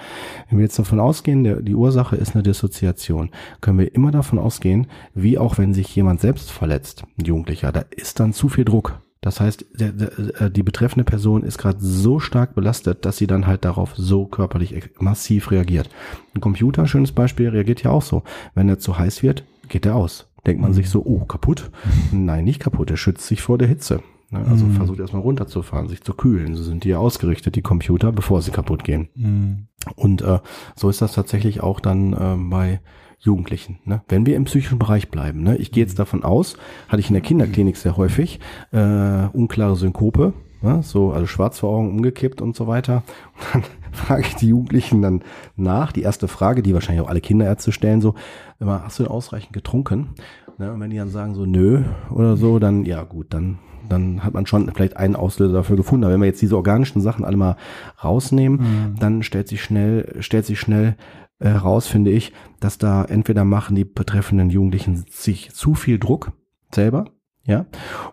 wenn 0.48 0.58
wir 0.58 0.64
jetzt 0.64 0.78
davon 0.78 1.00
ausgehen, 1.00 1.42
der, 1.42 1.60
die 1.62 1.74
Ursache 1.74 2.14
ist 2.16 2.34
eine 2.34 2.42
Dissoziation, 2.44 3.30
können 3.60 3.78
wir 3.80 3.92
immer 3.94 4.12
davon 4.12 4.38
ausgehen, 4.38 4.86
wie 5.14 5.36
auch 5.36 5.58
wenn 5.58 5.74
sich 5.74 5.94
jemand 5.96 6.20
selbst 6.20 6.50
verletzt, 6.52 7.02
ein 7.18 7.24
Jugendlicher, 7.24 7.72
da 7.72 7.82
ist 7.90 8.20
dann 8.20 8.32
zu 8.32 8.48
viel 8.48 8.64
Druck. 8.64 9.00
Das 9.20 9.40
heißt, 9.40 9.66
der, 9.74 9.92
der, 9.92 10.40
äh, 10.40 10.50
die 10.50 10.62
betreffende 10.62 11.04
Person 11.04 11.42
ist 11.42 11.58
gerade 11.58 11.78
so 11.80 12.20
stark 12.20 12.54
belastet, 12.54 13.04
dass 13.04 13.16
sie 13.16 13.26
dann 13.26 13.46
halt 13.46 13.64
darauf 13.64 13.94
so 13.96 14.26
körperlich 14.26 14.90
massiv 15.00 15.50
reagiert. 15.50 15.90
Ein 16.34 16.40
Computer, 16.40 16.86
schönes 16.86 17.12
Beispiel, 17.12 17.48
reagiert 17.48 17.82
ja 17.82 17.90
auch 17.90 18.02
so. 18.02 18.22
Wenn 18.54 18.68
er 18.68 18.78
zu 18.78 18.96
heiß 18.98 19.22
wird, 19.22 19.44
geht 19.68 19.86
er 19.86 19.96
aus. 19.96 20.26
Denkt 20.46 20.62
man 20.62 20.72
sich 20.72 20.88
so, 20.88 21.02
oh, 21.04 21.24
kaputt? 21.24 21.70
Nein, 22.12 22.44
nicht 22.44 22.60
kaputt, 22.60 22.90
er 22.90 22.96
schützt 22.96 23.26
sich 23.26 23.42
vor 23.42 23.58
der 23.58 23.68
Hitze. 23.68 24.02
Ne, 24.30 24.44
Also 24.46 24.66
Mhm. 24.66 24.72
versucht 24.72 25.00
erstmal 25.00 25.22
runterzufahren, 25.22 25.88
sich 25.88 26.02
zu 26.02 26.14
kühlen. 26.14 26.54
So 26.54 26.62
sind 26.62 26.84
die 26.84 26.90
ja 26.90 26.98
ausgerichtet, 26.98 27.56
die 27.56 27.62
Computer, 27.62 28.12
bevor 28.12 28.40
sie 28.40 28.50
kaputt 28.52 28.84
gehen. 28.84 29.08
Mhm. 29.14 29.66
Und 29.96 30.22
äh, 30.22 30.38
so 30.76 30.88
ist 30.90 31.02
das 31.02 31.12
tatsächlich 31.14 31.60
auch 31.62 31.80
dann 31.80 32.16
ähm, 32.18 32.50
bei 32.50 32.80
Jugendlichen. 33.20 33.78
Ne? 33.84 34.02
Wenn 34.08 34.26
wir 34.26 34.36
im 34.36 34.44
psychischen 34.44 34.78
Bereich 34.78 35.10
bleiben, 35.10 35.42
ne? 35.42 35.56
ich 35.56 35.72
gehe 35.72 35.82
jetzt 35.84 35.98
davon 35.98 36.22
aus, 36.22 36.56
hatte 36.88 37.00
ich 37.00 37.08
in 37.08 37.14
der 37.14 37.22
Kinderklinik 37.22 37.76
sehr 37.76 37.96
häufig, 37.96 38.38
äh, 38.72 39.26
unklare 39.32 39.76
Synkope, 39.76 40.32
ne? 40.62 40.82
so 40.82 41.10
also 41.12 41.26
schwarz 41.26 41.58
vor 41.58 41.70
Augen 41.76 41.90
umgekippt 41.90 42.40
und 42.40 42.54
so 42.54 42.66
weiter. 42.66 43.02
Und 43.34 43.46
dann 43.52 43.62
frage 43.92 44.22
ich 44.22 44.36
die 44.36 44.48
Jugendlichen 44.48 45.02
dann 45.02 45.22
nach, 45.56 45.92
die 45.92 46.02
erste 46.02 46.28
Frage, 46.28 46.62
die 46.62 46.74
wahrscheinlich 46.74 47.04
auch 47.04 47.10
alle 47.10 47.20
Kinderärzte 47.20 47.72
stellen, 47.72 48.00
so, 48.00 48.14
immer, 48.60 48.84
hast 48.84 48.98
du 48.98 49.02
denn 49.02 49.12
ausreichend 49.12 49.52
getrunken? 49.52 50.10
Ne? 50.58 50.72
Und 50.72 50.80
wenn 50.80 50.90
die 50.90 50.96
dann 50.96 51.10
sagen 51.10 51.34
so, 51.34 51.44
nö 51.44 51.82
oder 52.10 52.36
so, 52.36 52.58
dann 52.58 52.84
ja 52.84 53.02
gut, 53.02 53.34
dann 53.34 53.58
dann 53.88 54.22
hat 54.22 54.34
man 54.34 54.44
schon 54.44 54.70
vielleicht 54.74 54.98
einen 54.98 55.16
Auslöser 55.16 55.54
dafür 55.54 55.76
gefunden. 55.76 56.04
Aber 56.04 56.12
wenn 56.12 56.20
wir 56.20 56.26
jetzt 56.26 56.42
diese 56.42 56.56
organischen 56.56 57.00
Sachen 57.00 57.24
alle 57.24 57.38
mal 57.38 57.56
rausnehmen, 58.04 58.58
Mhm. 58.60 58.98
dann 59.00 59.22
stellt 59.22 59.48
sich 59.48 59.62
schnell, 59.62 60.14
stellt 60.20 60.44
sich 60.44 60.60
schnell 60.60 60.96
heraus, 61.40 61.86
finde 61.86 62.10
ich, 62.10 62.32
dass 62.60 62.78
da 62.78 63.04
entweder 63.04 63.44
machen 63.44 63.76
die 63.76 63.84
betreffenden 63.84 64.50
Jugendlichen 64.50 65.04
sich 65.08 65.50
zu 65.52 65.74
viel 65.74 65.98
Druck 65.98 66.32
selber, 66.74 67.12
ja, 67.44 67.66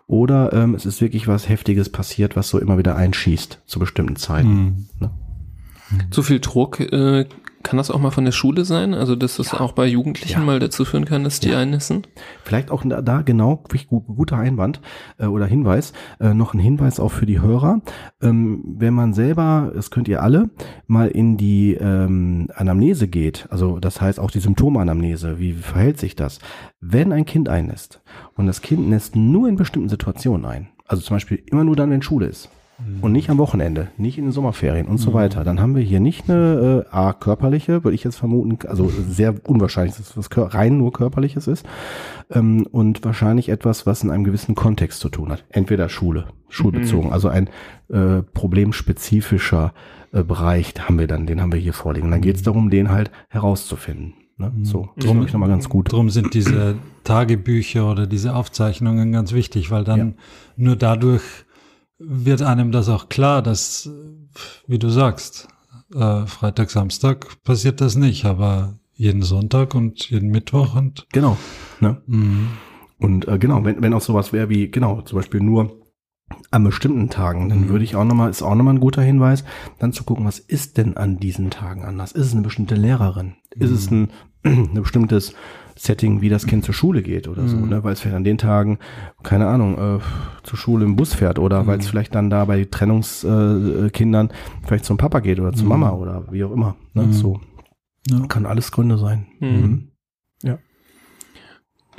oder 0.06 0.52
ähm, 0.52 0.74
es 0.74 0.86
ist 0.86 1.00
wirklich 1.00 1.28
was 1.28 1.48
Heftiges 1.48 1.90
passiert, 1.90 2.36
was 2.36 2.48
so 2.48 2.58
immer 2.58 2.78
wieder 2.78 2.96
einschießt 2.96 3.62
zu 3.66 3.78
bestimmten 3.78 4.16
Zeiten. 4.16 4.88
Mhm. 4.98 5.10
Zu 6.10 6.22
viel 6.22 6.40
Druck, 6.40 6.80
äh, 6.80 7.26
kann 7.66 7.76
das 7.78 7.90
auch 7.90 7.98
mal 8.00 8.12
von 8.12 8.24
der 8.24 8.32
Schule 8.32 8.64
sein? 8.64 8.94
Also, 8.94 9.16
dass 9.16 9.36
das 9.36 9.52
auch 9.52 9.72
bei 9.72 9.86
Jugendlichen 9.86 10.38
Ja. 10.38 10.44
mal 10.44 10.60
dazu 10.60 10.84
führen 10.84 11.04
kann, 11.04 11.24
dass 11.24 11.40
die 11.40 11.48
Ja. 11.50 11.58
einnässen? 11.58 12.06
Vielleicht 12.44 12.70
auch 12.70 12.82
da, 12.86 13.02
da 13.02 13.22
genau, 13.22 13.62
guter 14.06 14.36
Einwand 14.38 14.80
äh, 15.18 15.26
oder 15.26 15.46
Hinweis, 15.46 15.92
äh, 16.20 16.32
noch 16.32 16.54
ein 16.54 16.60
Hinweis 16.60 17.00
auch 17.00 17.10
für 17.10 17.26
die 17.26 17.40
Hörer. 17.40 17.80
Ähm, 18.22 18.62
wenn 18.78 18.94
man 18.94 19.14
selber, 19.14 19.72
das 19.74 19.90
könnt 19.90 20.06
ihr 20.06 20.22
alle, 20.22 20.50
mal 20.86 21.08
in 21.08 21.36
die 21.36 21.74
ähm, 21.74 22.48
Anamnese 22.54 23.08
geht, 23.08 23.46
also 23.50 23.80
das 23.80 24.00
heißt 24.00 24.20
auch 24.20 24.30
die 24.30 24.40
Symptomanamnese, 24.40 25.38
wie 25.40 25.52
verhält 25.52 25.98
sich 25.98 26.14
das? 26.14 26.38
Wenn 26.80 27.12
ein 27.12 27.24
Kind 27.26 27.48
einnässt 27.48 28.00
und 28.36 28.46
das 28.46 28.62
Kind 28.62 28.88
nässt 28.88 29.16
nur 29.16 29.48
in 29.48 29.56
bestimmten 29.56 29.88
Situationen 29.88 30.46
ein, 30.46 30.68
also 30.86 31.02
zum 31.02 31.16
Beispiel 31.16 31.42
immer 31.50 31.64
nur 31.64 31.74
dann, 31.74 31.90
wenn 31.90 32.00
Schule 32.02 32.26
ist, 32.26 32.48
und 33.00 33.12
nicht 33.12 33.30
am 33.30 33.38
Wochenende, 33.38 33.88
nicht 33.96 34.18
in 34.18 34.24
den 34.24 34.32
Sommerferien 34.32 34.86
und 34.86 34.98
so 34.98 35.14
weiter. 35.14 35.44
Dann 35.44 35.60
haben 35.60 35.74
wir 35.74 35.82
hier 35.82 35.98
nicht 36.00 36.28
eine 36.28 36.84
äh, 36.90 36.94
A, 36.94 37.12
körperliche, 37.14 37.84
würde 37.84 37.94
ich 37.94 38.04
jetzt 38.04 38.16
vermuten, 38.16 38.58
also 38.68 38.90
sehr 39.08 39.34
unwahrscheinlich, 39.48 39.96
dass 39.96 40.14
es 40.16 40.30
kör- 40.30 40.52
rein 40.52 40.76
nur 40.76 40.92
körperliches 40.92 41.46
ist. 41.46 41.64
Ähm, 42.30 42.66
und 42.70 43.04
wahrscheinlich 43.04 43.48
etwas, 43.48 43.86
was 43.86 44.02
in 44.04 44.10
einem 44.10 44.24
gewissen 44.24 44.54
Kontext 44.54 45.00
zu 45.00 45.08
tun 45.08 45.30
hat. 45.32 45.44
Entweder 45.48 45.88
Schule, 45.88 46.26
schulbezogen, 46.48 47.12
also 47.12 47.28
ein 47.28 47.48
äh, 47.88 48.22
problemspezifischer 48.34 49.72
äh, 50.12 50.22
Bereich 50.22 50.74
haben 50.78 50.98
wir 50.98 51.06
dann, 51.06 51.26
den 51.26 51.40
haben 51.40 51.52
wir 51.52 51.58
hier 51.60 51.72
vorliegen. 51.72 52.06
Und 52.06 52.10
dann 52.12 52.20
geht 52.20 52.36
es 52.36 52.42
darum, 52.42 52.70
den 52.70 52.90
halt 52.90 53.10
herauszufinden. 53.28 54.14
Ne? 54.38 54.52
Mhm. 54.54 54.64
So, 54.64 54.88
Drum- 54.98 55.24
ist 55.24 55.32
nochmal 55.32 55.48
ganz 55.48 55.68
gut. 55.68 55.90
Drum 55.92 56.10
sind 56.10 56.34
diese 56.34 56.76
Tagebücher 57.04 57.90
oder 57.90 58.06
diese 58.06 58.34
Aufzeichnungen 58.34 59.12
ganz 59.12 59.32
wichtig, 59.32 59.70
weil 59.70 59.84
dann 59.84 59.98
Ja. 59.98 60.12
nur 60.56 60.76
dadurch 60.76 61.22
wird 61.98 62.42
einem 62.42 62.72
das 62.72 62.88
auch 62.88 63.08
klar, 63.08 63.42
dass, 63.42 63.90
wie 64.66 64.78
du 64.78 64.88
sagst, 64.88 65.48
äh, 65.94 66.26
Freitag, 66.26 66.70
Samstag 66.70 67.42
passiert 67.44 67.80
das 67.80 67.96
nicht, 67.96 68.24
aber 68.24 68.74
jeden 68.94 69.22
Sonntag 69.22 69.74
und 69.74 70.08
jeden 70.10 70.30
Mittwoch 70.30 70.74
und 70.76 71.06
Genau. 71.12 71.36
Ne? 71.80 72.00
mhm. 72.06 72.48
Und 72.98 73.28
äh, 73.28 73.38
genau, 73.38 73.62
wenn, 73.64 73.82
wenn 73.82 73.92
auch 73.92 74.00
sowas 74.00 74.32
wäre 74.32 74.48
wie, 74.48 74.70
genau, 74.70 75.02
zum 75.02 75.18
Beispiel 75.18 75.40
nur 75.40 75.82
an 76.50 76.64
bestimmten 76.64 77.10
Tagen, 77.10 77.48
dann 77.50 77.62
Mhm. 77.64 77.68
würde 77.68 77.84
ich 77.84 77.94
auch 77.94 78.04
nochmal, 78.04 78.30
ist 78.30 78.42
auch 78.42 78.54
nochmal 78.54 78.74
ein 78.74 78.80
guter 78.80 79.02
Hinweis, 79.02 79.44
dann 79.78 79.92
zu 79.92 80.02
gucken, 80.04 80.24
was 80.24 80.38
ist 80.38 80.76
denn 80.78 80.96
an 80.96 81.18
diesen 81.18 81.50
Tagen 81.50 81.84
anders? 81.84 82.12
Ist 82.12 82.26
es 82.26 82.32
eine 82.32 82.42
bestimmte 82.42 82.74
Lehrerin? 82.74 83.34
Ist 83.54 83.70
es 83.70 83.90
ein, 83.90 84.10
ein 84.44 84.74
bestimmtes 84.74 85.34
Setting, 85.78 86.20
wie 86.22 86.28
das 86.30 86.46
Kind 86.46 86.64
zur 86.64 86.74
Schule 86.74 87.02
geht 87.02 87.28
oder 87.28 87.46
so, 87.48 87.56
Mhm. 87.56 87.68
ne? 87.68 87.84
Weil 87.84 87.92
es 87.92 88.00
vielleicht 88.00 88.16
an 88.16 88.24
den 88.24 88.38
Tagen, 88.38 88.78
keine 89.22 89.46
Ahnung, 89.46 89.98
äh, 89.98 90.00
zur 90.42 90.58
Schule 90.58 90.84
im 90.84 90.96
Bus 90.96 91.14
fährt 91.14 91.38
oder 91.38 91.66
weil 91.66 91.78
es 91.78 91.86
vielleicht 91.86 92.14
dann 92.14 92.30
da 92.30 92.44
bei 92.46 92.64
Trennungskindern 92.64 93.86
äh, 93.86 93.90
Kindern 93.90 94.30
vielleicht 94.66 94.84
zum 94.86 94.96
Papa 94.96 95.20
geht 95.20 95.38
oder 95.38 95.52
zur 95.52 95.64
Mhm. 95.64 95.68
Mama 95.68 95.90
oder 95.92 96.24
wie 96.32 96.42
auch 96.44 96.52
immer. 96.52 96.76
Ne? 96.94 97.02
Mhm. 97.04 97.12
So 97.12 97.40
ja. 98.08 98.26
kann 98.26 98.46
alles 98.46 98.72
Gründe 98.72 98.96
sein. 98.98 99.26
Mhm. 99.40 99.88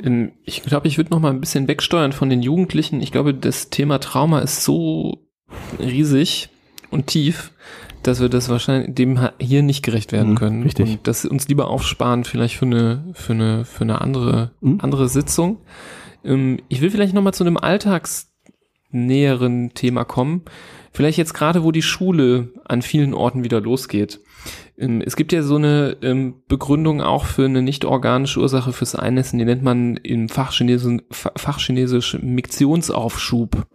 Ähm, 0.02 0.32
Ich 0.44 0.62
glaube, 0.62 0.86
ich 0.88 0.96
würde 0.96 1.10
noch 1.10 1.20
mal 1.20 1.30
ein 1.30 1.40
bisschen 1.40 1.66
wegsteuern 1.68 2.12
von 2.12 2.30
den 2.30 2.42
Jugendlichen. 2.42 3.00
Ich 3.00 3.10
glaube, 3.12 3.34
das 3.34 3.68
Thema 3.70 3.98
Trauma 3.98 4.38
ist 4.40 4.62
so 4.62 5.26
riesig 5.80 6.50
und 6.90 7.06
tief, 7.08 7.52
dass 8.08 8.20
wir 8.20 8.28
das 8.28 8.48
wahrscheinlich 8.48 8.94
dem 8.94 9.28
hier 9.38 9.62
nicht 9.62 9.84
gerecht 9.84 10.10
werden 10.12 10.30
Mhm, 10.32 10.36
können. 10.36 10.62
richtig. 10.64 10.90
Und 10.90 11.06
das 11.06 11.24
uns 11.24 11.46
lieber 11.48 11.68
aufsparen, 11.68 12.24
vielleicht 12.24 12.56
für 12.56 12.66
eine, 12.66 13.04
für 13.14 13.34
eine, 13.34 13.64
für 13.64 13.82
eine 13.84 14.00
andere, 14.00 14.50
Mhm. 14.60 14.78
andere 14.82 15.08
Sitzung. 15.08 15.58
Ähm, 16.24 16.58
Ich 16.68 16.80
will 16.80 16.90
vielleicht 16.90 17.14
noch 17.14 17.22
mal 17.22 17.32
zu 17.32 17.44
einem 17.44 17.56
alltagsnäheren 18.90 19.74
Thema 19.74 20.04
kommen. 20.04 20.42
Vielleicht 20.92 21.18
jetzt 21.18 21.34
gerade, 21.34 21.62
wo 21.62 21.70
die 21.70 21.82
Schule 21.82 22.48
an 22.64 22.82
vielen 22.82 23.14
Orten 23.14 23.44
wieder 23.44 23.60
losgeht. 23.60 24.20
Ähm, 24.78 25.02
Es 25.04 25.16
gibt 25.16 25.32
ja 25.32 25.42
so 25.42 25.56
eine 25.56 25.96
ähm, 26.02 26.34
Begründung 26.48 27.00
auch 27.00 27.24
für 27.26 27.44
eine 27.44 27.62
nicht 27.62 27.84
organische 27.84 28.40
Ursache 28.40 28.72
fürs 28.72 28.94
Einnässen, 28.94 29.38
die 29.38 29.44
nennt 29.44 29.62
man 29.62 29.96
im 29.98 30.28
Fachchinesisch, 30.28 31.02
Fachchinesisch 31.10 32.18
Miktionsaufschub. 32.22 33.66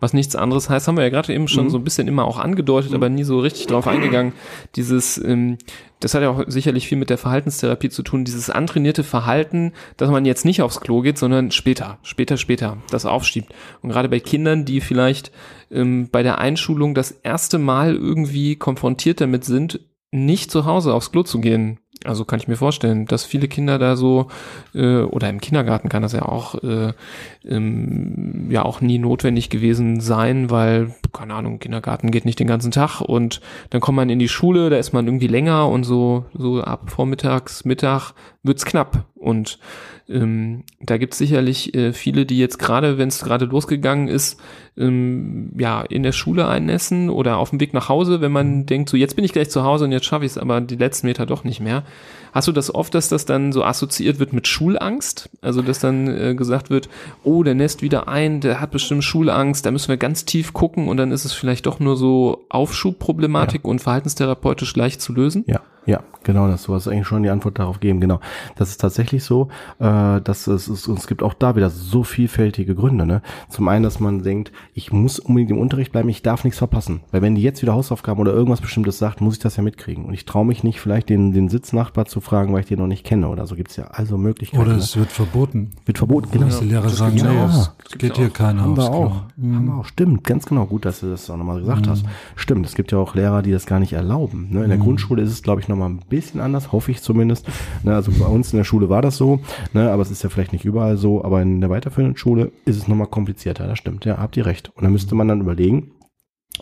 Was 0.00 0.12
nichts 0.12 0.36
anderes 0.36 0.70
heißt, 0.70 0.86
haben 0.88 0.96
wir 0.96 1.02
ja 1.04 1.10
gerade 1.10 1.34
eben 1.34 1.48
schon 1.48 1.66
Mhm. 1.66 1.70
so 1.70 1.78
ein 1.78 1.84
bisschen 1.84 2.08
immer 2.08 2.24
auch 2.24 2.38
angedeutet, 2.38 2.94
aber 2.94 3.08
nie 3.08 3.24
so 3.24 3.40
richtig 3.40 3.66
drauf 3.66 3.86
eingegangen. 3.88 4.32
Dieses, 4.76 5.18
ähm, 5.18 5.58
das 6.00 6.14
hat 6.14 6.22
ja 6.22 6.30
auch 6.30 6.44
sicherlich 6.46 6.86
viel 6.86 6.98
mit 6.98 7.10
der 7.10 7.18
Verhaltenstherapie 7.18 7.88
zu 7.88 8.02
tun, 8.04 8.24
dieses 8.24 8.48
antrainierte 8.48 9.02
Verhalten, 9.02 9.72
dass 9.96 10.08
man 10.10 10.24
jetzt 10.24 10.44
nicht 10.44 10.62
aufs 10.62 10.80
Klo 10.80 11.00
geht, 11.00 11.18
sondern 11.18 11.50
später, 11.50 11.98
später, 12.02 12.36
später 12.36 12.76
das 12.90 13.06
aufschiebt. 13.06 13.52
Und 13.82 13.90
gerade 13.90 14.08
bei 14.08 14.20
Kindern, 14.20 14.64
die 14.64 14.80
vielleicht 14.80 15.32
bei 15.70 16.22
der 16.22 16.38
Einschulung 16.38 16.94
das 16.94 17.10
erste 17.10 17.58
Mal 17.58 17.94
irgendwie 17.94 18.56
konfrontiert 18.56 19.20
damit 19.20 19.44
sind, 19.44 19.80
nicht 20.10 20.50
zu 20.50 20.64
Hause 20.64 20.94
aufs 20.94 21.12
Klo 21.12 21.22
zu 21.22 21.40
gehen. 21.40 21.78
Also 22.04 22.24
kann 22.24 22.38
ich 22.38 22.46
mir 22.46 22.56
vorstellen, 22.56 23.06
dass 23.06 23.24
viele 23.24 23.48
Kinder 23.48 23.78
da 23.78 23.96
so 23.96 24.28
äh, 24.72 25.00
oder 25.00 25.28
im 25.28 25.40
Kindergarten 25.40 25.88
kann 25.88 26.02
das 26.02 26.12
ja 26.12 26.22
auch 26.22 26.54
äh, 26.62 26.92
ähm, 27.44 28.46
ja 28.50 28.64
auch 28.64 28.80
nie 28.80 28.98
notwendig 28.98 29.50
gewesen 29.50 29.98
sein, 30.00 30.48
weil 30.48 30.94
keine 31.12 31.34
Ahnung, 31.34 31.58
Kindergarten 31.58 32.12
geht 32.12 32.24
nicht 32.24 32.38
den 32.38 32.46
ganzen 32.46 32.70
Tag 32.70 33.00
und 33.00 33.40
dann 33.70 33.80
kommt 33.80 33.96
man 33.96 34.10
in 34.10 34.20
die 34.20 34.28
Schule, 34.28 34.70
da 34.70 34.76
ist 34.76 34.92
man 34.92 35.06
irgendwie 35.06 35.26
länger 35.26 35.68
und 35.68 35.82
so 35.82 36.24
so 36.34 36.62
ab 36.62 36.88
vormittags 36.88 37.64
Mittag 37.64 38.12
wird's 38.44 38.64
knapp 38.64 39.04
und 39.18 39.58
ähm, 40.08 40.64
da 40.80 40.96
gibt's 40.96 41.18
sicherlich 41.18 41.74
äh, 41.74 41.92
viele, 41.92 42.24
die 42.24 42.38
jetzt 42.38 42.58
gerade, 42.58 42.96
wenn 42.96 43.08
es 43.08 43.22
gerade 43.22 43.44
losgegangen 43.44 44.08
ist, 44.08 44.40
ähm, 44.78 45.52
ja, 45.58 45.82
in 45.82 46.02
der 46.02 46.12
Schule 46.12 46.48
einnässen 46.48 47.10
oder 47.10 47.36
auf 47.36 47.50
dem 47.50 47.60
Weg 47.60 47.74
nach 47.74 47.88
Hause, 47.88 48.20
wenn 48.20 48.32
man 48.32 48.64
denkt, 48.64 48.88
so 48.88 48.96
jetzt 48.96 49.16
bin 49.16 49.24
ich 49.24 49.32
gleich 49.32 49.50
zu 49.50 49.64
Hause 49.64 49.84
und 49.84 49.92
jetzt 49.92 50.06
schaffe 50.06 50.24
ich 50.24 50.32
es 50.32 50.38
aber 50.38 50.60
die 50.60 50.76
letzten 50.76 51.06
Meter 51.08 51.26
doch 51.26 51.44
nicht 51.44 51.60
mehr. 51.60 51.84
Hast 52.38 52.46
du 52.46 52.52
das 52.52 52.72
oft, 52.72 52.94
dass 52.94 53.08
das 53.08 53.24
dann 53.24 53.50
so 53.50 53.64
assoziiert 53.64 54.20
wird 54.20 54.32
mit 54.32 54.46
Schulangst? 54.46 55.28
Also, 55.40 55.60
dass 55.60 55.80
dann 55.80 56.06
äh, 56.06 56.36
gesagt 56.36 56.70
wird, 56.70 56.88
oh, 57.24 57.42
der 57.42 57.56
nässt 57.56 57.82
wieder 57.82 58.06
ein, 58.06 58.40
der 58.40 58.60
hat 58.60 58.70
bestimmt 58.70 59.02
Schulangst, 59.02 59.66
da 59.66 59.72
müssen 59.72 59.88
wir 59.88 59.96
ganz 59.96 60.24
tief 60.24 60.52
gucken 60.52 60.86
und 60.86 60.98
dann 60.98 61.10
ist 61.10 61.24
es 61.24 61.32
vielleicht 61.32 61.66
doch 61.66 61.80
nur 61.80 61.96
so 61.96 62.46
Aufschubproblematik 62.48 63.64
und 63.64 63.80
verhaltenstherapeutisch 63.80 64.76
leicht 64.76 65.02
zu 65.02 65.12
lösen? 65.12 65.42
Ja, 65.48 65.62
ja, 65.88 66.02
genau 66.22 66.48
das. 66.48 66.64
Du 66.64 66.74
hast 66.74 66.86
eigentlich 66.86 67.06
schon 67.06 67.22
die 67.22 67.30
Antwort 67.30 67.58
darauf 67.58 67.80
gegeben. 67.80 67.98
Genau. 67.98 68.20
Das 68.56 68.68
ist 68.68 68.78
tatsächlich 68.78 69.24
so, 69.24 69.48
äh, 69.78 70.20
dass 70.20 70.46
es, 70.46 70.68
es, 70.68 70.86
es 70.86 71.06
gibt 71.06 71.22
auch 71.22 71.32
da 71.32 71.56
wieder 71.56 71.70
so 71.70 72.02
vielfältige 72.02 72.74
Gründe. 72.74 73.06
Ne? 73.06 73.22
Zum 73.48 73.68
einen, 73.68 73.84
dass 73.84 73.98
man 73.98 74.22
denkt, 74.22 74.52
ich 74.74 74.92
muss 74.92 75.18
unbedingt 75.18 75.50
im 75.50 75.56
Unterricht 75.56 75.92
bleiben, 75.92 76.10
ich 76.10 76.20
darf 76.20 76.44
nichts 76.44 76.58
verpassen. 76.58 77.00
Weil 77.10 77.22
wenn 77.22 77.36
die 77.36 77.40
jetzt 77.40 77.62
wieder 77.62 77.72
Hausaufgaben 77.72 78.20
oder 78.20 78.34
irgendwas 78.34 78.60
Bestimmtes 78.60 78.98
sagt, 78.98 79.22
muss 79.22 79.36
ich 79.36 79.40
das 79.40 79.56
ja 79.56 79.62
mitkriegen. 79.62 80.04
Und 80.04 80.12
ich 80.12 80.26
traue 80.26 80.44
mich 80.44 80.62
nicht, 80.62 80.78
vielleicht 80.78 81.08
den, 81.08 81.32
den 81.32 81.48
Sitznachbar 81.48 82.04
zu 82.04 82.20
fragen, 82.28 82.52
weil 82.52 82.60
ich 82.60 82.66
den 82.66 82.78
noch 82.78 82.86
nicht 82.86 83.04
kenne 83.04 83.28
oder 83.28 83.46
so. 83.46 83.54
Gibt's 83.56 83.76
ja 83.76 83.84
also 83.88 84.18
Möglichkeiten. 84.18 84.62
Oder 84.62 84.72
ne? 84.74 84.78
es 84.78 84.96
wird 84.96 85.10
verboten. 85.10 85.70
wird 85.86 85.98
verboten, 85.98 86.28
genau. 86.30 86.46
Dass 86.46 86.60
die 86.60 86.66
Lehrer 86.66 86.82
das 86.82 86.96
sagen, 86.98 87.14
nee, 87.16 87.22
es 87.46 87.72
Das 87.84 87.98
geht 87.98 88.16
hier 88.16 88.30
keiner 88.30 88.62
Haben 88.62 88.76
wir 88.76 88.82
aufs 88.84 88.90
Klo. 88.90 88.98
auch. 89.04 89.22
Haben 89.40 89.64
wir 89.66 89.74
auch. 89.74 89.84
Stimmt, 89.84 90.24
ganz 90.24 90.46
genau. 90.46 90.66
Gut, 90.66 90.84
dass 90.84 91.00
du 91.00 91.10
das 91.10 91.28
auch 91.30 91.36
nochmal 91.36 91.58
gesagt 91.60 91.86
Mhm. 91.86 91.90
hast. 91.90 92.04
Stimmt, 92.36 92.66
es 92.66 92.74
gibt 92.74 92.92
ja 92.92 92.98
auch 92.98 93.14
Lehrer, 93.14 93.42
die 93.42 93.52
das 93.52 93.66
gar 93.66 93.80
nicht 93.80 93.92
erlauben. 93.92 94.48
Ne? 94.50 94.62
In 94.64 94.68
der 94.68 94.78
Grundschule 94.78 95.22
ist 95.22 95.30
es, 95.32 95.42
glaube 95.42 95.60
ich, 95.60 95.68
nochmal 95.68 95.90
ein 95.90 96.00
bisschen 96.08 96.40
anders, 96.40 96.72
hoffe 96.72 96.90
ich 96.90 97.02
zumindest. 97.02 97.46
Ne? 97.82 97.94
Also 97.94 98.12
bei 98.12 98.26
uns 98.26 98.52
in 98.52 98.58
der 98.58 98.64
Schule 98.64 98.88
war 98.88 99.02
das 99.02 99.16
so, 99.16 99.40
ne? 99.72 99.90
aber 99.90 100.02
es 100.02 100.10
ist 100.10 100.22
ja 100.22 100.28
vielleicht 100.28 100.52
nicht 100.52 100.64
überall 100.64 100.96
so. 100.96 101.24
Aber 101.24 101.42
in 101.42 101.60
der 101.60 101.70
weiterführenden 101.70 102.16
Schule 102.16 102.52
ist 102.64 102.76
es 102.76 102.88
nochmal 102.88 103.06
komplizierter. 103.08 103.66
Das 103.66 103.78
stimmt, 103.78 104.04
ja, 104.04 104.18
habt 104.18 104.36
ihr 104.36 104.46
recht. 104.46 104.70
Und 104.76 104.84
da 104.84 104.90
müsste 104.90 105.14
man 105.14 105.28
dann 105.28 105.40
überlegen, 105.40 105.90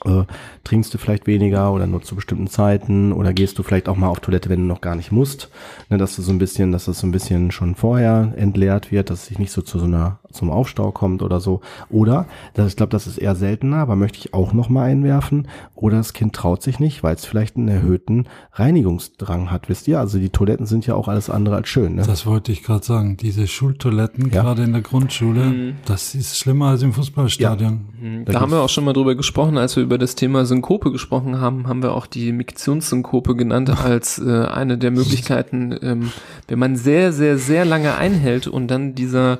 äh, 0.05 0.25
trinkst 0.65 0.93
du 0.93 0.99
vielleicht 0.99 1.27
weniger 1.27 1.73
oder 1.73 1.87
nur 1.87 2.03
zu 2.03 2.15
bestimmten 2.15 2.47
Zeiten 2.47 3.13
oder 3.13 3.33
gehst 3.33 3.59
du 3.59 3.63
vielleicht 3.63 3.89
auch 3.89 3.97
mal 3.97 4.09
auf 4.09 4.21
Toilette, 4.21 4.49
wenn 4.49 4.61
du 4.61 4.67
noch 4.67 4.81
gar 4.81 4.95
nicht 4.95 5.13
musst, 5.13 5.49
ne, 5.89 5.99
dass 5.99 6.17
du 6.17 6.23
so 6.23 6.33
ein 6.33 6.39
bisschen, 6.39 6.73
dass 6.73 6.87
das 6.87 7.01
so 7.01 7.07
ein 7.07 7.13
bisschen 7.13 7.51
schon 7.51 7.75
vorher 7.75 8.33
entleert 8.37 8.93
wird, 8.93 9.11
dass 9.11 9.21
es 9.21 9.27
sich 9.27 9.39
nicht 9.39 9.53
so 9.53 9.63
zu 9.63 9.79
so 9.79 9.87
einer 9.87 10.19
zum 10.37 10.51
Aufstau 10.51 10.93
kommt 10.93 11.23
oder 11.23 11.41
so. 11.41 11.61
Oder, 11.91 12.27
das, 12.55 12.69
ich 12.69 12.77
glaube, 12.77 12.91
das 12.91 13.07
ist 13.07 13.19
eher 13.19 13.35
seltener, 13.35 13.79
aber 13.79 13.97
möchte 13.97 14.19
ich 14.19 14.33
auch 14.35 14.53
noch 14.53 14.69
mal 14.69 14.85
einwerfen. 14.85 15.49
Oder 15.75 15.97
das 15.99 16.13
Kind 16.13 16.35
traut 16.35 16.63
sich 16.63 16.79
nicht, 16.79 17.03
weil 17.03 17.15
es 17.17 17.25
vielleicht 17.25 17.57
einen 17.57 17.69
erhöhten 17.69 18.27
Reinigungsdrang 18.53 19.51
hat, 19.51 19.69
wisst 19.69 19.89
ihr? 19.89 19.99
Also 19.99 20.19
die 20.19 20.31
Toiletten 20.31 20.67
sind 20.67 20.87
ja 20.87 20.95
auch 20.95 21.09
alles 21.09 21.31
andere 21.31 21.57
als 21.57 21.69
schön. 21.69 21.95
Ne? 21.97 22.03
Das 22.07 22.27
wollte 22.27 22.53
ich 22.53 22.63
gerade 22.63 22.85
sagen. 22.85 23.17
Diese 23.17 23.47
Schultoiletten, 23.47 24.31
Ja. 24.31 24.43
gerade 24.43 24.63
in 24.65 24.73
der 24.73 24.83
Grundschule, 24.83 25.45
Mhm. 25.47 25.73
das 25.87 26.15
ist 26.15 26.39
schlimmer 26.39 26.67
als 26.69 26.83
im 26.83 26.93
Fußballstadion. 26.93 27.81
Mhm, 28.01 28.25
Da 28.27 28.33
Da 28.35 28.41
haben 28.41 28.53
wir 28.53 28.61
auch 28.61 28.69
schon 28.69 28.85
mal 28.85 28.93
drüber 28.93 29.15
gesprochen, 29.15 29.57
als 29.59 29.77
wir 29.77 29.83
über 29.83 29.99
das 29.99 30.15
Thema 30.15 30.45
Synkope 30.45 30.93
gesprochen 30.93 31.41
haben, 31.41 31.67
haben 31.69 31.83
wir 31.83 31.95
auch 31.95 32.07
die 32.07 32.33
Miktionssynkope 32.33 33.35
genannt 33.37 33.71
als 33.71 34.19
äh, 34.19 34.45
eine 34.47 34.77
der 34.79 34.91
Möglichkeiten, 34.91 35.75
ähm, 35.83 36.13
wenn 36.49 36.59
man 36.59 36.77
sehr, 36.77 37.13
sehr, 37.13 37.39
sehr 37.39 37.65
lange 37.65 37.97
einhält 37.97 38.47
und 38.47 38.69
dann 38.69 38.95
dieser, 38.95 39.39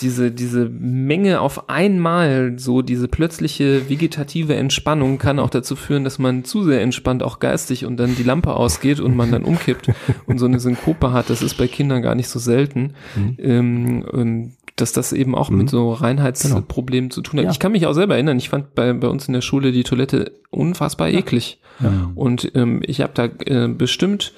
diese, 0.00 0.30
diese 0.34 0.68
Menge 0.68 1.40
auf 1.40 1.68
einmal, 1.70 2.54
so 2.58 2.82
diese 2.82 3.08
plötzliche 3.08 3.88
vegetative 3.88 4.54
Entspannung 4.54 5.18
kann 5.18 5.38
auch 5.38 5.50
dazu 5.50 5.76
führen, 5.76 6.04
dass 6.04 6.18
man 6.18 6.44
zu 6.44 6.64
sehr 6.64 6.82
entspannt, 6.82 7.22
auch 7.22 7.38
geistig 7.38 7.86
und 7.86 7.96
dann 7.96 8.16
die 8.16 8.22
Lampe 8.22 8.54
ausgeht 8.54 9.00
und 9.00 9.16
man 9.16 9.30
dann 9.30 9.44
umkippt 9.44 9.90
und 10.26 10.38
so 10.38 10.46
eine 10.46 10.60
Synkope 10.60 11.12
hat. 11.12 11.30
Das 11.30 11.40
ist 11.42 11.56
bei 11.56 11.68
Kindern 11.68 12.02
gar 12.02 12.14
nicht 12.14 12.28
so 12.28 12.38
selten. 12.38 12.94
Mhm. 13.16 13.36
Ähm, 13.38 14.02
und 14.10 14.52
dass 14.76 14.92
das 14.92 15.12
eben 15.12 15.34
auch 15.36 15.50
Mhm. 15.50 15.58
mit 15.58 15.70
so 15.70 15.92
Reinheitsproblemen 15.92 17.10
zu 17.10 17.22
tun 17.22 17.38
hat. 17.38 17.44
Ja. 17.44 17.50
Ich 17.52 17.60
kann 17.60 17.72
mich 17.72 17.86
auch 17.86 17.92
selber 17.92 18.14
erinnern, 18.14 18.38
ich 18.38 18.48
fand 18.48 18.74
bei, 18.74 18.92
bei 18.92 19.08
uns 19.08 19.28
in 19.28 19.34
der 19.34 19.40
Schule 19.40 19.70
die 19.70 19.84
Toilette 19.84 20.32
unfassbar 20.50 21.08
eklig. 21.08 21.60
Ja. 21.80 22.10
Und 22.14 22.52
ähm, 22.54 22.82
ich 22.84 23.00
habe 23.00 23.12
da 23.14 23.24
äh, 23.46 23.68
bestimmt 23.68 24.32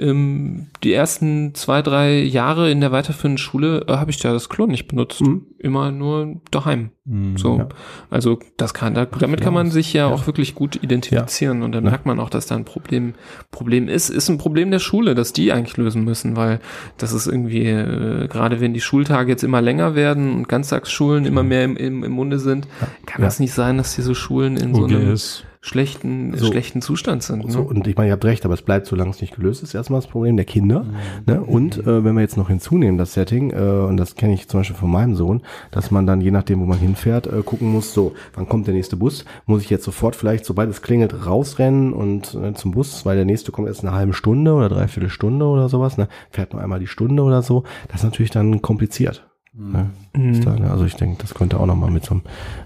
ähm, 0.00 0.66
die 0.82 0.92
ersten 0.92 1.54
zwei, 1.54 1.82
drei 1.82 2.20
Jahre 2.20 2.70
in 2.70 2.80
der 2.80 2.90
weiterführenden 2.92 3.38
Schule 3.38 3.84
äh, 3.86 3.92
habe 3.92 4.10
ich 4.10 4.18
da 4.18 4.32
das 4.32 4.48
Klo 4.48 4.66
nicht 4.66 4.88
benutzt. 4.88 5.20
Mhm. 5.20 5.46
Immer 5.58 5.92
nur 5.92 6.40
daheim. 6.50 6.90
Mhm. 7.04 7.36
So. 7.36 7.58
Ja. 7.58 7.68
Also 8.08 8.38
das 8.56 8.72
kann, 8.72 8.94
da, 8.94 9.04
damit 9.04 9.42
kann 9.42 9.52
man 9.52 9.70
sich 9.70 9.92
ja, 9.92 10.08
Ja. 10.08 10.14
auch 10.14 10.26
wirklich 10.26 10.54
gut 10.54 10.82
identifizieren 10.82 11.62
und 11.62 11.72
dann 11.72 11.84
Ja. 11.84 11.90
merkt 11.90 12.06
man 12.06 12.18
auch, 12.18 12.30
dass 12.30 12.46
da 12.46 12.56
ein 12.56 12.64
Problem, 12.64 13.14
Problem 13.50 13.88
ist. 13.88 14.08
Ist 14.08 14.28
ein 14.30 14.38
Problem 14.38 14.70
der 14.70 14.78
Schule, 14.78 15.14
dass 15.14 15.32
die 15.34 15.52
eigentlich 15.52 15.76
lösen 15.76 16.02
müssen, 16.04 16.34
weil 16.36 16.60
das 16.96 17.12
ist 17.12 17.26
irgendwie, 17.26 17.66
äh, 17.66 18.26
gerade 18.28 18.60
wenn 18.60 18.72
die 18.72 18.80
Schultage 18.80 19.30
jetzt 19.30 19.44
immer 19.44 19.60
länger 19.60 19.94
werden 19.94 20.32
und 20.34 20.48
Ganztagsschulen 20.48 21.26
immer 21.26 21.42
mehr 21.42 21.64
im, 21.64 21.76
im, 21.76 22.04
im 22.04 22.12
Munde 22.12 22.38
sind, 22.38 22.66
kann 23.06 23.20
Ja. 23.20 23.26
das 23.26 23.38
nicht 23.38 23.52
sein, 23.52 23.76
dass 23.76 23.94
diese 23.96 24.14
Schulen 24.14 24.56
in 24.56 24.74
so 24.74 24.84
einem. 24.86 25.16
Schlechten, 25.62 26.34
So. 26.36 26.46
schlechten 26.46 26.80
Zustand 26.80 27.22
sind. 27.22 27.44
Ne? 27.44 27.50
So, 27.50 27.60
und 27.60 27.86
ich 27.86 27.96
meine, 27.96 28.08
ihr 28.08 28.12
habt 28.14 28.24
recht, 28.24 28.44
aber 28.44 28.54
es 28.54 28.62
bleibt, 28.62 28.86
solange 28.86 29.10
es 29.10 29.20
nicht 29.20 29.34
gelöst 29.36 29.62
ist, 29.62 29.74
erstmal 29.74 30.00
das 30.00 30.08
Problem 30.08 30.36
der 30.36 30.46
Kinder. 30.46 30.86
Ne? 31.26 31.42
Und 31.42 31.78
äh, 31.78 32.02
wenn 32.02 32.14
wir 32.14 32.22
jetzt 32.22 32.38
noch 32.38 32.48
hinzunehmen, 32.48 32.96
das 32.96 33.12
Setting, 33.12 33.50
äh, 33.50 33.56
und 33.60 33.98
das 33.98 34.14
kenne 34.14 34.32
ich 34.32 34.48
zum 34.48 34.60
Beispiel 34.60 34.76
von 34.76 34.90
meinem 34.90 35.14
Sohn, 35.16 35.42
dass 35.70 35.90
man 35.90 36.06
dann, 36.06 36.22
je 36.22 36.30
nachdem, 36.30 36.60
wo 36.60 36.64
man 36.64 36.78
hinfährt, 36.78 37.26
äh, 37.26 37.42
gucken 37.44 37.70
muss, 37.70 37.92
so, 37.92 38.14
wann 38.34 38.48
kommt 38.48 38.66
der 38.66 38.74
nächste 38.74 38.96
Bus? 38.96 39.26
Muss 39.46 39.62
ich 39.62 39.68
jetzt 39.70 39.84
sofort 39.84 40.16
vielleicht, 40.16 40.46
sobald 40.46 40.70
es 40.70 40.80
klingelt, 40.80 41.26
rausrennen 41.26 41.92
und 41.92 42.34
äh, 42.34 42.54
zum 42.54 42.70
Bus, 42.70 43.04
weil 43.04 43.16
der 43.16 43.26
nächste 43.26 43.52
kommt 43.52 43.68
erst 43.68 43.82
in 43.82 43.88
einer 43.88 43.98
halben 43.98 44.12
Stunde 44.14 44.54
oder 44.54 44.70
dreiviertel 44.70 45.10
Stunde 45.10 45.44
oder 45.44 45.68
sowas, 45.68 45.98
ne? 45.98 46.08
fährt 46.30 46.54
nur 46.54 46.62
einmal 46.62 46.80
die 46.80 46.86
Stunde 46.86 47.22
oder 47.22 47.42
so. 47.42 47.64
Das 47.88 47.96
ist 48.00 48.04
natürlich 48.04 48.30
dann 48.30 48.62
kompliziert. 48.62 49.26
Ne? 49.52 49.90
Ist 50.30 50.46
da, 50.46 50.54
ne? 50.54 50.70
Also 50.70 50.84
ich 50.84 50.94
denke, 50.94 51.16
das 51.20 51.34
könnte 51.34 51.58
auch 51.58 51.66
nochmal 51.66 51.90
mit 51.90 52.04
so 52.04 52.12
einem 52.12 52.22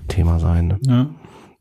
Thema 0.07 0.39
sein. 0.39 0.69
Ne? 0.69 0.79
Ja. 0.83 1.07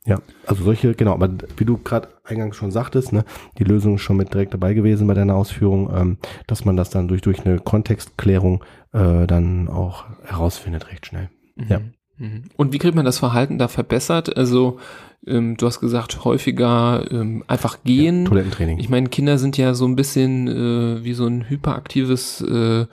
Ja, 0.05 0.19
also 0.45 0.63
solche, 0.63 0.93
genau, 0.95 1.13
aber 1.13 1.29
wie 1.55 1.63
du 1.63 1.77
gerade 1.77 2.09
eingangs 2.25 2.57
schon 2.57 2.71
sagtest, 2.71 3.13
ne, 3.13 3.23
die 3.57 3.63
Lösung 3.63 3.95
ist 3.95 4.01
schon 4.01 4.17
mit 4.17 4.33
direkt 4.33 4.53
dabei 4.53 4.73
gewesen 4.73 5.07
bei 5.07 5.13
deiner 5.13 5.35
Ausführung, 5.35 5.89
ähm, 5.95 6.17
dass 6.45 6.65
man 6.65 6.75
das 6.75 6.89
dann 6.89 7.07
durch, 7.07 7.21
durch 7.21 7.45
eine 7.45 7.59
Kontextklärung 7.59 8.63
äh, 8.91 9.25
dann 9.27 9.69
auch 9.69 10.05
herausfindet 10.25 10.91
recht 10.91 11.05
schnell. 11.05 11.29
Ja. 11.69 11.79
Mhm. 12.17 12.43
Und 12.57 12.73
wie 12.73 12.79
kriegt 12.79 12.95
man 12.95 13.05
das 13.05 13.19
Verhalten 13.19 13.57
da 13.57 13.67
verbessert? 13.69 14.35
Also 14.35 14.77
ähm, 15.25 15.55
du 15.57 15.65
hast 15.65 15.79
gesagt, 15.79 16.25
häufiger 16.25 17.09
ähm, 17.09 17.43
einfach 17.47 17.79
gehen. 17.83 18.25
Toilettentraining. 18.25 18.79
Ich 18.79 18.89
meine, 18.89 19.09
Kinder 19.09 19.37
sind 19.37 19.57
ja 19.57 19.73
so 19.73 19.85
ein 19.85 19.95
bisschen 19.95 20.47
äh, 20.47 21.03
wie 21.03 21.13
so 21.13 21.25
ein 21.25 21.49
hyperaktives 21.49 22.41
äh, 22.41 22.85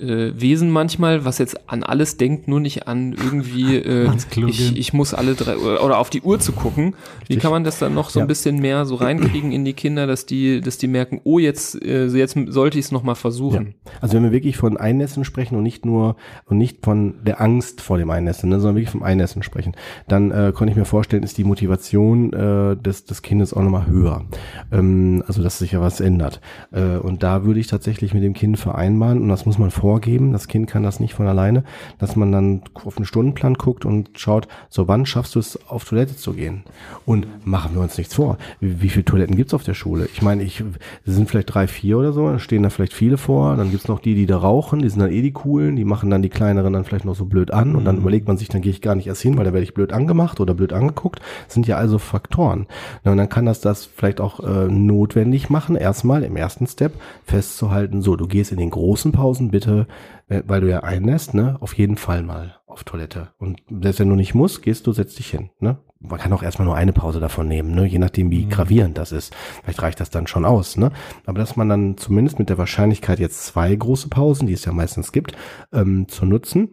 äh, 0.00 0.32
Wesen 0.40 0.70
manchmal, 0.70 1.24
was 1.24 1.38
jetzt 1.38 1.68
an 1.70 1.82
alles 1.82 2.16
denkt, 2.16 2.48
nur 2.48 2.60
nicht 2.60 2.88
an 2.88 3.12
irgendwie, 3.12 3.76
äh, 3.76 4.10
ich, 4.46 4.76
ich 4.76 4.92
muss 4.92 5.14
alle 5.14 5.34
drei 5.34 5.56
oder, 5.56 5.98
auf 5.98 6.10
die 6.10 6.22
Uhr 6.22 6.38
zu 6.40 6.52
gucken. 6.52 6.94
Wie 7.20 7.34
Richtig. 7.34 7.40
kann 7.40 7.50
man 7.50 7.64
das 7.64 7.78
dann 7.78 7.94
noch 7.94 8.10
so 8.10 8.18
ein 8.20 8.22
Ja. 8.24 8.26
bisschen 8.26 8.58
mehr 8.60 8.86
so 8.86 8.94
reinkriegen 8.96 9.52
in 9.52 9.64
die 9.64 9.72
Kinder, 9.74 10.06
dass 10.06 10.26
die, 10.26 10.60
dass 10.60 10.78
die 10.78 10.88
merken, 10.88 11.20
oh, 11.24 11.38
jetzt, 11.38 11.80
äh, 11.82 12.06
jetzt 12.06 12.36
sollte 12.48 12.78
ich 12.78 12.86
es 12.86 12.92
nochmal 12.92 13.14
versuchen. 13.14 13.74
Also 14.00 14.14
wenn 14.14 14.22
wir 14.24 14.32
wirklich 14.32 14.56
von 14.56 14.76
Einnässen 14.76 15.24
sprechen 15.24 15.56
und 15.56 15.62
nicht 15.62 15.84
nur 15.84 16.16
und 16.46 16.58
nicht 16.58 16.84
von 16.84 17.14
der 17.24 17.40
Angst 17.40 17.80
vor 17.80 17.98
dem 17.98 18.10
Einnässen, 18.10 18.48
ne, 18.50 18.60
sondern 18.60 18.76
wirklich 18.76 18.90
vom 18.90 19.02
Einnässen 19.02 19.42
sprechen, 19.42 19.74
dann 20.08 20.30
äh, 20.30 20.52
konnte 20.54 20.72
ich 20.72 20.76
mir 20.78 20.84
vorstellen, 20.84 21.22
ist 21.22 21.38
die 21.38 21.44
Motivation 21.44 22.32
äh, 22.32 22.76
des, 22.76 23.04
des 23.04 23.22
Kindes 23.22 23.52
auch 23.54 23.62
nochmal 23.62 23.86
höher. 23.86 24.24
Ähm, 24.72 25.22
also 25.26 25.42
dass 25.42 25.58
sich 25.58 25.72
ja 25.72 25.80
was 25.80 26.00
ändert. 26.00 26.40
Äh, 26.72 26.96
und 26.98 27.22
da 27.22 27.44
würde 27.44 27.60
ich 27.60 27.66
tatsächlich 27.66 28.14
mit 28.14 28.22
dem 28.22 28.32
Kind 28.34 28.58
vereinbaren, 28.58 29.20
und 29.20 29.28
das 29.28 29.46
muss 29.46 29.58
man 29.58 29.70
vorgeben, 29.90 30.32
das 30.32 30.46
Kind 30.46 30.68
kann 30.68 30.84
das 30.84 31.00
nicht 31.00 31.14
von 31.14 31.26
alleine, 31.26 31.64
dass 31.98 32.14
man 32.14 32.30
dann 32.30 32.62
auf 32.84 32.96
einen 32.96 33.06
Stundenplan 33.06 33.54
guckt 33.54 33.84
und 33.84 34.10
schaut, 34.14 34.46
so 34.68 34.86
wann 34.86 35.04
schaffst 35.04 35.34
du 35.34 35.40
es, 35.40 35.58
auf 35.68 35.84
Toilette 35.84 36.14
zu 36.16 36.32
gehen? 36.32 36.62
Und 37.06 37.26
machen 37.44 37.74
wir 37.74 37.82
uns 37.82 37.98
nichts 37.98 38.14
vor. 38.14 38.38
Wie, 38.60 38.82
wie 38.82 38.88
viele 38.88 39.04
Toiletten 39.04 39.34
gibt's 39.34 39.52
auf 39.52 39.64
der 39.64 39.74
Schule? 39.74 40.08
Ich 40.14 40.22
meine, 40.22 40.44
ich 40.44 40.60
es 41.04 41.14
sind 41.14 41.28
vielleicht 41.28 41.52
drei, 41.52 41.66
vier 41.66 41.98
oder 41.98 42.12
so, 42.12 42.28
dann 42.28 42.38
stehen 42.38 42.62
da 42.62 42.70
vielleicht 42.70 42.92
viele 42.92 43.16
vor, 43.16 43.56
dann 43.56 43.72
gibt's 43.72 43.88
noch 43.88 43.98
die, 43.98 44.14
die 44.14 44.26
da 44.26 44.36
rauchen, 44.36 44.82
die 44.82 44.88
sind 44.88 45.00
dann 45.00 45.10
eh 45.10 45.22
die 45.22 45.32
coolen, 45.32 45.74
die 45.74 45.84
machen 45.84 46.08
dann 46.08 46.22
die 46.22 46.28
kleineren 46.28 46.72
dann 46.72 46.84
vielleicht 46.84 47.04
noch 47.04 47.16
so 47.16 47.24
blöd 47.24 47.50
an 47.50 47.74
und 47.74 47.84
dann 47.84 47.96
überlegt 47.96 48.28
man 48.28 48.36
sich, 48.36 48.48
dann 48.48 48.62
gehe 48.62 48.70
ich 48.70 48.82
gar 48.82 48.94
nicht 48.94 49.08
erst 49.08 49.22
hin, 49.22 49.36
weil 49.36 49.44
da 49.44 49.52
werde 49.52 49.64
ich 49.64 49.74
blöd 49.74 49.92
angemacht 49.92 50.38
oder 50.38 50.54
blöd 50.54 50.72
angeguckt. 50.72 51.20
Das 51.46 51.54
sind 51.54 51.66
ja 51.66 51.78
also 51.78 51.98
Faktoren. 51.98 52.68
Und 53.02 53.16
dann 53.16 53.28
kann 53.28 53.44
das 53.44 53.60
das 53.60 53.86
vielleicht 53.86 54.20
auch 54.20 54.38
äh, 54.38 54.68
notwendig 54.68 55.50
machen, 55.50 55.74
erstmal 55.74 56.22
im 56.22 56.36
ersten 56.36 56.68
Step 56.68 56.92
festzuhalten, 57.24 58.02
so, 58.02 58.14
du 58.14 58.28
gehst 58.28 58.52
in 58.52 58.58
den 58.58 58.70
großen 58.70 59.10
Pausen 59.10 59.50
bitte, 59.50 59.79
äh, 60.28 60.42
weil 60.46 60.60
du 60.60 60.68
ja 60.68 60.80
einnässt, 60.80 61.34
ne, 61.34 61.56
auf 61.60 61.74
jeden 61.74 61.96
Fall 61.96 62.22
mal 62.22 62.56
auf 62.66 62.84
Toilette. 62.84 63.28
Und 63.38 63.62
selbst 63.68 64.00
wenn 64.00 64.08
du 64.08 64.16
nicht 64.16 64.34
musst, 64.34 64.62
gehst 64.62 64.86
du, 64.86 64.92
setz 64.92 65.14
dich 65.14 65.30
hin, 65.30 65.50
ne. 65.58 65.78
Man 66.02 66.18
kann 66.18 66.32
auch 66.32 66.42
erstmal 66.42 66.64
nur 66.64 66.76
eine 66.76 66.94
Pause 66.94 67.20
davon 67.20 67.46
nehmen, 67.46 67.74
ne, 67.74 67.84
je 67.84 67.98
nachdem 67.98 68.30
wie 68.30 68.48
gravierend 68.48 68.96
das 68.96 69.12
ist. 69.12 69.34
Vielleicht 69.62 69.82
reicht 69.82 70.00
das 70.00 70.10
dann 70.10 70.26
schon 70.26 70.44
aus, 70.44 70.76
ne. 70.76 70.92
Aber 71.26 71.38
dass 71.38 71.56
man 71.56 71.68
dann 71.68 71.96
zumindest 71.98 72.38
mit 72.38 72.48
der 72.48 72.58
Wahrscheinlichkeit 72.58 73.18
jetzt 73.18 73.44
zwei 73.44 73.74
große 73.74 74.08
Pausen, 74.08 74.46
die 74.46 74.54
es 74.54 74.64
ja 74.64 74.72
meistens 74.72 75.12
gibt, 75.12 75.36
ähm, 75.72 76.08
zu 76.08 76.24
nutzen, 76.24 76.70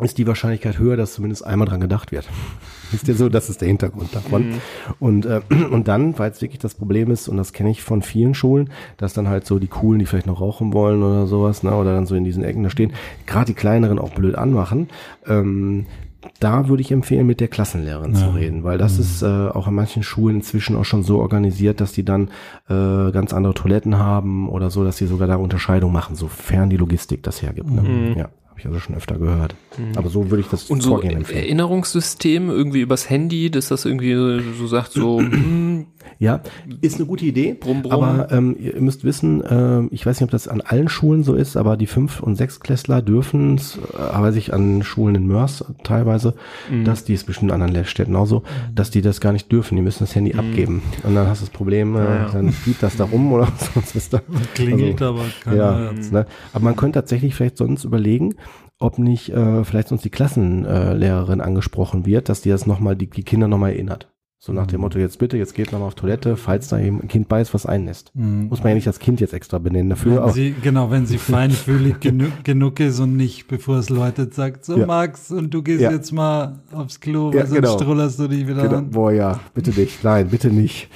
ist 0.00 0.18
die 0.18 0.26
Wahrscheinlichkeit 0.26 0.78
höher, 0.78 0.96
dass 0.96 1.14
zumindest 1.14 1.44
einmal 1.44 1.66
dran 1.68 1.80
gedacht 1.80 2.12
wird. 2.12 2.28
Ist 2.92 3.06
ja 3.06 3.12
so, 3.12 3.28
das 3.28 3.50
ist 3.50 3.60
der 3.60 3.68
Hintergrund 3.68 4.14
davon. 4.14 4.46
Und, 4.98 5.26
äh, 5.26 5.42
und 5.70 5.88
dann, 5.88 6.18
weil 6.18 6.30
es 6.30 6.40
wirklich 6.40 6.58
das 6.58 6.74
Problem 6.74 7.10
ist, 7.10 7.28
und 7.28 7.36
das 7.36 7.52
kenne 7.52 7.70
ich 7.70 7.82
von 7.82 8.00
vielen 8.00 8.32
Schulen, 8.32 8.70
dass 8.96 9.12
dann 9.12 9.28
halt 9.28 9.44
so 9.44 9.58
die 9.58 9.66
Coolen, 9.66 9.98
die 9.98 10.06
vielleicht 10.06 10.26
noch 10.26 10.40
rauchen 10.40 10.72
wollen 10.72 11.02
oder 11.02 11.26
sowas, 11.26 11.62
ne, 11.62 11.74
oder 11.74 11.92
dann 11.92 12.06
so 12.06 12.14
in 12.14 12.24
diesen 12.24 12.42
Ecken 12.44 12.62
da 12.62 12.70
stehen, 12.70 12.94
gerade 13.26 13.44
die 13.46 13.54
kleineren 13.54 13.98
auch 13.98 14.08
blöd 14.12 14.36
anmachen, 14.36 14.88
ähm, 15.26 15.84
da 16.40 16.68
würde 16.68 16.80
ich 16.80 16.90
empfehlen, 16.90 17.26
mit 17.26 17.40
der 17.40 17.48
Klassenlehrerin 17.48 18.14
zu 18.14 18.24
Ja. 18.24 18.30
reden, 18.32 18.64
weil 18.64 18.78
das 18.78 18.98
ist 18.98 19.22
äh, 19.22 19.26
auch 19.26 19.66
an 19.66 19.74
manchen 19.74 20.02
Schulen 20.02 20.36
inzwischen 20.36 20.74
auch 20.76 20.84
schon 20.84 21.02
so 21.02 21.18
organisiert, 21.20 21.80
dass 21.80 21.92
die 21.92 22.04
dann 22.04 22.30
äh, 22.68 23.12
ganz 23.12 23.32
andere 23.34 23.54
Toiletten 23.54 23.98
haben 23.98 24.48
oder 24.48 24.70
so, 24.70 24.82
dass 24.82 24.96
sie 24.96 25.06
sogar 25.06 25.28
da 25.28 25.36
Unterscheidung 25.36 25.92
machen, 25.92 26.16
sofern 26.16 26.70
die 26.70 26.76
Logistik 26.76 27.22
das 27.22 27.42
hergibt. 27.42 27.70
Ne? 27.70 28.14
Ja, 28.16 28.28
habe 28.58 28.60
ich 28.60 28.66
also 28.66 28.80
schon 28.80 28.94
öfter 28.96 29.18
gehört. 29.18 29.54
Aber 29.96 30.08
so 30.08 30.30
würde 30.30 30.40
ich 30.42 30.48
das 30.48 30.64
Und 30.70 30.82
so 30.82 30.90
Vorgehen 30.90 31.16
empfehlen. 31.16 31.44
Erinnerungssystem 31.44 32.50
irgendwie 32.50 32.80
übers 32.80 33.08
Handy, 33.08 33.50
dass 33.50 33.68
das 33.68 33.84
irgendwie 33.84 34.14
so- 34.14 34.40
so 34.58 34.66
sagt, 34.66 34.92
so, 34.92 35.20
hm, 35.20 35.86
Ja, 36.20 36.40
ist 36.80 36.96
eine 36.96 37.06
gute 37.06 37.24
Idee. 37.26 37.52
Brumm, 37.54 37.82
brumm. 37.82 37.92
Aber 37.92 38.32
ähm, 38.32 38.56
ihr 38.58 38.80
müsst 38.80 39.04
wissen, 39.04 39.42
ähm, 39.48 39.88
ich 39.92 40.04
weiß 40.04 40.18
nicht, 40.18 40.24
ob 40.24 40.30
das 40.30 40.48
an 40.48 40.60
allen 40.62 40.88
Schulen 40.88 41.22
so 41.22 41.34
ist, 41.34 41.56
aber 41.56 41.76
die 41.76 41.86
Fünf- 41.86 42.20
und 42.20 42.34
Sechstklässler 42.34 43.02
dürfen 43.02 43.54
es, 43.56 43.76
äh, 43.76 44.18
weiß 44.20 44.34
ich 44.36 44.52
an 44.52 44.82
Schulen 44.82 45.14
in 45.14 45.26
Mörs 45.28 45.64
teilweise, 45.84 46.34
Mhm. 46.70 46.84
dass 46.84 47.04
die 47.04 47.12
es 47.14 47.22
bestimmt 47.24 47.52
an 47.52 47.62
anderen 47.62 47.84
Städten 47.84 48.16
auch 48.16 48.26
so, 48.26 48.42
dass 48.74 48.90
die 48.90 49.02
das 49.02 49.20
gar 49.20 49.32
nicht 49.32 49.52
dürfen. 49.52 49.76
Die 49.76 49.82
müssen 49.82 50.00
das 50.00 50.14
Handy 50.16 50.34
abgeben. 50.34 50.82
Und 51.04 51.14
dann 51.14 51.28
hast 51.28 51.42
du 51.42 51.46
das 51.46 51.52
Problem, 51.52 51.94
äh, 51.94 51.98
Mhm. 52.00 52.04
Ja, 52.06 52.14
ja. 52.16 52.28
dann 52.32 52.54
gibt 52.64 52.82
das 52.82 52.96
da 52.96 53.04
rum 53.04 53.32
oder 53.32 53.46
sonst 53.74 53.94
ist 53.94 54.12
da. 54.12 54.22
Klingelt 54.54 55.00
aber 55.02 55.24
keiner. 55.44 55.56
Ja, 55.56 55.78
Herz. 55.92 56.10
ne? 56.10 56.26
aber 56.52 56.64
man 56.64 56.74
könnte 56.74 56.98
tatsächlich 56.98 57.34
vielleicht 57.34 57.58
sonst 57.58 57.84
überlegen, 57.84 58.34
ob 58.78 58.98
nicht 58.98 59.30
äh, 59.30 59.64
vielleicht 59.64 59.88
sonst 59.88 60.04
die 60.04 60.10
Klassenlehrerin 60.10 60.88
äh, 60.88 60.94
Lehrerin 60.94 61.40
angesprochen 61.40 62.06
wird, 62.06 62.28
dass 62.28 62.42
die 62.42 62.50
das 62.50 62.66
nochmal, 62.66 62.96
die, 62.96 63.08
die 63.08 63.24
Kinder 63.24 63.48
nochmal 63.48 63.72
erinnert. 63.72 64.08
So 64.40 64.52
nach 64.52 64.68
dem 64.68 64.82
Motto, 64.82 65.00
jetzt 65.00 65.18
bitte, 65.18 65.36
jetzt 65.36 65.52
geht 65.56 65.72
nochmal 65.72 65.88
auf 65.88 65.96
Toilette, 65.96 66.36
falls 66.36 66.68
da 66.68 66.78
eben 66.78 67.00
ein 67.00 67.08
Kind 67.08 67.26
bei 67.26 67.40
ist, 67.40 67.54
was 67.54 67.66
einnässt. 67.66 68.12
Mhm. 68.14 68.46
Muss 68.46 68.60
man 68.60 68.68
ja 68.68 68.74
nicht 68.76 68.86
das 68.86 69.00
Kind 69.00 69.20
jetzt 69.20 69.34
extra 69.34 69.58
benennen 69.58 69.90
dafür. 69.90 70.12
Wenn 70.12 70.18
Aber, 70.20 70.30
sie, 70.30 70.54
genau, 70.62 70.92
wenn 70.92 71.06
sie 71.06 71.18
feinfühlig 71.18 71.98
genug, 71.98 72.44
genug 72.44 72.78
ist 72.78 73.00
und 73.00 73.16
nicht, 73.16 73.48
bevor 73.48 73.78
es 73.78 73.88
läutet, 73.90 74.34
sagt, 74.34 74.64
so 74.64 74.78
Ja. 74.78 74.86
Max, 74.86 75.32
und 75.32 75.52
du 75.52 75.60
gehst 75.64 75.80
Ja. 75.80 75.90
jetzt 75.90 76.12
mal 76.12 76.60
aufs 76.72 77.00
Klo, 77.00 77.32
Ja, 77.32 77.40
weil 77.40 77.46
sonst 77.48 77.60
genau. 77.62 77.78
strullerst 77.78 78.20
du 78.20 78.28
dich 78.28 78.46
wieder 78.46 78.62
genau, 78.62 78.76
an. 78.78 78.90
boah, 78.90 79.10
ja, 79.10 79.40
bitte 79.54 79.72
nicht. 79.72 80.04
Nein, 80.04 80.28
bitte 80.28 80.50
nicht. 80.52 80.88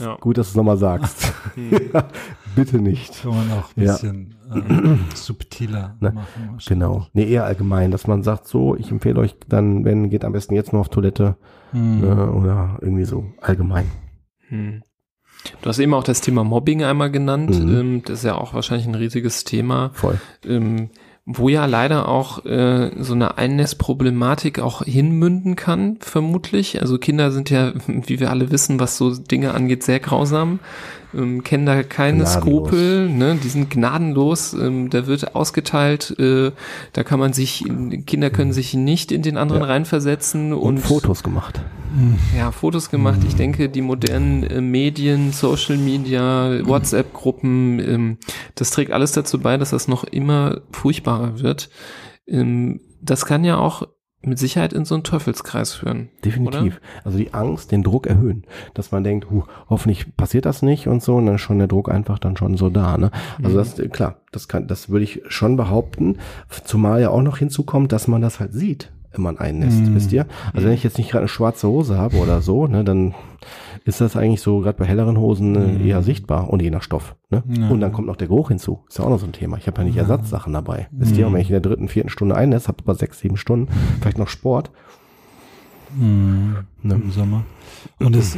ja. 0.00 0.14
Gut, 0.20 0.38
dass 0.38 0.46
du 0.46 0.50
es 0.52 0.56
nochmal 0.56 0.76
sagst. 0.78 1.32
ja, 1.92 2.04
bitte 2.54 2.78
nicht. 2.78 3.22
Kann 3.22 3.32
man 3.32 3.50
auch 3.58 3.76
ein 3.76 3.82
Ja. 3.82 3.92
bisschen 3.94 4.36
äh, 4.56 4.96
subtiler 5.14 5.96
Ne, 6.00 6.12
machen. 6.12 6.58
Genau. 6.66 7.06
Nee, 7.12 7.28
eher 7.30 7.44
allgemein, 7.44 7.90
dass 7.90 8.06
man 8.06 8.22
sagt, 8.22 8.46
so, 8.48 8.76
ich 8.76 8.90
empfehle 8.90 9.20
euch 9.20 9.34
dann, 9.48 9.84
wenn, 9.84 10.10
geht 10.10 10.24
am 10.24 10.32
besten 10.32 10.54
jetzt 10.54 10.72
nur 10.72 10.80
auf 10.80 10.88
Toilette 10.88 11.36
Mhm. 11.72 12.00
ne, 12.00 12.30
oder 12.32 12.78
irgendwie 12.82 13.04
so 13.04 13.24
allgemein. 13.40 13.86
Hm. 14.48 14.82
Du 15.62 15.68
hast 15.68 15.78
eben 15.78 15.94
auch 15.94 16.04
das 16.04 16.20
Thema 16.20 16.44
Mobbing 16.44 16.84
einmal 16.84 17.10
genannt. 17.10 17.58
Mhm. 17.58 17.74
Ähm, 17.80 18.02
das 18.04 18.18
ist 18.18 18.24
ja 18.24 18.34
auch 18.36 18.54
wahrscheinlich 18.54 18.86
ein 18.86 18.94
riesiges 18.94 19.44
Thema, 19.44 19.90
Voll. 19.94 20.20
ähm, 20.46 20.90
wo 21.24 21.48
ja 21.48 21.66
leider 21.66 22.08
auch 22.08 22.44
äh, 22.44 22.90
so 22.98 23.14
eine 23.14 23.38
Einnässproblematik 23.38 24.58
auch 24.60 24.82
hinmünden 24.84 25.56
kann, 25.56 25.96
vermutlich. 26.00 26.80
Also 26.80 26.98
Kinder 26.98 27.32
sind 27.32 27.48
ja, 27.50 27.72
wie 27.86 28.20
wir 28.20 28.30
alle 28.30 28.50
wissen, 28.50 28.78
was 28.80 28.96
so 28.96 29.14
Dinge 29.16 29.54
angeht, 29.54 29.82
sehr 29.82 29.98
grausam. 30.00 30.58
Ähm, 31.14 31.42
kennen 31.44 31.66
da 31.66 31.82
keine 31.82 32.18
Gnadenlos. 32.24 32.32
Skrupel, 32.32 33.08
ne? 33.08 33.38
die 33.42 33.48
sind 33.48 33.68
gnadenlos, 33.70 34.54
ähm, 34.54 34.88
da 34.90 35.06
wird 35.06 35.34
ausgeteilt, 35.34 36.14
äh, 36.18 36.52
da 36.92 37.04
kann 37.04 37.18
man 37.18 37.32
sich, 37.32 37.64
Kinder 38.06 38.30
können 38.30 38.52
sich 38.52 38.74
nicht 38.74 39.12
in 39.12 39.22
den 39.22 39.36
anderen 39.36 39.62
Ja. 39.62 39.68
reinversetzen 39.68 40.52
Und, 40.52 40.60
und 40.76 40.78
Fotos 40.78 41.22
gemacht. 41.22 41.60
ja, 42.36 42.50
Fotos 42.50 42.90
gemacht. 42.90 43.18
Ich 43.26 43.36
denke, 43.36 43.68
die 43.68 43.82
modernen 43.82 44.42
äh, 44.44 44.60
Medien, 44.60 45.32
Social 45.32 45.76
Media, 45.76 46.66
WhatsApp-Gruppen, 46.66 47.78
ähm, 47.80 48.18
das 48.54 48.70
trägt 48.70 48.92
alles 48.92 49.12
dazu 49.12 49.38
bei, 49.38 49.58
dass 49.58 49.70
das 49.70 49.88
noch 49.88 50.04
immer 50.04 50.62
furchtbarer 50.72 51.40
wird. 51.40 51.68
Ähm, 52.26 52.80
das 53.02 53.26
kann 53.26 53.44
ja 53.44 53.58
auch 53.58 53.82
mit 54.24 54.38
Sicherheit 54.38 54.72
in 54.72 54.84
so 54.84 54.94
einen 54.94 55.04
Teufelskreis 55.04 55.74
führen. 55.74 56.08
Definitiv. 56.24 56.80
Also 57.04 57.18
die 57.18 57.34
Angst, 57.34 57.72
den 57.72 57.82
Druck 57.82 58.06
erhöhen. 58.06 58.44
Dass 58.74 58.92
man 58.92 59.02
denkt, 59.04 59.28
huh, 59.30 59.44
hoffentlich 59.68 60.16
passiert 60.16 60.46
das 60.46 60.62
nicht 60.62 60.86
und 60.88 61.02
so, 61.02 61.16
und 61.16 61.26
dann 61.26 61.34
ist 61.36 61.40
schon 61.40 61.58
der 61.58 61.68
Druck 61.68 61.90
einfach 61.90 62.18
dann 62.18 62.36
schon 62.36 62.56
so 62.56 62.70
da. 62.70 62.96
Ne? 62.98 63.10
Also 63.42 63.56
das, 63.56 63.78
äh, 63.78 63.88
klar, 63.88 64.16
das 64.30 64.48
kann, 64.48 64.66
das 64.68 64.88
würde 64.88 65.04
ich 65.04 65.22
schon 65.28 65.56
behaupten. 65.56 66.18
Zumal 66.64 67.00
ja 67.00 67.10
auch 67.10 67.22
noch 67.22 67.38
hinzukommt, 67.38 67.92
dass 67.92 68.08
man 68.08 68.22
das 68.22 68.38
halt 68.40 68.52
sieht, 68.52 68.92
wenn 69.12 69.22
man 69.22 69.38
einnässt, 69.38 69.80
Mhm. 69.80 69.94
wisst 69.94 70.12
ihr? 70.12 70.26
Also 70.54 70.66
wenn 70.66 70.74
ich 70.74 70.84
jetzt 70.84 70.98
nicht 70.98 71.10
gerade 71.10 71.22
eine 71.22 71.28
schwarze 71.28 71.68
Hose 71.68 71.98
habe 71.98 72.16
oder 72.16 72.40
so, 72.42 72.66
ne, 72.66 72.84
dann 72.84 73.14
ist 73.84 74.00
das 74.00 74.16
eigentlich 74.16 74.40
so 74.40 74.60
gerade 74.60 74.78
bei 74.78 74.84
helleren 74.84 75.18
Hosen 75.18 75.80
äh, 75.80 75.88
eher 75.88 76.02
sichtbar 76.02 76.50
und 76.50 76.62
je 76.62 76.70
nach 76.70 76.82
Stoff. 76.82 77.16
Ne? 77.30 77.42
Ja. 77.48 77.68
Und 77.68 77.80
dann 77.80 77.92
kommt 77.92 78.06
noch 78.06 78.16
der 78.16 78.28
Geruch 78.28 78.48
hinzu. 78.48 78.84
Ist 78.88 78.98
ja 78.98 79.04
auch 79.04 79.10
noch 79.10 79.18
so 79.18 79.26
ein 79.26 79.32
Thema. 79.32 79.56
Ich 79.56 79.66
habe 79.66 79.80
ja 79.80 79.84
nicht 79.84 79.96
Ersatzsachen 79.96 80.52
dabei. 80.52 80.88
Wisst 80.90 81.16
ihr, 81.16 81.26
und 81.26 81.34
wenn 81.34 81.40
ich 81.40 81.48
in 81.48 81.54
der 81.54 81.60
dritten, 81.60 81.88
vierten 81.88 82.08
Stunde 82.10 82.34
einnässt, 82.36 82.68
habe 82.68 82.78
aber 82.82 82.94
sechs, 82.94 83.18
sieben 83.18 83.36
Stunden, 83.36 83.68
vielleicht 84.00 84.18
noch 84.18 84.28
Sport, 84.28 84.70
Mhm. 85.96 86.56
Ne? 86.82 86.94
Im 86.94 87.10
Sommer. 87.10 87.44
Und 87.98 88.16
es 88.16 88.36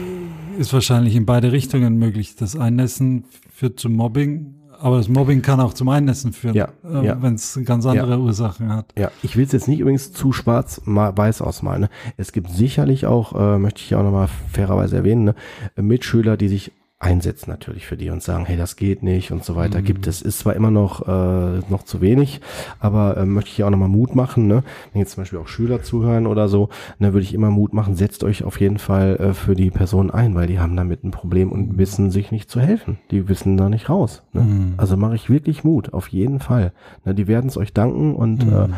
ist 0.58 0.72
wahrscheinlich 0.72 1.14
in 1.14 1.26
beide 1.26 1.52
Richtungen 1.52 1.96
möglich. 1.98 2.36
Das 2.36 2.56
Einnässen 2.56 3.24
führt 3.52 3.78
zum 3.78 3.94
Mobbing, 3.94 4.54
aber 4.80 4.96
das 4.98 5.08
Mobbing 5.08 5.42
kann 5.42 5.60
auch 5.60 5.74
zum 5.74 5.88
Einnässen 5.88 6.32
führen, 6.32 6.54
Ja, 6.54 6.68
äh, 6.84 7.06
ja. 7.06 7.22
wenn 7.22 7.34
es 7.34 7.58
ganz 7.64 7.86
andere 7.86 8.18
Ursachen 8.18 8.72
hat. 8.72 8.92
Ja, 8.98 9.10
ich 9.22 9.36
will 9.36 9.44
es 9.44 9.52
jetzt 9.52 9.68
nicht 9.68 9.80
übrigens 9.80 10.12
zu 10.12 10.32
schwarz-weiß 10.32 11.42
ausmalen. 11.42 11.82
Ne? 11.82 11.88
Es 12.16 12.32
gibt 12.32 12.50
sicherlich 12.50 13.06
auch, 13.06 13.34
äh, 13.34 13.58
möchte 13.58 13.80
ich 13.82 13.94
auch 13.94 14.02
nochmal 14.02 14.28
fairerweise 14.52 14.96
erwähnen, 14.96 15.24
ne? 15.24 15.34
Mitschüler, 15.76 16.36
die 16.36 16.48
sich 16.48 16.72
einsetzen 17.04 17.50
natürlich 17.50 17.86
für 17.86 17.96
die 17.96 18.08
und 18.10 18.22
sagen, 18.22 18.46
hey, 18.46 18.56
das 18.56 18.76
geht 18.76 19.02
nicht 19.02 19.30
und 19.30 19.44
so 19.44 19.54
weiter. 19.56 19.80
Mhm. 19.80 19.84
Gibt 19.84 20.06
es, 20.06 20.22
ist 20.22 20.38
zwar 20.38 20.54
immer 20.54 20.70
noch, 20.70 21.06
äh, 21.06 21.60
noch 21.68 21.82
zu 21.84 22.00
wenig, 22.00 22.40
aber 22.80 23.16
äh, 23.18 23.26
möchte 23.26 23.50
ich 23.50 23.62
auch 23.62 23.70
nochmal 23.70 23.88
Mut 23.90 24.14
machen. 24.14 24.46
Ne? 24.46 24.62
Wenn 24.92 25.00
jetzt 25.00 25.12
zum 25.12 25.22
Beispiel 25.22 25.38
auch 25.38 25.48
Schüler 25.48 25.82
zuhören 25.82 26.26
oder 26.26 26.48
so, 26.48 26.70
ne, 26.98 27.12
würde 27.12 27.24
ich 27.24 27.34
immer 27.34 27.50
Mut 27.50 27.74
machen, 27.74 27.94
setzt 27.94 28.24
euch 28.24 28.42
auf 28.44 28.58
jeden 28.60 28.78
Fall 28.78 29.16
äh, 29.16 29.34
für 29.34 29.54
die 29.54 29.70
Person 29.70 30.10
ein, 30.10 30.34
weil 30.34 30.46
die 30.46 30.58
haben 30.58 30.76
damit 30.76 31.04
ein 31.04 31.10
Problem 31.10 31.52
und 31.52 31.76
wissen 31.76 32.10
sich 32.10 32.32
nicht 32.32 32.50
zu 32.50 32.60
helfen. 32.60 32.98
Die 33.10 33.28
wissen 33.28 33.56
da 33.56 33.68
nicht 33.68 33.90
raus. 33.90 34.22
Ne? 34.32 34.40
Mhm. 34.42 34.74
Also 34.78 34.96
mache 34.96 35.14
ich 35.14 35.28
wirklich 35.28 35.62
Mut, 35.62 35.92
auf 35.92 36.08
jeden 36.08 36.40
Fall. 36.40 36.72
Ne, 37.04 37.14
die 37.14 37.28
werden 37.28 37.48
es 37.48 37.56
euch 37.58 37.72
danken 37.74 38.14
und 38.14 38.44
äh, 38.44 38.68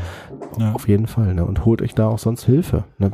Ja. 0.59 0.73
auf 0.73 0.89
jeden 0.89 1.07
Fall. 1.07 1.35
Ne? 1.35 1.44
Und 1.44 1.65
holt 1.65 1.81
euch 1.82 1.94
da 1.94 2.09
auch 2.09 2.19
sonst 2.19 2.44
Hilfe. 2.44 2.85
Ne? 2.98 3.11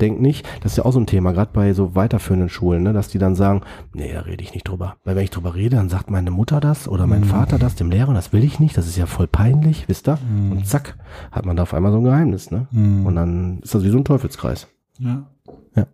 Denkt 0.00 0.20
nicht, 0.20 0.46
das 0.62 0.72
ist 0.72 0.78
ja 0.78 0.84
auch 0.86 0.92
so 0.92 1.00
ein 1.00 1.06
Thema, 1.06 1.32
gerade 1.32 1.50
bei 1.52 1.72
so 1.74 1.94
weiterführenden 1.94 2.48
Schulen, 2.48 2.82
ne? 2.82 2.92
dass 2.92 3.08
die 3.08 3.18
dann 3.18 3.34
sagen, 3.34 3.60
nee, 3.92 4.12
da 4.14 4.20
rede 4.20 4.42
ich 4.42 4.45
nicht 4.54 4.68
drüber. 4.68 4.96
Weil 5.04 5.16
wenn 5.16 5.24
ich 5.24 5.30
drüber 5.30 5.54
rede, 5.54 5.76
dann 5.76 5.88
sagt 5.88 6.10
meine 6.10 6.30
Mutter 6.30 6.60
das 6.60 6.88
oder 6.88 7.06
mein 7.06 7.24
Vater 7.24 7.58
das 7.58 7.74
dem 7.74 7.90
Lehrer, 7.90 8.08
und 8.08 8.14
das 8.14 8.32
will 8.32 8.44
ich 8.44 8.60
nicht, 8.60 8.76
das 8.76 8.86
ist 8.86 8.96
ja 8.96 9.06
voll 9.06 9.26
peinlich, 9.26 9.88
wisst 9.88 10.08
ihr? 10.08 10.18
Und 10.50 10.66
zack, 10.66 10.96
hat 11.32 11.44
man 11.46 11.56
da 11.56 11.64
auf 11.64 11.74
einmal 11.74 11.92
so 11.92 11.98
ein 11.98 12.04
Geheimnis. 12.04 12.50
Ne? 12.50 12.66
Mhm. 12.70 13.06
Und 13.06 13.16
dann 13.16 13.60
ist 13.60 13.74
das 13.74 13.82
wie 13.84 13.90
so 13.90 13.98
ein 13.98 14.04
Teufelskreis. 14.04 14.68
Ja. 14.98 15.26
Ja. 15.74 15.86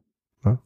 Ja. 0.45 0.59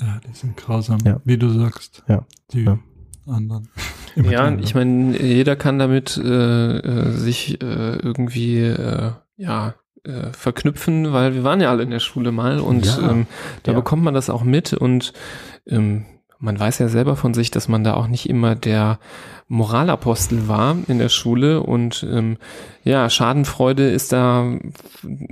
Ja, 0.00 0.20
die 0.26 0.34
sind 0.34 0.56
grausam, 0.56 0.98
Ja. 1.04 1.20
wie 1.24 1.36
du 1.38 1.48
sagst. 1.48 2.02
Ja. 2.08 2.24
Die 2.52 2.64
Ja. 2.64 2.78
anderen. 3.26 3.68
Ja, 4.16 4.48
ich 4.58 4.76
meine, 4.76 5.20
jeder 5.20 5.56
kann 5.56 5.80
damit 5.80 6.16
äh, 6.16 6.78
äh, 6.78 7.10
sich 7.10 7.60
äh, 7.60 7.96
irgendwie 7.96 8.60
äh, 8.60 9.10
ja 9.36 9.74
äh, 10.04 10.30
verknüpfen, 10.32 11.12
weil 11.12 11.34
wir 11.34 11.42
waren 11.42 11.60
ja 11.60 11.70
alle 11.70 11.82
in 11.82 11.90
der 11.90 11.98
Schule 11.98 12.30
mal 12.30 12.60
und 12.60 12.86
Ja. 12.86 13.10
ähm, 13.10 13.26
da 13.64 13.72
Ja. 13.72 13.78
bekommt 13.78 14.04
man 14.04 14.14
das 14.14 14.30
auch 14.30 14.44
mit 14.44 14.72
und 14.72 15.12
ähm, 15.66 16.04
man 16.44 16.60
weiß 16.60 16.78
ja 16.78 16.88
selber 16.88 17.16
von 17.16 17.32
sich, 17.34 17.50
dass 17.50 17.68
man 17.68 17.82
da 17.84 17.94
auch 17.94 18.06
nicht 18.06 18.28
immer 18.28 18.54
der 18.54 18.98
Moralapostel 19.48 20.46
war 20.48 20.76
in 20.88 20.98
der 20.98 21.08
Schule 21.08 21.62
und 21.62 22.06
ähm, 22.10 22.36
ja, 22.84 23.08
Schadenfreude 23.08 23.90
ist 23.90 24.12
da 24.12 24.46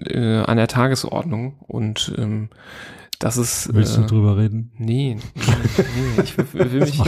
äh, 0.06 0.38
an 0.38 0.56
der 0.56 0.68
Tagesordnung 0.68 1.56
und 1.66 2.14
ähm, 2.18 2.48
das 3.18 3.36
ist 3.36 3.72
Willst 3.72 3.96
äh, 3.96 4.00
du 4.00 4.06
drüber 4.06 4.36
reden? 4.36 4.72
Nee, 4.78 5.16
nee, 5.34 5.42
nee. 6.16 6.22
ich 6.24 6.36
will, 6.36 6.46
will 6.72 6.80
mich, 6.80 7.00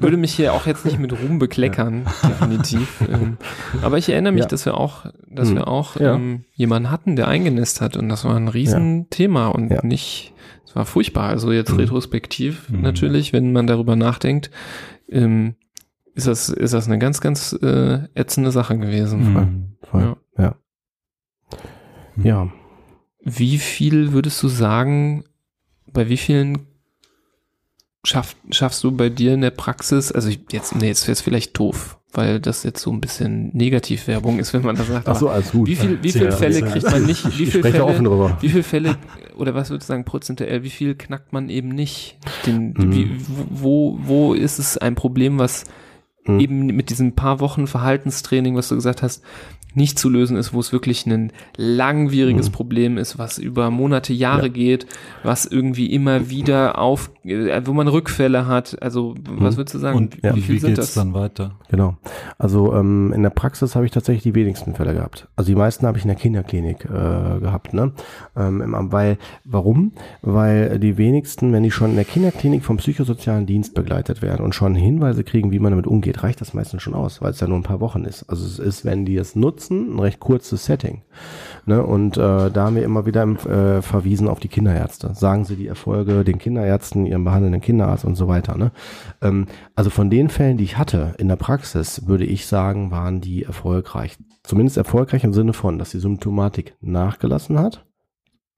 würde 0.00 0.16
mich 0.16 0.32
hier 0.34 0.52
auch 0.52 0.66
jetzt 0.66 0.84
nicht 0.84 0.98
mit 1.00 1.12
Ruhm 1.12 1.38
bekleckern, 1.40 2.06
definitiv. 2.22 3.00
Ähm, 3.10 3.36
aber 3.82 3.98
ich 3.98 4.08
erinnere 4.08 4.32
mich, 4.32 4.42
Ja. 4.42 4.48
dass 4.48 4.64
wir 4.64 4.76
auch, 4.76 5.06
dass 5.28 5.48
Hm. 5.48 5.56
wir 5.56 5.66
auch 5.68 5.96
Ja. 5.96 6.14
ähm, 6.14 6.44
jemanden 6.54 6.90
hatten, 6.92 7.16
der 7.16 7.26
eingenässt 7.28 7.80
hat 7.80 7.96
und 7.96 8.08
das 8.08 8.24
war 8.24 8.36
ein 8.36 8.46
Riesenthema 8.48 9.48
und 9.48 9.70
Ja. 9.72 9.84
nicht, 9.84 10.34
war 10.76 10.84
furchtbar. 10.86 11.28
Also 11.30 11.50
jetzt 11.52 11.72
Mhm. 11.72 11.78
retrospektiv 11.80 12.68
Mhm. 12.68 12.82
natürlich, 12.82 13.32
wenn 13.32 13.52
man 13.52 13.66
darüber 13.66 13.96
nachdenkt, 13.96 14.50
ähm, 15.08 15.54
ist 16.14 16.26
das, 16.26 16.48
ist 16.48 16.72
das 16.74 16.86
eine 16.86 16.98
ganz, 16.98 17.20
ganz 17.20 17.52
äh, 17.62 18.00
ätzende 18.14 18.50
Sache 18.50 18.78
gewesen. 18.78 19.32
Mhm. 19.34 19.76
Voll. 19.82 20.16
Ja. 20.38 20.56
Ja. 22.22 22.50
Wie 23.22 23.58
viel 23.58 24.12
würdest 24.12 24.42
du 24.42 24.48
sagen, 24.48 25.24
bei 25.92 26.08
wie 26.08 26.16
vielen 26.16 26.66
schaff, 28.04 28.36
schaffst 28.50 28.82
du 28.84 28.92
bei 28.92 29.08
dir 29.10 29.34
in 29.34 29.40
der 29.40 29.50
Praxis, 29.50 30.12
also 30.12 30.28
ich- 30.28 30.40
jetzt, 30.52 30.74
nee, 30.76 30.86
jetzt 30.86 31.04
wäre 31.06 31.12
es 31.12 31.20
vielleicht 31.20 31.58
doof, 31.58 31.95
weil 32.12 32.40
das 32.40 32.62
jetzt 32.62 32.80
so 32.80 32.90
ein 32.92 33.00
bisschen 33.00 33.50
Negativwerbung 33.54 34.38
ist, 34.38 34.52
wenn 34.54 34.62
man 34.62 34.76
das 34.76 34.86
sagt. 34.86 35.08
Ach 35.08 35.16
so, 35.16 35.28
alles 35.28 35.52
gut. 35.52 35.68
wie 35.68 35.76
viel, 35.76 36.02
wie 36.02 36.12
viele 36.12 36.32
Fälle 36.32 36.62
kriegt 36.62 36.84
man 36.90 37.04
nicht, 37.04 37.24
wie 37.38 37.44
ich 37.44 37.50
viele 37.50 37.62
spreche 37.64 37.84
offen 37.84 37.96
Fälle, 37.96 38.08
drüber. 38.08 38.38
wie 38.40 38.48
viele 38.48 38.62
Fälle, 38.62 38.96
oder 39.36 39.54
was 39.54 39.70
würdest 39.70 39.88
du 39.88 39.92
sagen, 39.92 40.04
prozentuell, 40.04 40.62
wie 40.62 40.70
viel 40.70 40.94
knackt 40.94 41.32
man 41.32 41.48
eben 41.50 41.68
nicht? 41.68 42.16
Den, 42.46 42.72
Mhm. 42.76 42.92
wie, 42.92 43.10
wo, 43.50 43.98
wo 44.02 44.34
ist 44.34 44.58
es 44.58 44.78
ein 44.78 44.94
Problem, 44.94 45.38
was 45.38 45.64
Mhm. 46.28 46.40
eben 46.40 46.66
mit 46.66 46.90
diesen 46.90 47.14
paar 47.14 47.38
Wochen 47.40 47.66
Verhaltenstraining, 47.66 48.56
was 48.56 48.68
du 48.68 48.74
gesagt 48.74 49.02
hast, 49.02 49.22
nicht 49.76 49.98
zu 49.98 50.08
lösen 50.08 50.36
ist, 50.36 50.52
wo 50.52 50.60
es 50.60 50.72
wirklich 50.72 51.06
ein 51.06 51.32
langwieriges 51.56 52.48
Mhm. 52.48 52.52
Problem 52.52 52.98
ist, 52.98 53.18
was 53.18 53.38
über 53.38 53.70
Monate, 53.70 54.12
Jahre 54.12 54.46
Ja. 54.46 54.52
geht, 54.52 54.86
was 55.22 55.44
irgendwie 55.46 55.86
immer 55.92 56.30
wieder 56.30 56.78
auf, 56.78 57.10
äh, 57.24 57.60
wo 57.64 57.72
man 57.72 57.88
Rückfälle 57.88 58.46
hat. 58.46 58.80
Also, 58.82 59.14
was 59.38 59.54
Mhm. 59.54 59.58
würdest 59.58 59.74
du 59.74 59.78
sagen? 59.78 59.96
Und, 59.96 60.16
wie 60.22 60.40
viel 60.40 60.54
wie 60.56 60.58
sind 60.58 60.74
geht's 60.74 60.88
das? 60.88 60.94
dann 60.94 61.14
weiter? 61.14 61.52
Genau. 61.70 61.96
Also 62.38 62.74
ähm, 62.74 63.12
in 63.14 63.22
der 63.22 63.30
Praxis 63.30 63.74
habe 63.74 63.84
ich 63.84 63.90
tatsächlich 63.92 64.22
die 64.22 64.34
wenigsten 64.34 64.74
Fälle 64.74 64.94
gehabt. 64.94 65.28
Also 65.36 65.50
die 65.50 65.56
meisten 65.56 65.86
habe 65.86 65.98
ich 65.98 66.04
in 66.04 66.08
der 66.08 66.16
Kinderklinik 66.16 66.84
äh, 66.84 66.88
gehabt. 67.40 67.74
Ne? 67.74 67.92
Ähm, 68.36 68.64
weil, 68.90 69.18
warum? 69.44 69.92
Weil 70.22 70.78
die 70.78 70.96
wenigsten, 70.96 71.52
wenn 71.52 71.62
die 71.62 71.70
schon 71.70 71.90
in 71.90 71.96
der 71.96 72.04
Kinderklinik 72.04 72.64
vom 72.64 72.76
psychosozialen 72.78 73.46
Dienst 73.46 73.74
begleitet 73.74 74.22
werden 74.22 74.44
und 74.44 74.54
schon 74.54 74.74
Hinweise 74.74 75.24
kriegen, 75.24 75.50
wie 75.50 75.58
man 75.58 75.72
damit 75.72 75.86
umgeht, 75.86 76.22
reicht 76.22 76.40
das 76.40 76.54
meistens 76.54 76.82
schon 76.82 76.94
aus, 76.94 77.20
weil 77.20 77.30
es 77.32 77.40
ja 77.40 77.46
nur 77.46 77.58
ein 77.58 77.62
paar 77.62 77.80
Wochen 77.80 78.04
ist. 78.04 78.22
Also 78.30 78.46
es 78.46 78.58
ist, 78.58 78.84
wenn 78.84 79.04
die 79.04 79.16
es 79.16 79.34
nutzen, 79.36 79.65
ein 79.70 79.98
recht 79.98 80.20
kurzes 80.20 80.64
Setting. 80.64 81.02
Ne? 81.64 81.82
Und 81.84 82.16
äh, 82.16 82.50
da 82.50 82.66
haben 82.66 82.76
wir 82.76 82.84
immer 82.84 83.06
wieder 83.06 83.22
äh, 83.22 83.82
verwiesen 83.82 84.28
auf 84.28 84.40
die 84.40 84.48
Kinderärzte. 84.48 85.14
Sagen 85.14 85.44
sie 85.44 85.56
die 85.56 85.66
Erfolge 85.66 86.24
den 86.24 86.38
Kinderärzten, 86.38 87.06
ihrem 87.06 87.24
behandelnden 87.24 87.60
Kinderarzt 87.60 88.04
und 88.04 88.16
so 88.16 88.28
weiter. 88.28 88.56
Ne? 88.56 88.72
Ähm, 89.22 89.46
also 89.74 89.90
von 89.90 90.10
den 90.10 90.28
Fällen, 90.28 90.56
die 90.56 90.64
ich 90.64 90.78
hatte 90.78 91.14
in 91.18 91.28
der 91.28 91.36
Praxis, 91.36 92.06
würde 92.06 92.24
ich 92.24 92.46
sagen, 92.46 92.90
waren 92.90 93.20
die 93.20 93.44
erfolgreich. 93.44 94.18
Zumindest 94.42 94.76
erfolgreich 94.76 95.24
im 95.24 95.32
Sinne 95.32 95.52
von, 95.52 95.78
dass 95.78 95.90
die 95.90 95.98
Symptomatik 95.98 96.76
nachgelassen 96.80 97.58
hat, 97.58 97.85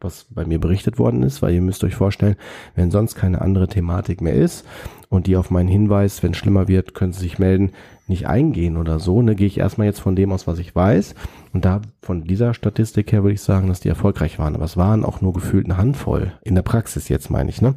was 0.00 0.26
bei 0.30 0.44
mir 0.44 0.60
berichtet 0.60 0.98
worden 0.98 1.22
ist, 1.22 1.42
weil 1.42 1.54
ihr 1.54 1.60
müsst 1.60 1.82
euch 1.82 1.94
vorstellen, 1.94 2.36
wenn 2.74 2.90
sonst 2.90 3.14
keine 3.16 3.40
andere 3.40 3.66
Thematik 3.66 4.20
mehr 4.20 4.34
ist 4.34 4.64
und 5.08 5.26
die 5.26 5.36
auf 5.36 5.50
meinen 5.50 5.68
Hinweis, 5.68 6.22
wenn 6.22 6.32
es 6.32 6.38
schlimmer 6.38 6.68
wird, 6.68 6.94
können 6.94 7.12
sie 7.12 7.20
sich 7.20 7.38
melden, 7.38 7.72
nicht 8.06 8.26
eingehen 8.26 8.76
oder 8.76 8.98
so, 8.98 9.22
ne, 9.22 9.34
gehe 9.34 9.46
ich 9.46 9.58
erstmal 9.58 9.86
jetzt 9.86 10.00
von 10.00 10.16
dem 10.16 10.32
aus, 10.32 10.46
was 10.46 10.58
ich 10.58 10.74
weiß. 10.74 11.14
Und 11.52 11.64
da 11.64 11.82
von 12.00 12.24
dieser 12.24 12.54
Statistik 12.54 13.12
her 13.12 13.22
würde 13.22 13.34
ich 13.34 13.42
sagen, 13.42 13.68
dass 13.68 13.80
die 13.80 13.88
erfolgreich 13.88 14.38
waren. 14.38 14.54
Aber 14.54 14.64
es 14.64 14.76
waren 14.76 15.04
auch 15.04 15.20
nur 15.20 15.32
gefühlt 15.32 15.66
eine 15.66 15.76
Handvoll, 15.76 16.32
in 16.42 16.54
der 16.54 16.62
Praxis 16.62 17.08
jetzt 17.08 17.30
meine 17.30 17.50
ich, 17.50 17.60
ne, 17.60 17.74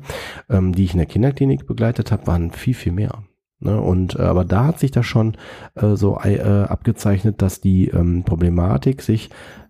ähm, 0.49 0.73
die 0.73 0.83
ich 0.83 0.93
in 0.93 0.99
der 0.99 1.07
Kinderklinik 1.07 1.65
begleitet 1.65 2.11
habe, 2.11 2.27
waren 2.27 2.51
viel, 2.51 2.73
viel 2.73 2.91
mehr. 2.93 3.23
Ne, 3.59 3.79
und 3.79 4.15
äh, 4.15 4.23
aber 4.23 4.45
da 4.45 4.65
hat 4.65 4.79
sich 4.79 4.91
das 4.91 5.05
schon 5.05 5.37
äh, 5.75 5.95
so 5.95 6.19
äh, 6.19 6.41
abgezeichnet, 6.41 7.41
dass 7.41 7.61
die 7.61 7.89
ähm, 7.89 8.23
Problematik 8.23 9.01
sich 9.01 9.29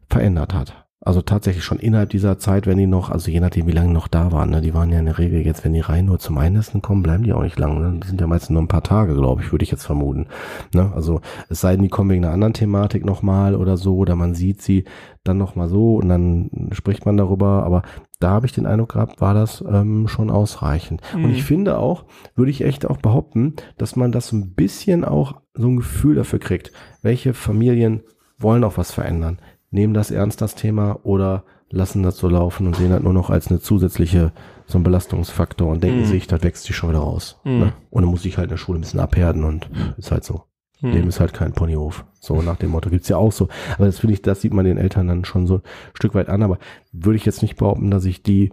verändert 0.09 0.53
hat. 0.53 0.80
Also 1.03 1.23
tatsächlich 1.23 1.63
schon 1.63 1.79
innerhalb 1.79 2.11
dieser 2.11 2.37
Zeit, 2.37 2.67
wenn 2.67 2.77
die 2.77 2.85
noch, 2.85 3.09
also 3.09 3.31
je 3.31 3.39
nachdem, 3.39 3.65
wie 3.65 3.71
lange 3.71 3.87
die 3.87 3.93
noch 3.95 4.07
da 4.07 4.31
waren, 4.31 4.51
ne, 4.51 4.61
die 4.61 4.75
waren 4.75 4.91
ja 4.91 4.99
in 4.99 5.07
der 5.07 5.17
Regel 5.17 5.43
jetzt, 5.43 5.65
wenn 5.65 5.73
die 5.73 5.79
rein 5.79 6.05
nur 6.05 6.19
zum 6.19 6.37
Einnässen 6.37 6.83
kommen, 6.83 7.01
bleiben 7.01 7.23
die 7.23 7.33
auch 7.33 7.41
nicht 7.41 7.57
lang. 7.57 7.81
Ne? 7.81 7.97
Das 7.99 8.09
sind 8.09 8.21
ja 8.21 8.27
meistens 8.27 8.51
nur 8.51 8.61
ein 8.61 8.67
paar 8.67 8.83
Tage, 8.83 9.15
glaube 9.15 9.41
ich, 9.41 9.51
würde 9.51 9.63
ich 9.63 9.71
jetzt 9.71 9.85
vermuten. 9.85 10.27
Ne? 10.75 10.91
Also 10.93 11.19
es 11.49 11.59
sei 11.59 11.71
denn, 11.73 11.81
die 11.81 11.89
kommen 11.89 12.11
wegen 12.11 12.23
einer 12.23 12.33
anderen 12.35 12.53
Thematik 12.53 13.03
nochmal 13.03 13.55
oder 13.55 13.77
so, 13.77 13.95
oder 13.95 14.15
man 14.15 14.35
sieht 14.35 14.61
sie 14.61 14.83
dann 15.23 15.39
nochmal 15.39 15.69
so 15.69 15.95
und 15.95 16.07
dann 16.07 16.69
spricht 16.71 17.03
man 17.07 17.17
darüber, 17.17 17.63
aber 17.63 17.81
da 18.19 18.29
habe 18.29 18.45
ich 18.45 18.51
den 18.53 18.67
Eindruck 18.67 18.93
gehabt, 18.93 19.21
war 19.21 19.33
das 19.33 19.63
ähm, 19.67 20.07
schon 20.07 20.29
ausreichend. 20.29 21.01
Und 21.15 21.23
Mhm. 21.23 21.29
ich 21.31 21.43
finde 21.43 21.79
auch, 21.79 22.05
würde 22.35 22.51
ich 22.51 22.63
echt 22.63 22.85
auch 22.85 22.97
behaupten, 22.97 23.55
dass 23.79 23.95
man 23.95 24.11
das 24.11 24.27
so 24.27 24.35
ein 24.35 24.53
bisschen 24.53 25.03
auch 25.03 25.41
so 25.55 25.67
ein 25.67 25.77
Gefühl 25.77 26.13
dafür 26.13 26.37
kriegt, 26.37 26.71
welche 27.01 27.33
Familien 27.33 28.01
wollen 28.37 28.63
auch 28.63 28.77
was 28.77 28.91
verändern, 28.91 29.39
nehmen 29.71 29.93
das 29.93 30.11
ernst, 30.11 30.41
das 30.41 30.55
Thema, 30.55 30.99
oder 31.03 31.43
lassen 31.69 32.03
das 32.03 32.17
so 32.17 32.27
laufen 32.27 32.67
und 32.67 32.75
sehen 32.75 32.91
das 32.91 33.01
nur 33.01 33.13
noch 33.13 33.29
als 33.29 33.47
eine 33.47 33.61
zusätzliche, 33.61 34.31
so 34.65 34.77
ein 34.77 34.83
Belastungsfaktor 34.83 35.69
und 35.69 35.83
denken 35.83 36.01
Mhm. 36.01 36.05
sich, 36.05 36.27
das 36.27 36.43
wächst 36.43 36.65
sich 36.65 36.75
schon 36.75 36.89
wieder 36.89 36.99
raus. 36.99 37.39
Mhm. 37.45 37.59
Ne? 37.59 37.73
Und 37.89 38.03
dann 38.03 38.11
muss 38.11 38.25
ich 38.25 38.37
halt 38.37 38.45
in 38.45 38.51
der 38.51 38.57
Schule 38.57 38.77
ein 38.79 38.81
bisschen 38.81 38.99
abhärten 38.99 39.43
und 39.43 39.69
ist 39.97 40.11
halt 40.11 40.23
so. 40.23 40.43
Hm. 40.81 40.91
Leben 40.93 41.07
ist 41.09 41.19
halt 41.19 41.33
kein 41.33 41.53
Ponyhof. 41.53 42.05
So 42.19 42.41
nach 42.41 42.57
dem 42.57 42.71
Motto 42.71 42.89
gibt's 42.89 43.07
ja 43.07 43.15
auch 43.15 43.31
so. 43.31 43.49
Aber 43.75 43.85
das 43.85 43.99
finde 43.99 44.15
ich, 44.15 44.23
das 44.23 44.41
sieht 44.41 44.51
man 44.53 44.65
den 44.65 44.77
Eltern 44.79 45.07
dann 45.07 45.25
schon 45.25 45.45
so 45.45 45.57
ein 45.57 45.61
Stück 45.93 46.15
weit 46.15 46.27
an. 46.27 46.41
Aber 46.41 46.57
würde 46.91 47.17
ich 47.17 47.25
jetzt 47.25 47.43
nicht 47.43 47.55
behaupten, 47.57 47.91
dass 47.91 48.03
ich 48.05 48.23
die, 48.23 48.51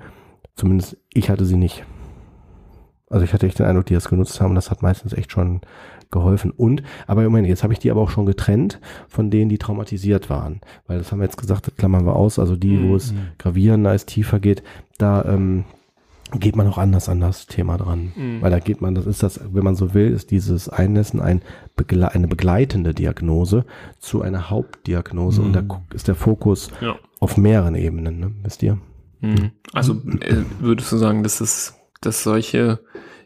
zumindest 0.54 0.98
ich 1.14 1.30
hatte 1.30 1.46
sie 1.46 1.56
nicht. 1.56 1.84
Also 3.08 3.24
ich 3.24 3.32
hatte 3.32 3.46
echt 3.46 3.58
den 3.58 3.64
Eindruck, 3.66 3.86
die 3.86 3.94
das 3.94 4.10
genutzt 4.10 4.40
haben. 4.42 4.54
Das 4.54 4.70
hat 4.70 4.82
meistens 4.82 5.14
echt 5.14 5.32
schon 5.32 5.62
geholfen. 6.10 6.50
Und, 6.50 6.82
aber 7.06 7.22
Moment, 7.22 7.48
jetzt 7.48 7.62
habe 7.62 7.72
ich 7.72 7.78
die 7.78 7.90
aber 7.90 8.00
auch 8.00 8.10
schon 8.10 8.26
getrennt 8.26 8.80
von 9.08 9.30
denen, 9.30 9.48
die 9.48 9.58
traumatisiert 9.58 10.30
waren. 10.30 10.60
Weil 10.86 10.98
das 10.98 11.12
haben 11.12 11.18
wir 11.18 11.24
jetzt 11.24 11.36
gesagt, 11.38 11.66
das 11.66 11.76
klammern 11.76 12.06
wir 12.06 12.16
aus. 12.16 12.38
Also 12.38 12.56
die, 12.56 12.82
wo 12.88 12.94
es 12.96 13.12
gravierender 13.38 13.94
ist, 13.94 14.06
tiefer 14.06 14.40
geht, 14.40 14.62
da 14.98 15.24
ähm, 15.24 15.64
geht 16.38 16.56
man 16.56 16.66
auch 16.66 16.76
anders 16.78 17.08
an 17.08 17.20
das 17.20 17.46
Thema 17.46 17.78
dran. 17.78 18.12
Mhm. 18.16 18.42
Weil 18.42 18.50
da 18.50 18.58
geht 18.58 18.80
man, 18.80 18.94
das 18.94 19.06
ist 19.06 19.22
das, 19.22 19.40
wenn 19.52 19.64
man 19.64 19.76
so 19.76 19.94
will, 19.94 20.08
ist 20.12 20.30
dieses 20.30 20.68
Einnässen 20.68 21.20
ein 21.20 21.40
begle 21.76 22.10
eine 22.12 22.28
begleitende 22.28 22.92
Diagnose 22.94 23.64
zu 23.98 24.20
einer 24.22 24.50
Hauptdiagnose. 24.50 25.40
Und 25.42 25.52
da 25.54 25.62
Mhm. 25.62 25.70
ist 25.94 26.08
der 26.08 26.14
Fokus 26.14 26.70
Ja. 26.80 26.96
auf 27.20 27.36
mehreren 27.36 27.74
Ebenen, 27.74 28.20
ne? 28.20 28.30
wisst 28.42 28.62
ihr? 28.62 28.78
Mhm. 29.20 29.50
Also 29.72 29.94
äh, 30.20 30.36
würdest 30.60 30.92
du 30.92 30.96
sagen, 30.96 31.22
dass 31.22 31.40
es, 31.40 31.74
dass 32.00 32.22
solche 32.22 32.78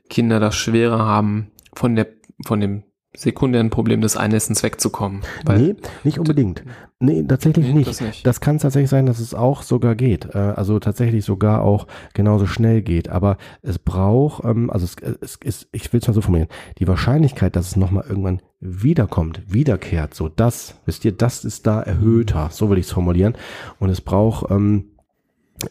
Kinder 0.08 0.40
das 0.40 0.54
schwerer 0.54 1.00
haben, 1.00 1.48
von 1.74 1.96
der, 1.96 2.06
von 2.46 2.60
dem 2.60 2.82
sekundären 3.14 3.68
Problem 3.68 4.00
des 4.00 4.16
Einnessens 4.16 4.62
wegzukommen? 4.62 5.20
Nee, 5.46 5.74
nicht 6.02 6.18
unbedingt. 6.18 6.64
Nee, 6.98 7.22
tatsächlich 7.22 7.66
Nee, 7.66 7.72
nicht. 7.74 7.88
das 7.90 8.00
nicht. 8.00 8.26
Das 8.26 8.40
kann 8.40 8.58
tatsächlich 8.58 8.88
sein, 8.88 9.04
dass 9.04 9.18
es 9.18 9.34
auch 9.34 9.60
sogar 9.62 9.94
geht. 9.94 10.34
Äh, 10.34 10.38
Also 10.38 10.78
tatsächlich 10.78 11.22
sogar 11.24 11.60
auch 11.62 11.86
genauso 12.14 12.46
schnell 12.46 12.80
geht. 12.80 13.10
Aber 13.10 13.36
es 13.60 13.78
braucht, 13.78 14.44
ähm, 14.46 14.70
also 14.70 14.86
es, 14.86 14.96
es 15.20 15.36
ist, 15.44 15.68
ich 15.72 15.92
will 15.92 16.00
es 16.00 16.06
mal 16.08 16.14
so 16.14 16.22
formulieren, 16.22 16.48
die 16.78 16.88
Wahrscheinlichkeit, 16.88 17.54
dass 17.54 17.66
es 17.66 17.76
nochmal 17.76 18.04
irgendwann 18.08 18.40
wiederkommt, 18.60 19.42
wiederkehrt, 19.46 20.14
so 20.14 20.28
das, 20.30 20.76
wisst 20.86 21.04
ihr, 21.04 21.12
das 21.12 21.44
ist 21.44 21.66
da 21.66 21.82
erhöhter, 21.82 22.48
so 22.50 22.70
will 22.70 22.78
ich 22.78 22.86
es 22.86 22.92
formulieren. 22.92 23.34
Und 23.78 23.90
es 23.90 24.00
braucht 24.00 24.50
ähm, 24.50 24.91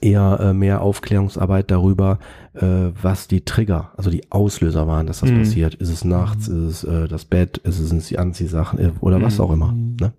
eher 0.02 0.40
äh, 0.40 0.54
mehr 0.54 0.82
Aufklärungsarbeit 0.82 1.72
darüber, 1.72 2.20
äh, 2.54 2.92
was 3.02 3.28
die 3.28 3.42
Trigger, 3.46 3.92
also 3.98 4.10
die 4.10 4.32
Auslöser 4.32 4.88
waren, 4.88 5.08
dass 5.08 5.20
das 5.22 5.32
Mhm. 5.32 5.40
passiert. 5.40 5.76
Ist 5.76 5.90
es 5.90 6.04
nachts, 6.06 6.48
ist 6.48 6.84
es 6.84 6.84
äh, 6.84 7.08
das 7.08 7.26
Bett, 7.26 7.58
ist 7.60 7.80
es 7.80 7.90
sind 7.90 8.10
die 8.10 8.20
Anziehsachen 8.20 8.80
äh, 8.80 8.92
oder 9.02 9.22
was 9.22 9.38
Mhm. 9.38 9.44
auch 9.44 9.52
immer. 9.52 9.74
Ne? 9.74 10.14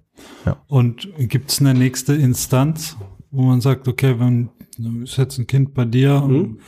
Und 0.68 1.08
gibt 1.18 1.50
es 1.50 1.60
eine 1.60 1.74
nächste 1.74 2.14
Instanz, 2.14 2.96
wo 3.30 3.42
man 3.42 3.60
sagt, 3.60 3.88
okay, 3.88 4.16
wenn 4.18 4.50
du 4.78 5.02
ist 5.02 5.16
jetzt 5.16 5.38
ein 5.38 5.46
Kind 5.46 5.74
bei 5.74 5.84
dir, 5.84 6.20
Mhm. 6.20 6.58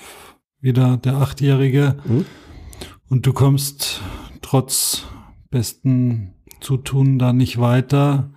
wieder 0.61 0.97
der 0.97 1.17
Achtjährige, 1.17 1.97
Mhm. 2.05 2.25
und 3.11 3.27
du 3.27 3.33
kommst 3.33 4.01
trotz 4.43 5.05
besten 5.51 6.35
Zutun 6.61 7.19
da 7.19 7.33
nicht 7.33 7.61
weiter, 7.61 8.31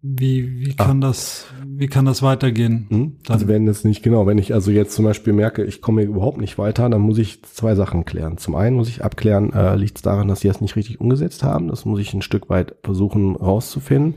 wie, 0.00 0.60
wie 0.60 0.76
kann 0.76 1.00
das, 1.00 1.46
wie 1.66 1.88
kann 1.88 2.04
das 2.04 2.22
weitergehen? 2.22 2.86
Hm? 2.88 3.16
Also 3.28 3.48
wenn 3.48 3.66
es 3.66 3.82
nicht 3.82 4.02
genau, 4.04 4.26
wenn 4.26 4.38
ich 4.38 4.54
also 4.54 4.70
jetzt 4.70 4.94
zum 4.94 5.04
Beispiel 5.04 5.32
merke, 5.32 5.64
ich 5.64 5.82
komme 5.82 6.02
hier 6.02 6.10
überhaupt 6.10 6.38
nicht 6.38 6.56
weiter, 6.56 6.88
dann 6.88 7.00
muss 7.00 7.18
ich 7.18 7.42
zwei 7.42 7.74
Sachen 7.74 8.04
klären. 8.04 8.38
Zum 8.38 8.54
einen 8.54 8.76
muss 8.76 8.88
ich 8.88 9.02
abklären, 9.02 9.52
äh, 9.52 9.74
liegt 9.74 9.96
es 9.96 10.02
daran, 10.02 10.28
dass 10.28 10.40
sie 10.40 10.48
das 10.48 10.60
nicht 10.60 10.76
richtig 10.76 11.00
umgesetzt 11.00 11.42
haben. 11.42 11.66
Das 11.66 11.84
muss 11.84 11.98
ich 11.98 12.14
ein 12.14 12.22
Stück 12.22 12.48
weit 12.48 12.76
versuchen 12.84 13.34
rauszufinden. 13.34 14.14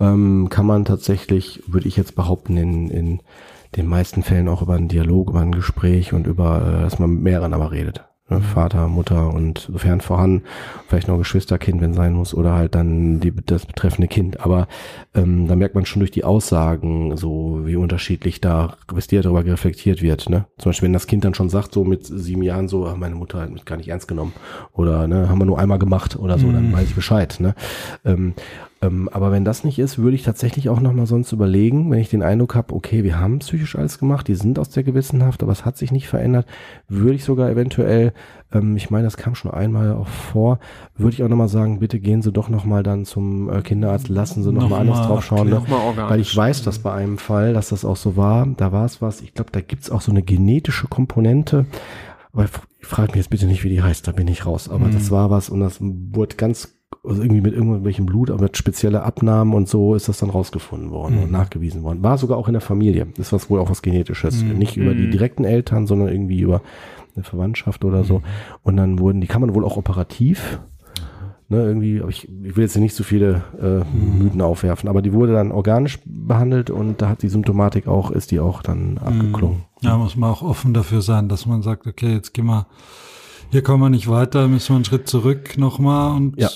Ähm, 0.00 0.48
kann 0.48 0.64
man 0.64 0.86
tatsächlich, 0.86 1.62
würde 1.66 1.88
ich 1.88 1.96
jetzt 1.98 2.14
behaupten, 2.14 2.56
in, 2.56 2.88
in 2.88 3.20
den 3.76 3.86
meisten 3.86 4.22
Fällen 4.22 4.48
auch 4.48 4.62
über 4.62 4.74
einen 4.74 4.88
Dialog, 4.88 5.28
über 5.28 5.40
ein 5.40 5.52
Gespräch 5.52 6.14
und 6.14 6.26
über, 6.26 6.66
äh, 6.66 6.82
dass 6.84 6.98
man 6.98 7.10
mit 7.10 7.22
mehreren 7.22 7.52
aber 7.52 7.70
redet. 7.70 8.04
Ne? 8.30 8.40
Vater, 8.40 8.88
Mutter 8.88 9.32
und 9.32 9.68
sofern 9.72 10.00
vorhanden, 10.00 10.42
vielleicht 10.86 11.08
noch 11.08 11.18
Geschwisterkind, 11.18 11.80
wenn 11.80 11.94
sein 11.94 12.12
muss, 12.12 12.34
oder 12.34 12.54
halt 12.54 12.74
dann 12.74 13.20
die, 13.20 13.32
das 13.34 13.64
betreffende 13.66 14.08
Kind. 14.08 14.40
Aber 14.40 14.68
ähm, 15.14 15.48
da 15.48 15.56
merkt 15.56 15.74
man 15.74 15.86
schon 15.86 16.00
durch 16.00 16.10
die 16.10 16.24
Aussagen, 16.24 17.16
so 17.16 17.60
wie 17.64 17.76
unterschiedlich 17.76 18.40
da, 18.40 18.76
wisst 18.92 19.12
ihr, 19.12 19.22
darüber 19.22 19.44
reflektiert 19.44 20.02
wird. 20.02 20.28
Ne? 20.28 20.44
Zum 20.58 20.70
Beispiel, 20.70 20.86
wenn 20.86 20.92
das 20.92 21.06
Kind 21.06 21.24
dann 21.24 21.34
schon 21.34 21.48
sagt, 21.48 21.72
so 21.72 21.84
mit 21.84 22.04
sieben 22.06 22.42
Jahren, 22.42 22.68
so, 22.68 22.86
"Ah, 22.86 22.96
meine 22.96 23.14
Mutter 23.14 23.40
hat 23.40 23.50
mich 23.50 23.64
gar 23.64 23.76
nicht 23.76 23.88
ernst 23.88 24.08
genommen. 24.08 24.32
Oder 24.74 25.08
ne, 25.08 25.28
haben 25.28 25.38
wir 25.38 25.46
nur 25.46 25.58
einmal 25.58 25.78
gemacht 25.78 26.16
oder 26.16 26.38
so, 26.38 26.50
dann 26.52 26.68
Mhm. 26.68 26.72
weiß 26.74 26.88
ich 26.90 26.94
Bescheid. 26.94 27.36
Ne? 27.40 27.54
Ähm, 28.04 28.34
ähm, 28.80 29.08
aber 29.12 29.32
wenn 29.32 29.44
das 29.44 29.64
nicht 29.64 29.78
ist, 29.80 29.98
würde 29.98 30.14
ich 30.14 30.22
tatsächlich 30.22 30.68
auch 30.68 30.80
nochmal 30.80 31.06
sonst 31.06 31.32
überlegen, 31.32 31.90
wenn 31.90 31.98
ich 31.98 32.10
den 32.10 32.22
Eindruck 32.22 32.54
habe, 32.54 32.74
okay, 32.74 33.02
wir 33.02 33.18
haben 33.18 33.40
psychisch 33.40 33.74
alles 33.76 33.98
gemacht, 33.98 34.28
die 34.28 34.36
sind 34.36 34.58
aus 34.58 34.68
der 34.68 34.84
Gewissenhaft, 34.84 35.42
aber 35.42 35.50
es 35.50 35.64
hat 35.64 35.76
sich 35.76 35.90
nicht 35.90 36.06
verändert, 36.06 36.46
würde 36.88 37.14
ich 37.14 37.24
sogar 37.24 37.50
eventuell, 37.50 38.12
ähm, 38.52 38.76
ich 38.76 38.90
meine, 38.90 39.04
das 39.04 39.16
kam 39.16 39.34
schon 39.34 39.50
einmal 39.50 39.92
auch 39.94 40.06
vor, 40.06 40.60
würde 40.96 41.14
ich 41.14 41.22
auch 41.24 41.28
nochmal 41.28 41.48
sagen, 41.48 41.80
bitte 41.80 41.98
gehen 41.98 42.22
Sie 42.22 42.30
doch 42.30 42.48
nochmal 42.48 42.82
dann 42.84 43.04
zum 43.04 43.50
äh, 43.50 43.62
Kinderarzt, 43.62 44.08
lassen 44.08 44.42
Sie 44.44 44.52
nochmal 44.52 44.70
Noch 44.70 44.78
anders 44.78 44.98
mal 45.00 45.06
drauf 45.08 45.24
schauen. 45.24 45.48
Ne? 45.48 45.62
Weil 46.10 46.20
ich 46.20 46.36
weiß, 46.36 46.62
dass 46.62 46.78
bei 46.78 46.92
einem 46.92 47.18
Fall, 47.18 47.54
dass 47.54 47.70
das 47.70 47.84
auch 47.84 47.96
so 47.96 48.16
war, 48.16 48.46
da 48.56 48.70
war 48.70 48.84
es 48.84 49.02
was, 49.02 49.20
ich 49.22 49.34
glaube, 49.34 49.50
da 49.50 49.60
gibt's 49.60 49.90
auch 49.90 50.00
so 50.00 50.12
eine 50.12 50.22
genetische 50.22 50.86
Komponente, 50.86 51.66
aber 52.32 52.44
ich 52.44 52.86
frage 52.86 53.08
mich 53.08 53.16
jetzt 53.16 53.30
bitte 53.30 53.46
nicht, 53.46 53.64
wie 53.64 53.70
die 53.70 53.82
heißt, 53.82 54.06
da 54.06 54.12
bin 54.12 54.28
ich 54.28 54.46
raus. 54.46 54.68
Aber 54.68 54.86
Mhm. 54.86 54.92
das 54.92 55.10
war 55.10 55.30
was 55.30 55.50
und 55.50 55.58
das 55.60 55.78
wurde 55.80 56.36
ganz, 56.36 56.77
also 57.08 57.22
irgendwie 57.22 57.40
mit 57.40 57.54
irgendwelchem 57.54 58.06
Blut, 58.06 58.30
aber 58.30 58.42
mit 58.42 58.56
spezielle 58.56 59.02
Abnahmen 59.02 59.54
und 59.54 59.68
so 59.68 59.94
ist 59.94 60.08
das 60.08 60.18
dann 60.18 60.30
rausgefunden 60.30 60.90
worden 60.90 61.16
Mhm. 61.16 61.22
und 61.24 61.32
nachgewiesen 61.32 61.82
worden. 61.82 62.02
War 62.02 62.18
sogar 62.18 62.36
auch 62.38 62.48
in 62.48 62.52
der 62.54 62.60
Familie. 62.60 63.06
Das 63.16 63.32
war 63.32 63.40
wohl 63.48 63.60
auch 63.60 63.70
was 63.70 63.82
Genetisches. 63.82 64.42
Mhm. 64.42 64.58
Nicht 64.58 64.76
über 64.76 64.94
die 64.94 65.06
Mhm. 65.06 65.10
direkten 65.10 65.44
Eltern, 65.44 65.86
sondern 65.86 66.08
irgendwie 66.08 66.40
über 66.40 66.60
eine 67.16 67.24
Verwandtschaft 67.24 67.84
oder 67.84 68.04
so. 68.04 68.22
Und 68.62 68.76
dann 68.76 68.98
wurden, 68.98 69.20
die 69.20 69.26
kann 69.26 69.40
man 69.40 69.54
wohl 69.54 69.64
auch 69.64 69.76
operativ 69.76 70.60
Ne, 71.50 71.62
irgendwie, 71.64 72.02
aber 72.02 72.10
ich, 72.10 72.28
ich 72.44 72.56
will 72.56 72.64
jetzt 72.64 72.74
hier 72.74 72.82
nicht 72.82 72.94
so 72.94 73.02
viele 73.02 73.40
äh, 73.58 73.80
Mythen 73.96 74.42
aufwerfen, 74.42 74.86
aber 74.86 75.00
die 75.00 75.14
wurde 75.14 75.32
dann 75.32 75.50
organisch 75.50 75.98
behandelt 76.04 76.68
und 76.68 77.00
da 77.00 77.08
hat 77.08 77.22
die 77.22 77.30
Symptomatik 77.30 77.86
auch, 77.88 78.10
ist 78.10 78.32
die 78.32 78.38
auch 78.38 78.62
dann 78.62 78.98
abgeklungen. 78.98 79.62
Ja, 79.80 79.96
muss 79.96 80.14
man 80.14 80.28
auch 80.30 80.42
offen 80.42 80.74
dafür 80.74 81.00
sein, 81.00 81.30
dass 81.30 81.46
man 81.46 81.62
sagt, 81.62 81.86
okay, 81.86 82.12
jetzt 82.12 82.34
gehen 82.34 82.44
wir, 82.44 82.66
hier 83.50 83.62
kommen 83.62 83.82
wir 83.82 83.88
nicht 83.90 84.08
weiter, 84.08 84.46
müssen 84.46 84.70
wir 84.70 84.76
einen 84.76 84.84
Schritt 84.84 85.08
zurück 85.08 85.56
nochmal 85.56 86.14
und 86.16 86.38
Ja. 86.38 86.50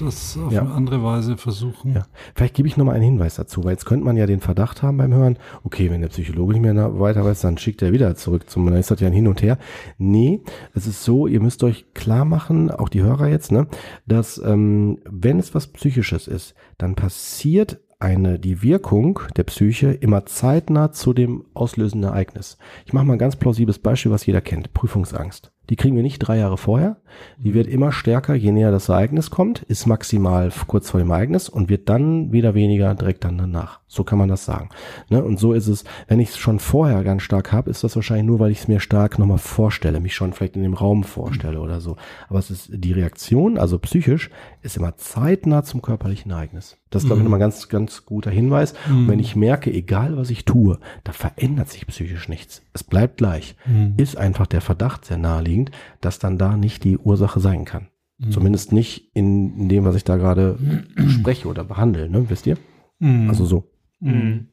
das 0.00 0.36
auf 0.36 0.52
Ja. 0.52 0.62
eine 0.62 0.72
andere 0.72 1.02
Weise 1.04 1.36
versuchen. 1.36 1.94
Ja. 1.94 2.06
Vielleicht 2.34 2.54
gebe 2.54 2.66
ich 2.66 2.76
nochmal 2.76 2.96
einen 2.96 3.04
Hinweis 3.04 3.36
dazu, 3.36 3.62
weil 3.62 3.72
jetzt 3.72 3.86
könnte 3.86 4.04
man 4.04 4.16
ja 4.16 4.26
den 4.26 4.40
Verdacht 4.40 4.82
haben 4.82 4.96
beim 4.96 5.12
Hören, 5.14 5.38
okay, 5.62 5.90
wenn 5.90 6.00
der 6.00 6.08
Psychologe 6.08 6.54
nicht 6.54 6.62
mehr 6.62 6.98
weiter 6.98 7.24
weiß, 7.24 7.40
dann 7.42 7.56
schickt 7.58 7.82
er 7.82 7.92
wieder 7.92 8.14
zurück 8.16 8.50
zum, 8.50 8.66
dann 8.66 8.74
ist 8.76 8.90
das 8.90 9.00
ja 9.00 9.06
ein 9.06 9.12
Hin 9.12 9.28
und 9.28 9.42
Her. 9.42 9.58
Nee, 9.96 10.40
es 10.74 10.86
ist 10.88 11.04
so, 11.04 11.26
ihr 11.28 11.40
müsst 11.40 11.62
euch 11.62 11.92
klar 11.94 12.24
machen, 12.24 12.70
auch 12.70 12.88
die 12.88 13.02
Hörer 13.02 13.28
jetzt, 13.28 13.52
ne, 13.52 13.68
dass 14.06 14.38
ähm, 14.44 14.98
wenn 15.08 15.38
es 15.38 15.54
was 15.54 15.68
Psychisches 15.68 16.26
ist, 16.26 16.54
dann 16.78 16.96
passiert 16.96 17.80
eine, 18.00 18.38
die 18.38 18.62
Wirkung 18.62 19.20
der 19.36 19.42
Psyche 19.44 19.92
immer 19.92 20.26
zeitnah 20.26 20.92
zu 20.92 21.12
dem 21.12 21.44
auslösenden 21.54 22.10
Ereignis. 22.10 22.56
Ich 22.86 22.92
mache 22.92 23.04
mal 23.04 23.14
ein 23.14 23.18
ganz 23.18 23.36
plausibles 23.36 23.78
Beispiel, 23.80 24.12
was 24.12 24.26
jeder 24.26 24.40
kennt. 24.40 24.72
Prüfungsangst. 24.72 25.52
Die 25.70 25.76
kriegen 25.76 25.96
wir 25.96 26.02
nicht 26.02 26.18
drei 26.18 26.38
Jahre 26.38 26.56
vorher. 26.56 26.96
Die 27.36 27.54
wird 27.54 27.66
immer 27.66 27.92
stärker, 27.92 28.34
je 28.34 28.52
näher 28.52 28.70
das 28.70 28.88
Ereignis 28.88 29.30
kommt, 29.30 29.62
ist 29.62 29.86
maximal 29.86 30.50
kurz 30.66 30.90
vor 30.90 31.00
dem 31.00 31.10
Ereignis 31.10 31.48
und 31.48 31.68
wird 31.68 31.88
dann 31.88 32.32
wieder 32.32 32.54
weniger 32.54 32.94
direkt 32.94 33.24
dann 33.24 33.38
danach. 33.38 33.80
So 33.86 34.04
kann 34.04 34.18
man 34.18 34.28
das 34.28 34.44
sagen. 34.44 34.68
Ne? 35.08 35.22
Und 35.24 35.38
so 35.38 35.52
ist 35.52 35.66
es, 35.66 35.84
wenn 36.06 36.20
ich 36.20 36.30
es 36.30 36.38
schon 36.38 36.58
vorher 36.58 37.02
ganz 37.04 37.22
stark 37.22 37.52
habe, 37.52 37.70
ist 37.70 37.84
das 37.84 37.96
wahrscheinlich 37.96 38.26
nur, 38.26 38.38
weil 38.38 38.50
ich 38.50 38.60
es 38.60 38.68
mir 38.68 38.80
stark 38.80 39.18
nochmal 39.18 39.38
vorstelle, 39.38 40.00
mich 40.00 40.14
schon 40.14 40.32
vielleicht 40.32 40.56
in 40.56 40.62
dem 40.62 40.74
Raum 40.74 41.04
vorstelle 41.04 41.60
oder 41.60 41.80
so. 41.80 41.96
Aber 42.28 42.38
es 42.38 42.50
ist 42.50 42.70
die 42.72 42.92
Reaktion, 42.92 43.58
also 43.58 43.78
psychisch, 43.78 44.30
ist 44.62 44.76
immer 44.76 44.96
zeitnah 44.96 45.64
zum 45.64 45.80
körperlichen 45.80 46.30
Ereignis. 46.30 46.76
Das 46.90 47.02
ist, 47.02 47.08
glaube 47.08 47.20
ich, 47.20 47.24
nochmal 47.24 47.38
ein 47.38 47.40
ganz, 47.40 47.68
ganz 47.68 48.06
guter 48.06 48.30
Hinweis. 48.30 48.74
Und 48.88 49.08
wenn 49.08 49.18
ich 49.18 49.36
merke, 49.36 49.70
egal 49.72 50.16
was 50.16 50.30
ich 50.30 50.46
tue, 50.46 50.78
da 51.04 51.12
verändert 51.12 51.68
sich 51.68 51.86
psychisch 51.86 52.28
nichts. 52.28 52.62
Es 52.72 52.82
bleibt 52.82 53.18
gleich. 53.18 53.56
Mhm. 53.66 53.94
Ist 53.98 54.16
einfach 54.16 54.46
der 54.46 54.62
Verdacht 54.62 55.04
sehr 55.04 55.18
naheliegend, 55.18 55.57
dass 56.00 56.18
dann 56.18 56.38
da 56.38 56.56
nicht 56.56 56.84
die 56.84 56.98
Ursache 56.98 57.40
sein 57.40 57.64
kann. 57.64 57.88
Zumindest 58.30 58.72
nicht 58.72 59.10
in, 59.14 59.56
in 59.56 59.68
dem, 59.68 59.84
was 59.84 59.94
ich 59.94 60.02
da 60.02 60.16
gerade 60.16 60.58
spreche 61.08 61.46
oder 61.46 61.62
behandle, 61.62 62.10
ne? 62.10 62.28
Wisst 62.28 62.48
ihr? 62.48 62.58
Mhm. 62.98 63.28
Also 63.28 63.44
so. 63.44 63.70
Mhm. 64.00 64.48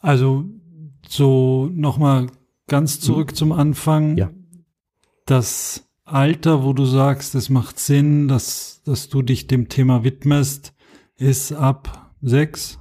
Also 0.00 0.44
so 1.08 1.70
nochmal 1.72 2.26
ganz 2.66 3.00
zurück 3.00 3.34
zum 3.34 3.52
Anfang. 3.52 4.12
Mhm. 4.12 4.18
Ja. 4.18 4.30
Das 5.24 5.88
Alter, 6.04 6.62
wo 6.62 6.74
du 6.74 6.84
sagst, 6.84 7.34
es 7.34 7.48
macht 7.48 7.78
Sinn, 7.78 8.28
dass, 8.28 8.82
dass 8.84 9.08
du 9.08 9.22
dich 9.22 9.46
dem 9.46 9.70
Thema 9.70 10.04
widmest, 10.04 10.74
ist 11.16 11.52
ab 11.52 12.12
sechs. 12.20 12.78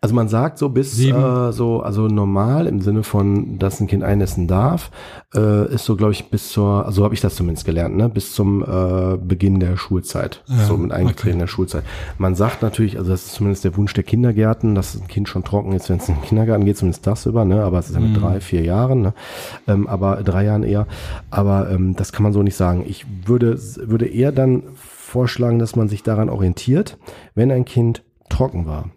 Also 0.00 0.14
man 0.14 0.28
sagt 0.28 0.58
so 0.58 0.68
bis 0.68 0.98
äh, 1.00 1.52
so, 1.52 1.80
also 1.82 2.08
normal 2.08 2.66
im 2.66 2.80
Sinne 2.80 3.02
von, 3.02 3.58
dass 3.58 3.80
ein 3.80 3.86
Kind 3.86 4.04
einnässen 4.04 4.46
darf, 4.48 4.90
äh, 5.34 5.72
ist 5.74 5.84
so, 5.84 5.96
glaube 5.96 6.12
ich, 6.12 6.30
bis 6.30 6.50
zur, 6.50 6.84
also 6.86 7.04
habe 7.04 7.14
ich 7.14 7.20
das 7.20 7.34
zumindest 7.36 7.64
gelernt, 7.66 7.96
ne, 7.96 8.08
bis 8.08 8.32
zum 8.34 8.62
äh, 8.62 9.16
Beginn 9.16 9.60
der 9.60 9.76
Schulzeit, 9.76 10.42
Ja, 10.46 10.64
so 10.66 10.76
mit 10.76 10.92
Eingetreten 10.92 11.36
okay. 11.36 11.40
der 11.40 11.46
Schulzeit. 11.46 11.84
Man 12.18 12.34
sagt 12.34 12.62
natürlich, 12.62 12.98
also 12.98 13.10
das 13.10 13.26
ist 13.26 13.34
zumindest 13.34 13.64
der 13.64 13.76
Wunsch 13.76 13.94
der 13.94 14.04
Kindergärten, 14.04 14.74
dass 14.74 14.94
ein 14.94 15.06
Kind 15.08 15.28
schon 15.28 15.44
trocken 15.44 15.72
ist, 15.72 15.88
wenn 15.88 15.98
es 15.98 16.08
in 16.08 16.16
den 16.16 16.22
Kindergarten 16.24 16.64
geht, 16.64 16.76
zumindest 16.76 17.06
das 17.06 17.26
über, 17.26 17.44
ne, 17.44 17.62
aber 17.62 17.78
es 17.78 17.88
ist 17.88 17.94
ja 17.94 18.00
mit 18.00 18.10
Mhm. 18.10 18.20
drei, 18.20 18.40
vier 18.40 18.62
Jahren, 18.62 19.02
ne, 19.02 19.14
ähm, 19.68 19.86
aber 19.86 20.16
drei 20.22 20.44
Jahren 20.44 20.62
eher, 20.64 20.86
aber 21.30 21.70
ähm, 21.70 21.94
das 21.96 22.12
kann 22.12 22.22
man 22.22 22.32
so 22.32 22.42
nicht 22.42 22.56
sagen. 22.56 22.84
Ich 22.86 23.06
würde, 23.26 23.58
würde 23.76 24.06
eher 24.06 24.32
dann 24.32 24.62
vorschlagen, 24.74 25.58
dass 25.58 25.76
man 25.76 25.88
sich 25.88 26.02
daran 26.02 26.28
orientiert, 26.28 26.98
wenn 27.34 27.50
ein 27.50 27.64
Kind 27.64 28.02
trocken 28.28 28.66
war 28.66 28.90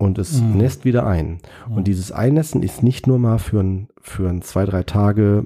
und 0.00 0.18
es 0.18 0.40
Mhm. 0.40 0.56
nässt 0.56 0.84
wieder 0.84 1.06
ein. 1.06 1.38
Und 1.68 1.86
dieses 1.86 2.10
Einnässen 2.10 2.62
ist 2.62 2.82
nicht 2.82 3.06
nur 3.06 3.18
mal 3.18 3.38
für 3.38 3.60
ein, 3.60 3.88
für 4.00 4.28
ein 4.28 4.40
zwei, 4.42 4.64
drei 4.64 4.82
Tage 4.82 5.44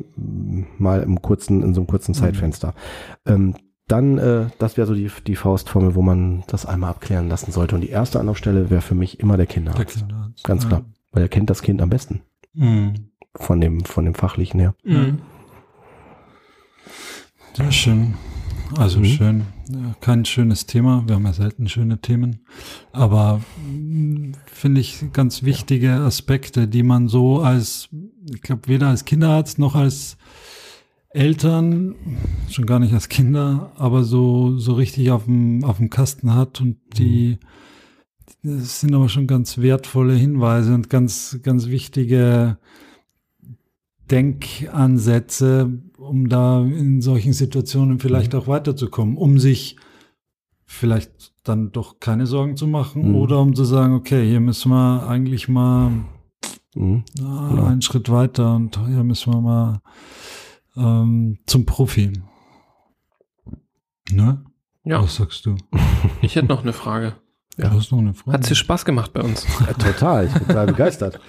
mal 0.78 1.02
im 1.02 1.20
kurzen, 1.20 1.62
in 1.62 1.74
so 1.74 1.80
einem 1.80 1.88
kurzen 1.88 2.14
Zeitfenster. 2.14 2.72
Ähm, 3.26 3.54
dann, 3.88 4.16
äh, 4.18 4.46
das 4.58 4.76
wäre 4.76 4.86
so 4.86 4.94
die, 4.94 5.10
die 5.26 5.36
Faustformel, 5.36 5.94
wo 5.94 6.02
man 6.02 6.44
das 6.46 6.64
einmal 6.64 6.90
abklären 6.90 7.28
lassen 7.28 7.52
sollte. 7.52 7.74
Und 7.74 7.80
die 7.82 7.90
erste 7.90 8.18
Anlaufstelle 8.20 8.70
wäre 8.70 8.80
für 8.80 8.94
mich 8.94 9.20
immer 9.20 9.36
der 9.36 9.46
Kinderarzt. 9.46 9.96
Der 9.96 10.02
Kinderarzt. 10.06 10.44
Ganz 10.44 10.68
klar. 10.68 10.84
Weil 11.12 11.22
er 11.22 11.28
kennt 11.28 11.50
das 11.50 11.60
Kind 11.60 11.82
am 11.82 11.90
besten. 11.90 12.22
Mhm. 12.54 12.94
Von 13.36 13.60
dem, 13.60 13.84
von 13.84 14.04
dem 14.04 14.14
Fachlichen 14.14 14.60
her. 14.60 14.74
Mhm. 14.84 15.18
Sehr 17.54 17.72
schön. 17.72 18.14
Also 18.78 19.00
Mhm. 19.00 19.04
schön. 19.04 19.42
Kein 20.00 20.24
schönes 20.24 20.66
Thema. 20.66 21.04
Wir 21.06 21.16
haben 21.16 21.24
ja 21.24 21.32
selten 21.32 21.68
schöne 21.68 22.00
Themen. 22.00 22.40
Aber 22.92 23.40
mh, 23.66 24.36
finde 24.46 24.80
ich 24.80 25.04
ganz 25.12 25.42
wichtige 25.42 25.92
Aspekte, 25.92 26.68
die 26.68 26.82
man 26.82 27.08
so 27.08 27.40
als, 27.40 27.88
ich 28.32 28.42
glaube, 28.42 28.68
weder 28.68 28.88
als 28.88 29.04
Kinderarzt 29.04 29.58
noch 29.58 29.74
als 29.74 30.16
Eltern, 31.14 31.94
schon 32.50 32.66
gar 32.66 32.80
nicht 32.80 32.92
als 32.92 33.08
Kinder, 33.08 33.72
aber 33.76 34.02
so, 34.02 34.58
so 34.58 34.72
richtig 34.74 35.12
auf 35.12 35.26
dem, 35.26 35.62
auf 35.62 35.76
dem 35.76 35.88
Kasten 35.88 36.34
hat 36.34 36.60
und 36.60 36.76
die, 36.98 37.38
das 38.42 38.80
sind 38.80 38.94
aber 38.94 39.08
schon 39.08 39.28
ganz 39.28 39.58
wertvolle 39.58 40.14
Hinweise 40.14 40.74
und 40.74 40.90
ganz, 40.90 41.38
ganz 41.42 41.68
wichtige 41.68 42.58
Denkansätze, 44.10 45.80
um 46.08 46.28
da 46.28 46.60
in 46.62 47.00
solchen 47.00 47.32
Situationen 47.32 47.98
vielleicht 47.98 48.34
auch 48.34 48.46
weiterzukommen, 48.46 49.16
um 49.16 49.38
sich 49.38 49.76
vielleicht 50.66 51.32
dann 51.44 51.72
doch 51.72 52.00
keine 52.00 52.26
Sorgen 52.26 52.56
zu 52.56 52.66
machen 52.66 53.10
Mhm. 53.10 53.14
oder 53.16 53.40
um 53.40 53.54
zu 53.54 53.64
sagen, 53.64 53.94
okay, 53.94 54.26
hier 54.28 54.40
müssen 54.40 54.70
wir 54.70 55.06
eigentlich 55.08 55.48
mal 55.48 55.90
Mhm. 56.74 57.04
na, 57.18 57.48
Genau. 57.50 57.64
einen 57.66 57.82
Schritt 57.82 58.10
weiter 58.10 58.56
und 58.56 58.78
hier 58.86 59.04
müssen 59.04 59.32
wir 59.32 59.40
mal 59.40 59.80
ähm, 60.76 61.38
zum 61.46 61.66
Profi. 61.66 62.12
Ne? 64.10 64.44
Ja, 64.84 65.02
Was 65.02 65.16
sagst 65.16 65.46
du? 65.46 65.56
ich 66.22 66.36
hätte 66.36 66.48
noch 66.48 66.62
eine 66.62 66.72
Frage. 66.72 67.14
Ja. 67.56 67.68
Du 67.68 67.76
hast 67.78 67.92
noch 67.92 67.98
eine 68.00 68.14
Frage. 68.14 68.38
Hat 68.38 68.50
dir 68.50 68.54
Spaß 68.56 68.84
gemacht 68.84 69.12
bei 69.12 69.20
uns? 69.22 69.46
Ja, 69.60 69.72
total, 69.92 70.26
ich 70.26 70.32
bin 70.32 70.48
total 70.48 70.66
begeistert. 70.66 71.20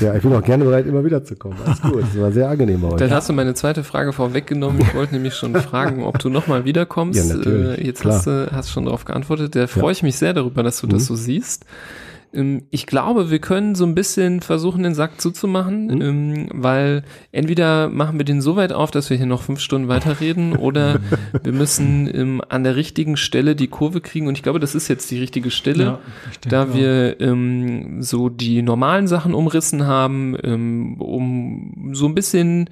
Ja, 0.00 0.14
ich 0.14 0.22
bin 0.22 0.32
auch 0.32 0.42
gerne 0.42 0.64
bereit, 0.64 0.86
immer 0.86 1.04
wieder 1.04 1.22
zu 1.24 1.36
kommen. 1.36 1.56
Alles 1.64 1.82
gut, 1.82 2.02
das 2.02 2.18
war 2.18 2.32
sehr 2.32 2.48
angenehm 2.48 2.82
euch. 2.84 2.96
Dann 2.96 3.10
hast 3.10 3.28
du 3.28 3.34
meine 3.34 3.52
zweite 3.54 3.84
Frage 3.84 4.14
vorweggenommen. 4.14 4.80
Ich 4.80 4.94
wollte 4.94 5.12
nämlich 5.14 5.34
schon 5.34 5.54
fragen, 5.54 6.02
ob 6.04 6.18
du 6.20 6.30
nochmal 6.30 6.64
wiederkommst. 6.64 7.18
Ja, 7.28 7.36
natürlich, 7.36 7.78
Äh, 7.80 7.86
Jetzt 7.86 8.00
klar. 8.00 8.14
hast 8.16 8.26
du 8.26 8.48
hast 8.50 8.70
schon 8.70 8.86
darauf 8.86 9.04
geantwortet. 9.04 9.54
Da 9.56 9.66
freue 9.66 9.84
Ja. 9.84 9.90
ich 9.90 10.02
mich 10.02 10.16
sehr 10.16 10.32
darüber, 10.32 10.62
dass 10.62 10.80
du 10.80 10.86
das 10.86 11.02
Mhm. 11.02 11.06
so 11.06 11.16
siehst. 11.16 11.66
Ähm, 12.34 12.62
Ich 12.70 12.86
glaube, 12.86 13.30
wir 13.30 13.38
können 13.38 13.74
so 13.74 13.84
ein 13.86 13.94
bisschen 13.94 14.40
versuchen, 14.40 14.82
den 14.82 14.94
Sack 14.94 15.20
zuzumachen, 15.20 15.86
Mhm. 15.86 16.02
ähm, 16.02 16.48
weil 16.52 17.02
entweder 17.32 17.88
machen 17.88 18.18
wir 18.18 18.24
den 18.24 18.40
so 18.40 18.56
weit 18.56 18.72
auf, 18.72 18.90
dass 18.90 19.10
wir 19.10 19.16
hier 19.16 19.26
noch 19.26 19.42
fünf 19.42 19.60
Stunden 19.60 19.88
weiterreden 19.88 20.56
oder 20.56 21.00
wir 21.42 21.52
müssen 21.52 22.08
ähm, 22.14 22.42
an 22.48 22.64
der 22.64 22.76
richtigen 22.76 23.16
Stelle 23.16 23.54
die 23.56 23.68
Kurve 23.68 24.00
kriegen. 24.00 24.26
Und 24.26 24.36
ich 24.36 24.42
glaube, 24.42 24.60
das 24.60 24.74
ist 24.74 24.88
jetzt 24.88 25.10
die 25.10 25.18
richtige 25.18 25.50
Stelle. 25.50 25.84
Ja, 25.84 25.98
da 26.48 26.64
auch. 26.64 26.74
wir 26.74 27.20
ähm, 27.20 28.02
so 28.02 28.28
die 28.28 28.62
normalen 28.62 29.06
Sachen 29.06 29.34
umrissen 29.34 29.86
haben, 29.86 30.36
ähm, 30.42 31.00
um 31.00 31.90
so 31.94 32.06
ein 32.06 32.14
bisschen 32.14 32.68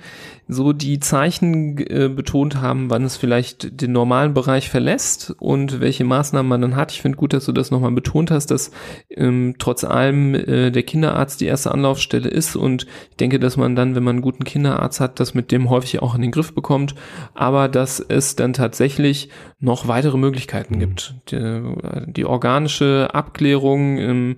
so 0.49 0.73
die 0.73 1.01
Zeichen 1.01 1.79
äh, 1.79 2.09
betont 2.09 2.61
haben, 2.61 2.91
wann 2.91 3.05
es 3.05 3.17
vielleicht 3.17 3.81
den 3.81 3.93
normalen 3.93 4.35
Bereich 4.35 4.69
verlässt 4.69 5.35
und 5.39 5.81
welche 5.81 6.05
Maßnahmen 6.05 6.49
man 6.49 6.61
dann 6.61 6.77
hat. 6.77 6.93
Ich 6.93 7.01
finde 7.01 7.17
gut, 7.17 7.33
dass 7.33 7.47
du 7.47 7.53
das 7.53 7.71
nochmal 7.71 7.93
betont 7.93 8.31
hast, 8.31 8.51
dass 8.51 8.71
ähm, 9.11 9.52
trotz 9.59 9.85
allem 9.85 10.35
äh, 10.35 10.71
der 10.71 10.83
Kinderarzt 10.83 11.41
die 11.41 11.47
erste 11.47 11.73
Anlaufstelle 11.73 12.29
ist 12.29 12.57
und 12.57 12.87
ich 13.11 13.17
denke, 13.17 13.39
dass 13.39 13.57
man 13.57 13.77
dann, 13.77 13.95
wenn 13.95 14.03
man 14.03 14.17
einen 14.17 14.23
guten 14.23 14.45
Kinderarzt 14.45 15.01
hat, 15.01 15.21
das 15.21 15.35
mit 15.35 15.53
dem 15.53 15.71
häufig 15.71 16.03
auch 16.03 16.15
in 16.15 16.23
den 16.23 16.31
Griff 16.31 16.55
bekommt, 16.55 16.95
aber 17.35 17.69
dass 17.69 18.01
es 18.01 18.37
dann 18.37 18.53
tatsächlich 18.53 19.29
noch 19.61 19.89
weitere 19.89 20.19
Möglichkeiten 20.19 20.79
gibt. 20.79 21.15
Die, 21.31 21.63
die 22.07 22.25
organische 22.25 23.11
Abklärung 23.13 23.99
ähm, 23.99 24.37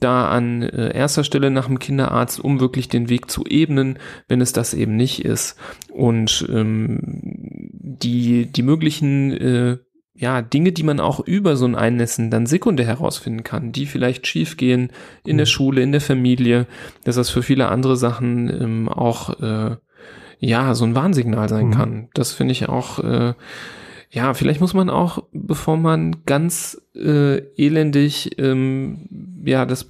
da 0.00 0.28
an 0.28 0.62
äh, 0.62 0.94
erster 0.94 1.24
Stelle 1.24 1.50
nach 1.50 1.66
dem 1.66 1.78
Kinderarzt, 1.78 2.40
um 2.40 2.60
wirklich 2.60 2.88
den 2.88 3.08
Weg 3.08 3.30
zu 3.30 3.44
ebnen, 3.46 3.98
wenn 4.28 4.40
es 4.40 4.52
das 4.52 4.74
eben 4.74 4.96
nicht 4.96 5.24
ist. 5.24 5.58
Und 5.90 6.46
ähm, 6.50 7.00
die, 7.72 8.46
die 8.46 8.62
möglichen 8.62 9.32
äh, 9.32 9.78
ja, 10.18 10.42
Dinge, 10.42 10.72
die 10.72 10.82
man 10.82 11.00
auch 11.00 11.20
über 11.20 11.56
so 11.56 11.66
ein 11.66 11.74
Einnässen 11.74 12.30
dann 12.30 12.46
sekundär 12.46 12.86
herausfinden 12.86 13.44
kann, 13.44 13.72
die 13.72 13.86
vielleicht 13.86 14.26
schiefgehen 14.26 14.90
in 15.24 15.36
der 15.36 15.46
Schule, 15.46 15.82
in 15.82 15.92
der 15.92 16.00
Familie, 16.00 16.66
dass 17.04 17.16
das 17.16 17.30
für 17.30 17.42
viele 17.42 17.68
andere 17.68 17.96
Sachen 17.96 18.48
ähm, 18.48 18.88
auch 18.88 19.40
äh, 19.40 19.76
ja 20.38 20.74
so 20.74 20.84
ein 20.84 20.94
Warnsignal 20.94 21.48
sein 21.48 21.68
Mhm. 21.68 21.72
kann. 21.72 22.08
Das 22.14 22.32
finde 22.32 22.52
ich 22.52 22.68
auch 22.68 22.98
äh, 23.00 23.34
ja, 24.10 24.34
vielleicht 24.34 24.60
muss 24.60 24.72
man 24.72 24.88
auch, 24.88 25.24
bevor 25.32 25.76
man 25.76 26.24
ganz 26.24 26.80
äh, 26.94 27.38
elendig 27.56 28.38
ähm, 28.38 29.42
ja 29.44 29.66
das 29.66 29.88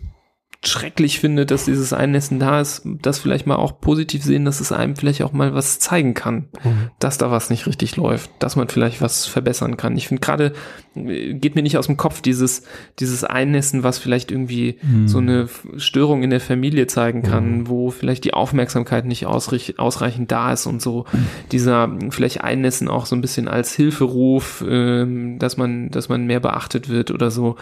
schrecklich 0.69 1.21
findet, 1.21 1.51
dass 1.51 1.65
dieses 1.67 1.93
Einnässen 1.93 2.39
da 2.39 2.61
ist, 2.61 2.83
das 2.85 3.19
vielleicht 3.19 3.47
mal 3.47 3.57
auch 3.57 3.81
positiv 3.81 4.23
sehen, 4.25 4.45
dass 4.45 4.61
es 4.61 4.73
einem 4.73 4.97
vielleicht 4.97 5.23
auch 5.23 5.33
mal 5.33 5.55
was 5.55 5.79
zeigen 5.79 6.15
kann, 6.15 6.49
Mhm. 6.65 6.91
dass 6.99 7.19
da 7.19 7.31
was 7.31 7.51
nicht 7.51 7.67
richtig 7.67 7.97
läuft, 7.97 8.31
dass 8.39 8.57
man 8.57 8.69
vielleicht 8.69 9.01
was 9.01 9.27
verbessern 9.27 9.77
kann. 9.77 9.97
Ich 9.97 10.09
finde 10.09 10.21
gerade, 10.21 10.53
äh, 10.95 11.35
geht 11.35 11.55
mir 11.55 11.63
nicht 11.63 11.79
aus 11.79 11.87
dem 11.87 11.97
Kopf, 11.97 12.21
dieses, 12.21 12.63
dieses 12.99 13.25
Einnässen, 13.25 13.83
was 13.83 13.99
vielleicht 13.99 14.31
irgendwie 14.31 14.79
Mhm. 14.83 15.09
so 15.09 15.19
eine 15.19 15.49
Störung 15.77 16.23
in 16.23 16.31
der 16.31 16.41
Familie 16.41 16.87
zeigen 16.87 17.23
kann, 17.23 17.69
wo 17.69 17.91
vielleicht 17.91 18.25
die 18.25 18.35
Aufmerksamkeit 18.35 19.05
nicht 19.05 19.27
ausreichend 19.27 20.31
da 20.33 20.53
ist 20.53 20.67
und 20.67 20.83
so. 20.83 21.05
Dieser 21.53 21.87
mh, 21.87 22.11
vielleicht 22.11 22.43
Einnässen 22.43 22.89
auch 22.89 23.07
so 23.07 23.15
ein 23.17 23.21
bisschen 23.21 23.49
als 23.49 23.75
Hilferuf, 23.75 24.65
ähm, 24.69 25.39
dass 25.39 25.57
man, 25.57 25.91
dass 25.91 26.09
man 26.09 26.27
mehr 26.27 26.41
beachtet 26.41 26.89
wird 26.89 27.11
oder 27.11 27.31
so. 27.31 27.57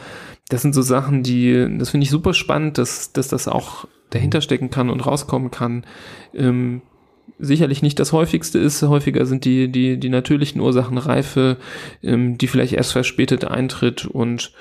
Das 0.49 0.62
sind 0.62 0.75
so 0.75 0.83
Sachen, 0.83 1.23
die, 1.23 1.66
das 1.79 1.91
finde 1.91 2.05
ich 2.05 2.11
super 2.11 2.35
spannend, 2.35 2.79
dass, 2.79 3.12
dass 3.12 3.29
das 3.29 3.49
auch 3.49 3.87
dahinter 4.11 4.41
stecken 4.41 4.71
kann 4.71 4.91
und 4.91 5.07
rauskommen 5.07 5.51
kann. 5.51 5.85
Ähm, 6.35 6.83
sicherlich 7.39 7.83
nicht 7.83 7.99
das 7.99 8.12
häufigste 8.12 8.59
ist. 8.59 8.83
Häufiger 8.83 9.27
sind 9.27 9.45
die, 9.45 9.69
die, 9.69 9.99
die 9.99 10.11
natürlichen 10.11 10.61
Ursachen 10.61 10.99
Reife, 10.99 11.57
ähm, 12.03 12.39
die 12.39 12.47
vielleicht 12.47 12.75
erst 12.75 12.93
verspätet 12.93 13.45
eintritt 13.45 14.05
und 14.05 14.53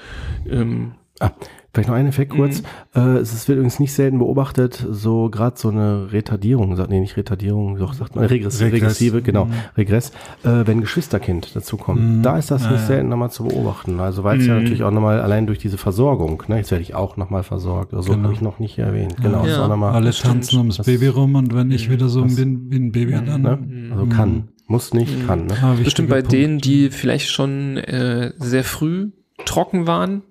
ähm, 0.50 0.96
Ah, 1.20 1.32
vielleicht 1.74 1.90
noch 1.90 1.96
ein 1.96 2.06
Effekt 2.08 2.32
kurz. 2.34 2.62
Mhm. 2.94 3.02
Äh, 3.02 3.18
es 3.18 3.48
wird 3.48 3.58
übrigens 3.58 3.80
nicht 3.80 3.94
selten 3.94 4.20
beobachtet, 4.20 4.86
so 4.92 5.30
gerade 5.30 5.58
so 5.58 5.70
eine 5.70 6.12
Retardierung, 6.12 6.76
sagt 6.76 6.92
nee, 6.92 7.00
nicht 7.00 7.18
Retardierung, 7.18 7.78
doch 7.78 7.94
sagt 7.94 8.16
man 8.16 8.26
Regress, 8.26 8.62
Regress. 8.62 8.82
regressive, 8.82 9.22
genau, 9.24 9.46
Mhm. 9.46 9.54
Regress, 9.78 10.12
äh, 10.44 10.66
wenn 10.66 10.82
Geschwisterkind 10.82 11.56
dazukommt. 11.56 12.00
Mhm. 12.02 12.22
Da 12.22 12.38
ist 12.38 12.52
das 12.52 12.64
Ja, 12.66 12.72
nicht 12.72 12.82
ja. 12.82 12.86
selten 12.88 13.10
nochmal 13.10 13.32
zu 13.32 13.46
beobachten. 13.46 14.00
Also 14.00 14.24
weil 14.24 14.40
es 14.40 14.46
ja 14.46 14.54
Mhm. 14.54 14.60
natürlich 14.62 14.84
auch 14.84 14.92
nochmal 14.92 15.20
allein 15.20 15.48
durch 15.48 15.58
diese 15.58 15.78
Versorgung, 15.80 16.44
ne, 16.48 16.58
jetzt 16.58 16.70
werde 16.70 16.84
ich 16.84 16.94
auch 16.94 17.18
nochmal 17.18 17.42
versorgt, 17.44 17.94
also 17.94 18.12
Genau. 18.12 18.26
habe 18.26 18.34
ich 18.34 18.42
noch 18.42 18.60
nicht 18.60 18.78
erwähnt. 18.78 19.16
Genau, 19.22 19.46
Ja. 19.46 19.68
nochmal, 19.68 19.94
Alle 19.96 20.12
tanzen 20.12 20.58
ums 20.60 20.78
Das- 20.78 20.86
Baby 20.86 21.08
rum 21.08 21.34
und 21.36 21.56
wenn 21.56 21.72
ich 21.72 21.90
Mhm. 21.90 21.94
wieder 21.94 22.08
so 22.10 22.22
Das- 22.22 22.36
bin 22.36 22.70
wie 22.72 22.76
ein 22.78 22.92
Baby, 22.92 23.14
dann 23.26 23.42
ne? 23.42 23.90
also 23.94 24.06
kann, 24.06 24.50
muss 24.68 24.94
nicht, 24.94 25.24
Mhm. 25.24 25.28
kann. 25.28 25.46
Ne? 25.48 25.54
Ah, 25.62 25.74
bestimmt 25.84 26.10
bei 26.10 26.20
Punkt. 26.22 26.34
denen, 26.34 26.60
die 26.60 26.90
vielleicht 26.92 27.30
schon 27.30 27.78
äh, 27.78 28.32
sehr 28.38 28.64
früh 28.64 29.10
trocken 29.46 29.88
waren 29.88 30.22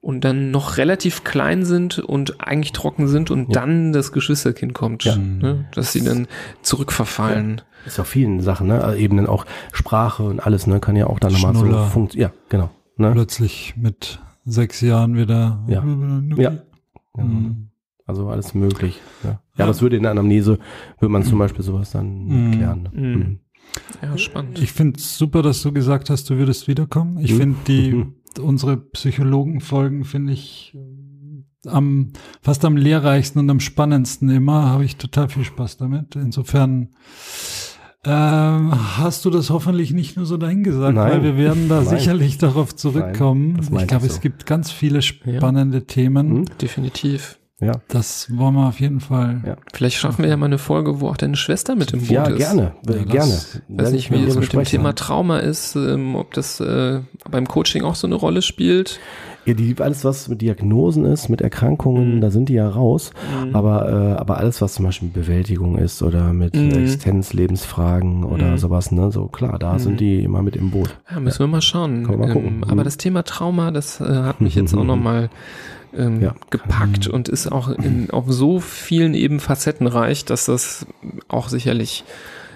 und 0.00 0.22
dann 0.24 0.50
noch 0.50 0.76
relativ 0.76 1.24
klein 1.24 1.64
sind 1.64 1.98
und 1.98 2.40
eigentlich 2.40 2.72
trocken 2.72 3.08
sind 3.08 3.30
und 3.30 3.48
Ja. 3.54 3.60
dann 3.60 3.92
das 3.92 4.12
Geschwisterkind 4.12 4.72
kommt, 4.74 5.04
Ja. 5.04 5.16
ne? 5.16 5.66
dass 5.74 5.92
sie 5.92 6.04
dann 6.04 6.26
zurückverfallen. 6.62 7.62
Ist 7.86 7.98
auf 7.98 8.08
vielen 8.08 8.40
Sachen, 8.40 8.66
ne? 8.68 8.82
Also 8.84 8.98
Ebenen 8.98 9.26
auch 9.26 9.44
Sprache 9.72 10.22
und 10.22 10.40
alles, 10.40 10.66
ne? 10.66 10.78
Kann 10.80 10.96
ja 10.96 11.06
auch 11.06 11.18
dann 11.18 11.32
nochmal 11.32 11.54
so 11.54 11.84
funktionieren. 11.86 12.30
Ja, 12.32 12.38
genau. 12.48 12.70
Ne? 12.96 13.12
plötzlich 13.12 13.74
mit 13.76 14.18
sechs 14.44 14.80
Jahren 14.80 15.16
wieder. 15.16 15.64
Ja. 15.68 15.84
Ja. 16.36 16.52
Genau. 17.14 17.26
Mhm. 17.28 17.68
Also 18.06 18.28
alles 18.28 18.54
möglich. 18.54 19.00
Ja, 19.22 19.30
ja. 19.56 19.64
Ja. 19.64 19.70
es 19.70 19.82
würde 19.82 19.96
in 19.96 20.02
der 20.02 20.12
Anamnese, 20.12 20.58
würde 20.98 21.12
man 21.12 21.22
zum 21.24 21.38
Beispiel 21.38 21.62
sowas 21.64 21.90
dann 21.90 22.24
Mhm. 22.26 22.50
klären. 22.52 22.82
Ne? 22.84 22.90
Mhm. 22.92 23.14
Mhm. 23.18 23.38
Ja, 24.02 24.16
spannend. 24.18 24.58
Ich 24.60 24.72
finde 24.72 24.98
es 24.98 25.18
super, 25.18 25.42
dass 25.42 25.62
du 25.62 25.72
gesagt 25.72 26.08
hast, 26.10 26.28
du 26.30 26.36
würdest 26.38 26.68
wiederkommen. 26.68 27.18
Ich 27.18 27.32
Mhm. 27.34 27.36
finde 27.38 27.56
die 27.68 28.06
Mhm. 28.38 28.44
unsere 28.44 28.76
Psychologenfolgen 28.76 30.04
finde 30.04 30.32
ich 30.32 30.74
äh, 30.74 31.68
am 31.68 32.12
fast 32.40 32.64
am 32.64 32.76
lehrreichsten 32.76 33.40
und 33.40 33.50
am 33.50 33.60
spannendsten 33.60 34.28
immer. 34.30 34.66
Habe 34.70 34.84
ich 34.84 34.96
total 34.96 35.28
viel 35.28 35.44
Spaß 35.44 35.76
damit. 35.78 36.16
Insofern 36.16 36.90
ähm, 38.04 38.72
hast 38.96 39.24
du 39.24 39.30
das 39.30 39.50
hoffentlich 39.50 39.92
nicht 39.92 40.16
nur 40.16 40.24
so 40.24 40.36
dahingesagt, 40.36 40.94
Nein. 40.94 41.10
weil 41.12 41.22
wir 41.24 41.36
werden 41.36 41.68
da 41.68 41.80
Nein. 41.82 41.88
sicherlich 41.88 42.38
darauf 42.38 42.74
zurückkommen. 42.74 43.54
meinte 43.54 43.76
ich 43.82 43.86
glaube, 43.88 44.06
ich 44.06 44.10
es 44.12 44.16
so. 44.16 44.22
gibt 44.22 44.46
ganz 44.46 44.70
viele 44.70 45.02
spannende 45.02 45.84
Themen. 45.86 46.40
Mhm. 46.40 46.44
Definitiv. 46.62 47.38
Ja. 47.60 47.72
Das 47.88 48.28
wollen 48.36 48.54
wir 48.54 48.68
auf 48.68 48.78
jeden 48.78 49.00
Fall. 49.00 49.40
Ja. 49.44 49.56
Vielleicht 49.72 49.96
schaffen 49.96 50.22
wir 50.22 50.30
ja 50.30 50.36
mal 50.36 50.46
eine 50.46 50.58
Folge, 50.58 51.00
wo 51.00 51.08
auch 51.08 51.16
deine 51.16 51.34
Schwester 51.36 51.74
mit 51.74 51.92
im 51.92 51.98
Boot 52.00 52.10
ja, 52.10 52.24
ist. 52.26 52.36
gerne. 52.38 52.72
Ja, 52.86 52.92
äh, 52.94 52.98
lass- 52.98 53.06
gerne. 53.08 53.32
Ich 53.68 53.78
weiß 53.84 53.92
nicht, 53.92 54.10
wie 54.12 54.24
es 54.24 54.36
mit 54.38 54.52
dem. 54.52 54.62
Thema 54.64 54.94
Trauma 54.94 55.38
ist, 55.38 55.74
ähm, 55.74 56.14
ob 56.14 56.34
das 56.34 56.60
äh, 56.60 57.00
beim 57.28 57.48
Coaching 57.48 57.82
auch 57.82 57.96
so 57.96 58.06
eine 58.06 58.14
Rolle 58.14 58.42
spielt. 58.42 59.00
Ja, 59.44 59.54
die, 59.54 59.74
alles, 59.80 60.04
was 60.04 60.28
mit 60.28 60.40
Diagnosen 60.42 61.04
ist, 61.06 61.30
mit 61.30 61.40
Erkrankungen, 61.40 62.16
Mhm. 62.16 62.20
da 62.20 62.30
sind 62.30 62.48
die 62.48 62.54
ja 62.54 62.68
raus. 62.68 63.12
Mhm. 63.44 63.56
Aber, 63.56 63.88
äh, 63.88 64.20
aber 64.20 64.36
alles, 64.36 64.60
was 64.62 64.74
zum 64.74 64.84
Beispiel 64.84 65.08
Bewältigung 65.08 65.78
ist 65.78 66.02
oder 66.02 66.32
mit 66.32 66.54
Mhm. 66.54 66.70
Existenzlebensfragen 66.70 68.24
oder 68.24 68.52
Mhm. 68.52 68.58
sowas, 68.58 68.92
ne, 68.92 69.10
so 69.10 69.26
klar, 69.26 69.58
da 69.58 69.74
Mhm. 69.74 69.78
sind 69.78 70.00
die 70.00 70.22
immer 70.22 70.42
mit 70.42 70.56
im 70.56 70.70
Boot. 70.70 70.96
Ja, 71.10 71.20
müssen 71.20 71.40
wir 71.40 71.46
mal 71.46 71.62
schauen. 71.62 72.08
Wir 72.08 72.16
mal 72.16 72.32
gucken. 72.32 72.48
Ähm, 72.48 72.56
Mhm. 72.58 72.64
aber 72.64 72.84
das 72.84 72.96
Thema 72.98 73.22
Trauma, 73.24 73.70
das 73.70 74.00
äh, 74.00 74.04
hat 74.04 74.40
mich 74.40 74.54
jetzt 74.54 74.74
auch 74.74 74.84
nochmal 74.84 75.30
ähm, 75.96 76.20
Ja. 76.20 76.34
gepackt 76.50 77.06
und 77.08 77.28
ist 77.28 77.50
auch 77.50 77.68
in, 77.68 78.10
auf 78.10 78.24
so 78.28 78.60
vielen 78.60 79.14
eben 79.14 79.40
facettenreich, 79.40 80.24
dass 80.24 80.46
das 80.46 80.86
auch 81.28 81.48
sicherlich 81.48 82.04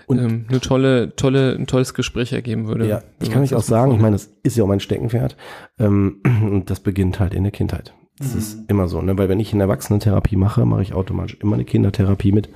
Und- 0.07 0.19
ähm, 0.19 0.45
eine 0.49 0.61
tolle, 0.61 1.15
tolle, 1.17 1.55
ein 1.55 1.67
tolles 1.67 1.95
Gespräch 1.95 2.33
ergeben 2.33 2.67
würde. 2.67 2.87
Ja, 2.89 3.03
ich 3.21 3.31
kann 3.31 3.43
euch 3.43 3.55
auch 3.55 3.63
sagen, 3.63 3.93
ich 3.93 4.01
meine, 4.01 4.17
das 4.17 4.31
ist 4.43 4.57
ja 4.57 4.65
auch 4.65 4.69
mein 4.69 4.81
Steckenpferd. 4.81 5.37
Ähm, 5.79 6.21
und 6.43 6.71
das 6.71 6.81
beginnt 6.81 7.21
halt 7.21 7.35
in 7.35 7.43
der 7.45 7.53
Kindheit. 7.53 7.95
Das 8.19 8.35
ist 8.35 8.59
immer 8.69 8.89
so, 8.89 9.01
ne? 9.03 9.17
Weil 9.19 9.29
wenn 9.29 9.41
ich 9.41 9.53
eine 9.53 9.63
Erwachsenentherapie 9.65 10.37
mache, 10.37 10.65
mache 10.67 10.83
ich 10.83 10.93
automatisch 10.95 11.39
immer 11.41 11.55
eine 11.55 11.65
Kindertherapie 11.65 12.31
mit. 12.31 12.51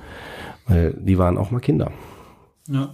Weil 0.67 0.93
die 0.93 1.17
waren 1.17 1.37
auch 1.37 1.51
mal 1.51 1.59
Kinder. 1.59 1.91
Ja. 2.69 2.93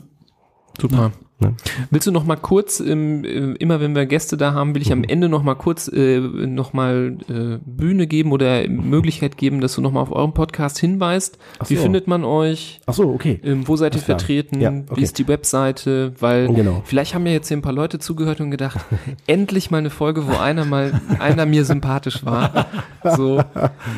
Super. 0.79 1.11
Ne? 1.43 1.53
Willst 1.91 2.07
du 2.07 2.11
noch 2.11 2.25
mal 2.25 2.35
kurz, 2.35 2.79
ähm, 2.79 3.23
äh, 3.25 3.53
immer 3.59 3.79
wenn 3.79 3.95
wir 3.95 4.05
Gäste 4.05 4.37
da 4.37 4.53
haben, 4.53 4.73
will 4.75 4.81
ich 4.81 4.91
am 4.91 4.99
Mhm. 4.99 5.05
Ende 5.09 5.29
noch 5.29 5.43
mal 5.43 5.55
kurz 5.55 5.87
äh, 5.87 6.19
noch 6.19 6.73
mal 6.73 7.17
äh, 7.29 7.57
Bühne 7.65 8.07
geben 8.07 8.31
oder 8.31 8.67
Möglichkeit 8.67 9.37
geben, 9.37 9.59
dass 9.61 9.75
du 9.75 9.81
noch 9.81 9.91
mal 9.91 10.01
auf 10.01 10.11
euren 10.11 10.33
Podcast 10.33 10.79
hinweist. 10.79 11.37
Ach 11.59 11.69
Wie 11.69 11.75
so. 11.75 11.83
findet 11.83 12.07
man 12.07 12.23
euch? 12.23 12.79
Ach 12.85 12.93
so, 12.93 13.09
okay. 13.09 13.39
Ähm, 13.43 13.67
wo 13.67 13.75
seid 13.75 13.95
ihr 13.95 14.01
vertreten? 14.01 14.61
Ja, 14.61 14.71
Wie 14.73 14.83
okay. 14.89 15.01
ist 15.01 15.17
die 15.19 15.27
Webseite? 15.27 16.13
Weil 16.19 16.47
Genau. 16.53 16.81
vielleicht 16.85 17.13
haben 17.15 17.25
ja 17.25 17.33
jetzt 17.33 17.47
hier 17.49 17.57
ein 17.57 17.61
paar 17.61 17.73
Leute 17.73 17.99
zugehört 17.99 18.39
und 18.41 18.51
gedacht, 18.51 18.79
endlich 19.27 19.71
mal 19.71 19.79
eine 19.79 19.89
Folge, 19.89 20.27
wo 20.27 20.37
einer 20.37 20.65
mal 20.65 21.01
einer 21.19 21.45
mir 21.45 21.65
sympathisch 21.65 22.25
war. 22.25 22.65
So, 23.17 23.41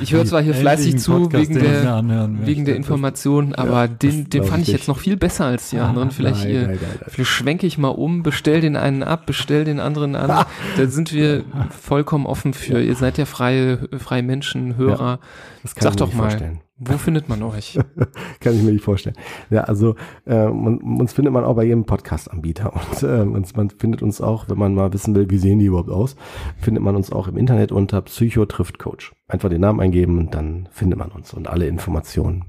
ich 0.01 0.13
höre 0.13 0.25
zwar 0.25 0.41
hier 0.41 0.55
fleißig 0.55 0.97
zu 0.97 1.11
Podcast, 1.11 1.49
wegen 1.49 1.53
den 1.53 1.63
mir 1.63 1.81
der 1.81 2.29
wegen 2.45 2.65
der 2.65 2.75
Information, 2.75 3.53
aber 3.53 3.87
den, 3.87 4.29
den 4.29 4.41
glaub 4.41 4.47
fand 4.47 4.63
ich 4.63 4.69
ich 4.69 4.73
jetzt 4.73 4.87
noch 4.87 4.97
viel 4.97 5.15
besser 5.17 5.45
als 5.45 5.69
die 5.69 5.77
anderen. 5.77 6.09
Vielleicht 6.11 6.43
Nein, 6.45 6.53
ihr, 6.53 6.61
nein, 6.61 6.69
nein, 6.81 6.89
nein. 6.99 7.09
vielleicht 7.09 7.29
schwenke 7.35 7.67
ich 7.67 7.77
mal 7.77 7.89
um, 7.89 8.23
bestell 8.23 8.61
den 8.61 8.75
einen 8.75 9.03
ab, 9.03 9.25
bestell 9.25 9.63
den 9.65 9.79
anderen 9.79 10.15
an. 10.15 10.45
da 10.77 10.87
sind 10.87 11.13
wir 11.13 11.43
vollkommen 11.69 12.25
offen 12.25 12.53
für. 12.53 12.81
Ihr 12.81 12.95
seid 12.95 13.17
ja 13.17 13.25
freie, 13.25 13.87
freie 13.99 14.23
Menschen, 14.23 14.77
Hörer. 14.77 15.19
Das 15.61 15.75
kann 15.75 15.83
Sag 15.83 15.93
ich 15.93 15.95
mir 15.95 15.99
doch 15.99 16.07
nicht 16.07 16.17
mal, 16.17 16.29
vorstellen. 16.29 16.61
wo 16.77 16.97
findet 16.97 17.29
man 17.29 17.43
euch? 17.43 17.79
Kann 18.39 18.55
ich 18.55 18.61
mir 18.61 18.71
nicht 18.71 18.83
vorstellen. 18.83 19.15
Ja, 19.49 19.61
also 19.61 19.95
äh, 20.25 20.47
man, 20.47 20.77
uns 20.79 21.13
findet 21.13 21.33
man 21.33 21.43
auch 21.43 21.55
bei 21.55 21.63
jedem 21.63 21.85
Podcast-Anbieter 21.85 22.73
und 22.73 23.03
äh, 23.03 23.21
uns, 23.21 23.55
man 23.55 23.69
findet 23.69 24.01
uns 24.01 24.21
auch, 24.21 24.49
wenn 24.49 24.57
man 24.57 24.75
mal 24.75 24.93
wissen 24.93 25.15
will, 25.15 25.29
wie 25.29 25.37
sehen 25.37 25.59
die 25.59 25.65
überhaupt 25.65 25.89
aus, 25.89 26.15
findet 26.59 26.83
man 26.83 26.95
uns 26.95 27.11
auch 27.11 27.27
im 27.27 27.37
Internet 27.37 27.71
unter 27.71 28.01
Psycho 28.01 28.45
trifft 28.45 28.79
Coach. 28.79 29.13
Einfach 29.27 29.49
den 29.49 29.61
Namen 29.61 29.79
eingeben 29.79 30.17
und 30.19 30.33
dann 30.33 30.67
findet 30.71 30.99
man 30.99 31.09
uns 31.11 31.33
und 31.33 31.47
alle 31.47 31.67
Informationen. 31.67 32.45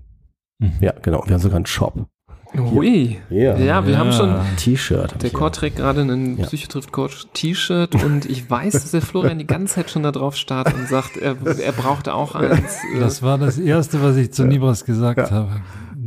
Mhm. 0.58 0.72
Ja, 0.80 0.92
genau. 1.02 1.22
Wir 1.26 1.34
haben 1.34 1.40
sogar 1.42 1.56
einen 1.56 1.66
Shop. 1.66 2.06
Ui. 2.55 3.18
Ja. 3.28 3.56
Ja, 3.56 3.86
wir 3.86 3.98
haben 3.98 4.12
schon, 4.12 4.35
T-Shirt. 4.56 5.23
der. 5.23 5.31
Cord 5.31 5.56
trägt 5.56 5.77
gerade 5.77 6.01
einen 6.02 6.39
Ja. 6.39 6.47
Psychotrift-Coach-T-Shirt 6.47 8.02
und 8.05 8.24
ich 8.27 8.48
weiß, 8.48 8.73
dass 8.73 8.90
der 8.93 9.02
Florian 9.02 9.39
die 9.39 9.47
ganze 9.47 9.74
Zeit 9.74 9.90
schon 9.90 10.02
da 10.02 10.12
drauf 10.12 10.36
starrt 10.36 10.73
und 10.74 10.89
sagt, 10.89 11.16
er, 11.16 11.36
er 11.44 11.73
braucht 11.73 12.09
auch 12.09 12.35
eins. 12.35 12.78
Das 12.98 13.23
war 13.23 13.39
das 13.39 13.59
Erste, 13.59 14.02
was 14.02 14.16
ich 14.16 14.32
zu 14.32 14.44
Nibras 14.44 14.85
gesagt 14.85 15.31
habe. 15.31 15.51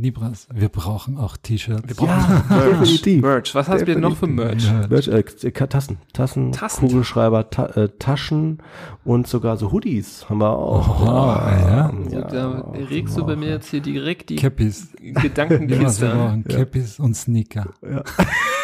Nibras, 0.00 0.48
wir 0.52 0.68
brauchen 0.68 1.18
auch 1.18 1.36
T-Shirts. 1.36 1.86
Wir 1.86 1.94
brauchen 1.94 2.44
Ja, 2.50 2.78
definitiv. 2.78 3.22
Merch. 3.22 3.54
Was 3.54 3.68
hast 3.68 3.82
du 3.82 3.84
denn 3.86 4.00
noch 4.00 4.16
für 4.16 4.26
Merch? 4.26 4.64
Ja. 4.64 4.86
Merch, 4.88 5.08
äh, 5.08 5.18
äh, 5.20 5.50
Tassen, 5.52 5.98
Tassen, 6.12 6.52
Tassen. 6.52 6.88
Kugelschreiber, 6.88 7.50
ta 7.50 7.66
äh, 7.66 7.88
Taschen 7.98 8.58
und 9.04 9.26
sogar 9.26 9.56
so 9.56 9.72
Hoodies 9.72 10.28
haben 10.28 10.38
wir 10.38 10.50
auch. 10.50 11.00
Oha, 11.02 11.58
ja. 11.68 11.90
Also, 11.90 12.20
da 12.20 12.72
regst 12.90 13.16
du 13.16 13.26
bei 13.26 13.36
mir 13.36 13.50
jetzt 13.50 13.68
hier 13.70 13.80
direkt 13.80 14.30
die 14.30 14.36
Cappies. 14.36 14.88
Gedankenkiste 15.00 16.02
wir 16.02 16.12
an. 16.12 16.42
brauchen 16.42 16.44
Cappies 16.44 16.98
und 16.98 17.14
Sneaker. 17.16 17.66
Ja. 17.82 18.02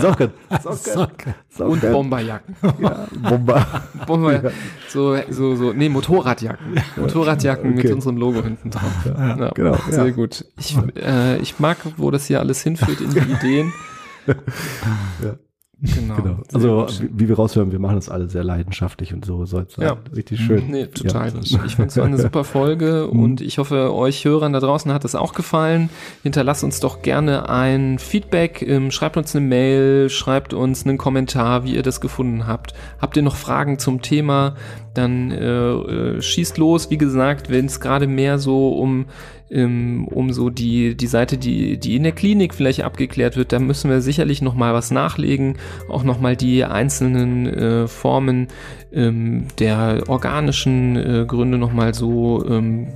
Socken, 0.00 0.30
Socken. 0.62 1.34
Socken. 1.50 1.72
Und 1.72 1.80
Bomberjacken. 1.92 2.56
Ja, 2.80 3.06
Bomber. 3.28 3.82
Bomber, 4.06 4.52
so, 4.88 5.16
so, 5.30 5.56
so, 5.56 5.72
nee, 5.72 5.88
Motorradjacken. 5.88 6.80
Motorradjacken 6.96 7.70
mit 7.74 7.84
Okay. 7.84 7.92
unserem 7.94 8.16
Logo 8.16 8.42
hinten 8.42 8.70
drauf. 8.70 8.92
Ja, 9.04 9.50
genau, 9.50 9.76
Sehr 9.88 10.06
ja. 10.06 10.10
gut. 10.12 10.44
Ich, 10.58 10.76
äh, 10.96 11.38
ich 11.38 11.58
mag, 11.58 11.78
wo 11.96 12.10
das 12.10 12.26
hier 12.26 12.40
alles 12.40 12.62
hinführt 12.62 13.00
in 13.00 13.10
die 13.10 13.18
Ideen. 13.18 13.72
Ja. 14.24 15.34
Genau. 15.82 16.14
Genau. 16.14 16.36
Also, 16.54 16.86
wie, 17.00 17.10
wie 17.12 17.28
wir 17.28 17.36
raushören, 17.36 17.72
wir 17.72 17.80
machen 17.80 17.96
das 17.96 18.08
alle 18.08 18.28
sehr 18.28 18.44
leidenschaftlich 18.44 19.12
und 19.12 19.24
so 19.24 19.44
soll 19.46 19.64
es 19.68 19.74
sein. 19.74 19.86
Ja. 19.86 19.96
Richtig 20.14 20.38
schön. 20.40 20.70
Nee, 20.70 20.86
total. 20.86 21.32
Ja, 21.42 21.64
ich 21.64 21.74
finde 21.74 21.88
es 21.88 21.98
eine 21.98 22.18
super 22.18 22.44
Folge 22.44 23.06
und 23.10 23.40
ich 23.40 23.58
hoffe, 23.58 23.92
euch 23.92 24.24
Hörern 24.24 24.52
da 24.52 24.60
draußen 24.60 24.92
hat 24.92 25.04
es 25.04 25.16
auch 25.16 25.34
gefallen. 25.34 25.90
Hinterlasst 26.22 26.62
uns 26.62 26.78
doch 26.78 27.02
gerne 27.02 27.48
ein 27.48 27.98
Feedback, 27.98 28.62
ähm, 28.62 28.92
schreibt 28.92 29.16
uns 29.16 29.34
eine 29.34 29.44
Mail, 29.44 30.08
schreibt 30.08 30.54
uns 30.54 30.86
einen 30.86 30.98
Kommentar, 30.98 31.64
wie 31.64 31.74
ihr 31.74 31.82
das 31.82 32.00
gefunden 32.00 32.46
habt. 32.46 32.74
Habt 33.00 33.16
ihr 33.16 33.22
noch 33.22 33.34
Fragen 33.34 33.80
zum 33.80 34.02
Thema, 34.02 34.54
dann 34.94 35.32
äh, 35.32 35.72
äh, 35.72 36.22
schießt 36.22 36.58
los. 36.58 36.90
Wie 36.90 36.98
gesagt, 36.98 37.50
wenn 37.50 37.66
es 37.66 37.80
gerade 37.80 38.06
mehr 38.06 38.38
so 38.38 38.68
um 38.68 39.06
ähm, 39.52 40.08
um 40.08 40.32
so 40.32 40.50
die, 40.50 40.96
die 40.96 41.06
Seite, 41.06 41.36
die, 41.36 41.78
die 41.78 41.96
in 41.96 42.02
der 42.02 42.12
Klinik 42.12 42.54
vielleicht 42.54 42.82
abgeklärt 42.82 43.36
wird, 43.36 43.52
da 43.52 43.58
müssen 43.58 43.90
wir 43.90 44.00
sicherlich 44.00 44.40
noch 44.42 44.54
mal 44.54 44.72
was 44.72 44.90
nachlegen, 44.90 45.58
auch 45.88 46.04
noch 46.04 46.20
mal 46.20 46.36
die 46.36 46.64
einzelnen 46.64 47.46
äh, 47.46 47.86
Formen 47.86 48.48
ähm, 48.92 49.48
der 49.58 50.04
organischen 50.08 50.96
äh, 50.96 51.24
Gründe 51.26 51.58
noch 51.58 51.72
mal 51.72 51.94
so 51.94 52.44
ähm, 52.48 52.88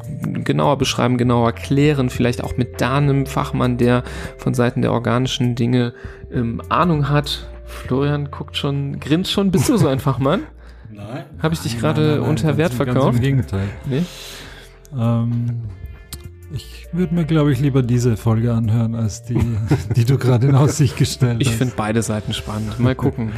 genauer 0.45 0.79
beschreiben, 0.79 1.19
genauer 1.19 1.53
klären, 1.53 2.11
vielleicht 2.11 2.43
auch 2.43 2.57
mit 2.57 2.81
da 2.81 2.97
einem 2.97 3.27
Fachmann, 3.27 3.77
der 3.77 4.03
von 4.39 4.55
Seiten 4.55 4.81
der 4.81 4.93
organischen 4.93 5.55
Dinge 5.55 5.93
ähm, 6.33 6.63
Ahnung 6.71 7.09
hat. 7.09 7.47
Florian 7.67 8.31
guckt 8.31 8.57
schon, 8.57 8.99
grinst 9.01 9.31
schon, 9.31 9.51
bist 9.51 9.69
du 9.69 9.77
so 9.77 9.89
ein 9.89 9.99
Fachmann? 9.99 10.45
Nein. 10.91 11.25
Habe 11.43 11.53
ich 11.53 11.61
dich 11.61 11.79
gerade 11.79 12.23
unter 12.23 12.57
Wert 12.57 12.73
verkauft? 12.73 13.01
Ganz 13.05 13.17
im 13.17 13.23
Gegenteil. 13.23 13.69
Nee? 13.85 14.05
Ähm, 14.97 15.63
würde 16.97 17.15
mir, 17.15 17.25
glaube 17.25 17.53
ich, 17.53 17.61
lieber 17.61 17.83
diese 17.83 18.17
Folge 18.17 18.53
anhören, 18.53 18.95
als 18.95 19.23
die, 19.23 19.39
die 19.97 20.05
du 20.05 20.19
gerade 20.19 20.47
in 20.49 20.55
Aussicht 20.55 20.97
gestellt 20.97 21.37
Ich 21.41 21.49
hast. 21.49 21.57
finde 21.57 21.75
beide 21.77 22.03
Seiten 22.03 22.33
spannend. 22.33 22.79
Mal 22.79 22.95
gucken. 22.95 23.33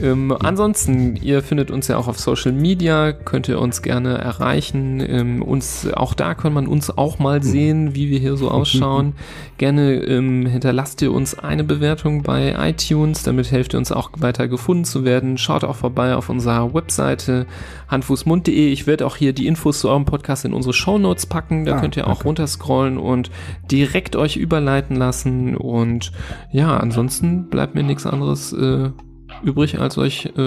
Ähm, 0.00 0.34
ansonsten, 0.40 1.16
ihr 1.16 1.42
findet 1.42 1.70
uns 1.70 1.88
ja 1.88 1.96
auch 1.96 2.08
auf 2.08 2.18
Social 2.18 2.52
Media, 2.52 3.12
könnt 3.12 3.48
ihr 3.48 3.60
uns 3.60 3.82
gerne 3.82 4.16
erreichen. 4.18 5.00
Ähm, 5.06 5.42
uns, 5.42 5.86
auch 5.92 6.14
da 6.14 6.34
kann 6.34 6.52
man 6.52 6.66
uns 6.66 6.96
auch 6.96 7.18
mal 7.18 7.42
sehen, 7.42 7.94
wie 7.94 8.10
wir 8.10 8.18
hier 8.18 8.36
so 8.36 8.50
ausschauen. 8.50 9.14
gerne 9.58 9.94
ähm, 9.94 10.46
hinterlasst 10.46 11.02
ihr 11.02 11.12
uns 11.12 11.38
eine 11.38 11.62
Bewertung 11.62 12.22
bei 12.22 12.54
iTunes, 12.58 13.22
damit 13.22 13.50
helft 13.50 13.74
ihr 13.74 13.78
uns 13.78 13.92
auch 13.92 14.10
weiter 14.18 14.48
gefunden 14.48 14.84
zu 14.84 15.04
werden. 15.04 15.38
Schaut 15.38 15.62
auch 15.62 15.76
vorbei 15.76 16.16
auf 16.16 16.28
unserer 16.28 16.72
Webseite 16.74 17.46
handfußmund.de. 17.88 18.72
Ich 18.72 18.86
werde 18.86 19.06
auch 19.06 19.16
hier 19.16 19.32
die 19.32 19.46
Infos 19.46 19.80
zu 19.80 19.88
eurem 19.88 20.06
Podcast 20.06 20.44
in 20.44 20.54
unsere 20.54 20.72
Shownotes 20.72 21.26
packen. 21.26 21.64
Da 21.64 21.76
Ah, 21.76 21.80
könnt 21.80 21.96
ihr 21.96 22.08
auch 22.08 22.24
runterscrollen 22.24 22.98
und 22.98 23.30
direkt 23.70 24.16
euch 24.16 24.36
überleiten 24.36 24.96
lassen. 24.96 25.56
Und 25.56 26.12
ja, 26.50 26.76
ansonsten 26.76 27.48
bleibt 27.48 27.74
mir 27.74 27.82
nichts 27.82 28.06
anderes 28.06 28.52
äh, 28.52 28.90
übrig, 29.42 29.78
als 29.80 29.98
euch 29.98 30.26
äh, 30.36 30.40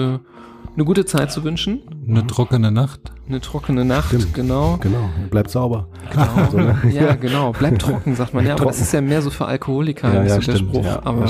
eine 0.74 0.84
gute 0.84 1.04
Zeit 1.04 1.32
zu 1.32 1.42
wünschen. 1.44 1.80
Eine 2.08 2.26
trockene 2.26 2.70
Nacht. 2.70 3.00
Eine 3.28 3.40
trockene 3.40 3.84
Nacht, 3.84 4.08
Stimmt. 4.08 4.34
genau. 4.34 4.76
Genau. 4.80 5.08
Bleibt 5.30 5.50
sauber. 5.50 5.88
genau. 6.10 6.26
So, 6.50 6.58
ne? 6.58 6.76
Ja, 6.92 7.14
genau. 7.14 7.52
Bleibt 7.52 7.80
trocken, 7.82 8.14
sagt 8.14 8.34
man. 8.34 8.44
Ja, 8.46 8.54
aber 8.54 8.66
das 8.66 8.80
ist 8.80 8.92
ja 8.92 9.00
mehr 9.00 9.22
so 9.22 9.30
für 9.30 9.46
Alkoholiker, 9.46 10.12
Ja, 10.12 10.22
ja, 10.24 10.40
so 10.40 10.52
der. 10.52 10.58
Spruch. 10.58 10.84
Ja, 10.84 11.00
aber 11.04 11.26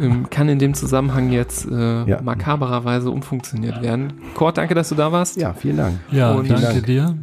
ähm, 0.00 0.28
kann 0.30 0.48
in 0.48 0.58
dem 0.58 0.74
Zusammenhang 0.74 1.30
jetzt 1.30 1.66
äh, 1.70 2.04
Ja. 2.04 2.20
makabererweise 2.22 3.10
umfunktioniert 3.10 3.80
werden. 3.82 4.14
Kurt, 4.34 4.58
danke, 4.58 4.74
dass 4.74 4.88
du 4.88 4.94
da 4.94 5.12
warst. 5.12 5.36
Ja, 5.40 5.52
vielen 5.54 5.76
Dank. 5.76 5.98
Ja, 6.10 6.32
Und- 6.32 6.50
danke 6.50 6.62
Dank. 6.66 6.86
dir. 6.86 7.16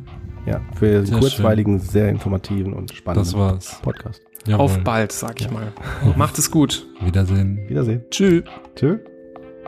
Ja, 0.45 0.61
für 0.75 1.01
den 1.03 1.19
kurzweiligen, 1.19 1.79
sehr 1.79 2.09
informativen 2.09 2.73
und 2.73 2.91
spannenden 2.93 3.25
Das 3.31 3.37
war's. 3.37 3.79
Podcast. 3.83 4.21
Jawohl. 4.47 4.65
Auf 4.65 4.79
bald, 4.83 5.11
sag 5.11 5.39
ich 5.41 5.51
mal. 5.51 5.73
Macht 6.15 6.39
es 6.39 6.49
gut. 6.49 6.87
Wiedersehen. 7.01 7.59
Wiedersehen. 7.67 8.01
Tschüss. 8.09 8.43
Tschüss. 8.75 8.99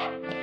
Thank 0.02 0.24
you. 0.24 0.41